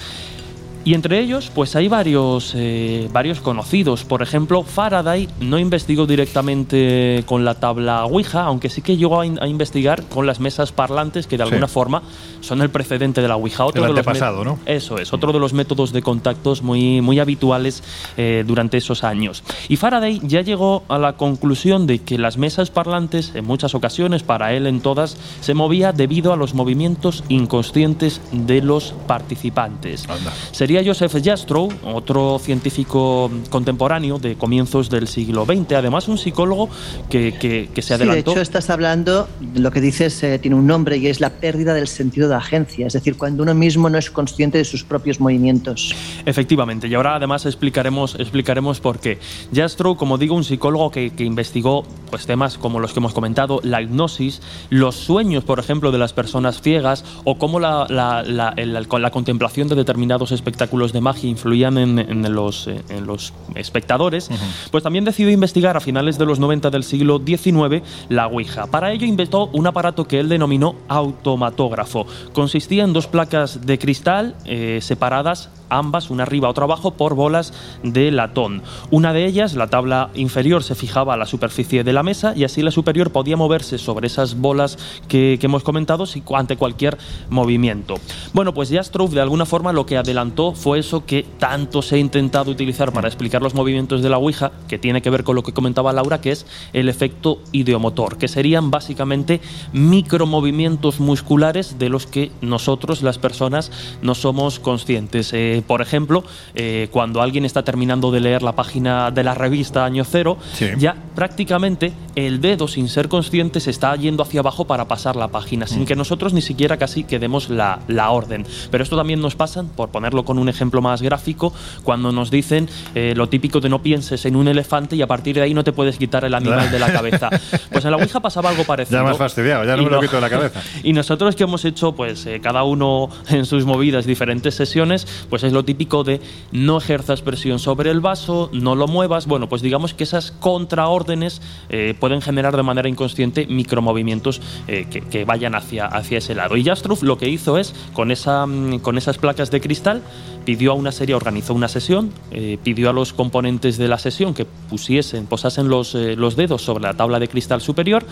Y 0.90 0.96
entre 0.96 1.20
ellos, 1.20 1.52
pues 1.54 1.76
hay 1.76 1.88
varios, 1.88 2.54
eh, 2.56 3.08
varios 3.14 3.42
conocidos. 3.42 4.06
Por 4.06 4.24
ejemplo, 4.24 4.64
Faraday 4.64 5.28
no 5.40 5.60
investigó 5.60 6.08
directamente 6.08 7.24
con 7.28 7.46
la 7.46 7.54
tabla 7.54 8.06
Ouija, 8.06 8.42
aunque 8.46 8.70
sí 8.72 8.82
que 8.82 8.98
llegó 8.98 9.20
a, 9.22 9.26
in- 9.28 9.38
a 9.40 9.46
investigar 9.48 10.02
con 10.06 10.26
las 10.26 10.40
mesas 10.40 10.72
parlantes, 10.72 11.28
que 11.28 11.38
de 11.38 11.44
Sí. 11.44 11.50
alguna 11.52 11.68
forma 11.68 12.02
son 12.42 12.64
el 12.64 12.72
precedente 12.72 13.22
de 13.22 13.28
la 13.28 13.36
Ouija. 13.36 13.68
El 13.68 13.74
de 13.74 13.80
los 13.82 13.90
antepasado, 13.90 14.40
mé- 14.40 14.46
¿no? 14.46 14.60
Eso 14.66 14.98
es, 14.98 15.14
otro 15.14 15.32
de 15.32 15.38
los 15.38 15.54
métodos 15.54 15.94
de 15.94 16.02
contactos 16.02 16.64
muy, 16.64 17.02
muy 17.02 17.20
habituales 17.20 17.84
eh, 18.18 18.44
durante 18.48 18.78
esos 18.78 19.04
años. 19.04 19.44
Y 19.68 19.76
Faraday 19.76 20.20
ya 20.24 20.42
llegó 20.42 20.86
a 20.88 20.98
la 20.98 21.14
conclusión 21.14 21.86
de 21.86 22.00
que 22.00 22.18
las 22.18 22.40
mesas 22.40 22.72
parlantes, 22.72 23.34
en 23.36 23.46
muchas 23.46 23.76
ocasiones, 23.76 24.24
para 24.24 24.54
él 24.54 24.66
en 24.66 24.82
todas, 24.82 25.18
se 25.42 25.54
movía 25.54 25.92
debido 25.92 26.34
a 26.34 26.36
los 26.36 26.56
movimientos 26.56 27.24
inconscientes 27.30 28.22
de 28.32 28.64
los 28.64 28.96
participantes. 29.06 30.08
Sería 30.52 30.79
Joseph 30.86 31.16
Jastrow, 31.24 31.70
otro 31.86 32.40
científico 32.40 33.32
contemporáneo 33.50 34.20
de 34.20 34.36
comienzos 34.36 34.90
del 34.90 35.08
siglo 35.08 35.46
XX, 35.46 35.74
además 35.74 36.08
un 36.08 36.18
psicólogo 36.18 36.70
que, 37.10 37.34
que- 37.34 37.70
que 37.74 37.82
se 37.82 37.94
Sí, 37.96 37.98
de 38.00 38.04
adelantó. 38.06 38.32
hecho, 38.32 38.42
estás 38.42 38.70
hablando, 38.70 39.28
lo 39.56 39.72
que 39.72 39.82
dices 39.82 40.22
eh, 40.24 40.38
tiene 40.40 40.56
un 40.56 40.68
nombre 40.68 40.98
y 40.98 41.08
es 41.08 41.20
la 41.20 41.30
pérdida 41.32 41.74
del 41.74 41.88
sentido 41.88 42.30
de 42.30 42.36
agencia, 42.36 42.86
es 42.88 42.94
decir, 42.94 43.18
cuando 43.18 43.42
uno 43.44 43.56
mismo 43.56 43.90
no 43.90 43.98
es 43.98 44.12
consciente 44.12 44.60
de 44.60 44.66
sus 44.66 44.84
propios 44.84 45.20
movimientos. 45.20 45.96
Efectivamente, 46.26 46.88
y 46.88 46.94
ahora 46.94 47.16
además 47.16 47.46
explicaremos, 47.48 48.16
explicaremos 48.20 48.80
por 48.80 49.00
qué. 49.00 49.18
Jastrow, 49.54 49.96
como 49.98 50.18
digo, 50.20 50.36
un 50.36 50.44
psicólogo 50.44 50.92
que, 50.92 51.10
que 51.12 51.24
investigó 51.24 51.84
pues, 52.12 52.26
temas 52.28 52.58
como 52.58 52.80
los 52.80 52.94
que 52.94 53.00
hemos 53.00 53.14
comentado, 53.14 53.60
la 53.64 53.82
hipnosis, 53.82 54.42
los 54.70 54.96
sueños, 54.96 55.44
por 55.44 55.60
ejemplo, 55.60 55.92
de 55.92 55.98
las 55.98 56.14
personas 56.14 56.62
ciegas, 56.62 57.04
o 57.24 57.38
cómo 57.40 57.60
la, 57.60 57.88
la- 57.90 58.22
la- 58.24 58.54
la 58.56 59.12
contemplación 59.12 59.68
de 59.68 59.76
determinados 59.76 60.32
espectáculos 60.32 60.59
de 60.68 61.02
magia 61.02 61.30
influían 61.30 61.78
en, 61.78 62.00
en 62.00 62.34
los, 62.34 62.68
eh, 62.68 62.82
en 62.90 63.06
los 63.06 63.34
espectadores, 63.56 64.30
pues 64.72 64.84
también 64.84 65.06
decidió 65.06 65.32
investigar 65.32 65.78
a 65.78 65.80
finales 65.80 66.18
de 66.18 66.26
los 66.26 66.40
90 66.40 66.70
del 66.70 66.84
siglo 66.84 67.22
XIX 67.26 67.84
la 68.10 68.28
Ouija. 68.28 68.68
Para 68.68 68.92
ello 68.92 69.06
inventó 69.06 69.48
un 69.48 69.68
aparato 69.68 70.06
que 70.06 70.20
él 70.20 70.30
denominó 70.30 70.76
automatógrafo. 70.88 72.06
Consistía 72.34 72.84
en 72.84 72.94
dos 72.94 73.08
placas 73.08 73.66
de 73.66 73.80
cristal 73.80 74.36
eh, 74.46 74.80
separadas 74.82 75.50
ambas, 75.70 76.10
una 76.10 76.24
arriba, 76.24 76.50
otra 76.50 76.66
abajo, 76.66 76.92
por 76.92 77.16
bolas 77.16 77.54
de 77.84 78.12
latón. 78.12 78.62
Una 78.92 79.14
de 79.14 79.26
ellas, 79.26 79.56
la 79.56 79.68
tabla 79.68 80.10
inferior, 80.16 80.64
se 80.64 80.76
fijaba 80.76 81.14
a 81.14 81.18
la 81.18 81.26
superficie 81.26 81.84
de 81.84 81.94
la 81.94 82.04
mesa 82.04 82.34
y 82.36 82.44
así 82.44 82.62
la 82.62 82.72
superior 82.72 83.12
podía 83.12 83.38
moverse 83.38 83.78
sobre 83.78 84.08
esas 84.08 84.36
bolas 84.36 84.78
que, 85.08 85.40
hemos 85.42 85.64
comentado 85.64 86.06
ante 86.36 86.58
cualquier 86.58 86.98
movimiento. 87.30 87.96
Bueno, 88.34 88.54
pues 88.54 88.70
Jastrow 88.70 89.10
de 89.10 89.22
alguna 89.22 89.46
forma 89.46 89.74
lo 89.74 89.88
que 89.88 89.98
adelantó 89.98 90.54
fue 90.54 90.78
eso 90.78 91.06
que 91.06 91.26
tanto 91.40 91.82
se 91.82 91.96
ha 91.96 91.98
intentado 91.98 92.52
utilizar 92.52 92.92
para 92.92 93.08
explicar 93.08 93.42
los 93.42 93.56
movimientos 93.56 94.04
de 94.04 94.10
la 94.10 94.20
Ouija, 94.20 94.52
que 94.68 94.78
tiene 94.78 95.02
que 95.02 95.10
ver 95.10 95.24
con 95.24 95.36
lo 95.36 95.42
que 95.42 95.54
comentaba 95.54 95.92
Laura, 95.92 96.22
que 96.22 96.32
es 96.32 96.46
el 96.74 96.88
efecto 96.88 97.40
ideomotor, 97.52 98.18
que 98.18 98.28
serían 98.28 98.70
básicamente 98.70 99.42
micromovimientos 99.74 101.00
musculares 101.00 101.80
de 101.80 101.90
los 101.90 102.06
que 102.06 102.32
nosotros, 102.42 103.02
las 103.02 103.18
personas, 103.18 103.72
no 104.02 104.16
somos 104.16 104.60
conscientes. 104.60 105.34
Eh, 105.60 105.62
por 105.66 105.82
ejemplo, 105.82 106.24
eh, 106.56 106.88
cuando 106.92 107.22
alguien 107.22 107.46
está 107.46 107.64
terminando 107.64 108.12
de 108.12 108.20
leer 108.20 108.42
la 108.42 108.54
página 108.54 109.12
de 109.12 109.24
la 109.24 109.34
revista 109.34 109.86
Año 109.86 110.04
Cero, 110.04 110.38
ya 110.78 110.96
prácticamente 111.16 111.92
el 112.16 112.42
dedo, 112.42 112.68
sin 112.68 112.88
ser 112.90 113.10
consciente, 113.10 113.60
se 113.60 113.72
está 113.72 113.96
yendo 113.96 114.24
hacia 114.24 114.40
abajo 114.40 114.66
para 114.66 114.86
pasar 114.88 115.16
la 115.16 115.28
página, 115.28 115.68
sin 115.68 115.86
que 115.86 115.96
nosotros 115.96 116.34
ni 116.34 116.42
siquiera 116.42 116.78
casi 116.78 117.04
que 117.04 117.20
demos 117.20 117.50
la, 117.50 117.80
la 117.88 118.10
orden. 118.12 118.46
Pero 118.72 118.84
esto 118.84 118.96
también 118.96 119.22
nos 119.22 119.36
pasa, 119.36 119.64
por 119.64 119.90
ponerlo 119.90 120.26
con 120.26 120.40
un 120.40 120.50
ejemplo 120.50 120.82
más 120.82 121.02
gráfico, 121.02 121.54
cuando 121.84 122.12
nos 122.12 122.32
dicen 122.32 122.70
eh, 122.96 123.14
lo 123.16 123.28
típico 123.30 123.60
de 123.60 123.70
no 123.70 123.82
pienses 123.82 124.26
en 124.26 124.36
un 124.36 124.48
elefante 124.48 124.96
y 124.96 125.02
a 125.02 125.08
partir 125.08 125.36
de 125.36 125.42
ahí 125.42 125.54
no 125.54 125.64
te 125.64 125.72
puedes 125.72 125.98
quitar 125.98 126.24
el 126.26 126.34
animal 126.34 126.72
de 126.72 126.80
la 126.80 126.92
cabeza. 126.92 127.30
Pues 127.72 127.84
en 127.86 127.92
la 127.92 127.98
Ouija 127.98 128.20
pasaba 128.20 128.50
algo 128.50 128.64
parecido. 128.68 129.00
Ya 129.00 129.04
me 129.04 129.12
has 129.12 129.18
fastidiado, 129.18 129.66
ya 129.66 129.76
no 129.76 129.84
me 129.84 129.90
lo 129.90 130.02
quito 130.02 130.16
de 130.16 130.22
la 130.22 130.30
cabeza. 130.30 130.62
y 130.84 130.94
nosotros 130.94 131.36
que 131.36 131.44
hemos 131.44 131.66
hecho, 131.66 131.94
pues 131.94 132.28
cada 132.42 132.64
uno 132.64 133.10
en 133.30 133.46
sus 133.46 133.66
movidas, 133.66 134.06
diferentes 134.06 134.56
sesiones, 134.56 135.08
pues 135.30 135.44
es 135.50 135.54
lo 135.54 135.66
típico 135.66 136.04
de 136.04 136.22
no 136.52 136.78
ejerzas 136.78 137.22
presión 137.22 137.60
sobre 137.60 137.92
el 137.92 138.00
vaso, 138.00 138.50
no 138.54 138.76
lo 138.76 138.88
muevas. 138.88 139.28
Bueno, 139.28 139.50
pues 139.50 139.62
digamos 139.62 139.94
que 139.94 140.04
esas 140.04 140.32
contraórdenes 140.32 141.42
eh, 141.70 141.94
pueden 142.00 142.22
generar 142.22 142.56
de 142.56 142.64
manera 142.64 142.88
inconsciente 142.88 143.46
micromovimientos 143.48 144.42
eh, 144.68 144.86
que, 144.90 145.26
vayan 145.26 145.56
hacia, 145.56 145.86
hacia 145.86 146.20
ese 146.20 146.34
lado. 146.36 146.56
Y 146.56 146.64
Jastruff 146.64 147.04
lo 147.04 147.18
que 147.18 147.30
hizo 147.30 147.58
es, 147.58 147.76
con, 147.94 148.12
esa, 148.12 148.46
mm, 148.46 148.80
con 148.80 148.98
esas 148.98 149.18
placas 149.18 149.52
de 149.52 149.60
cristal, 149.62 150.02
pidió 150.50 150.72
a 150.72 150.74
una 150.74 150.92
serie, 150.92 151.14
organizó 151.14 151.54
una 151.54 151.68
sesión, 151.68 152.12
eh, 152.32 152.58
pidió 152.64 152.90
a 152.90 152.94
los 152.94 153.14
componentes 153.14 153.78
de 153.78 153.88
la 153.88 154.00
sesión 154.00 154.34
que 154.34 154.46
pusiesen, 154.46 155.28
posasen 155.28 155.70
los, 155.70 155.94
eh, 155.94 156.16
los 156.16 156.36
dedos 156.36 156.64
sobre 156.64 156.86
la 156.86 156.96
tabla 156.96 157.20
de 157.20 157.28
cristal 157.28 157.62
superior. 157.62 158.04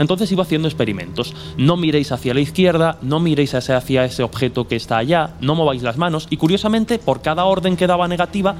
Entonces 0.00 0.32
iba 0.32 0.42
haciendo 0.42 0.66
experimentos. 0.66 1.36
No 1.56 1.76
miréis 1.76 2.10
hacia 2.10 2.34
la 2.34 2.40
izquierda, 2.40 2.98
no 3.00 3.20
miréis 3.20 3.54
hacia, 3.54 3.76
hacia 3.76 4.04
ese 4.04 4.24
objeto 4.24 4.66
que 4.66 4.74
está 4.74 4.98
allá, 4.98 5.36
no 5.40 5.54
mováis 5.54 5.84
las 5.84 5.96
manos. 5.96 6.26
Y 6.30 6.36
curiosamente, 6.36 6.98
por 6.98 7.22
cada 7.22 7.44
orden 7.44 7.76
que 7.76 7.86
daba 7.86 8.08
negativa, 8.08 8.56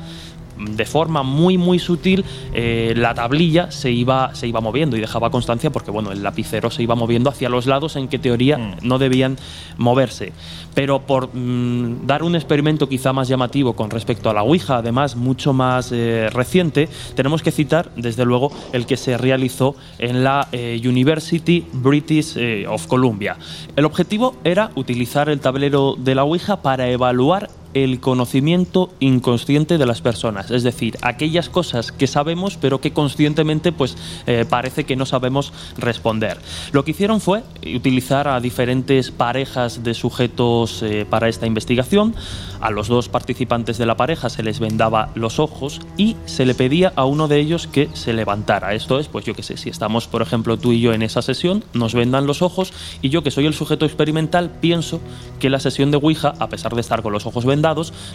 de 0.59 0.85
forma 0.85 1.23
muy 1.23 1.59
muy 1.59 1.79
sutil 1.79 2.25
eh, 2.53 2.95
la 2.97 3.15
tablilla 3.15 3.71
se 3.71 3.91
iba, 3.91 4.35
se 4.35 4.47
iba 4.47 4.61
moviendo 4.61 4.97
y 4.97 5.01
dejaba 5.01 5.31
constancia 5.31 5.71
porque 5.71 5.91
bueno, 5.91 6.13
el 6.13 6.23
lapicero 6.23 6.71
se 6.71 6.83
iba 6.83 6.95
moviendo 6.95 7.31
hacia 7.31 7.49
los 7.49 7.67
lados 7.67 7.97
en 7.97 8.09
que 8.09 8.19
teoría 8.19 8.45
Mm. 8.59 8.77
no 8.83 8.99
debían 8.99 9.37
moverse. 9.79 10.33
Pero 10.75 11.01
por 11.01 11.35
mm, 11.35 12.07
dar 12.07 12.23
un 12.23 12.35
experimento 12.35 12.89
quizá 12.89 13.13
más 13.13 13.29
llamativo 13.29 13.75
con 13.75 13.91
respecto 13.91 14.31
a 14.31 14.35
la 14.35 14.43
Ouija, 14.43 14.79
además 14.79 15.17
mucho 15.17 15.53
más 15.53 15.93
eh, 15.93 16.29
reciente, 16.33 16.89
tenemos 17.15 17.43
que 17.43 17.53
citar 17.53 17.91
desde 17.97 18.25
luego 18.25 18.51
el 18.73 18.87
que 18.87 18.97
se 18.97 19.17
realizó 19.17 19.77
en 19.99 20.25
la 20.25 20.49
eh, 20.53 20.81
University 20.85 21.65
British 21.73 22.37
of 22.69 22.87
Columbia. 22.87 23.37
El 23.77 23.85
objetivo 23.85 24.37
era 24.45 24.71
utilizar 24.75 25.29
el 25.29 25.41
tablero 25.41 25.95
de 25.97 26.15
la 26.15 26.25
Ouija 26.25 26.63
para 26.63 26.89
evaluar 26.89 27.49
el 27.75 28.01
conocimiento 28.01 28.93
inconsciente 29.01 29.79
de 29.79 29.87
las 29.87 30.01
personas, 30.01 30.51
es 30.51 30.63
decir, 30.63 30.97
aquellas 31.03 31.49
cosas 31.49 31.93
que 31.93 32.07
sabemos 32.07 32.57
pero 32.57 32.81
que 32.81 32.93
conscientemente 32.93 33.73
pues 33.73 33.97
eh, 34.27 34.45
parece 34.49 34.85
que 34.85 34.97
no 34.97 35.07
sabemos 35.07 35.53
responder. 35.77 36.39
Lo 36.73 36.85
que 36.85 36.93
hicieron 36.93 37.21
fue 37.21 37.43
utilizar 37.75 38.29
a 38.29 38.41
diferentes 38.41 39.11
parejas 39.11 39.83
de 39.83 39.95
sujetos 39.95 40.83
eh, 40.83 41.07
para 41.09 41.29
esta 41.29 41.47
investigación. 41.47 42.15
A 42.61 42.71
los 42.71 42.89
dos 42.89 43.09
participantes 43.09 43.77
de 43.77 43.87
la 43.87 43.97
pareja 43.97 44.31
se 44.31 44.43
les 44.43 44.61
vendaba 44.61 45.11
los 45.15 45.39
ojos 45.39 45.81
y 45.97 46.17
se 46.25 46.47
le 46.47 46.55
pedía 46.55 46.93
a 46.97 47.05
uno 47.05 47.29
de 47.29 47.41
ellos 47.41 47.67
que 47.67 47.89
se 47.93 48.13
levantara. 48.13 48.75
Esto 48.75 48.99
es, 48.99 49.09
pues 49.09 49.25
yo 49.25 49.35
que 49.35 49.43
sé, 49.43 49.57
si 49.57 49.69
estamos, 49.69 50.07
por 50.07 50.23
ejemplo, 50.23 50.57
tú 50.57 50.73
y 50.73 50.81
yo 50.81 50.93
en 50.93 51.03
esa 51.03 51.23
sesión, 51.23 51.65
nos 51.75 51.95
vendan 51.95 52.27
los 52.27 52.43
ojos 52.43 52.73
y 53.03 53.11
yo 53.11 53.23
que 53.23 53.31
soy 53.31 53.47
el 53.47 53.55
sujeto 53.55 53.85
experimental 53.85 54.51
pienso 54.61 55.01
que 55.41 55.51
la 55.51 55.61
sesión 55.61 55.91
de 55.91 55.99
Ouija, 55.99 56.35
a 56.39 56.49
pesar 56.49 56.75
de 56.75 56.81
estar 56.81 57.03
con 57.03 57.13
los 57.13 57.27
ojos 57.27 57.45
vendados, 57.45 57.64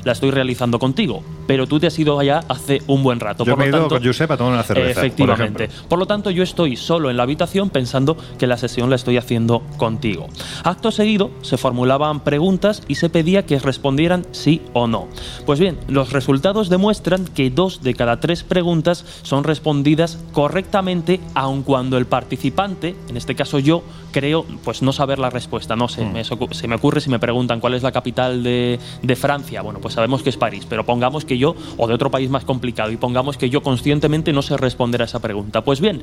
la 0.03 0.11
estoy 0.11 0.31
realizando 0.31 0.79
contigo. 0.79 1.23
Pero 1.47 1.65
tú 1.65 1.79
te 1.79 1.87
has 1.87 1.97
ido 1.97 2.19
allá 2.19 2.43
hace 2.47 2.81
un 2.87 3.01
buen 3.01 3.19
rato. 3.19 3.43
Yo 3.43 3.53
por 3.53 3.59
me 3.59 3.65
he 3.65 3.71
lo 3.71 3.77
ido 3.77 3.87
tanto, 3.87 3.95
con 3.95 4.05
Josep 4.05 4.31
a 4.31 4.37
tomar 4.37 4.53
una 4.53 4.63
cerveza. 4.63 5.01
por 5.01 5.05
Efectivamente. 5.05 5.63
ejemplo. 5.65 5.89
Por, 5.89 5.99
lo 5.99 6.05
tanto, 6.05 6.29
yo 6.29 6.43
estoy 6.43 6.75
solo 6.75 7.09
en 7.09 7.17
la 7.17 7.23
habitación 7.23 7.69
pensando 7.69 8.17
que 8.37 8.47
la 8.47 8.57
sesión 8.57 8.89
la 8.89 8.95
estoy 8.95 9.17
haciendo 9.17 9.63
contigo. 9.77 10.27
Acto 10.63 10.91
seguido, 10.91 11.31
se 11.41 11.57
formulaban 11.57 12.19
preguntas 12.19 12.83
y 12.87 12.95
se 12.95 13.09
pedía 13.09 13.45
que 13.45 13.57
respondieran 13.59 14.25
sí 14.31 14.61
o 14.73 14.87
no. 14.87 15.07
Pues 15.45 15.59
bien, 15.59 15.77
los 15.87 16.11
resultados 16.11 16.69
demuestran 16.69 17.25
que 17.25 17.49
dos 17.49 17.81
de 17.81 17.93
cada 17.95 18.19
tres 18.19 18.43
preguntas 18.43 19.05
son 19.23 19.43
respondidas 19.43 20.19
correctamente, 20.33 21.19
aun 21.33 21.63
cuando 21.63 21.97
el 21.97 22.05
participante, 22.05 22.95
en 23.07 23.17
este 23.17 23.35
caso 23.35 23.59
yo, 23.59 23.83
creo 24.11 24.45
pues 24.63 24.81
no 24.81 24.91
saber 24.93 25.19
la 25.19 25.29
respuesta. 25.29 25.75
No 25.75 25.87
sé, 25.87 26.05
me 26.05 26.23
socu- 26.23 26.51
se 26.53 26.67
me 26.67 26.75
ocurre 26.75 27.01
si 27.01 27.09
me 27.09 27.19
preguntan 27.19 27.59
cuál 27.59 27.73
es 27.73 27.83
la 27.83 27.91
capital 27.91 28.43
de, 28.43 28.79
de 29.01 29.15
Francia. 29.15 29.61
Bueno, 29.61 29.79
pues 29.79 29.93
sabemos 29.93 30.23
que 30.23 30.29
es 30.29 30.37
París, 30.37 30.65
pero 30.69 30.85
pongamos 30.85 31.25
que 31.25 31.37
yo, 31.37 31.55
o 31.77 31.87
de 31.87 31.93
otro 31.93 32.11
país 32.11 32.29
más 32.29 32.45
complicado, 32.45 32.91
y 32.91 32.97
pongamos 32.97 33.37
que 33.37 33.49
yo 33.49 33.61
conscientemente 33.61 34.33
no 34.33 34.41
sé 34.41 34.57
responder 34.57 35.01
a 35.01 35.05
esa 35.05 35.19
pregunta. 35.19 35.63
Pues 35.63 35.79
bien, 35.81 36.01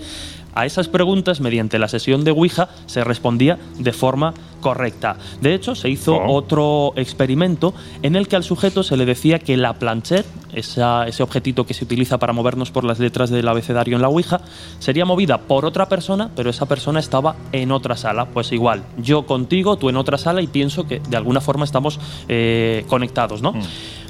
a 0.54 0.66
esas 0.66 0.88
preguntas, 0.88 1.40
mediante 1.40 1.78
la 1.78 1.88
sesión 1.88 2.24
de 2.24 2.30
Ouija, 2.30 2.68
se 2.86 3.04
respondía 3.04 3.58
de 3.78 3.92
forma 3.92 4.34
correcta. 4.60 5.16
De 5.40 5.54
hecho, 5.54 5.74
se 5.74 5.88
hizo 5.88 6.14
otro 6.28 6.92
experimento 6.96 7.74
en 8.02 8.16
el 8.16 8.28
que 8.28 8.36
al 8.36 8.44
sujeto 8.44 8.82
se 8.82 8.96
le 8.96 9.04
decía 9.06 9.38
que 9.38 9.56
la 9.56 9.74
planchette, 9.74 10.26
esa- 10.52 11.06
ese 11.06 11.22
objetito 11.22 11.66
que 11.66 11.74
se 11.74 11.84
utiliza 11.84 12.18
para 12.18 12.32
movernos 12.32 12.70
por 12.70 12.84
las 12.84 12.98
letras 12.98 13.30
del 13.30 13.46
abecedario 13.48 13.96
en 13.96 14.02
la 14.02 14.08
Ouija, 14.08 14.40
sería 14.78 15.04
movida 15.04 15.38
por 15.38 15.64
otra 15.64 15.88
persona, 15.88 16.30
pero 16.34 16.50
esa 16.50 16.66
persona 16.66 17.00
estaba 17.00 17.36
en 17.52 17.72
otra 17.72 17.96
sala. 17.96 18.26
Pues 18.26 18.52
igual, 18.52 18.82
yo 18.98 19.26
contigo, 19.26 19.76
tú 19.76 19.88
en 19.88 19.96
otra 19.96 20.18
sala 20.18 20.40
y 20.42 20.46
pienso 20.46 20.86
que 20.86 21.00
de 21.00 21.16
alguna 21.16 21.40
forma 21.40 21.64
estamos 21.64 22.00
eh, 22.28 22.84
conectados, 22.88 23.42
¿no? 23.42 23.54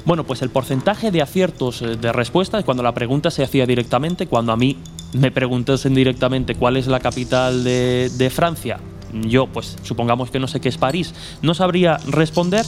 Bueno, 0.05 0.23
pues 0.23 0.41
el 0.41 0.49
porcentaje 0.49 1.11
de 1.11 1.21
aciertos 1.21 1.81
eh, 1.81 1.97
de 1.97 2.11
respuestas, 2.13 2.63
cuando 2.63 2.81
la 2.81 2.93
pregunta 2.93 3.29
se 3.29 3.43
hacía 3.43 3.65
directamente, 3.65 4.27
cuando 4.27 4.53
a 4.53 4.57
mí 4.57 4.77
me 5.13 5.31
preguntasen 5.31 5.93
directamente 5.93 6.55
cuál 6.55 6.77
es 6.77 6.87
la 6.87 6.99
capital 7.01 7.63
de, 7.65 8.09
de 8.17 8.29
Francia, 8.29 8.79
yo, 9.13 9.47
pues 9.47 9.77
supongamos 9.83 10.31
que 10.31 10.39
no 10.39 10.47
sé 10.47 10.59
qué 10.59 10.69
es 10.69 10.77
París, 10.77 11.13
no 11.41 11.53
sabría 11.53 11.97
responder. 12.07 12.65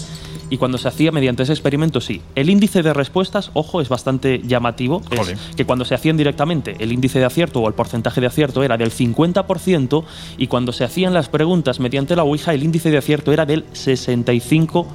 Y 0.52 0.58
cuando 0.58 0.80
se 0.80 0.88
hacía 0.88 1.12
mediante 1.12 1.44
ese 1.44 1.54
experimento, 1.54 2.02
sí. 2.02 2.22
El 2.34 2.50
índice 2.50 2.82
de 2.82 2.92
respuestas, 2.92 3.52
ojo, 3.54 3.82
es 3.82 3.90
bastante 3.90 4.42
llamativo. 4.44 5.04
Es 5.12 5.56
que 5.56 5.66
cuando 5.66 5.86
se 5.86 5.94
hacían 5.94 6.18
directamente, 6.18 6.76
el 6.80 6.92
índice 6.92 7.20
de 7.20 7.26
acierto 7.26 7.60
o 7.60 7.68
el 7.68 7.76
porcentaje 7.76 8.20
de 8.20 8.28
acierto 8.28 8.64
era 8.64 8.76
del 8.76 8.92
50%, 8.92 10.04
y 10.40 10.48
cuando 10.48 10.72
se 10.72 10.84
hacían 10.84 11.14
las 11.14 11.30
preguntas 11.30 11.80
mediante 11.80 12.16
la 12.16 12.24
Ouija, 12.24 12.54
el 12.56 12.64
índice 12.64 12.90
de 12.90 12.98
acierto 12.98 13.32
era 13.32 13.46
del 13.46 13.66
65%. 13.74 14.88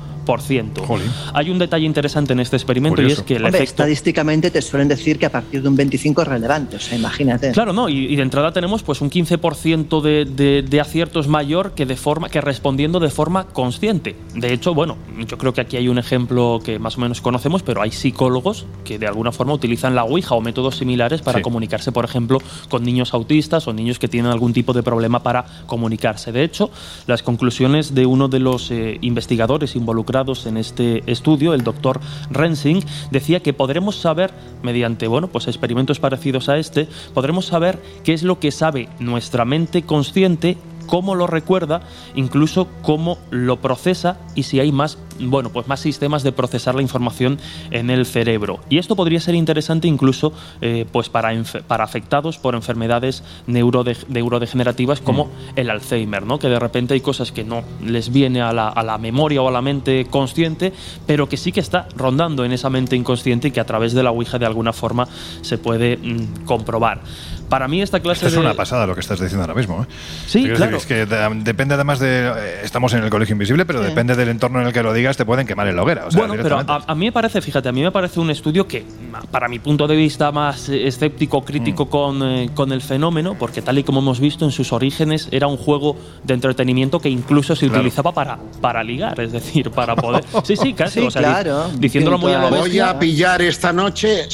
Jolín. 0.82 1.10
Hay 1.32 1.50
un 1.50 1.58
detalle 1.58 1.86
interesante 1.86 2.32
en 2.32 2.40
este 2.40 2.56
experimento 2.56 3.02
y 3.02 3.06
es 3.12 3.22
que 3.22 3.36
el 3.36 3.44
Hombre, 3.44 3.58
efecto. 3.58 3.82
estadísticamente 3.82 4.50
te 4.50 4.62
suelen 4.62 4.88
decir 4.88 5.18
que 5.18 5.26
a 5.26 5.32
partir 5.32 5.62
de 5.62 5.68
un 5.68 5.76
25 5.76 6.22
es 6.22 6.28
relevante, 6.28 6.76
o 6.76 6.80
sea, 6.80 6.96
imagínate. 6.98 7.52
Claro, 7.52 7.72
no, 7.72 7.88
y, 7.88 8.06
y 8.06 8.16
de 8.16 8.22
entrada 8.22 8.52
tenemos 8.52 8.82
pues 8.82 9.00
un 9.00 9.10
15% 9.10 10.00
de, 10.00 10.24
de, 10.24 10.62
de 10.62 10.80
aciertos 10.80 11.28
mayor 11.28 11.72
que 11.72 11.86
de 11.86 11.96
forma 11.96 12.28
que 12.28 12.40
respondiendo 12.40 13.00
de 13.00 13.10
forma 13.10 13.46
consciente. 13.48 14.16
De 14.34 14.52
hecho, 14.52 14.74
bueno, 14.74 14.96
yo 15.28 15.36
creo 15.38 15.52
que 15.52 15.60
aquí 15.60 15.76
hay 15.76 15.88
un 15.88 15.98
ejemplo 15.98 16.60
que 16.64 16.78
más 16.78 16.96
o 16.96 17.00
menos 17.00 17.20
conocemos, 17.20 17.62
pero 17.62 17.82
hay 17.82 17.90
psicólogos 17.90 18.66
que 18.84 18.98
de 18.98 19.06
alguna 19.06 19.32
forma 19.32 19.52
utilizan 19.52 19.94
la 19.94 20.04
Ouija 20.04 20.34
o 20.34 20.40
métodos 20.40 20.76
similares 20.76 21.20
para 21.22 21.38
Sí. 21.38 21.42
comunicarse, 21.42 21.92
por 21.92 22.04
ejemplo, 22.04 22.38
con 22.68 22.82
niños 22.84 23.12
autistas 23.14 23.66
o 23.68 23.72
niños 23.72 23.98
que 23.98 24.08
tienen 24.08 24.30
algún 24.30 24.52
tipo 24.52 24.72
de 24.72 24.82
problema 24.82 25.22
para 25.22 25.44
comunicarse. 25.66 26.32
De 26.32 26.44
hecho, 26.44 26.70
las 27.06 27.22
conclusiones 27.22 27.94
de 27.94 28.06
uno 28.06 28.28
de 28.28 28.38
los 28.38 28.70
eh, 28.70 28.98
investigadores 29.00 29.74
involucrados 29.76 30.13
en 30.14 30.56
este 30.56 31.02
estudio, 31.10 31.54
el 31.54 31.64
doctor 31.64 32.00
Rensing, 32.30 32.80
decía 33.10 33.40
que 33.40 33.52
podremos 33.52 33.96
saber, 33.96 34.30
mediante 34.62 35.08
bueno, 35.08 35.26
pues 35.26 35.48
experimentos 35.48 35.98
parecidos 35.98 36.48
a 36.48 36.56
este, 36.56 36.86
podremos 37.12 37.46
saber 37.46 37.82
qué 38.04 38.12
es 38.12 38.22
lo 38.22 38.38
que 38.38 38.52
sabe 38.52 38.88
nuestra 39.00 39.44
mente 39.44 39.82
consciente 39.82 40.56
cómo 40.86 41.14
lo 41.14 41.26
recuerda, 41.26 41.82
incluso 42.14 42.68
cómo 42.82 43.18
lo 43.30 43.60
procesa 43.60 44.18
y 44.34 44.44
si 44.44 44.60
hay 44.60 44.72
más, 44.72 44.98
bueno, 45.20 45.50
pues 45.50 45.68
más 45.68 45.80
sistemas 45.80 46.22
de 46.22 46.32
procesar 46.32 46.74
la 46.74 46.82
información 46.82 47.38
en 47.70 47.90
el 47.90 48.06
cerebro. 48.06 48.60
Y 48.68 48.78
esto 48.78 48.96
podría 48.96 49.20
ser 49.20 49.34
interesante 49.34 49.88
incluso 49.88 50.32
eh, 50.60 50.86
pues 50.90 51.08
para, 51.08 51.30
para 51.66 51.84
afectados 51.84 52.38
por 52.38 52.54
enfermedades 52.54 53.22
neurode- 53.46 54.06
neurodegenerativas 54.08 55.00
como 55.00 55.30
el 55.56 55.70
Alzheimer, 55.70 56.24
¿no? 56.24 56.38
Que 56.38 56.48
de 56.48 56.58
repente 56.58 56.94
hay 56.94 57.00
cosas 57.00 57.32
que 57.32 57.44
no 57.44 57.62
les 57.82 58.12
viene 58.12 58.40
a 58.42 58.52
la, 58.52 58.68
a 58.68 58.82
la 58.82 58.98
memoria 58.98 59.42
o 59.42 59.48
a 59.48 59.52
la 59.52 59.62
mente 59.62 60.06
consciente, 60.06 60.72
pero 61.06 61.28
que 61.28 61.36
sí 61.36 61.52
que 61.52 61.60
está 61.60 61.88
rondando 61.96 62.44
en 62.44 62.52
esa 62.52 62.70
mente 62.70 62.96
inconsciente 62.96 63.48
y 63.48 63.50
que 63.50 63.60
a 63.60 63.66
través 63.66 63.92
de 63.92 64.02
la 64.02 64.10
Ouija 64.10 64.38
de 64.38 64.46
alguna 64.46 64.72
forma 64.72 65.08
se 65.42 65.58
puede 65.58 65.96
mm, 65.96 66.44
comprobar. 66.44 67.00
Para 67.48 67.68
mí 67.68 67.82
esta 67.82 68.00
clase 68.00 68.26
Esto 68.26 68.28
es 68.28 68.32
de... 68.34 68.40
una 68.40 68.54
pasada 68.54 68.86
lo 68.86 68.94
que 68.94 69.00
estás 69.00 69.20
diciendo 69.20 69.42
ahora 69.42 69.54
mismo. 69.54 69.82
¿eh? 69.82 69.86
Sí, 70.26 70.44
claro. 70.44 70.58
decir, 70.58 70.74
es 70.76 70.86
que 70.86 71.06
de- 71.06 71.40
depende 71.42 71.74
además 71.74 71.98
de. 71.98 72.28
eh, 72.36 72.60
Estamos 72.64 72.92
en 72.94 73.04
el 73.04 73.10
colegio 73.10 73.32
invisible, 73.34 73.64
pero 73.66 73.80
depende 73.82 74.14
del 74.16 74.28
entorno 74.28 74.60
en 74.60 74.66
el 74.68 74.72
que 74.72 74.82
lo 74.82 74.92
digas, 74.92 75.16
te 75.16 75.24
pueden 75.24 75.46
quemar 75.46 75.68
en 75.68 75.76
la 75.76 75.82
hoguera. 75.82 76.06
O 76.06 76.10
sea, 76.10 76.26
bueno, 76.26 76.42
pero 76.42 76.58
a, 76.58 76.84
a 76.86 76.94
mí 76.94 77.06
me 77.06 77.12
parece, 77.12 77.40
fíjate, 77.40 77.68
a 77.68 77.72
mí 77.72 77.82
me 77.82 77.90
parece 77.92 78.20
un 78.20 78.30
estudio 78.30 78.66
que, 78.66 78.84
para 79.30 79.48
mi 79.48 79.58
punto 79.58 79.86
de 79.86 79.96
vista 79.96 80.32
más 80.32 80.68
eh, 80.68 80.86
escéptico, 80.86 81.40
Mm. 81.40 81.44
crítico 81.44 81.90
con, 81.90 82.22
eh, 82.22 82.50
con 82.54 82.72
el 82.72 82.80
fenómeno, 82.80 83.36
porque 83.38 83.62
tal 83.62 83.78
y 83.78 83.84
como 83.84 84.00
hemos 84.00 84.20
visto 84.20 84.44
en 84.44 84.50
sus 84.52 84.72
orígenes, 84.72 85.28
era 85.30 85.46
un 85.46 85.56
juego 85.56 85.96
de 86.22 86.34
entretenimiento 86.34 86.98
que 87.00 87.08
incluso 87.08 87.54
se 87.54 87.66
Claro. 87.66 87.80
utilizaba 87.80 88.12
para, 88.12 88.38
para 88.60 88.82
ligar, 88.82 89.18
es 89.20 89.32
decir, 89.32 89.70
para 89.70 89.94
poder. 89.96 90.24
Sí, 90.44 90.56
sí, 90.56 90.72
casi. 90.72 91.00
Sí, 91.00 91.06
o 91.06 91.10
sea, 91.10 91.20
di- 91.22 91.26
claro. 91.28 91.70
Diciéndolo 91.78 92.18
muy 92.18 92.32
a 92.32 92.38
lo 92.40 92.48
Voy 92.50 92.58
Voy 92.58 92.68
bestia. 92.68 92.90
a 92.90 92.98
pillar 92.98 93.42
esta 93.42 93.72
noche. 93.72 94.26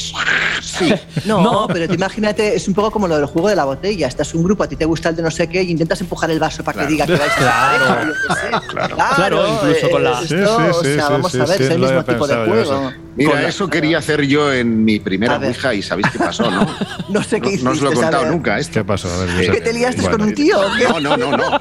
Sí. 0.61 0.93
No, 1.25 1.41
No. 1.51 1.67
pero 1.67 1.87
te 1.87 1.95
imagínate, 1.95 2.55
es 2.55 2.67
un 2.67 2.73
poco 2.73 2.91
como 2.91 3.00
lo 3.07 3.17
del 3.17 3.25
juego 3.25 3.49
de 3.49 3.55
la 3.55 3.65
botella. 3.65 4.07
Estás 4.07 4.33
un 4.33 4.43
grupo, 4.43 4.63
a 4.63 4.67
ti 4.67 4.75
te 4.75 4.85
gusta 4.85 5.09
el 5.09 5.15
de 5.15 5.23
no 5.23 5.31
sé 5.31 5.47
qué 5.47 5.61
y 5.63 5.71
intentas 5.71 5.99
empujar 6.01 6.29
el 6.31 6.39
vaso 6.39 6.63
para 6.63 6.73
Claro. 6.85 6.87
que 6.87 6.93
diga 6.93 7.05
que 7.05 7.15
vais 7.15 7.31
a 7.33 7.37
Claro. 7.37 8.13
qué 8.27 8.33
sé. 8.33 8.67
Claro. 8.67 8.95
Claro, 9.15 9.47
incluso 9.47 9.89
con 9.89 10.03
la- 10.03 10.21
esto, 10.21 10.27
Sí, 10.27 10.35
sí, 10.35 10.41
o 10.43 10.73
sea, 10.83 10.91
sí, 10.93 10.97
vamos 11.11 11.31
sí, 11.31 11.37
a 11.39 11.45
ver, 11.45 11.57
sí, 11.57 11.63
es 11.63 11.69
el 11.69 11.79
mismo 11.79 12.03
tipo 12.03 12.27
de 12.27 12.35
juego. 12.35 12.55
eso. 12.61 12.93
Mira, 13.15 13.31
Con 13.31 13.41
la- 13.41 13.47
eso 13.49 13.69
quería 13.69 13.97
hacer 13.97 14.21
yo 14.21 14.53
en 14.53 14.85
mi 14.85 14.99
primera 14.99 15.35
A. 15.35 15.39
Ouija 15.39 15.73
y 15.73 15.81
¿sabéis 15.81 16.07
qué 16.11 16.19
pasó, 16.19 16.49
no? 16.49 16.65
No 17.09 17.21
sé 17.23 17.41
qué 17.41 17.57
No, 17.57 17.63
no 17.65 17.71
os 17.71 17.81
lo 17.81 17.89
he 17.89 17.91
hiciste, 17.93 18.09
contado 18.11 18.25
nunca 18.31 18.57
esto. 18.57 18.73
¿Qué 18.73 18.83
pasó? 18.85 19.09
A 19.13 19.25
ver. 19.25 19.51
¿Que 19.51 19.59
te 19.61 19.73
liaste 19.73 20.01
Bueno, 20.01 20.17
con 20.17 20.27
un 20.27 20.33
tío? 20.33 20.57
No, 20.89 20.99
no, 21.01 21.17
no, 21.17 21.37
no. 21.37 21.59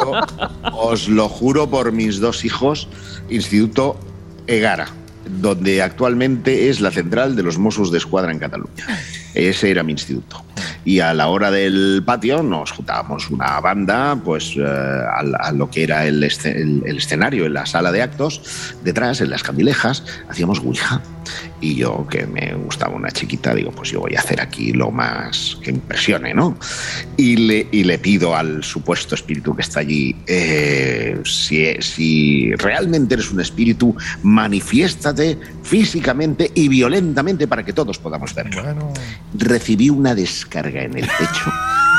Yo 0.00 0.20
os 0.76 1.08
lo 1.08 1.28
juro 1.28 1.68
por 1.70 1.92
mis 1.92 2.18
dos 2.20 2.44
hijos, 2.44 2.88
Instituto 3.30 3.96
Egara, 4.48 4.88
donde 5.40 5.82
actualmente 5.82 6.68
es 6.68 6.80
la 6.80 6.90
central 6.90 7.36
de 7.36 7.42
los 7.42 7.58
Mossos 7.58 7.90
de 7.90 7.98
Escuadra 7.98 8.32
en 8.32 8.38
Cataluña. 8.38 8.84
Ese 9.34 9.70
era 9.70 9.82
mi 9.82 9.92
instituto. 9.92 10.44
Y 10.84 11.00
a 11.00 11.12
la 11.12 11.28
hora 11.28 11.50
del 11.50 12.02
patio 12.04 12.42
nos 12.42 12.70
juntábamos 12.72 13.30
una 13.30 13.58
banda, 13.60 14.16
pues 14.24 14.54
eh, 14.56 14.62
a, 14.62 15.52
lo 15.52 15.70
que 15.70 15.82
era 15.82 16.06
el 16.06 16.22
escenario, 16.22 17.46
en 17.46 17.54
la 17.54 17.66
sala 17.66 17.90
de 17.90 18.02
actos, 18.02 18.74
detrás, 18.84 19.20
en 19.20 19.30
las 19.30 19.42
candilejas, 19.42 20.04
hacíamos 20.28 20.60
Ouija. 20.60 21.02
Y 21.60 21.76
yo, 21.76 22.06
que 22.08 22.26
me 22.26 22.54
gustaba 22.54 22.94
una 22.94 23.10
chiquita, 23.10 23.54
digo, 23.54 23.70
pues 23.70 23.90
yo 23.90 24.00
voy 24.00 24.14
a 24.14 24.20
hacer 24.20 24.40
aquí 24.40 24.72
lo 24.72 24.90
más 24.90 25.58
que 25.62 25.70
impresione, 25.70 26.34
¿no? 26.34 26.56
Y 27.16 27.36
le, 27.36 27.66
y 27.70 27.84
le 27.84 27.98
pido 27.98 28.36
al 28.36 28.62
supuesto 28.62 29.14
espíritu 29.14 29.54
que 29.54 29.62
está 29.62 29.80
allí, 29.80 30.14
eh, 30.26 31.20
si, 31.24 31.74
si 31.80 32.52
realmente 32.56 33.14
eres 33.14 33.30
un 33.30 33.40
espíritu, 33.40 33.96
manifiéstate 34.22 35.38
físicamente 35.62 36.50
y 36.54 36.68
violentamente 36.68 37.46
para 37.46 37.64
que 37.64 37.72
todos 37.72 37.98
podamos 37.98 38.34
verlo. 38.34 38.62
Recibí 39.34 39.90
una 39.90 40.14
descarga 40.14 40.82
en 40.82 40.98
el 40.98 41.06
pecho 41.06 41.52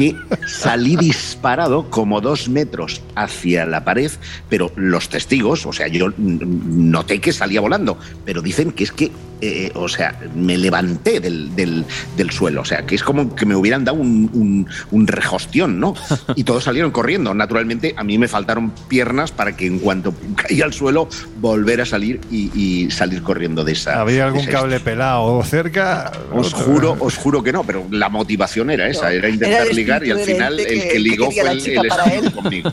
que 0.00 0.16
salí 0.46 0.96
disparado 0.96 1.90
como 1.90 2.22
dos 2.22 2.48
metros 2.48 3.02
hacia 3.16 3.66
la 3.66 3.84
pared, 3.84 4.10
pero 4.48 4.72
los 4.74 5.10
testigos, 5.10 5.66
o 5.66 5.74
sea, 5.74 5.88
yo 5.88 6.08
noté 6.16 7.20
que 7.20 7.34
salía 7.34 7.60
volando, 7.60 7.98
pero 8.24 8.40
dicen 8.40 8.72
que 8.72 8.84
es 8.84 8.92
que 8.92 9.12
eh, 9.42 9.72
o 9.74 9.88
sea, 9.88 10.14
me 10.34 10.58
levanté 10.58 11.18
del, 11.18 11.54
del, 11.56 11.86
del, 12.14 12.30
suelo, 12.30 12.60
o 12.60 12.64
sea, 12.64 12.84
que 12.84 12.94
es 12.94 13.02
como 13.02 13.34
que 13.34 13.46
me 13.46 13.56
hubieran 13.56 13.86
dado 13.86 13.96
un, 13.96 14.30
un, 14.34 14.66
un, 14.90 15.06
rejostión, 15.06 15.80
¿no? 15.80 15.94
Y 16.36 16.44
todos 16.44 16.64
salieron 16.64 16.90
corriendo. 16.90 17.32
Naturalmente, 17.32 17.94
a 17.96 18.04
mí 18.04 18.18
me 18.18 18.28
faltaron 18.28 18.70
piernas 18.88 19.32
para 19.32 19.56
que 19.56 19.66
en 19.66 19.78
cuanto 19.78 20.12
caía 20.36 20.66
al 20.66 20.74
suelo, 20.74 21.08
volver 21.40 21.80
a 21.80 21.86
salir 21.86 22.20
y, 22.30 22.50
y 22.54 22.90
salir 22.90 23.22
corriendo 23.22 23.64
de 23.64 23.72
esa. 23.72 24.00
¿Había 24.00 24.26
algún 24.26 24.44
cable 24.44 24.78
pelado 24.78 25.42
cerca? 25.42 26.12
Os 26.32 26.52
juro, 26.52 26.96
os 27.00 27.16
juro 27.16 27.42
que 27.42 27.52
no, 27.52 27.64
pero 27.64 27.86
la 27.90 28.10
motivación 28.10 28.70
era 28.70 28.88
esa, 28.88 29.10
era 29.10 29.30
intentar 29.30 29.62
era 29.62 29.70
ligar 29.98 30.06
y 30.06 30.10
al 30.10 30.20
final 30.20 30.60
el 30.60 30.88
que 30.88 30.98
ligó 30.98 31.30
fue 31.30 31.50
el, 31.50 32.24
el 32.24 32.32
conmigo. 32.32 32.72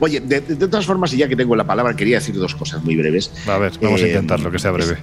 Oye, 0.00 0.20
de, 0.20 0.40
de, 0.40 0.54
de, 0.56 0.68
todas 0.68 0.86
formas, 0.86 1.12
y 1.14 1.18
ya 1.18 1.28
que 1.28 1.36
tengo 1.36 1.56
la 1.56 1.64
palabra, 1.64 1.94
quería 1.94 2.16
decir 2.16 2.34
dos 2.34 2.54
cosas 2.54 2.82
muy 2.82 2.96
breves. 2.96 3.30
A 3.46 3.58
ver, 3.58 3.72
vamos 3.80 4.00
eh, 4.00 4.04
a 4.04 4.08
intentarlo, 4.08 4.50
que 4.50 4.58
sea 4.58 4.70
breve. 4.70 4.96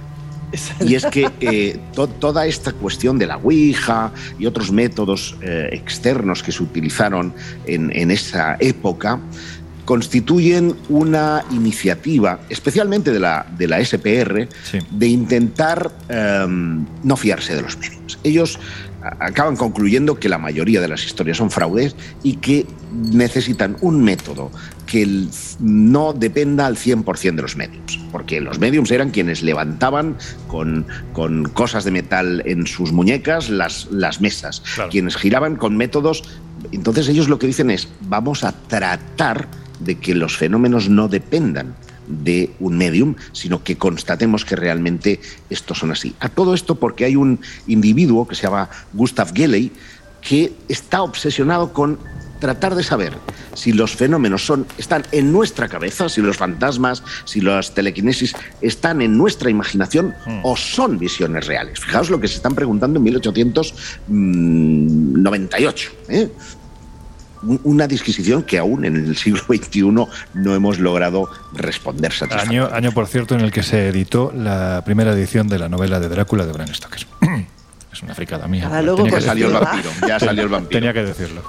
Y 0.80 0.94
es 0.94 1.04
que 1.06 1.30
eh, 1.40 1.78
to 1.94 2.06
toda 2.06 2.46
esta 2.46 2.72
cuestión 2.72 3.18
de 3.18 3.26
la 3.26 3.38
Ouija 3.38 4.12
y 4.38 4.46
otros 4.46 4.70
métodos 4.70 5.36
eh, 5.42 5.68
externos 5.72 6.42
que 6.42 6.52
se 6.52 6.62
utilizaron 6.62 7.34
en, 7.66 7.90
en 7.94 8.10
esa 8.10 8.56
época 8.60 9.20
constituyen 9.84 10.74
una 10.88 11.44
iniciativa, 11.50 12.40
especialmente 12.48 13.12
de 13.12 13.20
la, 13.20 13.46
de 13.56 13.68
la 13.68 13.84
SPR, 13.84 14.48
sí. 14.62 14.78
de 14.90 15.06
intentar 15.08 15.92
um, 16.46 16.86
no 17.02 17.16
fiarse 17.16 17.54
de 17.54 17.62
los 17.62 17.76
medios. 17.76 18.18
Ellos 18.24 18.58
acaban 19.18 19.56
concluyendo 19.56 20.18
que 20.18 20.28
la 20.28 20.38
mayoría 20.38 20.80
de 20.80 20.88
las 20.88 21.04
historias 21.04 21.36
son 21.36 21.50
fraudes 21.50 21.94
y 22.22 22.36
que 22.36 22.66
necesitan 22.92 23.76
un 23.80 24.02
método 24.02 24.50
que 24.86 25.26
no 25.60 26.12
dependa 26.12 26.66
al 26.66 26.76
100% 26.76 27.36
de 27.36 27.42
los 27.42 27.56
mediums, 27.56 27.98
porque 28.12 28.40
los 28.40 28.58
mediums 28.58 28.90
eran 28.90 29.10
quienes 29.10 29.42
levantaban 29.42 30.16
con, 30.46 30.86
con 31.12 31.44
cosas 31.44 31.84
de 31.84 31.90
metal 31.90 32.42
en 32.46 32.66
sus 32.66 32.92
muñecas 32.92 33.50
las, 33.50 33.88
las 33.90 34.20
mesas, 34.20 34.62
claro. 34.74 34.90
quienes 34.90 35.16
giraban 35.16 35.56
con 35.56 35.76
métodos. 35.76 36.24
Entonces 36.72 37.08
ellos 37.08 37.28
lo 37.28 37.38
que 37.38 37.46
dicen 37.46 37.70
es, 37.70 37.88
vamos 38.02 38.44
a 38.44 38.52
tratar 38.52 39.48
de 39.80 39.98
que 39.98 40.14
los 40.14 40.36
fenómenos 40.36 40.88
no 40.88 41.08
dependan 41.08 41.74
de 42.06 42.50
un 42.60 42.76
medium, 42.76 43.14
sino 43.32 43.62
que 43.62 43.76
constatemos 43.76 44.44
que 44.44 44.56
realmente 44.56 45.20
estos 45.50 45.78
son 45.78 45.92
así. 45.92 46.14
A 46.20 46.28
todo 46.28 46.54
esto 46.54 46.76
porque 46.76 47.04
hay 47.04 47.16
un 47.16 47.40
individuo 47.66 48.26
que 48.26 48.34
se 48.34 48.42
llama 48.42 48.68
Gustav 48.92 49.32
Gelley 49.34 49.72
que 50.20 50.52
está 50.68 51.02
obsesionado 51.02 51.72
con 51.72 51.98
tratar 52.40 52.74
de 52.74 52.82
saber 52.82 53.14
si 53.54 53.72
los 53.72 53.96
fenómenos 53.96 54.44
son, 54.44 54.66
están 54.76 55.04
en 55.12 55.32
nuestra 55.32 55.66
cabeza, 55.68 56.10
si 56.10 56.20
los 56.20 56.36
fantasmas, 56.36 57.02
si 57.24 57.40
las 57.40 57.72
telequinesis 57.72 58.34
están 58.60 59.00
en 59.00 59.16
nuestra 59.16 59.48
imaginación 59.48 60.12
mm. 60.26 60.40
o 60.42 60.54
son 60.56 60.98
visiones 60.98 61.46
reales. 61.46 61.80
Fijaos 61.80 62.10
lo 62.10 62.20
que 62.20 62.28
se 62.28 62.36
están 62.36 62.54
preguntando 62.54 62.98
en 62.98 63.04
1898. 63.04 65.92
¿eh? 66.08 66.30
Una 67.62 67.86
disquisición 67.86 68.42
que 68.42 68.58
aún 68.58 68.84
en 68.84 68.96
el 68.96 69.16
siglo 69.16 69.42
XXI 69.48 69.82
no 70.34 70.54
hemos 70.54 70.78
logrado 70.78 71.28
responder 71.52 72.12
año, 72.30 72.68
año, 72.72 72.92
por 72.92 73.06
cierto, 73.06 73.34
en 73.34 73.40
el 73.40 73.50
que 73.50 73.62
se 73.62 73.88
editó 73.88 74.32
la 74.34 74.82
primera 74.84 75.12
edición 75.12 75.48
de 75.48 75.58
la 75.58 75.68
novela 75.68 76.00
de 76.00 76.08
Drácula 76.08 76.46
de 76.46 76.52
Bram 76.52 76.68
Stoker. 76.68 77.06
es 77.92 78.02
una 78.02 78.14
fricada 78.14 78.46
mía. 78.48 78.70
Ah, 78.72 78.82
luego 78.82 79.06
ya 79.06 79.20
salió 79.20 79.46
el 79.48 79.52
vampiro. 79.52 79.90
Ya 80.06 80.20
salió 80.20 80.42
el 80.42 80.48
vampiro. 80.48 80.80
Tenía 80.80 80.92
que 80.92 81.04
decirlo. 81.04 81.42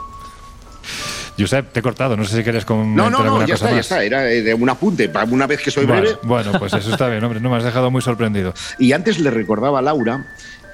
Josep, 1.37 1.73
te 1.73 1.81
he 1.81 1.83
cortado, 1.83 2.15
no 2.15 2.23
sé 2.23 2.37
si 2.37 2.43
quieres 2.43 2.63
con 2.63 2.95
No, 2.95 3.09
no, 3.09 3.21
no, 3.21 3.45
ya 3.45 3.55
está, 3.55 3.65
más. 3.65 3.75
ya 3.75 3.79
está, 3.81 4.03
era 4.03 4.21
de 4.21 4.53
un 4.53 4.69
apunte, 4.69 5.09
para 5.09 5.29
una 5.29 5.45
vez 5.45 5.61
que 5.61 5.69
soy 5.69 5.85
vale, 5.85 6.01
breve. 6.01 6.17
Bueno, 6.23 6.53
pues 6.57 6.73
eso 6.73 6.91
está 6.91 7.09
bien, 7.09 7.21
hombre, 7.23 7.41
no 7.41 7.49
me 7.49 7.57
has 7.57 7.63
dejado 7.63 7.91
muy 7.91 8.01
sorprendido. 8.01 8.53
Y 8.79 8.93
antes 8.93 9.19
le 9.19 9.29
recordaba 9.31 9.79
a 9.79 9.81
Laura 9.81 10.25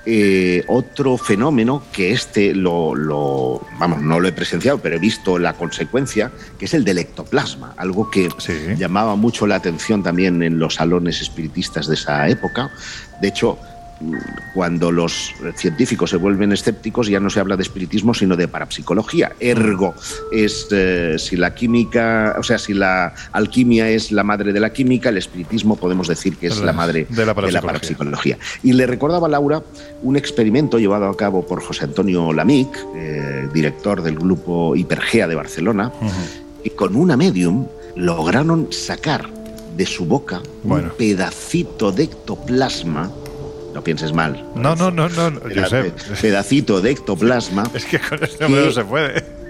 eh, 0.06 0.64
otro 0.68 1.18
fenómeno 1.18 1.84
que 1.92 2.12
este 2.12 2.56
lo, 2.56 2.96
lo, 2.96 3.62
vamos, 3.78 4.02
no 4.02 4.20
lo 4.20 4.28
he 4.28 4.32
presenciado, 4.32 4.80
pero 4.80 4.96
he 4.96 5.00
visto 5.00 5.38
la 5.38 5.54
consecuencia, 5.54 6.32
que 6.58 6.66
es 6.66 6.74
el 6.74 6.84
del 6.84 6.98
ectoplasma, 6.98 7.76
algo 7.78 8.10
que 8.10 8.30
sí. 8.40 8.54
llamaba 8.78 9.16
mucho 9.16 9.46
la 9.46 9.56
atención 9.56 10.02
también 10.02 10.42
en 10.42 10.58
los 10.58 10.76
salones 10.76 11.22
espiritistas 11.22 11.88
de 11.88 11.94
esa 11.94 12.28
época. 12.30 12.72
De 13.22 13.28
hecho, 13.28 13.60
cuando 14.54 14.92
los 14.92 15.34
científicos 15.56 16.10
se 16.10 16.18
vuelven 16.18 16.52
escépticos 16.52 17.08
ya 17.08 17.20
no 17.20 17.30
se 17.30 17.40
habla 17.40 17.56
de 17.56 17.64
espiritismo 17.64 18.14
sino 18.14 18.36
de 18.36 18.48
parapsicología. 18.48 19.32
Ergo 19.40 19.94
es 20.32 20.68
eh, 20.72 21.16
si 21.18 21.36
la 21.38 21.54
química, 21.54 22.36
o 22.38 22.44
sea, 22.44 22.58
si 22.58 22.74
la 22.74 23.14
alquimia 23.32 23.90
es 23.90 24.12
la 24.12 24.24
madre 24.24 24.54
de 24.54 24.60
la 24.60 24.72
química, 24.74 25.10
el 25.10 25.18
espiritismo 25.18 25.76
podemos 25.76 26.08
decir 26.08 26.38
que 26.38 26.48
es 26.48 26.60
la 26.60 26.74
madre 26.74 27.08
de 27.10 27.26
la, 27.26 27.34
de 27.34 27.52
la 27.52 27.62
parapsicología. 27.62 28.38
Y 28.64 28.74
le 28.74 28.86
recordaba 28.88 29.28
a 29.28 29.30
Laura 29.30 29.64
un 30.02 30.16
experimento 30.16 30.80
llevado 30.80 31.08
a 31.08 31.16
cabo 31.16 31.46
por 31.46 31.62
José 31.62 31.86
Antonio 31.86 32.34
Lamic, 32.34 32.70
eh, 32.96 33.48
director 33.54 34.02
del 34.02 34.16
grupo 34.16 34.76
Hipergea 34.76 35.28
de 35.28 35.36
Barcelona, 35.36 35.92
uh 36.02 36.06
-huh. 36.06 36.66
y 36.66 36.70
con 36.72 36.96
una 36.96 37.18
medium 37.18 37.68
lograron 37.96 38.68
sacar 38.72 39.30
de 39.76 39.86
su 39.86 40.06
boca 40.06 40.42
bueno. 40.64 40.90
un 40.90 40.98
pedacito 40.98 41.92
de 41.92 42.04
ectoplasma 42.04 43.12
no 43.74 43.84
pienses 43.84 44.14
mal. 44.14 44.46
No, 44.56 44.76
no, 44.76 44.92
no, 44.92 45.10
no, 45.10 45.50
yo 45.50 45.66
sé. 45.68 45.94
Pedacito 46.22 46.82
de 46.82 46.92
ectoplasma. 46.92 47.64
Es 47.74 47.86
que 47.86 48.00
con 48.00 48.24
este 48.24 48.46
hombre 48.46 48.66
no 48.66 48.72
se 48.72 48.84
puede. 48.84 49.41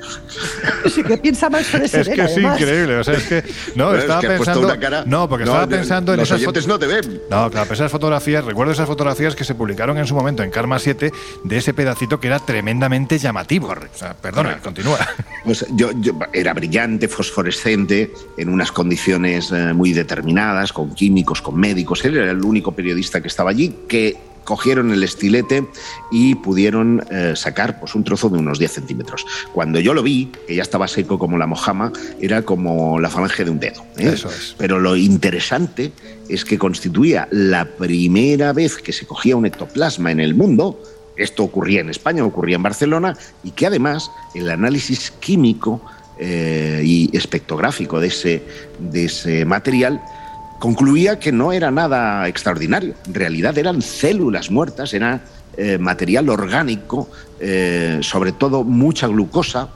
Sí, 0.94 1.03
que 1.03 1.18
piensa 1.18 1.49
mal 1.49 1.64
sobre 1.64 1.86
Es 1.86 1.91
que 1.91 2.22
es 2.22 2.38
increíble, 2.38 2.98
o 2.98 3.03
sea, 3.03 3.15
es 3.15 3.23
que 3.23 3.44
no, 3.76 3.90
Pero 3.90 4.02
estaba 4.02 4.19
es 4.19 4.26
que 4.26 4.36
pensando 4.36 4.61
una 4.61 4.80
cara, 4.80 5.03
No, 5.06 5.30
porque 5.30 5.45
no, 5.45 5.52
estaba 5.52 5.68
pensando 5.68 6.14
en 6.14 6.19
los 6.19 6.30
esas 6.30 6.41
oyentes 6.41 6.68
no 6.68 6.80
te 6.80 6.88
ven. 6.88 7.22
No, 7.30 7.49
claro, 7.49 7.73
esas 7.73 7.91
fotografías, 7.91 8.44
recuerdo 8.44 8.73
esas 8.73 8.88
fotografías 8.88 9.36
que 9.36 9.44
se 9.44 9.56
publicaron 9.56 9.98
en 9.98 10.07
su 10.07 10.15
momento 10.15 10.44
en 10.44 10.52
Karma 10.52 10.80
7 10.80 11.11
de 11.44 11.57
ese 11.57 11.73
pedacito 11.73 12.19
que 12.19 12.28
era 12.28 12.40
tremendamente 12.40 13.18
llamativo. 13.18 13.69
O 13.69 13.98
sea, 13.98 14.14
perdona, 14.14 14.49
Correcto. 14.49 14.64
continúa. 14.64 14.99
Pues 15.44 15.65
yo, 15.72 15.91
yo, 15.99 16.14
era 16.34 16.53
brillante, 16.53 17.07
fosforescente, 17.07 18.11
en 18.38 18.49
unas 18.49 18.72
condiciones 18.72 19.52
eh, 19.52 19.73
muy 19.73 19.91
determinadas, 19.91 20.72
con 20.72 20.94
químicos, 20.94 21.41
con 21.41 21.60
médicos. 21.60 22.06
Él 22.06 22.18
era 22.18 22.32
el 22.32 22.44
único 22.44 22.73
periodista 22.73 23.22
que 23.22 23.28
estaba 23.28 23.49
allí 23.49 23.76
que 23.88 24.31
cogieron 24.43 24.91
el 24.91 25.03
estilete 25.03 25.68
y 26.11 26.35
pudieron 26.35 27.03
eh, 27.09 27.34
sacar 27.35 27.80
pues, 27.80 27.95
un 27.95 28.03
trozo 28.03 28.30
de 28.30 28.39
unos 28.39 28.59
10 28.59 28.72
centímetros. 28.72 29.26
Cuando 29.53 29.80
yo 29.80 29.93
lo 29.93 30.03
vi, 30.03 30.31
que 30.47 30.55
ya 30.55 30.61
estaba 30.61 30.88
seco 30.88 31.19
como 31.19 31.38
la 31.38 31.47
mojama, 31.47 31.91
era 32.19 32.41
como 32.41 32.99
la 32.99 33.09
falange 33.09 33.45
de 33.45 33.51
un 33.51 33.59
dedo. 33.59 33.81
¿eh? 33.97 34.11
Eso 34.13 34.30
es. 34.30 34.55
Pero 34.57 34.80
lo 34.80 34.95
interesante 34.95 35.91
es 36.30 36.45
que 36.45 36.57
constituía 36.57 37.27
la 37.31 37.65
primera 37.65 38.53
vez 38.53 38.77
que 38.77 38.93
se 38.93 39.05
cogía 39.05 39.35
un 39.35 39.45
ectoplasma 39.45 40.11
en 40.11 40.19
el 40.19 40.34
mundo, 40.34 40.81
esto 41.18 41.43
ocurría 41.43 41.81
en 41.81 41.89
España, 41.89 42.23
ocurría 42.23 42.55
en 42.55 42.63
Barcelona, 42.63 43.18
y 43.43 43.51
que 43.51 43.68
además 43.68 44.09
el 44.34 44.49
análisis 44.49 45.11
químico 45.19 45.81
eh, 46.19 46.81
y 46.84 47.15
espectrográfico 47.15 47.99
de 47.99 48.07
ese, 48.07 48.43
de 48.80 49.05
ese 49.05 49.45
material 49.45 50.01
concluía 50.61 51.17
que 51.17 51.31
no 51.31 51.51
era 51.51 51.71
nada 51.71 52.27
extraordinario. 52.27 52.93
En 53.07 53.15
realidad 53.15 53.57
eran 53.57 53.81
células 53.81 54.51
muertas, 54.51 54.93
era 54.93 55.21
eh, 55.57 55.79
material 55.79 56.29
orgánico, 56.29 57.09
eh, 57.39 57.97
sobre 58.01 58.31
todo 58.31 58.63
mucha 58.63 59.07
glucosa 59.07 59.69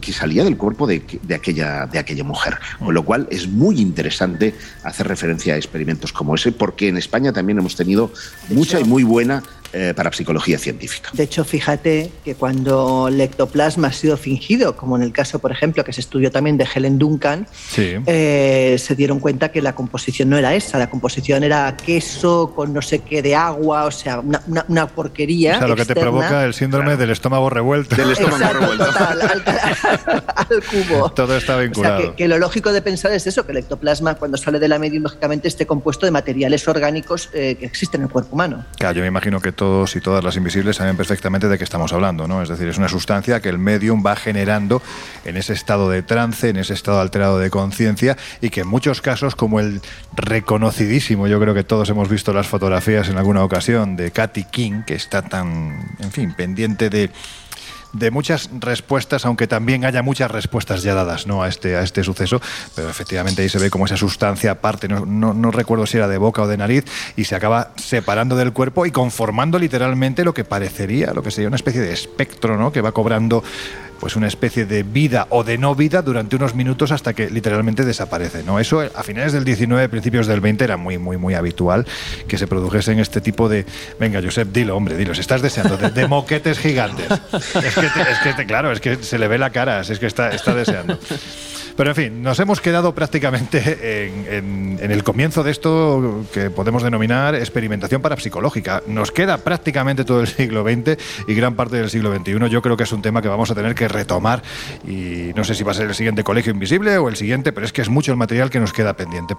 que 0.00 0.10
salía 0.10 0.42
del 0.42 0.56
cuerpo 0.56 0.86
de, 0.86 1.02
de, 1.22 1.34
aquella, 1.34 1.86
de 1.86 1.98
aquella 1.98 2.24
mujer. 2.24 2.58
Con 2.78 2.94
lo 2.94 3.04
cual 3.04 3.28
es 3.30 3.46
muy 3.46 3.78
interesante 3.78 4.54
hacer 4.82 5.06
referencia 5.06 5.52
a 5.52 5.58
experimentos 5.58 6.14
como 6.14 6.34
ese, 6.34 6.50
porque 6.50 6.88
en 6.88 6.96
España 6.96 7.30
también 7.34 7.58
hemos 7.58 7.76
tenido 7.76 8.10
mucha 8.48 8.80
y 8.80 8.84
muy 8.84 9.04
buena 9.04 9.42
eh, 9.72 9.94
parapsicología 9.94 10.58
científica. 10.58 11.10
De 11.12 11.22
hecho, 11.22 11.44
fíjate 11.44 12.12
que 12.24 12.34
cuando 12.34 13.08
el 13.08 13.20
ectoplasma 13.20 13.88
ha 13.88 13.92
sido 13.92 14.16
fingido, 14.16 14.76
como 14.76 14.96
en 14.96 15.02
el 15.02 15.12
caso, 15.12 15.38
por 15.38 15.50
ejemplo, 15.50 15.82
que 15.82 15.92
se 15.92 16.00
estudió 16.00 16.30
también 16.30 16.58
de 16.58 16.66
Helen 16.72 16.98
Duncan, 16.98 17.46
eh, 17.76 18.76
se 18.78 18.94
dieron 18.94 19.18
cuenta 19.18 19.50
que 19.50 19.62
la 19.62 19.74
composición 19.74 20.28
no 20.28 20.36
era 20.36 20.54
esa, 20.54 20.78
la 20.78 20.90
composición 20.90 21.42
era 21.42 21.74
queso 21.76 22.52
con 22.54 22.72
no 22.72 22.82
sé 22.82 22.98
qué 22.98 23.22
de 23.22 23.34
agua, 23.34 23.84
o 23.84 23.90
sea, 23.90 24.20
una, 24.20 24.86
porquería. 24.88 25.56
O 25.56 25.58
sea, 25.58 25.68
lo 25.68 25.76
que 25.76 25.84
te 25.84 25.94
provoca 25.94 26.44
el 26.44 26.54
síndrome 26.54 26.96
del 26.96 27.10
estómago 27.10 27.48
revuelto. 27.48 27.96
Del 27.96 28.10
estómago 28.10 28.52
revuelto. 28.52 28.84
al, 30.36 30.62
cubo. 30.64 31.12
Todo 31.12 31.36
está 31.36 31.56
vinculado. 31.56 31.98
O 31.98 32.02
sea, 32.02 32.16
que, 32.16 32.28
lo 32.28 32.38
lógico 32.38 32.72
de 32.72 32.82
pensar 32.82 33.12
es 33.12 33.26
eso, 33.26 33.46
que 33.46 33.52
el 33.52 33.58
ectoplasma 33.58 34.16
cuando 34.16 34.36
sale 34.36 34.58
de 34.58 34.68
la 34.68 34.78
media, 34.78 35.00
lógicamente 35.00 35.48
esté 35.48 35.66
compuesto 35.66 36.06
de 36.06 36.12
materiales 36.12 36.66
orgánicos 36.68 37.30
eh, 37.32 37.56
que 37.58 37.66
existen 37.66 38.02
en 38.02 38.06
el 38.08 38.12
cuerpo 38.12 38.34
humano. 38.34 38.66
Claro, 38.76 38.96
yo 38.96 39.02
me 39.02 39.08
imagino 39.08 39.40
que 39.40 39.52
todos 39.62 39.94
y 39.94 40.00
todas 40.00 40.24
las 40.24 40.36
invisibles 40.36 40.74
saben 40.74 40.96
perfectamente 40.96 41.46
de 41.46 41.56
qué 41.56 41.62
estamos 41.62 41.92
hablando, 41.92 42.26
¿no? 42.26 42.42
Es 42.42 42.48
decir, 42.48 42.66
es 42.66 42.78
una 42.78 42.88
sustancia 42.88 43.38
que 43.38 43.48
el 43.48 43.58
medium 43.58 44.02
va 44.04 44.16
generando 44.16 44.82
en 45.24 45.36
ese 45.36 45.52
estado 45.52 45.88
de 45.88 46.02
trance, 46.02 46.48
en 46.48 46.56
ese 46.56 46.74
estado 46.74 47.00
alterado 47.00 47.38
de 47.38 47.48
conciencia 47.48 48.16
y 48.40 48.50
que 48.50 48.62
en 48.62 48.66
muchos 48.66 49.00
casos, 49.00 49.36
como 49.36 49.60
el 49.60 49.80
reconocidísimo, 50.16 51.28
yo 51.28 51.38
creo 51.38 51.54
que 51.54 51.62
todos 51.62 51.88
hemos 51.90 52.08
visto 52.08 52.32
las 52.32 52.48
fotografías 52.48 53.08
en 53.08 53.18
alguna 53.18 53.44
ocasión 53.44 53.94
de 53.94 54.10
Katy 54.10 54.42
King, 54.50 54.82
que 54.84 54.96
está 54.96 55.22
tan, 55.22 55.94
en 56.00 56.10
fin, 56.10 56.34
pendiente 56.34 56.90
de 56.90 57.10
de 57.92 58.10
muchas 58.10 58.50
respuestas, 58.58 59.26
aunque 59.26 59.46
también 59.46 59.84
haya 59.84 60.02
muchas 60.02 60.30
respuestas 60.30 60.82
ya 60.82 60.94
dadas 60.94 61.26
¿no? 61.26 61.42
a, 61.42 61.48
este, 61.48 61.76
a 61.76 61.82
este 61.82 62.02
suceso, 62.04 62.40
pero 62.74 62.88
efectivamente 62.88 63.42
ahí 63.42 63.48
se 63.48 63.58
ve 63.58 63.70
como 63.70 63.86
esa 63.86 63.96
sustancia 63.96 64.52
aparte, 64.52 64.88
no, 64.88 65.04
no, 65.06 65.50
recuerdo 65.50 65.86
si 65.86 65.98
era 65.98 66.08
de 66.08 66.18
boca 66.18 66.42
o 66.42 66.48
de 66.48 66.56
nariz, 66.56 66.84
y 67.16 67.24
se 67.24 67.34
acaba 67.34 67.72
separando 67.76 68.36
del 68.36 68.52
cuerpo 68.52 68.86
y 68.86 68.90
conformando 68.90 69.58
literalmente 69.58 70.24
lo 70.24 70.34
que 70.34 70.44
parecería, 70.44 71.12
lo 71.12 71.22
que 71.22 71.30
sería 71.30 71.48
una 71.48 71.56
especie 71.56 71.80
de 71.80 71.92
espectro, 71.92 72.56
¿no? 72.56 72.72
que 72.72 72.80
va 72.80 72.92
cobrando 72.92 73.44
pues 74.02 74.16
una 74.16 74.26
especie 74.26 74.66
de 74.66 74.82
vida 74.82 75.28
o 75.30 75.44
de 75.44 75.58
no 75.58 75.76
vida 75.76 76.02
durante 76.02 76.34
unos 76.34 76.56
minutos 76.56 76.90
hasta 76.90 77.14
que 77.14 77.30
literalmente 77.30 77.84
desaparece. 77.84 78.42
¿no? 78.42 78.58
Eso 78.58 78.80
a 78.80 79.02
finales 79.04 79.32
del 79.32 79.44
19, 79.44 79.88
principios 79.88 80.26
del 80.26 80.40
20 80.40 80.64
era 80.64 80.76
muy, 80.76 80.98
muy, 80.98 81.18
muy 81.18 81.34
habitual 81.34 81.86
que 82.26 82.36
se 82.36 82.48
produjese 82.48 82.90
en 82.90 82.98
este 82.98 83.20
tipo 83.20 83.48
de... 83.48 83.64
Venga, 84.00 84.20
Josep, 84.20 84.48
dilo, 84.48 84.76
hombre, 84.76 84.96
dilo, 84.96 85.14
si 85.14 85.20
estás 85.20 85.40
deseando, 85.40 85.76
de, 85.76 86.08
moquetes 86.08 86.58
gigantes. 86.58 87.06
Es 87.62 88.34
que, 88.34 88.44
claro, 88.44 88.72
es 88.72 88.80
que 88.80 88.96
se 89.04 89.20
le 89.20 89.28
ve 89.28 89.38
la 89.38 89.50
cara, 89.50 89.82
es 89.82 89.98
que 90.00 90.06
está, 90.06 90.30
está 90.30 90.52
deseando. 90.52 90.98
Pero 91.76 91.90
en 91.90 91.96
fin, 91.96 92.22
nos 92.22 92.38
hemos 92.38 92.60
quedado 92.60 92.94
prácticamente 92.94 94.06
en, 94.38 94.78
el 94.80 95.04
comienzo 95.04 95.42
de 95.42 95.50
esto 95.50 96.24
que 96.32 96.50
podemos 96.50 96.82
denominar 96.82 97.34
experimentación 97.34 98.02
parapsicológica. 98.02 98.82
Nos 98.86 99.10
queda 99.10 99.38
prácticamente 99.38 100.04
todo 100.04 100.20
el 100.20 100.26
siglo 100.26 100.64
XX 100.64 100.98
y 101.26 101.34
gran 101.34 101.54
parte 101.54 101.76
del 101.76 101.88
siglo 101.88 102.14
XXI. 102.14 102.48
Yo 102.50 102.62
creo 102.62 102.76
que 102.76 102.84
es 102.84 102.92
un 102.92 103.02
tema 103.02 103.22
que 103.22 103.28
vamos 103.28 103.50
a 103.50 103.54
tener 103.54 103.74
que 103.74 103.88
retomar. 103.92 104.42
Y 104.86 105.32
no 105.36 105.44
sé 105.44 105.54
si 105.54 105.64
va 105.64 105.72
a 105.72 105.74
ser 105.74 105.88
el 105.88 105.94
siguiente 105.94 106.24
Colegio 106.24 106.52
Invisible 106.52 106.98
o 106.98 107.08
el 107.08 107.16
siguiente, 107.16 107.52
pero 107.52 107.66
es 107.66 107.72
que 107.72 107.82
es 107.82 107.88
mucho 107.88 108.10
el 108.12 108.18
material 108.18 108.50
que 108.50 108.60
nos 108.60 108.72
queda 108.72 108.96
pendiente. 108.96 109.34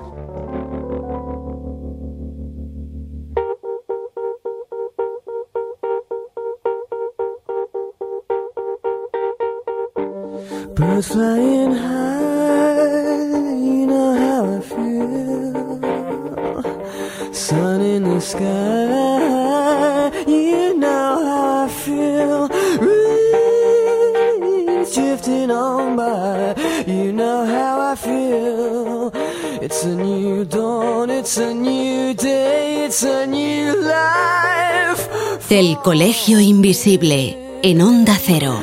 Drifting 25.23 25.51
on 25.51 25.95
by, 25.95 26.53
you 26.85 27.13
know 27.13 27.45
how 27.45 27.91
I 27.91 27.95
feel. 27.95 29.11
It's 29.61 29.83
a 29.83 29.95
new 29.95 30.45
dawn, 30.45 31.09
it's 31.09 31.37
a 31.37 31.53
new 31.53 32.13
day, 32.13 32.85
it's 32.85 33.03
a 33.03 33.25
new 33.25 33.81
life. 33.81 35.09
El 35.49 35.77
Colegio 35.83 36.39
Invisible 36.39 37.59
en 37.61 37.81
Onda 37.81 38.17
Cero. 38.17 38.59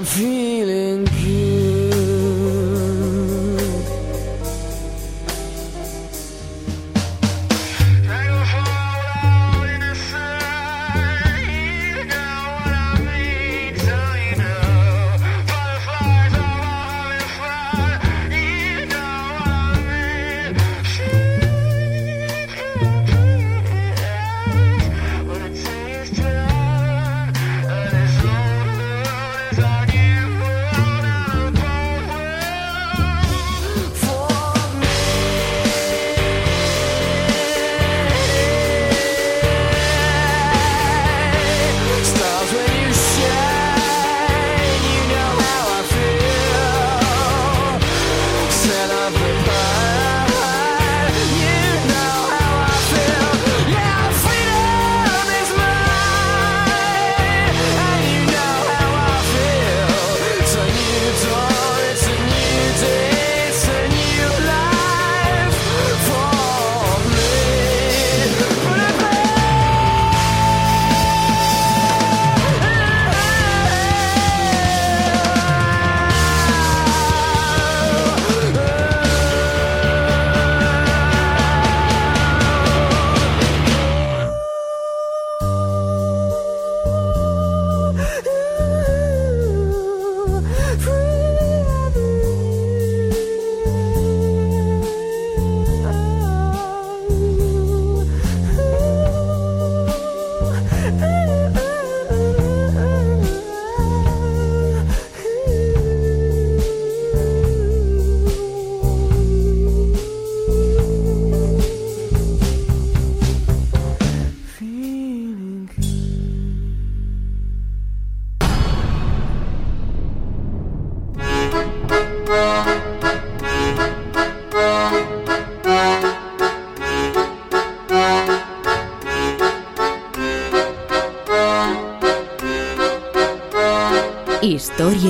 vida. 0.00 0.47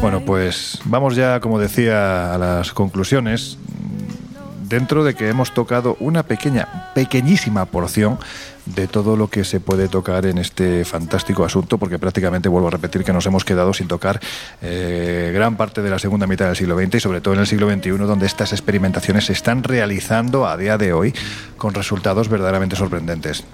Bueno, 0.00 0.20
pues 0.24 0.78
vamos 0.84 1.16
ya, 1.16 1.40
como 1.40 1.58
decía, 1.58 2.32
a 2.34 2.38
las 2.38 2.72
conclusiones. 2.72 3.58
Dentro 4.62 5.04
de 5.04 5.14
que 5.14 5.28
hemos 5.28 5.52
tocado 5.52 5.96
una 6.00 6.22
pequeña, 6.22 6.92
pequeñísima 6.94 7.66
porción 7.66 8.18
de 8.66 8.86
todo 8.88 9.16
lo 9.16 9.28
que 9.28 9.44
se 9.44 9.60
puede 9.60 9.88
tocar 9.88 10.24
en 10.24 10.38
este 10.38 10.84
fantástico 10.84 11.44
asunto, 11.44 11.76
porque 11.76 11.98
prácticamente 11.98 12.48
vuelvo 12.48 12.68
a 12.68 12.70
repetir 12.70 13.04
que 13.04 13.12
nos 13.12 13.26
hemos 13.26 13.44
quedado 13.44 13.74
sin 13.74 13.88
tocar 13.88 14.20
eh, 14.62 15.32
gran 15.34 15.56
parte 15.56 15.82
de 15.82 15.90
la 15.90 15.98
segunda 15.98 16.26
mitad 16.26 16.46
del 16.46 16.56
siglo 16.56 16.78
XX 16.78 16.94
y 16.94 17.00
sobre 17.00 17.20
todo 17.20 17.34
en 17.34 17.40
el 17.40 17.46
siglo 17.46 17.70
XXI, 17.70 17.90
donde 17.90 18.26
estas 18.26 18.52
experimentaciones 18.52 19.26
se 19.26 19.32
están 19.32 19.62
realizando 19.62 20.46
a 20.46 20.56
día 20.56 20.78
de 20.78 20.92
hoy 20.92 21.12
con 21.56 21.74
resultados 21.74 22.28
verdaderamente 22.28 22.76
sorprendentes 22.76 23.44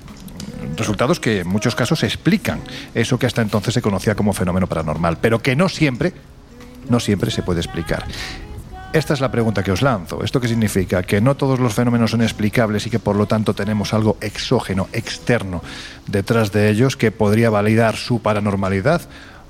resultados 0.76 1.20
que 1.20 1.40
en 1.40 1.48
muchos 1.48 1.74
casos 1.74 2.02
explican 2.02 2.60
eso 2.94 3.18
que 3.18 3.26
hasta 3.26 3.42
entonces 3.42 3.74
se 3.74 3.82
conocía 3.82 4.14
como 4.14 4.32
fenómeno 4.32 4.66
paranormal, 4.66 5.18
pero 5.20 5.40
que 5.40 5.56
no 5.56 5.68
siempre, 5.68 6.12
no 6.88 7.00
siempre 7.00 7.30
se 7.30 7.42
puede 7.42 7.60
explicar. 7.60 8.04
Esta 8.92 9.14
es 9.14 9.20
la 9.20 9.30
pregunta 9.30 9.62
que 9.62 9.70
os 9.70 9.82
lanzo. 9.82 10.24
¿Esto 10.24 10.40
qué 10.40 10.48
significa? 10.48 11.04
¿Que 11.04 11.20
no 11.20 11.36
todos 11.36 11.60
los 11.60 11.74
fenómenos 11.74 12.10
son 12.10 12.22
explicables 12.22 12.86
y 12.86 12.90
que 12.90 12.98
por 12.98 13.14
lo 13.14 13.26
tanto 13.26 13.54
tenemos 13.54 13.94
algo 13.94 14.16
exógeno, 14.20 14.88
externo, 14.92 15.62
detrás 16.08 16.50
de 16.50 16.68
ellos 16.70 16.96
que 16.96 17.12
podría 17.12 17.50
validar 17.50 17.94
su 17.94 18.20
paranormalidad? 18.20 19.02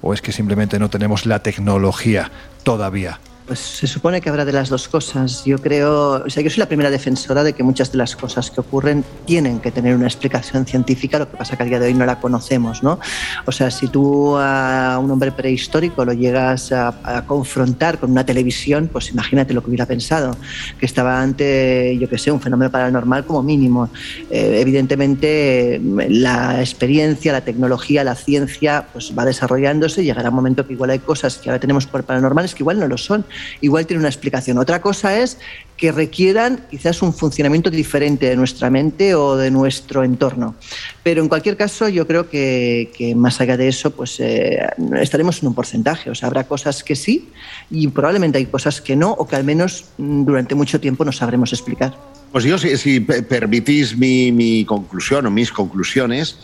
¿O 0.03 0.13
es 0.13 0.21
que 0.21 0.33
simplemente 0.33 0.79
no 0.79 0.91
tenemos 0.91 1.25
la 1.25 1.43
tecnología 1.43 2.31
todavía 2.65 3.19
Pues 3.51 3.59
se 3.59 3.89
supone 3.89 4.21
que 4.21 4.29
habrá 4.29 4.45
de 4.45 4.53
las 4.53 4.69
dos 4.69 4.87
cosas. 4.87 5.45
Yo 5.45 5.59
creo, 5.59 6.23
o 6.25 6.31
sea, 6.31 6.41
yo 6.41 6.49
soy 6.51 6.61
la 6.61 6.67
primera 6.67 6.89
defensora 6.89 7.43
de 7.43 7.53
que 7.53 7.65
muchas 7.65 7.91
de 7.91 7.99
las 7.99 8.15
cosas 8.15 8.49
que 8.49 8.61
ocurren 8.61 9.03
tienen 9.27 9.59
que 9.59 9.73
tener 9.73 9.97
una 9.97 10.07
explicación 10.07 10.67
científica, 10.67 11.19
lo 11.19 11.29
que 11.29 11.37
pasa 11.37 11.57
que 11.57 11.65
a 11.65 11.67
día 11.67 11.81
de 11.81 11.89
hoy 11.89 11.95
no 11.95 12.07
la 12.07 12.21
conocemos, 12.21 12.85
¿no? 12.85 13.01
O 13.47 13.51
sea, 13.51 13.73
si 13.73 13.89
tú 13.89 14.37
a 14.37 15.01
un 15.03 15.11
hombre 15.11 15.33
prehistórico 15.33 16.05
lo 16.05 16.13
llegas 16.13 16.71
a, 16.71 16.95
a 17.03 17.27
confrontar 17.27 17.99
con 17.99 18.13
una 18.13 18.25
televisión, 18.25 18.89
pues 18.93 19.11
imagínate 19.11 19.53
lo 19.53 19.63
que 19.63 19.71
hubiera 19.71 19.87
pensado, 19.87 20.37
que 20.79 20.87
estaba 20.87 21.21
ante, 21.21 21.99
yo 21.99 22.09
qué 22.09 22.19
sé, 22.19 22.31
un 22.31 22.41
fenómeno 22.41 22.71
paranormal 22.71 23.27
como 23.27 23.43
mínimo. 23.43 23.91
Eh, 24.31 24.59
evidentemente, 24.61 25.81
la 26.09 26.61
experiencia, 26.61 27.33
la 27.33 27.41
tecnología, 27.41 28.05
la 28.05 28.15
ciencia, 28.15 28.87
pues 28.93 29.13
va 29.19 29.25
desarrollándose 29.25 30.03
y 30.03 30.05
llegará 30.05 30.29
un 30.29 30.37
momento 30.37 30.65
que 30.69 30.75
igual 30.75 30.91
hay 30.91 31.01
cosas 31.01 31.39
que 31.39 31.51
ahora 31.51 31.59
tenemos 31.59 31.89
por 31.89 32.05
paranormales 32.05 32.55
que 32.55 32.63
igual 32.63 32.79
no 32.79 32.87
lo 32.87 32.97
son 32.97 33.25
igual 33.61 33.87
tiene 33.87 34.01
una 34.01 34.09
explicación. 34.09 34.59
Otra 34.59 34.81
cosa 34.81 35.19
es 35.19 35.39
que 35.81 35.93
requieran 35.93 36.67
quizás 36.71 37.01
un 37.01 37.15
funcionamiento 37.15 37.71
diferente 37.71 38.27
de 38.27 38.37
nuestra 38.37 38.69
mente 38.69 39.15
o 39.15 39.37
de 39.37 39.51
nuestro 39.51 40.05
entorno. 40.05 40.55
Pero 41.03 41.23
en 41.23 41.29
cualquier 41.29 41.57
caso, 41.57 41.89
yo 41.89 42.07
creo 42.07 42.29
que, 42.29 42.93
que 42.95 43.15
más 43.15 43.41
allá 43.41 43.57
de 43.57 43.69
eso, 43.69 43.91
pues 43.91 44.21
eh, 44.21 44.61
estaremos 45.01 45.41
en 45.41 45.49
un 45.49 45.55
porcentaje. 45.55 46.11
O 46.11 46.15
sea, 46.15 46.27
habrá 46.27 46.45
cosas 46.45 46.85
que 46.85 46.95
sí 46.95 47.31
y 47.71 47.89
probablemente 47.89 48.37
hay 48.37 48.45
cosas 48.45 48.83
que 48.83 48.95
no, 48.95 49.13
o 49.13 49.27
que 49.27 49.37
al 49.37 49.45
menos 49.45 49.87
mm, 49.97 50.25
durante 50.27 50.55
mucho 50.55 50.79
tiempo 50.81 51.03
no 51.03 51.13
sabremos 51.13 51.51
explicar. 51.55 51.97
Pues 52.31 52.45
yo, 52.45 52.59
si, 52.59 52.77
si 52.77 53.01
permitís 53.01 53.97
mi, 53.97 54.31
mi, 54.33 54.67
conclusión 54.67 55.25
o 55.25 55.31
mis 55.31 55.51
conclusiones, 55.51 56.37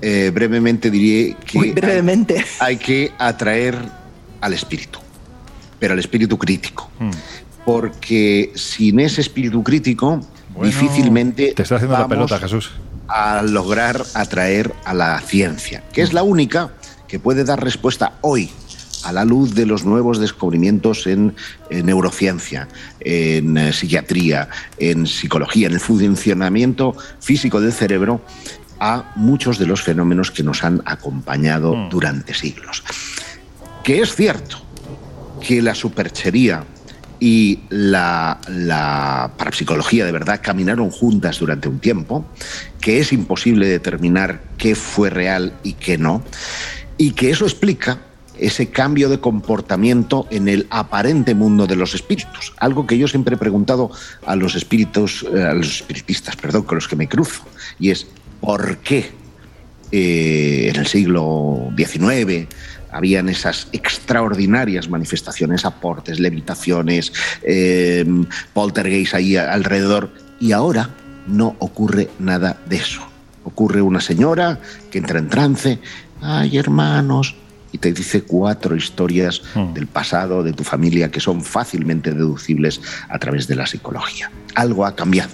eh, 0.00 0.30
brevemente 0.32 0.90
diré 0.90 1.36
que 1.44 1.58
Muy 1.58 1.72
brevemente. 1.72 2.36
Hay, 2.58 2.68
hay 2.68 2.76
que 2.78 3.12
atraer 3.18 3.76
al 4.40 4.54
espíritu 4.54 4.98
pero 5.78 5.94
al 5.94 5.98
espíritu 5.98 6.38
crítico. 6.38 6.90
Mm. 6.98 7.10
Porque 7.64 8.52
sin 8.54 9.00
ese 9.00 9.20
espíritu 9.20 9.62
crítico, 9.62 10.20
bueno, 10.54 10.66
difícilmente 10.66 11.52
te 11.54 11.62
está 11.62 11.76
haciendo 11.76 11.94
vamos 11.94 12.10
la 12.10 12.16
pelota, 12.16 12.38
Jesús. 12.38 12.70
a 13.08 13.42
lograr 13.42 14.02
atraer 14.14 14.72
a 14.84 14.94
la 14.94 15.20
ciencia, 15.20 15.82
que 15.92 16.02
es 16.02 16.12
la 16.12 16.22
única 16.22 16.72
que 17.06 17.18
puede 17.18 17.44
dar 17.44 17.62
respuesta 17.62 18.14
hoy 18.22 18.50
a 19.04 19.12
la 19.12 19.24
luz 19.24 19.54
de 19.54 19.66
los 19.66 19.84
nuevos 19.84 20.18
descubrimientos 20.18 21.06
en, 21.06 21.34
en 21.70 21.86
neurociencia, 21.86 22.68
en 23.00 23.56
eh, 23.56 23.72
psiquiatría, 23.72 24.48
en 24.78 25.06
psicología, 25.06 25.68
en 25.68 25.74
el 25.74 25.80
funcionamiento 25.80 26.96
físico 27.20 27.60
del 27.60 27.72
cerebro, 27.72 28.20
a 28.80 29.12
muchos 29.16 29.58
de 29.58 29.66
los 29.66 29.82
fenómenos 29.82 30.30
que 30.30 30.42
nos 30.42 30.64
han 30.64 30.82
acompañado 30.84 31.74
mm. 31.74 31.88
durante 31.90 32.34
siglos. 32.34 32.82
Que 33.82 34.00
es 34.00 34.14
cierto 34.14 34.67
que 35.40 35.62
la 35.62 35.74
superchería 35.74 36.64
y 37.20 37.60
la, 37.68 39.32
parapsicología 39.36 40.04
de 40.04 40.12
verdad 40.12 40.40
caminaron 40.42 40.90
juntas 40.90 41.38
durante 41.38 41.68
un 41.68 41.80
tiempo, 41.80 42.24
que 42.80 43.00
es 43.00 43.12
imposible 43.12 43.66
determinar 43.66 44.42
qué 44.56 44.74
fue 44.74 45.10
real 45.10 45.52
y 45.62 45.74
qué 45.74 45.98
no, 45.98 46.22
y 46.96 47.12
que 47.12 47.30
eso 47.30 47.44
explica 47.44 47.98
ese 48.38 48.68
cambio 48.68 49.08
de 49.08 49.18
comportamiento 49.18 50.28
en 50.30 50.46
el 50.46 50.68
aparente 50.70 51.34
mundo 51.34 51.66
de 51.66 51.74
los 51.74 51.94
espíritus, 51.94 52.52
algo 52.58 52.86
que 52.86 52.96
yo 52.96 53.08
siempre 53.08 53.34
he 53.34 53.38
preguntado 53.38 53.90
a 54.24 54.36
los 54.36 54.54
espíritus, 54.54 55.26
eh, 55.34 55.42
a 55.42 55.54
los 55.54 55.80
espiritistas, 55.80 56.36
perdón, 56.36 56.62
con 56.62 56.76
los 56.76 56.86
que 56.86 56.94
me 56.94 57.08
cruzo, 57.08 57.42
y 57.80 57.90
es 57.90 58.06
¿por 58.40 58.78
qué 58.78 59.10
eh, 59.90 60.70
en 60.72 60.76
el 60.76 60.86
siglo 60.86 61.72
XIX 61.76 62.46
habían 62.92 63.28
esas 63.28 63.68
extraordinarias 63.72 64.88
manifestaciones, 64.88 65.64
aportes, 65.64 66.18
levitaciones, 66.18 67.12
eh, 67.42 68.04
poltergeist 68.52 69.14
ahí 69.14 69.36
alrededor, 69.36 70.10
y 70.40 70.52
ahora 70.52 70.90
no 71.26 71.56
ocurre 71.58 72.08
nada 72.18 72.60
de 72.68 72.76
eso. 72.76 73.02
Ocurre 73.44 73.82
una 73.82 74.00
señora 74.00 74.60
que 74.90 74.98
entra 74.98 75.18
en 75.18 75.28
trance, 75.28 75.78
ay 76.20 76.58
hermanos, 76.58 77.34
y 77.72 77.78
te 77.78 77.92
dice 77.92 78.22
cuatro 78.22 78.76
historias 78.76 79.42
mm. 79.54 79.74
del 79.74 79.86
pasado 79.86 80.42
de 80.42 80.52
tu 80.52 80.64
familia 80.64 81.10
que 81.10 81.20
son 81.20 81.42
fácilmente 81.42 82.12
deducibles 82.12 82.80
a 83.08 83.18
través 83.18 83.46
de 83.46 83.56
la 83.56 83.66
psicología. 83.66 84.30
Algo 84.54 84.86
ha 84.86 84.94
cambiado 84.94 85.32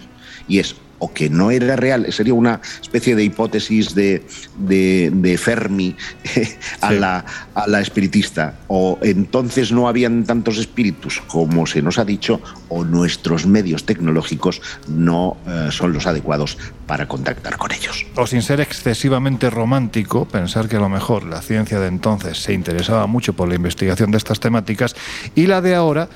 y 0.48 0.59
es 0.59 0.74
o 0.99 1.12
que 1.12 1.29
no 1.29 1.51
era 1.51 1.77
real, 1.77 2.07
sería 2.12 2.35
una 2.35 2.61
especie 2.81 3.15
de 3.15 3.25
hipótesis 3.25 3.95
de, 3.95 4.25
de, 4.59 5.11
de 5.12 5.39
Fermi 5.39 5.97
a, 6.81 6.89
sí. 6.91 6.99
la, 6.99 7.25
a, 7.55 7.66
la, 7.66 7.81
espiritista, 7.81 8.55
o 8.69 8.99
entonces 9.03 9.73
no 9.73 9.89
habían 9.89 10.25
tantos 10.25 10.59
espíritus 10.59 11.23
como 11.27 11.66
se 11.66 11.83
nos 11.83 11.99
ha 11.99 12.05
dicho, 12.05 12.41
o 12.69 12.85
nuestros 12.85 13.47
medios 13.47 13.85
tecnológicos 13.85 14.61
no 14.89 15.37
eh, 15.47 15.69
son 15.71 15.93
los 15.93 16.07
adecuados 16.07 16.59
para 16.87 17.07
contactar 17.09 17.57
con 17.57 17.73
ellos. 17.73 18.07
O 18.16 18.27
sin 18.27 18.43
ser 18.43 18.61
excesivamente 18.61 19.51
romántico, 19.51 20.27
pensar 20.27 20.69
que 20.69 20.77
a 20.77 20.81
lo 20.81 20.89
mejor 20.89 21.25
la 21.25 21.43
ciencia 21.43 21.81
de 21.81 21.89
entonces 21.89 22.39
se 22.39 22.53
interesaba 22.53 23.07
mucho 23.07 23.33
por 23.33 23.49
la 23.49 23.55
investigación 23.55 24.11
de 24.11 24.19
estas 24.19 24.41
temáticas 24.41 24.95
y 25.35 25.47
la 25.47 25.61
de 25.61 25.75
ahora 25.75 26.09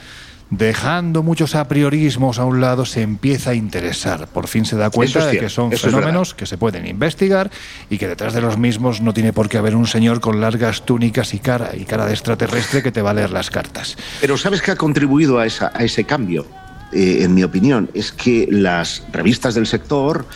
dejando 0.51 1.23
muchos 1.23 1.55
apriorismos 1.55 2.39
a 2.39 2.45
un 2.45 2.61
lado, 2.61 2.87
se 2.87 3.03
empieza 3.03 3.51
a 3.51 3.55
interesar. 3.55 4.29
Por 4.29 4.49
fin 4.49 4.65
se 4.65 4.77
da 4.77 4.91
cuenta 4.91 5.27
de 5.27 5.39
que 5.39 5.49
son 5.49 5.73
fenómenos 5.73 6.35
que 6.35 6.47
se 6.47 6.57
pueden 6.57 6.87
investigar 6.87 7.51
y 7.91 7.99
que 7.99 8.09
detrás 8.09 8.35
de 8.35 8.41
los 8.41 8.57
mismos 8.57 9.01
no 9.01 9.13
tiene 9.13 9.33
por 9.33 9.49
qué 9.49 9.59
haber 9.59 9.77
un 9.77 9.87
señor 9.87 10.21
con 10.21 10.41
largas 10.41 10.85
túnicas 10.85 11.35
y 11.35 11.39
cara 11.39 11.71
y 11.77 11.85
cara 11.85 12.07
de 12.07 12.13
extraterrestre 12.13 12.83
que 12.83 12.93
te 12.93 13.03
va 13.03 13.11
a 13.11 13.15
leer 13.15 13.31
las 13.31 13.51
cartas. 13.51 13.97
Pero 14.21 14.37
¿sabes 14.39 14.63
qué 14.63 14.71
ha 14.71 14.77
contribuido 14.77 15.39
a, 15.39 15.47
esa, 15.47 15.71
a 15.75 15.85
ese 15.85 16.05
cambio? 16.05 16.47
Eh, 16.93 17.19
en 17.23 17.35
mi 17.35 17.43
opinión, 17.43 17.91
es 17.93 18.13
que 18.13 18.49
las 18.51 19.03
revistas 19.13 19.55
del 19.55 19.67
sector 19.67 20.27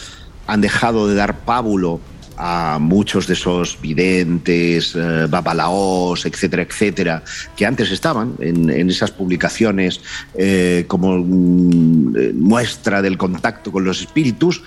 han 0.46 0.60
dejado 0.60 1.08
de 1.08 1.14
dar 1.14 1.38
pábulo 1.38 2.00
a 2.36 2.78
muchos 2.80 3.26
de 3.26 3.34
esos 3.34 3.78
videntes, 3.80 4.94
eh, 4.94 5.26
babalaos, 5.28 6.24
etcétera, 6.26 6.62
etcétera, 6.62 7.22
que 7.56 7.66
antes 7.66 7.90
estaban 7.90 8.34
en, 8.40 8.90
esas 8.90 9.10
publicaciones 9.10 10.00
eh, 10.34 10.84
como 10.88 11.18
mm, 11.18 12.34
muestra 12.34 13.02
del 13.02 13.18
contacto 13.18 13.70
con 13.72 13.84
los 13.84 14.00
espíritus, 14.00 14.62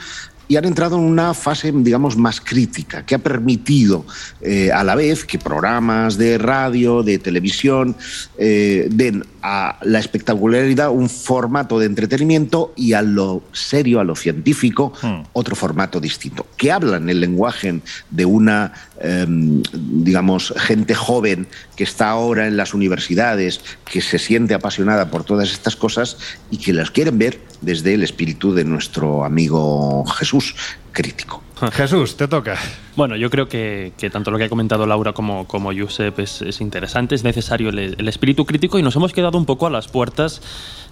y 0.47 0.57
han 0.57 0.65
entrado 0.65 0.97
en 0.97 1.03
una 1.03 1.33
fase, 1.33 1.71
digamos, 1.73 2.17
más 2.17 2.39
crítica, 2.39 3.05
que 3.05 3.15
ha 3.15 3.19
permitido 3.19 4.05
eh, 4.41 4.71
a 4.71 4.83
la 4.83 4.95
vez 4.95 5.25
que 5.25 5.39
programas 5.39 6.17
de 6.17 6.37
radio, 6.37 7.03
de 7.03 7.17
televisión, 7.17 7.95
eh, 8.37 8.87
den 8.91 9.25
a 9.47 9.77
la 9.83 9.99
espectacularidad 9.99 10.89
un 10.89 11.07
formato 11.07 11.77
de 11.77 11.85
entretenimiento 11.85 12.73
y 12.75 12.93
a 12.93 13.03
lo 13.03 13.43
serio, 13.51 13.99
a 13.99 14.03
lo 14.03 14.15
científico, 14.15 14.91
hmm. 14.99 15.27
otro 15.33 15.55
formato 15.55 15.99
distinto, 15.99 16.47
que 16.57 16.71
hablan 16.71 17.11
el 17.11 17.21
lenguaje 17.21 17.79
de 18.09 18.25
una 18.25 18.73
em, 18.99 19.61
digamos, 19.71 20.51
gente 20.57 20.95
joven 20.95 21.45
que 21.75 21.83
está 21.83 22.09
ahora 22.09 22.47
en 22.47 22.57
las 22.57 22.73
universidades, 22.73 23.61
que 23.85 24.01
se 24.01 24.17
siente 24.17 24.55
apasionada 24.55 25.11
por 25.11 25.23
todas 25.23 25.51
estas 25.51 25.75
cosas 25.75 26.17
y 26.49 26.57
que 26.57 26.73
las 26.73 26.89
quieren 26.89 27.19
ver 27.19 27.39
desde 27.61 27.93
el 27.93 28.01
espíritu 28.01 28.51
de 28.55 28.63
nuestro 28.63 29.23
amigo 29.23 30.05
Jesús 30.07 30.55
crítico. 30.91 31.44
Jesús, 31.71 32.17
te 32.17 32.27
toca. 32.27 32.57
Bueno, 32.95 33.15
yo 33.15 33.29
creo 33.29 33.47
que, 33.47 33.93
tanto 34.11 34.31
lo 34.31 34.37
que 34.37 34.45
ha 34.45 34.49
comentado 34.49 34.85
Laura 34.85 35.13
como, 35.13 35.47
como 35.47 35.71
Josep 35.73 36.19
es, 36.19 36.61
interesante, 36.61 37.15
es 37.15 37.23
necesario 37.23 37.69
el, 37.69 38.07
espíritu 38.07 38.45
crítico 38.45 38.79
y 38.79 38.83
nos 38.83 38.95
hemos 38.95 39.13
quedado 39.13 39.37
un 39.37 39.45
poco 39.45 39.67
a 39.67 39.69
las 39.69 39.87
puertas 39.87 40.41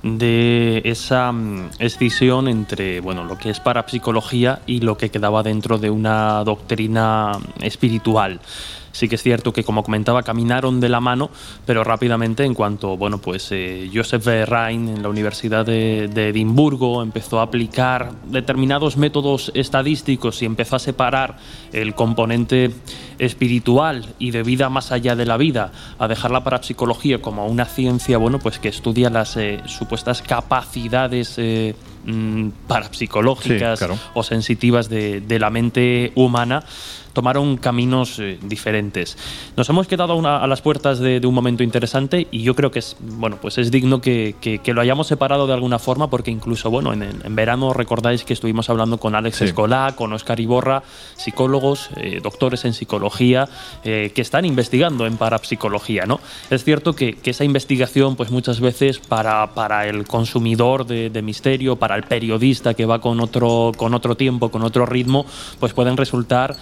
de 0.03 0.81
esa 0.85 1.31
mm, 1.31 1.71
escisión 1.79 2.47
entre 2.47 2.99
bueno, 2.99 3.23
lo 3.23 3.37
que 3.37 3.49
es 3.49 3.59
parapsicología 3.59 4.61
y 4.65 4.81
lo 4.81 4.97
que 4.97 5.09
quedaba 5.09 5.43
dentro 5.43 5.77
de 5.77 5.89
una 5.89 6.43
doctrina 6.43 7.31
espiritual 7.61 8.39
sí 8.93 9.09
que 9.09 9.15
es 9.15 9.23
cierto 9.23 9.51
que, 9.51 9.65
como 9.65 9.83
comentaba, 9.83 10.23
caminaron 10.23 10.79
de 10.79 10.87
la 10.87 11.01
mano, 11.01 11.29
pero 11.65 11.83
rápidamente, 11.83 12.45
en 12.45 12.53
cuanto, 12.53 12.95
bueno, 12.95 13.17
pues 13.17 13.49
eh, 13.51 13.89
Joseph 13.93 14.25
Rhein 14.25 14.87
en 14.87 15.03
la 15.03 15.09
Universidad 15.09 15.65
de, 15.65 16.05
Edimburgo 16.05 17.03
empezó 17.03 17.39
a 17.39 17.43
aplicar 17.43 18.11
determinados 18.27 18.95
métodos 18.95 19.51
estadísticos 19.55 20.41
y 20.41 20.45
empezó 20.45 20.77
a 20.77 20.79
separar 20.79 21.37
el 21.73 21.95
componente 21.95 22.71
espiritual 23.19 24.13
y 24.19 24.31
de 24.31 24.43
vida 24.43 24.69
más 24.69 24.91
allá 24.91 25.15
de 25.15 25.25
la 25.25 25.37
vida, 25.37 25.71
a 25.97 26.07
dejar 26.07 26.31
la 26.31 26.43
parapsicología 26.43 27.19
como 27.19 27.47
una 27.47 27.65
ciencia, 27.65 28.17
bueno, 28.17 28.39
pues 28.39 28.59
que 28.59 28.69
estudia 28.69 29.09
las 29.09 29.35
eh, 29.37 29.61
supuestas 29.65 30.21
capacidades 30.21 31.33
eh, 31.37 31.75
mm, 32.05 32.49
parapsicológicas 32.67 33.85
o 34.13 34.23
sensitivas 34.23 34.87
de 34.87 35.39
la 35.39 35.49
mente 35.49 36.11
humana, 36.15 36.63
tomaron 37.13 37.57
caminos 37.57 38.19
eh, 38.19 38.37
diferentes. 38.41 39.17
Nos 39.55 39.69
hemos 39.69 39.87
quedado 39.87 40.13
a 40.27 40.47
las 40.47 40.61
puertas 40.61 40.99
de, 40.99 41.21
un 41.23 41.33
momento 41.33 41.63
interesante 41.63 42.27
y 42.31 42.41
yo 42.41 42.55
creo 42.55 42.71
que 42.71 42.79
es, 42.79 42.97
bueno, 42.99 43.37
pues 43.41 43.57
es 43.57 43.71
digno 43.71 44.01
que, 44.01 44.35
lo 44.65 44.81
hayamos 44.81 45.07
separado 45.07 45.47
de 45.47 45.53
alguna 45.53 45.79
forma 45.79 46.09
porque 46.09 46.31
incluso, 46.31 46.69
bueno, 46.69 46.91
en, 46.93 47.35
verano 47.35 47.73
recordáis 47.73 48.23
que 48.23 48.33
estuvimos 48.33 48.69
hablando 48.69 48.97
con 48.97 49.15
Alex 49.15 49.41
Escolá, 49.41 49.93
con 49.95 50.11
Oscar 50.13 50.39
Iborra, 50.39 50.83
psicólogos, 51.15 51.89
eh, 51.97 52.19
doctores 52.21 52.65
en 52.65 52.73
psicología, 52.73 53.47
eh, 53.83 54.11
que 54.13 54.21
están 54.21 54.45
investigando 54.45 55.05
en 55.05 55.17
parapsicología, 55.17 56.05
¿no? 56.05 56.19
Es 56.49 56.63
cierto 56.63 56.93
que, 56.93 57.17
esa 57.23 57.43
investigación, 57.43 58.15
pues 58.15 58.29
muchas 58.29 58.59
veces 58.59 58.99
para, 58.99 59.53
para 59.55 59.87
el 59.87 60.05
consumidor 60.05 60.85
de, 60.85 61.09
de, 61.09 61.21
misterio, 61.23 61.77
para 61.77 61.95
el 61.95 62.03
periodista 62.03 62.75
que 62.75 62.85
va 62.85 62.99
con 62.99 63.19
otro, 63.19 63.71
con 63.75 63.95
otro 63.95 64.15
tiempo, 64.15 64.49
con 64.49 64.61
otro 64.61 64.85
ritmo, 64.85 65.25
pues 65.59 65.73
pueden 65.73 65.97
resultar 65.97 66.55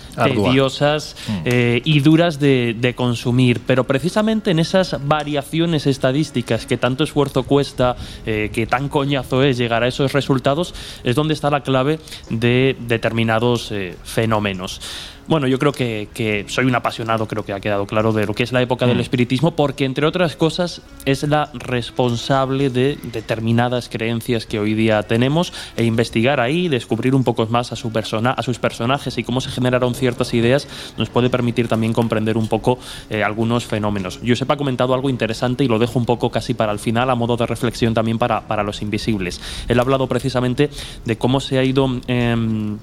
mm. 0.48 1.32
eh, 1.46 1.82
y 1.84 2.00
duras 2.00 2.40
de, 2.40 2.94
consumir. 2.96 3.62
Pero 3.66 3.86
precisamente 3.86 4.52
en 4.52 4.60
esas 4.60 4.98
variaciones 5.08 5.88
estadísticas 5.88 6.66
que 6.66 6.78
tanto 6.78 7.04
esfuerzo 7.04 7.44
cuesta, 7.44 7.96
eh, 8.26 8.50
que 8.54 8.68
tan 8.68 8.90
coñazo 8.90 9.44
es 9.44 9.58
llegar 9.58 9.84
a 9.84 9.88
esos 9.88 10.14
resultados, 10.14 10.74
es 11.04 11.16
donde 11.16 11.34
está 11.34 11.50
la 11.50 11.62
clave 11.62 12.00
de 12.30 12.76
determinados 12.88 13.72
eh, 13.72 13.96
fenómenos. 14.04 14.82
Bueno, 15.28 15.48
yo 15.48 15.60
creo 15.60 15.72
que, 15.72 16.46
soy 16.48 16.66
un 16.66 16.76
apasionado, 16.76 17.28
creo 17.28 17.46
que 17.46 17.54
ha 17.54 17.60
quedado 17.60 17.86
claro, 17.86 18.12
de 18.12 18.26
lo 18.26 18.34
que 18.34 18.44
es 18.44 18.52
la 18.52 18.62
época 18.62 18.88
del 18.88 18.98
mm. 18.98 19.02
espiritismo, 19.02 19.52
porque 19.56 19.86
entre 19.86 20.06
otras 20.06 20.36
cosas 20.36 20.82
es 21.06 21.24
la 21.24 21.50
responsable 21.54 22.70
de 22.70 22.98
determinadas 23.04 23.90
creencias 23.90 24.46
que 24.46 24.60
hoy 24.60 24.74
día 24.74 25.04
tenemos 25.04 25.54
e 25.78 25.86
investigar 25.86 26.40
ahí, 26.40 26.68
descubrir 26.68 27.16
un 27.16 27.24
poco 27.24 27.46
más 27.48 27.72
a, 27.72 27.76
su 27.76 27.92
persona, 27.92 28.32
a 28.32 28.44
sus 28.44 28.60
personajes 28.60 29.18
y 29.18 29.24
cómo 29.24 29.42
se 29.42 29.52
generaron 29.52 29.96
ciertas 29.96 30.34
ideas, 30.34 30.68
nos 30.98 31.10
puede 31.10 31.30
permitir 31.30 31.68
también 31.68 31.94
comprender 31.94 32.38
un 32.38 32.48
poco 32.48 32.80
eh, 33.10 33.24
algunos 33.24 33.66
fenómenos. 33.66 34.20
Josep 34.26 34.50
ha 34.52 34.58
comentado 34.58 34.94
algo 34.94 35.10
interesante 35.10 35.64
y 35.64 35.68
lo 35.68 35.80
dejo 35.80 36.00
un 36.00 36.06
poco 36.06 36.30
casi 36.30 36.54
para 36.54 36.72
el 36.72 36.80
final, 36.80 37.10
a 37.10 37.16
modo 37.16 37.38
de 37.38 37.46
reflexión 37.46 37.94
también 37.94 38.18
para, 38.18 38.42
para 38.48 38.64
los 38.64 38.82
invisibles. 38.82 39.40
Él 39.68 39.80
ha 39.80 39.82
hablado 39.82 40.08
precisamente 40.08 40.70
de 41.06 41.18
cómo 41.18 41.40
se 41.40 41.58
ha 41.58 41.64
ido... 41.64 41.88
Em, 42.08 42.78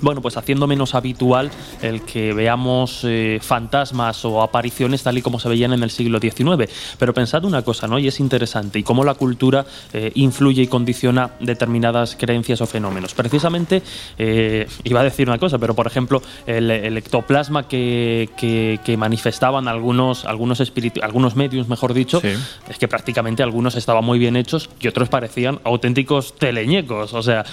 bueno, 0.00 0.20
pues 0.20 0.36
haciendo 0.36 0.66
menos 0.66 0.94
habitual 0.94 1.50
el 1.82 2.02
que 2.02 2.32
veamos 2.32 3.00
eh, 3.04 3.38
fantasmas 3.42 4.24
o 4.24 4.42
apariciones 4.42 5.02
tal 5.02 5.18
y 5.18 5.22
como 5.22 5.38
se 5.38 5.48
veían 5.48 5.72
en 5.72 5.82
el 5.82 5.90
siglo 5.90 6.18
XIX. 6.18 6.70
Pero 6.98 7.14
pensad 7.14 7.44
una 7.44 7.62
cosa, 7.62 7.86
¿no? 7.86 7.98
Y 7.98 8.08
es 8.08 8.20
interesante, 8.20 8.78
y 8.78 8.82
cómo 8.82 9.04
la 9.04 9.14
cultura 9.14 9.64
eh, 9.92 10.12
influye 10.14 10.62
y 10.62 10.66
condiciona 10.66 11.30
determinadas 11.40 12.16
creencias 12.16 12.60
o 12.60 12.66
fenómenos. 12.66 13.14
Precisamente, 13.14 13.82
eh, 14.18 14.66
iba 14.84 15.00
a 15.00 15.04
decir 15.04 15.28
una 15.28 15.38
cosa, 15.38 15.58
pero 15.58 15.74
por 15.74 15.86
ejemplo, 15.86 16.22
el, 16.46 16.96
ectoplasma 16.96 17.68
que, 17.68 18.96
manifestaban 18.98 19.68
algunos, 19.68 20.24
algunos, 20.24 20.62
algunos 21.02 21.36
medios, 21.36 21.68
mejor 21.68 21.94
dicho, 21.94 22.20
es 22.68 22.78
que 22.78 22.88
prácticamente 22.88 23.42
algunos 23.42 23.76
estaban 23.76 24.04
muy 24.04 24.18
bien 24.18 24.36
hechos 24.36 24.70
y 24.80 24.88
otros 24.88 25.08
parecían 25.08 25.60
auténticos 25.64 26.34
teleñecos. 26.36 27.12
O 27.14 27.22
sea, 27.22 27.44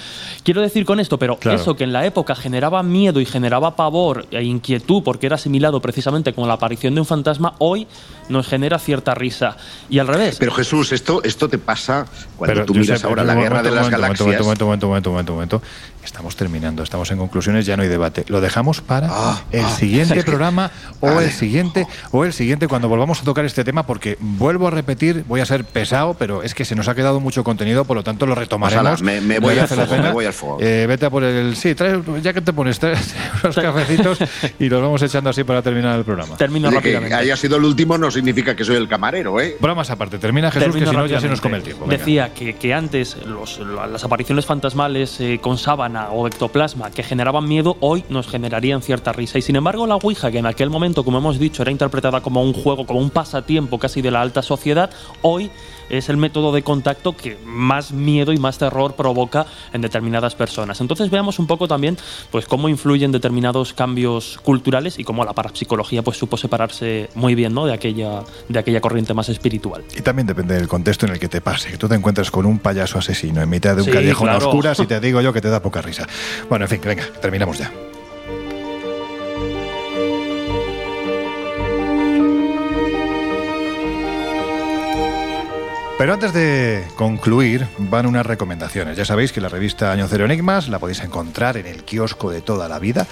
quiero 0.44 0.62
decir 0.62 0.86
con 0.86 1.00
esto, 1.00 1.18
pero 1.18 1.38
eso 1.44 1.76
que 1.76 1.84
en 1.84 1.94
la 1.94 2.06
época 2.06 2.33
generaba 2.36 2.84
miedo 2.84 3.20
y 3.20 3.26
generaba 3.26 3.76
pavor 3.76 4.26
e 4.32 4.44
inquietud 4.44 5.04
porque 5.04 5.26
era 5.28 5.36
asimilado 5.36 5.82
precisamente 5.82 6.34
con 6.34 6.48
la 6.48 6.56
aparición 6.56 6.96
de 6.96 7.02
un 7.02 7.06
fantasma, 7.06 7.56
hoy 7.60 7.88
nos 8.30 8.48
genera 8.48 8.80
cierta 8.80 9.14
risa. 9.14 9.58
Y 9.90 10.00
al 10.00 10.08
revés. 10.08 10.38
Pero 10.40 10.52
Jesús, 10.52 10.92
esto, 10.92 11.24
esto 11.24 11.50
te 11.50 11.58
pasa 11.58 12.06
cuando 12.38 12.66
tú 12.66 12.74
miras 12.74 13.04
ahora 13.04 13.24
la 13.24 13.36
guerra 13.36 13.64
de 13.64 13.72
las 13.72 13.90
galaxias. 13.90 14.28
Momento, 14.28 14.66
momento, 14.66 14.88
momento, 14.88 15.10
momento, 15.12 15.34
momento, 15.34 15.62
Estamos 16.04 16.36
terminando, 16.36 16.84
estamos 16.84 17.10
en 17.12 17.18
conclusiones, 17.18 17.66
ya 17.66 17.78
no 17.78 17.84
hay 17.84 17.90
debate. 17.90 18.26
Lo 18.28 18.42
dejamos 18.42 18.82
para 18.82 19.08
ah, 19.10 19.42
el 19.52 19.64
ah. 19.64 19.70
siguiente 19.70 20.24
programa 20.24 20.72
o 21.00 21.22
el 21.22 21.32
siguiente 21.32 21.88
o 22.12 22.26
el 22.26 22.34
siguiente 22.34 22.68
cuando 22.68 22.90
volvamos 22.90 23.22
a 23.22 23.24
tocar 23.24 23.46
este 23.46 23.64
tema 23.64 23.86
porque 23.86 24.18
vuelvo 24.20 24.68
a 24.68 24.72
repetir, 24.72 25.24
voy 25.28 25.42
a 25.42 25.46
ser 25.46 25.64
pesado, 25.64 26.16
pero 26.16 26.44
es 26.44 26.54
que 26.54 26.66
se 26.66 26.76
nos 26.76 26.88
ha 26.88 26.96
quedado 26.96 27.20
mucho 27.20 27.44
contenido, 27.44 27.86
por 27.86 27.98
lo 27.98 28.04
tanto 28.04 28.26
lo 28.26 28.36
retomaremos. 28.36 29.02
me, 29.02 29.40
voy 29.40 29.58
al 29.58 29.68
fuego, 29.68 29.98
me, 29.98 30.12
voy 30.12 30.26
al 30.26 30.34
fuego, 30.34 30.58
eh, 30.60 30.86
vete 30.88 31.06
a 31.06 31.10
por 31.10 31.24
el 31.24 31.56
sí, 31.56 31.74
ya 32.22 32.34
que 32.34 32.42
te 32.42 32.54
pones 32.54 32.80
unos 33.44 33.56
cafecitos 33.56 34.20
y 34.60 34.70
los 34.70 34.82
vamos 34.82 35.02
echando 35.02 35.30
así 35.30 35.44
para 35.44 35.62
terminar 35.62 35.98
el 35.98 36.06
programa. 36.06 36.36
Termino 36.38 36.70
rápidamente. 36.70 37.10
Que 37.10 37.22
haya 37.22 37.38
sido 37.38 37.58
el 37.58 37.64
último 37.64 37.98
no 37.98 38.12
significa 38.12 38.56
que 38.56 38.66
soy 38.66 38.76
el 38.76 38.88
camarero, 38.88 39.40
¿eh? 39.40 39.58
Bromas 39.60 39.90
aparte, 39.90 40.18
termina 40.18 40.52
Jesús, 40.52 40.76
que 40.76 40.86
si 40.86 40.96
no 40.96 41.06
ya 41.06 41.22
se 41.22 41.30
nos 41.30 41.42
come 41.42 41.58
el 41.58 41.64
tiempo. 41.64 41.86
Decía 41.86 42.34
que, 42.34 42.56
que 42.56 42.74
antes 42.74 43.18
las 43.88 44.04
apariciones 44.04 44.46
fantasmales 44.46 45.20
eh, 45.20 45.40
con 45.42 45.58
o 45.96 46.28
ectoplasma 46.28 46.92
que 46.92 47.04
generaban 47.04 47.48
miedo, 47.48 47.78
hoy 47.80 48.04
nos 48.10 48.28
generarían 48.28 48.82
cierta 48.82 49.12
risa. 49.14 49.38
Y 49.38 49.42
sin 49.42 49.56
embargo, 49.56 49.88
la 49.88 49.96
Ouija, 49.96 50.32
que 50.32 50.40
en 50.40 50.46
aquel 50.46 50.70
momento, 50.70 51.04
como 51.04 51.18
hemos 51.18 51.40
dicho, 51.40 51.62
era 51.62 51.72
interpretada 51.72 52.22
como 52.22 52.44
un 52.44 52.54
juego, 52.54 52.86
como 52.86 53.00
un 53.00 53.10
pasatiempo 53.10 53.80
casi 53.80 54.02
de 54.02 54.12
la 54.12 54.22
alta 54.22 54.42
sociedad, 54.42 54.90
hoy 55.22 55.52
es 55.90 56.10
el 56.10 56.18
método 56.18 56.52
de 56.52 56.64
contacto 56.64 57.16
que 57.16 57.38
más 57.46 57.92
miedo 57.92 58.34
y 58.34 58.38
más 58.38 58.58
terror 58.58 58.96
provoca 58.96 59.46
en 59.74 59.82
determinadas 59.82 60.36
personas. 60.36 60.82
Entonces 60.82 61.10
veamos 61.10 61.40
un 61.40 61.48
poco 61.48 61.68
también 61.68 61.98
pues 62.32 62.46
cómo 62.46 62.70
influyen 62.70 63.12
determinados 63.12 63.74
cambios 63.74 64.40
culturales 64.44 65.00
y 65.00 65.04
cómo 65.04 65.24
la 65.26 65.34
parapsicología 65.34 66.02
pues 66.02 66.18
supo 66.18 66.38
separarse 66.38 67.10
muy 67.16 67.36
bien 67.36 67.54
¿no? 67.54 67.66
de, 67.66 67.74
aquella, 67.74 68.24
de 68.50 68.60
aquella 68.60 68.82
corriente 68.82 69.14
más 69.14 69.30
espiritual. 69.30 69.84
Y 69.96 70.02
también 70.02 70.28
depende 70.28 70.56
del 70.56 70.68
contexto 70.68 71.06
en 71.06 71.14
el 71.14 71.20
que 71.20 71.30
te 71.30 71.42
pase. 71.42 71.72
Que 71.72 71.78
tú 71.78 71.88
te 71.88 71.96
encuentres 71.96 72.32
con 72.32 72.46
un 72.46 72.60
payaso 72.60 73.00
asesino 73.00 73.42
en 73.42 73.50
mitad 73.50 73.76
de 73.76 73.84
un 73.84 73.90
callejón 73.90 74.30
a 74.30 74.38
oscuras 74.38 74.80
y 74.80 74.86
te 74.88 75.00
digo 75.00 75.22
yo 75.22 75.34
que 75.34 75.42
te 75.42 75.50
da 75.50 75.62
poca 75.62 75.82
risa. 75.82 76.08
Bueno, 76.50 76.66
en 76.66 76.70
fin, 76.70 76.82
venga, 76.84 77.04
terminamos 77.22 77.58
ya. 77.58 77.72
Pero 85.98 86.12
antes 86.12 86.34
de 86.34 86.84
concluir, 86.96 87.68
van 87.78 88.08
unas 88.08 88.26
recomendaciones. 88.26 88.98
Ya 88.98 89.06
sabéis 89.06 89.32
que 89.32 89.40
la 89.40 89.48
revista 89.48 89.92
Año 89.92 90.08
Cero 90.10 90.26
Enigmas 90.26 90.68
la 90.68 90.80
podéis 90.80 91.02
encontrar 91.02 91.56
en 91.56 91.68
el 91.68 91.84
kiosco 91.84 92.32
de 92.32 92.42
toda 92.42 92.68
la 92.68 92.80
vida. 92.80 93.06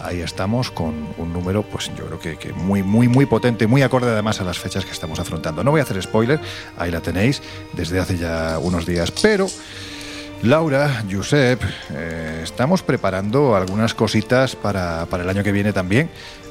Ahí 0.00 0.20
estamos 0.20 0.70
con 0.70 1.08
un 1.18 1.32
número, 1.32 1.64
pues 1.64 1.90
yo 1.98 2.06
creo 2.06 2.38
que, 2.38 2.52
muy, 2.52 2.84
muy, 2.84 3.08
muy 3.08 3.26
potente, 3.26 3.66
muy 3.66 3.82
acorde 3.82 4.12
además 4.12 4.40
a 4.40 4.44
las 4.44 4.58
fechas 4.58 4.84
que 4.84 4.92
estamos 4.92 5.18
afrontando. 5.18 5.64
No 5.64 5.72
voy 5.72 5.80
a 5.80 5.82
hacer 5.82 6.00
spoiler, 6.00 6.40
ahí 6.78 6.92
la 6.92 7.00
tenéis 7.00 7.42
desde 7.72 7.98
hace 7.98 8.16
ya 8.16 8.60
unos 8.60 8.86
días, 8.86 9.10
pero 9.10 9.48
Laura, 10.44 11.04
Josep, 11.10 11.60
eh, 11.92 12.40
estamos 12.44 12.84
preparando 12.84 13.56
algunas 13.56 13.92
cositas 13.94 14.54
para, 14.54 15.06
para, 15.06 15.24
el 15.24 15.28
año 15.28 15.42
que 15.42 15.50
viene 15.50 15.72
también, 15.72 16.08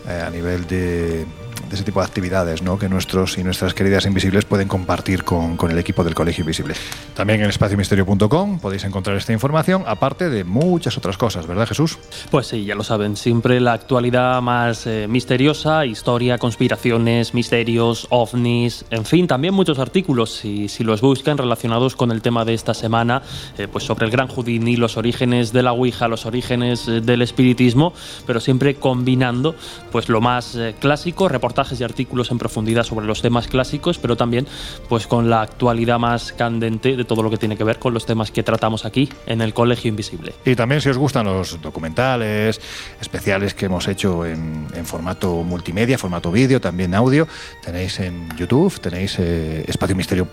eh, 0.10 0.24
a 0.28 0.30
nivel 0.30 0.68
de, 0.68 1.26
de 1.70 1.76
ese 1.76 1.84
tipo 1.84 2.00
de 2.00 2.06
actividades 2.06 2.62
¿no? 2.62 2.78
que 2.80 2.90
nuestros 2.90 3.38
y 3.38 3.44
nuestras 3.44 3.74
queridas 3.74 4.06
invisibles 4.06 4.46
pueden 4.46 4.68
compartir 4.68 5.24
con, 5.24 5.58
con 5.58 5.72
el 5.72 5.78
equipo 5.78 6.04
del 6.04 6.16
Colegio 6.16 6.44
Invisible. 6.44 6.76
También 7.14 7.42
en 7.42 7.50
espaciomisterio.com 7.50 8.60
podéis 8.60 8.84
encontrar 8.84 9.18
esta 9.18 9.34
información, 9.34 9.84
aparte 9.86 10.30
de 10.30 10.44
muchas 10.44 10.98
otras 10.98 11.18
cosas, 11.18 11.48
¿verdad 11.48 11.68
Jesús? 11.68 11.98
Pues 12.32 12.48
sí, 12.48 12.66
ya 12.66 12.76
lo 12.76 12.84
saben, 12.84 13.16
siempre 13.16 13.60
la 13.60 13.74
actualidad 13.74 14.42
más 14.42 14.88
eh, 14.88 15.08
misteriosa, 15.10 15.86
historia, 15.86 16.38
conspiraciones, 16.38 17.34
misterios, 17.34 18.08
ovnis, 18.10 18.86
en 18.90 19.06
fin, 19.06 19.28
también 19.28 19.54
muchos 19.54 19.80
artículos, 19.80 20.34
si, 20.34 20.68
si 20.70 20.84
los 20.84 21.02
buscan, 21.02 21.38
relacionados 21.38 21.96
con 21.96 22.12
el 22.12 22.22
tema 22.22 22.46
de 22.46 22.54
esta 22.54 22.74
semana, 22.74 23.22
eh, 23.58 23.68
pues 23.68 23.84
sobre 23.84 24.06
el 24.06 24.12
gran 24.12 24.28
Houdini, 24.28 24.76
los 24.76 24.98
orígenes 24.98 25.52
de 25.52 25.64
la 25.64 25.74
Ouija, 25.74 26.08
los 26.08 26.26
orígenes 26.26 26.88
eh, 26.88 27.02
del 27.02 27.22
espiritismo, 27.22 27.94
pero 28.26 28.40
siempre 28.40 28.76
combinando 28.76 29.56
pues 29.92 30.10
lo 30.10 30.22
más 30.22 30.58
clásico, 30.80 31.28
reportajes 31.28 31.47
y 31.80 31.84
artículos 31.84 32.32
en 32.32 32.38
profundidad 32.38 32.84
sobre 32.84 33.06
los 33.06 33.22
temas 33.22 33.48
clásicos, 33.48 33.98
pero 33.98 34.16
también 34.16 34.48
pues 34.90 35.08
con 35.08 35.30
la 35.30 35.42
actualidad 35.42 36.00
más 36.00 36.34
candente 36.34 36.96
de 36.96 37.04
todo 37.04 37.24
lo 37.24 37.30
que 37.30 37.38
tiene 37.38 37.58
que 37.58 37.64
ver 37.64 37.80
con 37.80 37.94
los 37.94 38.06
temas 38.06 38.32
que 38.32 38.44
tratamos 38.44 38.86
aquí 38.86 39.10
en 39.26 39.42
el 39.42 39.54
Colegio 39.54 39.90
Invisible. 39.90 40.34
Y 40.46 40.56
también 40.56 40.82
si 40.82 40.90
os 40.90 40.98
gustan 40.98 41.26
los 41.26 41.62
documentales 41.62 42.60
especiales 43.00 43.54
que 43.54 43.66
hemos 43.66 43.88
hecho 43.88 44.26
en, 44.26 44.68
en 44.74 44.86
formato 44.86 45.44
multimedia, 45.44 45.98
formato 45.98 46.32
vídeo, 46.32 46.62
también 46.62 46.94
audio, 46.94 47.28
tenéis 47.64 48.00
en 48.00 48.30
YouTube, 48.38 48.80
tenéis 48.80 49.18
eh, 49.20 49.64
Espacio 49.68 49.96
Misterio 49.96 50.28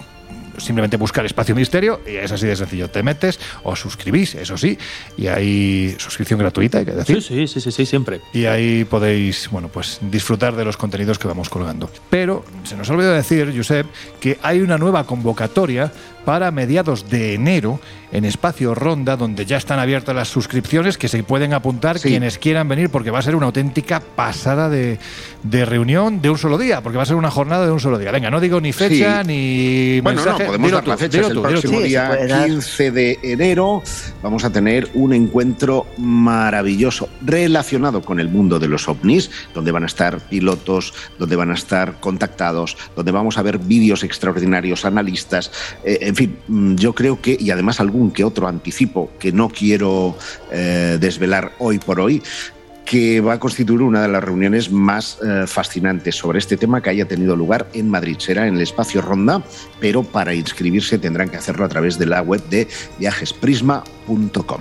simplemente 0.59 0.97
buscar 0.97 1.25
Espacio 1.25 1.55
Misterio 1.55 2.01
y 2.07 2.17
es 2.17 2.33
así 2.33 2.47
de 2.47 2.57
sencillo. 2.57 2.89
Te 2.91 3.03
metes 3.03 3.39
o 3.63 3.75
suscribís, 3.77 4.35
eso 4.35 4.57
sí, 4.57 4.79
y 5.17 5.27
hay 5.27 5.97
suscripción 5.99 6.39
gratuita, 6.39 6.79
hay 6.79 6.85
que 6.85 6.93
decir. 6.93 7.23
Sí, 7.23 7.47
sí, 7.47 7.61
sí, 7.61 7.71
sí, 7.71 7.87
siempre. 7.87 8.21
Y 8.33 8.47
ahí 8.47 8.85
podéis, 8.85 9.49
bueno, 9.51 9.69
pues 9.69 9.99
disfrutar 10.01 10.55
de 10.57 10.65
los 10.65 10.77
contenidos 10.77 11.19
que 11.19 11.29
vamos 11.29 11.49
colgando. 11.49 11.91
Pero 12.11 12.45
se 12.65 12.77
nos 12.77 12.89
olvidó 12.91 13.13
decir, 13.13 13.53
Josep, 13.57 13.87
que 14.21 14.39
hay 14.43 14.61
una 14.61 14.79
nueva 14.79 15.05
convocatoria 15.05 15.93
para 16.25 16.51
mediados 16.51 17.11
de 17.11 17.35
enero 17.35 17.81
en 18.15 18.25
Espacio 18.25 18.77
Ronda, 18.77 19.17
donde 19.17 19.45
ya 19.45 19.57
están 19.57 19.81
abiertas 19.81 20.15
las 20.15 20.29
suscripciones, 20.29 20.97
que 20.97 21.09
se 21.09 21.25
pueden 21.25 21.53
apuntar 21.53 21.99
quienes 21.99 22.39
quieran 22.39 22.69
venir, 22.69 22.89
porque 22.89 23.11
va 23.11 23.19
a 23.19 23.23
ser 23.23 23.35
una 23.35 23.47
auténtica 23.47 24.01
pasada 24.01 24.69
de, 24.69 25.01
de, 25.43 25.65
reunión 25.65 26.23
de 26.23 26.31
un 26.31 26.39
solo 26.39 26.57
día, 26.57 26.81
porque 26.81 26.97
va 26.97 27.03
a 27.03 27.07
ser 27.07 27.17
una 27.17 27.33
jornada 27.33 27.67
de 27.67 27.73
un 27.73 27.81
solo 27.81 27.99
día. 27.99 28.13
Venga, 28.13 28.31
no 28.31 28.41
digo 28.41 28.61
ni 28.61 28.73
fecha 28.73 29.25
ni 29.25 30.01
bueno, 30.01 30.23
mensaje. 30.23 30.45
No, 30.45 30.47
podemos 30.47 30.71
dar 30.71 30.87
la 30.87 30.97
fecha. 30.97 31.21
es 31.21 31.27
el 31.27 31.41
próximo 31.41 31.81
día 31.81 32.45
15 32.47 32.91
de 32.93 33.19
enero. 33.25 33.83
Vamos 34.23 34.45
a 34.45 34.51
tener 34.51 34.89
un 34.95 35.13
encuentro 35.13 35.87
maravilloso 35.99 37.09
relacionado 37.21 38.01
con 38.01 38.21
el 38.21 38.29
mundo 38.29 38.61
de 38.61 38.69
los 38.69 38.89
ovnis, 38.89 39.29
donde 39.55 39.73
van 39.73 39.83
a 39.83 39.87
estar 39.87 40.21
pilotos, 40.21 40.95
donde 41.19 41.35
van 41.35 41.51
a 41.51 41.55
estar 41.55 41.99
contactados, 41.99 42.77
donde 42.95 43.11
vamos 43.11 43.39
a 43.39 43.43
ver 43.43 43.59
vídeos 43.59 44.05
extraordinarios, 44.05 44.85
analistas. 44.85 45.51
Eh, 45.85 46.13
en 46.15 46.17
fin, 46.17 46.39
mm, 46.47 46.75
yo 46.77 46.95
creo 46.95 47.21
que, 47.21 47.37
y 47.39 47.51
además 47.51 47.81
algún 47.81 48.13
que 48.13 48.23
otro 48.23 48.47
anticipo 48.47 49.11
que 49.19 49.33
no 49.33 49.49
quiero 49.49 50.17
eh, 50.53 50.97
desvelar 51.01 51.51
hoy 51.59 51.81
por 51.81 51.99
hoy, 51.99 52.23
que 52.85 53.21
va 53.21 53.33
a 53.33 53.41
constituir 53.41 53.83
una 53.83 54.03
de 54.03 54.09
las 54.09 54.23
reuniones 54.23 54.71
más 54.71 55.19
eh, 55.27 55.45
fascinantes 55.49 56.15
sobre 56.15 56.39
este 56.39 56.57
tema 56.57 56.81
que 56.81 56.91
haya 56.91 57.09
tenido 57.09 57.35
lugar 57.35 57.67
en 57.73 57.91
Madrid. 57.91 58.17
Será 58.21 58.47
en 58.47 58.55
el 58.55 58.61
espacio 58.61 59.03
Ronda, 59.03 59.43
pero 59.81 60.05
para 60.05 60.33
inscribirse 60.35 60.99
tendrán 60.99 61.31
que 61.31 61.37
hacerlo 61.37 61.65
a 61.65 61.69
través 61.69 61.99
de 61.99 62.07
la 62.07 62.23
web 62.23 62.49
de 62.49 62.69
viajesprisma.com 63.01 64.61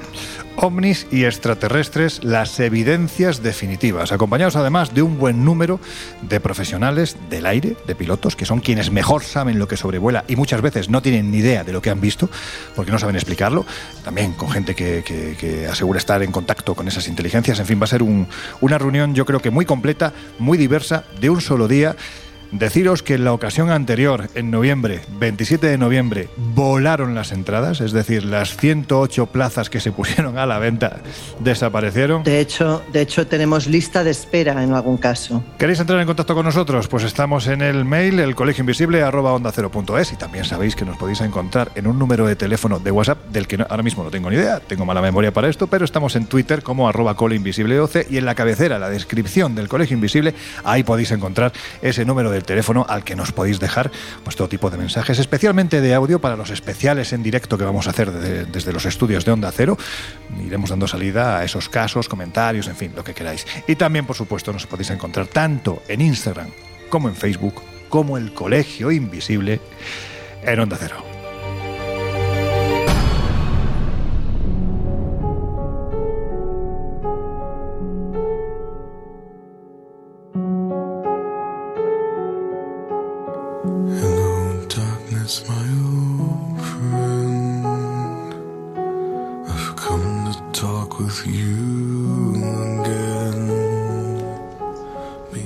ovnis 0.56 1.08
y 1.12 1.26
extraterrestres, 1.26 2.24
las 2.24 2.60
evidencias 2.60 3.44
definitivas, 3.44 4.12
acompañados 4.12 4.56
además 4.56 4.94
de 4.94 5.02
un 5.02 5.18
buen 5.18 5.44
número 5.44 5.80
de 6.22 6.40
profesionales 6.40 7.18
del 7.30 7.46
aire, 7.46 7.76
de 7.88 7.96
pilotos, 7.96 8.36
que 8.36 8.46
son 8.46 8.60
quienes 8.60 8.92
mejor 8.92 9.24
saben 9.24 9.60
lo 9.60 9.68
que 9.68 9.78
sobrevuela 9.78 10.24
y 10.28 10.36
muchas 10.36 10.62
veces 10.62 10.90
no 10.90 11.02
tienen 11.02 11.32
ni 11.32 11.38
idea 11.38 11.64
de 11.64 11.74
lo 11.74 11.82
que 11.82 11.90
han 11.90 12.02
visto, 12.02 12.30
porque 12.76 12.92
no 12.92 13.00
saben 13.00 13.16
explicarlo, 13.16 13.66
también 14.04 14.34
con 14.34 14.50
gente 14.50 14.76
que, 14.76 15.04
que, 15.04 15.68
asegura 15.68 15.98
estar 15.98 16.22
en 16.24 16.32
contacto 16.32 16.76
con 16.76 16.88
esas 16.88 17.08
inteligencias, 17.08 17.60
en 17.60 17.66
fin, 17.66 17.80
va 17.80 17.86
a 17.86 17.88
ser 17.88 18.04
un, 18.04 18.28
una 18.62 18.78
reunión 18.78 19.16
yo 19.16 19.26
creo 19.26 19.40
que 19.40 19.50
muy 19.50 19.66
completa, 19.66 20.14
muy 20.40 20.58
diversa, 20.58 21.06
de 21.20 21.30
un 21.30 21.42
solo 21.42 21.68
día 21.68 21.96
Deciros 22.54 23.02
que 23.02 23.16
en 23.16 23.24
la 23.24 23.34
ocasión 23.34 23.72
anterior, 23.72 24.30
en 24.36 24.52
noviembre, 24.52 25.02
27 25.20 25.66
de 25.66 25.78
noviembre, 25.80 26.30
volaron 26.38 27.16
las 27.16 27.32
entradas, 27.32 27.82
es 27.82 27.94
decir, 27.94 28.24
las 28.24 28.56
108 28.58 29.26
plazas 29.26 29.72
que 29.72 29.80
se 29.80 29.92
pusieron 29.92 30.38
a 30.38 30.46
la 30.46 30.60
venta 30.60 30.98
desaparecieron. 31.40 32.24
De 32.24 32.40
hecho, 32.40 32.84
de 32.94 33.02
hecho 33.02 33.26
tenemos 33.26 33.66
lista 33.66 34.04
de 34.04 34.12
espera 34.12 34.64
en 34.64 34.72
algún 34.72 34.98
caso. 34.98 35.44
¿Queréis 35.58 35.80
entrar 35.80 36.00
en 36.00 36.06
contacto 36.06 36.36
con 36.36 36.46
nosotros? 36.46 36.88
Pues 36.88 37.04
estamos 37.04 37.48
en 37.48 37.64
el 37.64 37.86
mail 37.86 38.20
el 38.20 38.36
y 40.12 40.16
también 40.16 40.46
sabéis 40.46 40.76
que 40.76 40.86
nos 40.86 40.98
podéis 40.98 41.22
encontrar 41.22 41.72
en 41.74 41.88
un 41.88 41.98
número 41.98 42.28
de 42.28 42.36
teléfono 42.36 42.78
de 42.78 42.92
WhatsApp 42.92 43.18
del 43.32 43.48
que 43.48 43.58
no, 43.58 43.66
ahora 43.68 43.82
mismo 43.82 44.04
no 44.04 44.12
tengo 44.12 44.30
ni 44.30 44.36
idea, 44.36 44.60
tengo 44.60 44.86
mala 44.86 45.02
memoria 45.02 45.34
para 45.34 45.50
esto, 45.50 45.66
pero 45.66 45.86
estamos 45.86 46.16
en 46.16 46.28
Twitter 46.28 46.62
como 46.62 46.88
arroba 46.88 47.16
coleinvisibleoc 47.16 48.12
y 48.12 48.18
en 48.18 48.26
la 48.26 48.36
cabecera, 48.36 48.78
la 48.78 48.90
descripción 48.90 49.56
del 49.56 49.68
Colegio 49.68 49.96
Invisible, 49.96 50.36
ahí 50.64 50.84
podéis 50.84 51.12
encontrar 51.12 51.52
ese 51.82 52.06
número 52.06 52.30
de 52.30 52.43
teléfono 52.44 52.86
al 52.88 53.04
que 53.04 53.16
nos 53.16 53.32
podéis 53.32 53.60
dejar 53.60 53.92
pues, 54.24 54.36
todo 54.36 54.48
tipo 54.48 54.70
de 54.70 54.78
mensajes, 54.78 55.20
especialmente 55.20 55.82
de 55.82 55.94
audio 55.94 56.20
para 56.20 56.36
los 56.36 56.50
especiales 56.50 57.14
en 57.14 57.24
directo 57.24 57.58
que 57.58 57.66
vamos 57.66 57.88
a 57.88 57.92
hacer 57.92 58.12
de, 58.12 58.46
desde 58.46 58.74
los 58.74 58.86
estudios 58.86 59.26
de 59.26 59.32
Onda 59.32 59.52
Cero. 59.52 59.78
Iremos 60.46 60.70
dando 60.70 60.88
salida 60.88 61.38
a 61.38 61.44
esos 61.44 61.70
casos, 61.70 62.08
comentarios, 62.08 62.68
en 62.68 62.76
fin, 62.76 62.94
lo 62.96 63.04
que 63.04 63.14
queráis. 63.14 63.46
Y 63.68 63.76
también, 63.76 64.06
por 64.06 64.16
supuesto, 64.16 64.54
nos 64.54 64.68
podéis 64.68 64.90
encontrar 64.90 65.28
tanto 65.28 65.82
en 65.88 66.02
Instagram 66.02 66.48
como 66.90 67.10
en 67.10 67.16
Facebook, 67.16 67.62
como 67.90 68.18
el 68.18 68.34
Colegio 68.34 68.92
Invisible 68.92 69.60
en 70.44 70.60
Onda 70.60 70.78
Cero. 70.80 71.13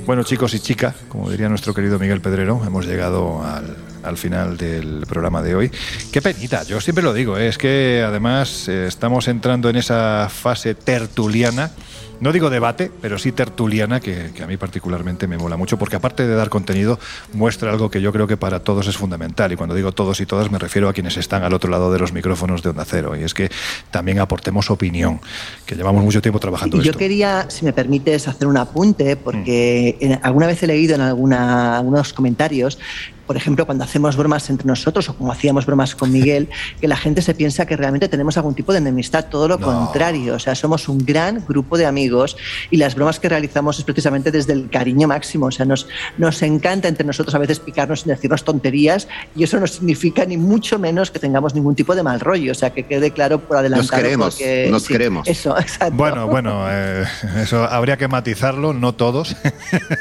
Bueno, 0.08 0.24
chicos 0.24 0.54
y 0.54 0.62
chicas, 0.62 0.96
como 1.10 1.30
diría 1.30 1.50
nuestro 1.50 1.74
querido 1.74 2.00
Miguel 2.00 2.22
Pedrero, 2.22 2.62
hemos 2.66 2.86
llegado 2.86 3.44
al, 3.44 3.76
al 4.04 4.16
final 4.16 4.56
del 4.56 5.06
programa 5.06 5.42
de 5.42 5.54
hoy. 5.54 5.72
Qué 6.14 6.22
penita, 6.22 6.64
yo 6.64 6.80
siempre 6.80 7.04
lo 7.04 7.14
digo, 7.14 7.38
¿eh? 7.38 7.50
es 7.50 7.58
que 7.58 8.02
además 8.08 8.70
eh, 8.70 8.88
estamos 8.88 9.28
entrando 9.28 9.70
en 9.70 9.76
esa 9.76 10.30
fase 10.30 10.76
tertuliana 10.76 11.72
no 12.19 12.31
digo 12.31 12.49
debate, 12.49 12.91
pero 13.02 13.18
sí 13.18 13.31
tertuliana, 13.31 13.99
que, 13.99 14.31
que, 14.34 14.44
a 14.44 14.48
mí 14.48 14.57
particularmente 14.57 15.27
me 15.27 15.38
mola 15.38 15.57
mucho, 15.57 15.77
porque 15.77 15.95
aparte 15.95 16.27
de 16.27 16.35
dar 16.35 16.49
contenido, 16.49 16.99
muestra 17.34 17.72
algo 17.72 17.89
que 17.89 18.02
yo 18.02 18.11
creo 18.11 18.27
que 18.27 18.38
para 18.38 18.60
todos 18.60 18.88
es 18.88 18.98
fundamental. 18.98 19.52
Y 19.52 19.56
cuando 19.56 19.76
digo 19.76 19.91
todos 19.91 20.19
y 20.22 20.26
todas, 20.26 20.52
me 20.52 20.60
refiero 20.60 20.89
a 20.89 20.94
quienes 20.94 21.18
están 21.18 21.44
al 21.44 21.53
otro 21.53 21.69
lado 21.69 21.91
de 21.91 21.99
los 21.99 22.14
micrófonos 22.14 22.64
de 22.64 22.69
Onda 22.69 22.85
Cero. 22.85 23.15
Y 23.15 23.23
es 23.23 23.34
que 23.34 23.49
también 23.91 24.19
aportemos 24.19 24.69
opinión, 24.69 25.19
que 25.65 25.76
llevamos 25.76 26.03
mucho 26.03 26.22
tiempo 26.22 26.39
trabajando 26.39 26.77
y 26.77 26.81
Yo 26.81 26.91
esto. 26.91 26.99
quería, 26.99 27.45
si 27.49 27.65
me 27.65 27.73
permites, 27.73 28.27
hacer 28.27 28.48
un 28.48 28.57
apunte, 28.57 29.15
porque 29.15 29.98
mm. 30.02 30.26
alguna 30.26 30.48
vez 30.48 30.61
he 30.64 30.68
leído 30.68 30.95
en 30.95 31.02
alguna, 31.02 31.77
algunos 31.77 32.14
comentarios 32.14 32.80
por 33.28 33.36
ejemplo, 33.36 33.66
cuando 33.66 33.84
hacemos 33.84 34.16
bromas 34.16 34.49
entre 34.49 34.66
nosotros 34.66 35.10
o 35.10 35.16
como 35.16 35.32
hacíamos 35.32 35.66
bromas 35.66 35.95
con 35.95 36.12
Miguel, 36.12 36.49
que 36.82 36.88
la 36.88 36.95
gente 36.95 37.22
se 37.22 37.36
piensa 37.36 37.66
que 37.66 37.76
realmente 37.76 38.08
tenemos 38.08 38.38
algún 38.38 38.56
tipo 38.56 38.72
de 38.72 38.80
enemistad. 38.80 39.26
Todo 39.30 39.48
lo 39.49 39.58
no. 39.58 39.66
contrario, 39.66 40.36
o 40.36 40.40
sea, 40.40 40.56
somos 40.56 40.88
un 40.88 41.06
gran 41.06 41.44
grupo 41.48 41.78
de 41.78 41.86
amigos 41.86 42.38
y 42.72 42.78
las 42.78 42.95
bromas 42.95 43.20
que 43.20 43.30
realizamos 43.30 43.78
es 43.78 43.84
precisamente 43.84 44.32
desde 44.32 44.54
el 44.54 44.70
cariño 44.70 45.08
máximo. 45.08 45.48
O 45.48 45.52
sea, 45.52 45.66
nos, 45.66 45.88
nos 46.18 46.41
encanta 46.41 46.88
entre 46.88 47.06
nosotros 47.06 47.36
a 47.36 47.38
veces 47.38 47.60
picarnos 47.60 48.06
y 48.06 48.10
decirnos 48.10 48.44
tonterías 48.44 49.08
y 49.36 49.44
eso 49.44 49.60
no 49.60 49.68
significa 49.68 50.26
ni 50.26 50.38
mucho 50.38 50.80
menos 50.80 51.12
que 51.12 51.20
tengamos 51.20 51.54
ningún 51.54 51.76
tipo 51.76 51.94
de 51.95 52.04
mal 52.04 52.22
rollo. 52.22 52.54
O 52.54 52.56
sea, 52.56 52.70
que 52.72 52.84
quede 52.84 53.12
claro 53.12 53.40
por 53.40 53.58
adelantado. 53.58 53.91
Nos 53.91 54.04
queremos, 54.04 54.36
porque, 54.36 54.68
nos 54.72 54.84
sí, 54.84 54.94
queremos. 54.94 55.28
Eso, 55.28 55.58
exacto. 55.60 55.95
Bueno, 55.95 56.28
bueno, 56.28 56.66
eh, 56.70 57.06
eso 57.41 57.64
habría 57.64 57.98
que 57.98 58.08
matizarlo, 58.08 58.74
no 58.74 58.95
todos. 58.95 59.36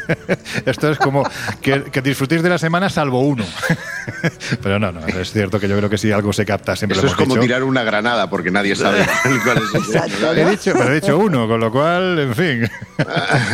Esto 0.67 0.91
es 0.91 0.99
como 0.99 1.25
que, 1.61 1.83
que 1.91 2.03
disfrutéis 2.03 2.43
de 2.43 2.51
la 2.51 2.59
semana 2.59 2.89
salvo 2.89 3.16
uno. 3.21 3.45
Pero 4.63 4.79
no, 4.79 4.93
no, 4.93 5.07
es 5.07 5.33
cierto 5.33 5.59
que 5.59 5.69
yo 5.69 5.77
creo 5.77 5.91
que 5.91 5.99
si 5.99 6.13
algo 6.13 6.33
se 6.33 6.47
capta 6.47 6.77
siempre 6.77 6.97
Eso 6.97 7.07
lo 7.07 7.13
es 7.13 7.19
hemos 7.19 7.25
como 7.25 7.35
dicho. 7.35 7.47
tirar 7.47 7.65
una 7.65 7.83
granada 7.83 8.31
porque 8.31 8.51
nadie 8.51 8.77
sabe 8.77 9.05
cuál 9.45 9.59
es 9.59 9.95
el 10.33 10.39
He 10.39 10.51
dicho, 10.51 10.73
pero 10.75 10.93
he 10.93 11.01
dicho 11.01 11.19
uno, 11.19 11.49
con 11.49 11.59
lo 11.61 11.73
cual, 11.73 12.19
en 12.19 12.35
fin. 12.35 12.71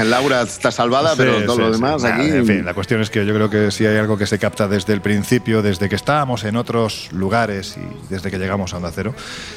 Laura 0.04 0.42
está 0.42 0.70
salvada, 0.70 1.14
pero 1.16 1.42
todo 1.44 1.56
sí, 1.56 1.60
lo 1.62 1.66
sí. 1.68 1.72
demás 1.80 2.02
Nada, 2.02 2.14
aquí. 2.16 2.28
En 2.28 2.46
fin, 2.46 2.64
la 2.64 2.74
cuestión 2.74 3.00
es 3.00 3.10
que 3.10 3.24
yo 3.24 3.34
creo 3.34 3.48
que 3.50 3.70
si 3.70 3.86
hay 3.86 3.96
algo 3.96 4.18
que 4.18 4.26
se 4.26 4.38
capta 4.38 4.68
desde 4.68 4.92
el 4.92 5.00
principio, 5.00 5.62
desde 5.62 5.88
que 5.88 5.96
estábamos 5.96 6.44
en 6.44 6.56
otros 6.56 7.08
lugares 7.12 7.76
y 7.78 8.12
desde 8.12 8.30
que 8.30 8.38
llegamos 8.38 8.74
a 8.74 8.76
Onda 8.76 8.92
Cero, 8.94 9.14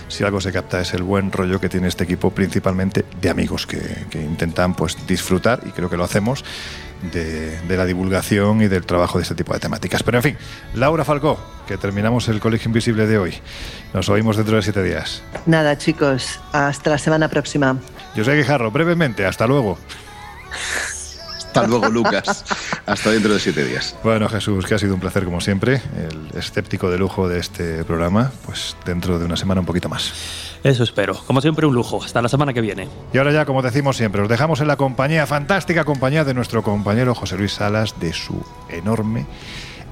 si 0.08 0.24
algo 0.24 0.40
se 0.40 0.52
capta 0.52 0.80
es 0.82 0.94
el 0.94 1.04
buen 1.04 1.32
rollo 1.32 1.60
que 1.60 1.70
tiene 1.70 1.88
este 1.88 2.04
equipo, 2.06 2.32
principalmente 2.32 3.06
de 3.22 3.30
amigos 3.30 3.68
que, 3.68 3.80
que 4.10 4.22
intentan 4.22 4.76
pues 4.76 4.96
disfrutar, 5.08 5.60
y 5.66 5.72
creo 5.72 5.90
que 5.90 5.98
lo 5.98 6.04
hacemos, 6.04 6.44
de, 7.12 7.60
de 7.62 7.78
la 7.78 7.86
divulgación 7.86 8.62
y 8.62 8.68
del 8.68 8.86
trabajo 8.86 9.18
de 9.18 9.24
este 9.24 9.36
tipo 9.36 9.54
de 9.54 9.60
temáticas. 9.60 10.04
Pero 10.04 10.18
en 10.18 10.24
fin, 10.24 10.38
Laura 10.74 11.06
Falcó, 11.06 11.40
que 11.68 11.78
terminamos 11.78 12.28
el 12.28 12.40
Colegio 12.40 12.70
Invisible 12.70 13.08
de 13.08 13.18
hoy. 13.18 13.36
Nos 13.94 14.10
oímos 14.10 14.38
dentro 14.38 14.56
de 14.56 14.62
siete 14.62 14.84
días. 14.84 15.24
Nada, 15.46 15.78
chicos, 15.78 16.40
hasta 16.52 16.90
la 16.90 16.98
semana 16.98 17.28
próxima. 17.30 17.78
Yo 18.16 18.24
soy 18.24 18.38
Guijarro, 18.38 18.72
brevemente, 18.72 19.26
hasta 19.26 19.48
luego. 19.48 19.78
Hasta 21.56 21.68
luego, 21.68 21.90
Lucas. 21.90 22.44
Hasta 22.86 23.12
dentro 23.12 23.34
de 23.34 23.40
siete 23.40 23.64
días. 23.64 23.96
Bueno, 24.04 24.28
Jesús, 24.28 24.66
que 24.66 24.76
ha 24.76 24.80
sido 24.80 24.94
un 24.94 25.00
placer 25.00 25.24
como 25.24 25.40
siempre, 25.40 25.82
el 25.98 26.38
escéptico 26.38 26.90
de 26.90 26.98
lujo 26.98 27.30
de 27.30 27.40
este 27.40 27.86
programa, 27.86 28.32
pues 28.46 28.76
dentro 28.86 29.20
de 29.20 29.26
una 29.26 29.38
semana 29.38 29.62
un 29.62 29.66
poquito 29.66 29.88
más. 29.88 30.14
Eso 30.66 30.82
espero. 30.82 31.14
Como 31.28 31.42
siempre, 31.42 31.68
un 31.68 31.76
lujo. 31.76 32.04
Hasta 32.04 32.24
la 32.24 32.28
semana 32.28 32.52
que 32.52 32.60
viene. 32.60 32.88
Y 33.14 33.20
ahora 33.20 33.32
ya, 33.32 33.46
como 33.46 33.62
decimos 33.62 33.98
siempre, 33.98 34.24
os 34.24 34.28
dejamos 34.28 34.62
en 34.62 34.68
la 34.68 34.78
compañía, 34.78 35.28
fantástica 35.28 35.84
compañía 35.84 36.24
de 36.24 36.34
nuestro 36.34 36.64
compañero 36.64 37.14
José 37.14 37.38
Luis 37.38 37.54
Salas, 37.54 38.00
de 38.00 38.12
su 38.14 38.44
enorme 38.68 39.28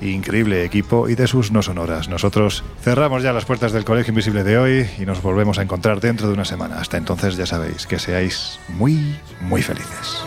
increíble 0.02 0.66
equipo 0.66 1.08
y 1.10 1.14
de 1.14 1.28
sus 1.28 1.52
no 1.52 1.62
sonoras. 1.62 2.10
Nosotros 2.10 2.64
cerramos 2.82 3.22
ya 3.22 3.34
las 3.34 3.46
puertas 3.46 3.72
del 3.72 3.86
Colegio 3.86 4.14
Invisible 4.14 4.44
de 4.44 4.58
hoy 4.58 4.90
y 4.98 5.06
nos 5.06 5.22
volvemos 5.22 5.60
a 5.60 5.62
encontrar 5.62 6.02
dentro 6.02 6.28
de 6.28 6.34
una 6.34 6.44
semana. 6.44 6.80
Hasta 6.80 6.98
entonces 6.98 7.38
ya 7.38 7.46
sabéis 7.46 7.86
que 7.86 8.00
seáis 8.00 8.60
muy, 8.68 9.16
muy 9.42 9.62
felices. 9.62 10.26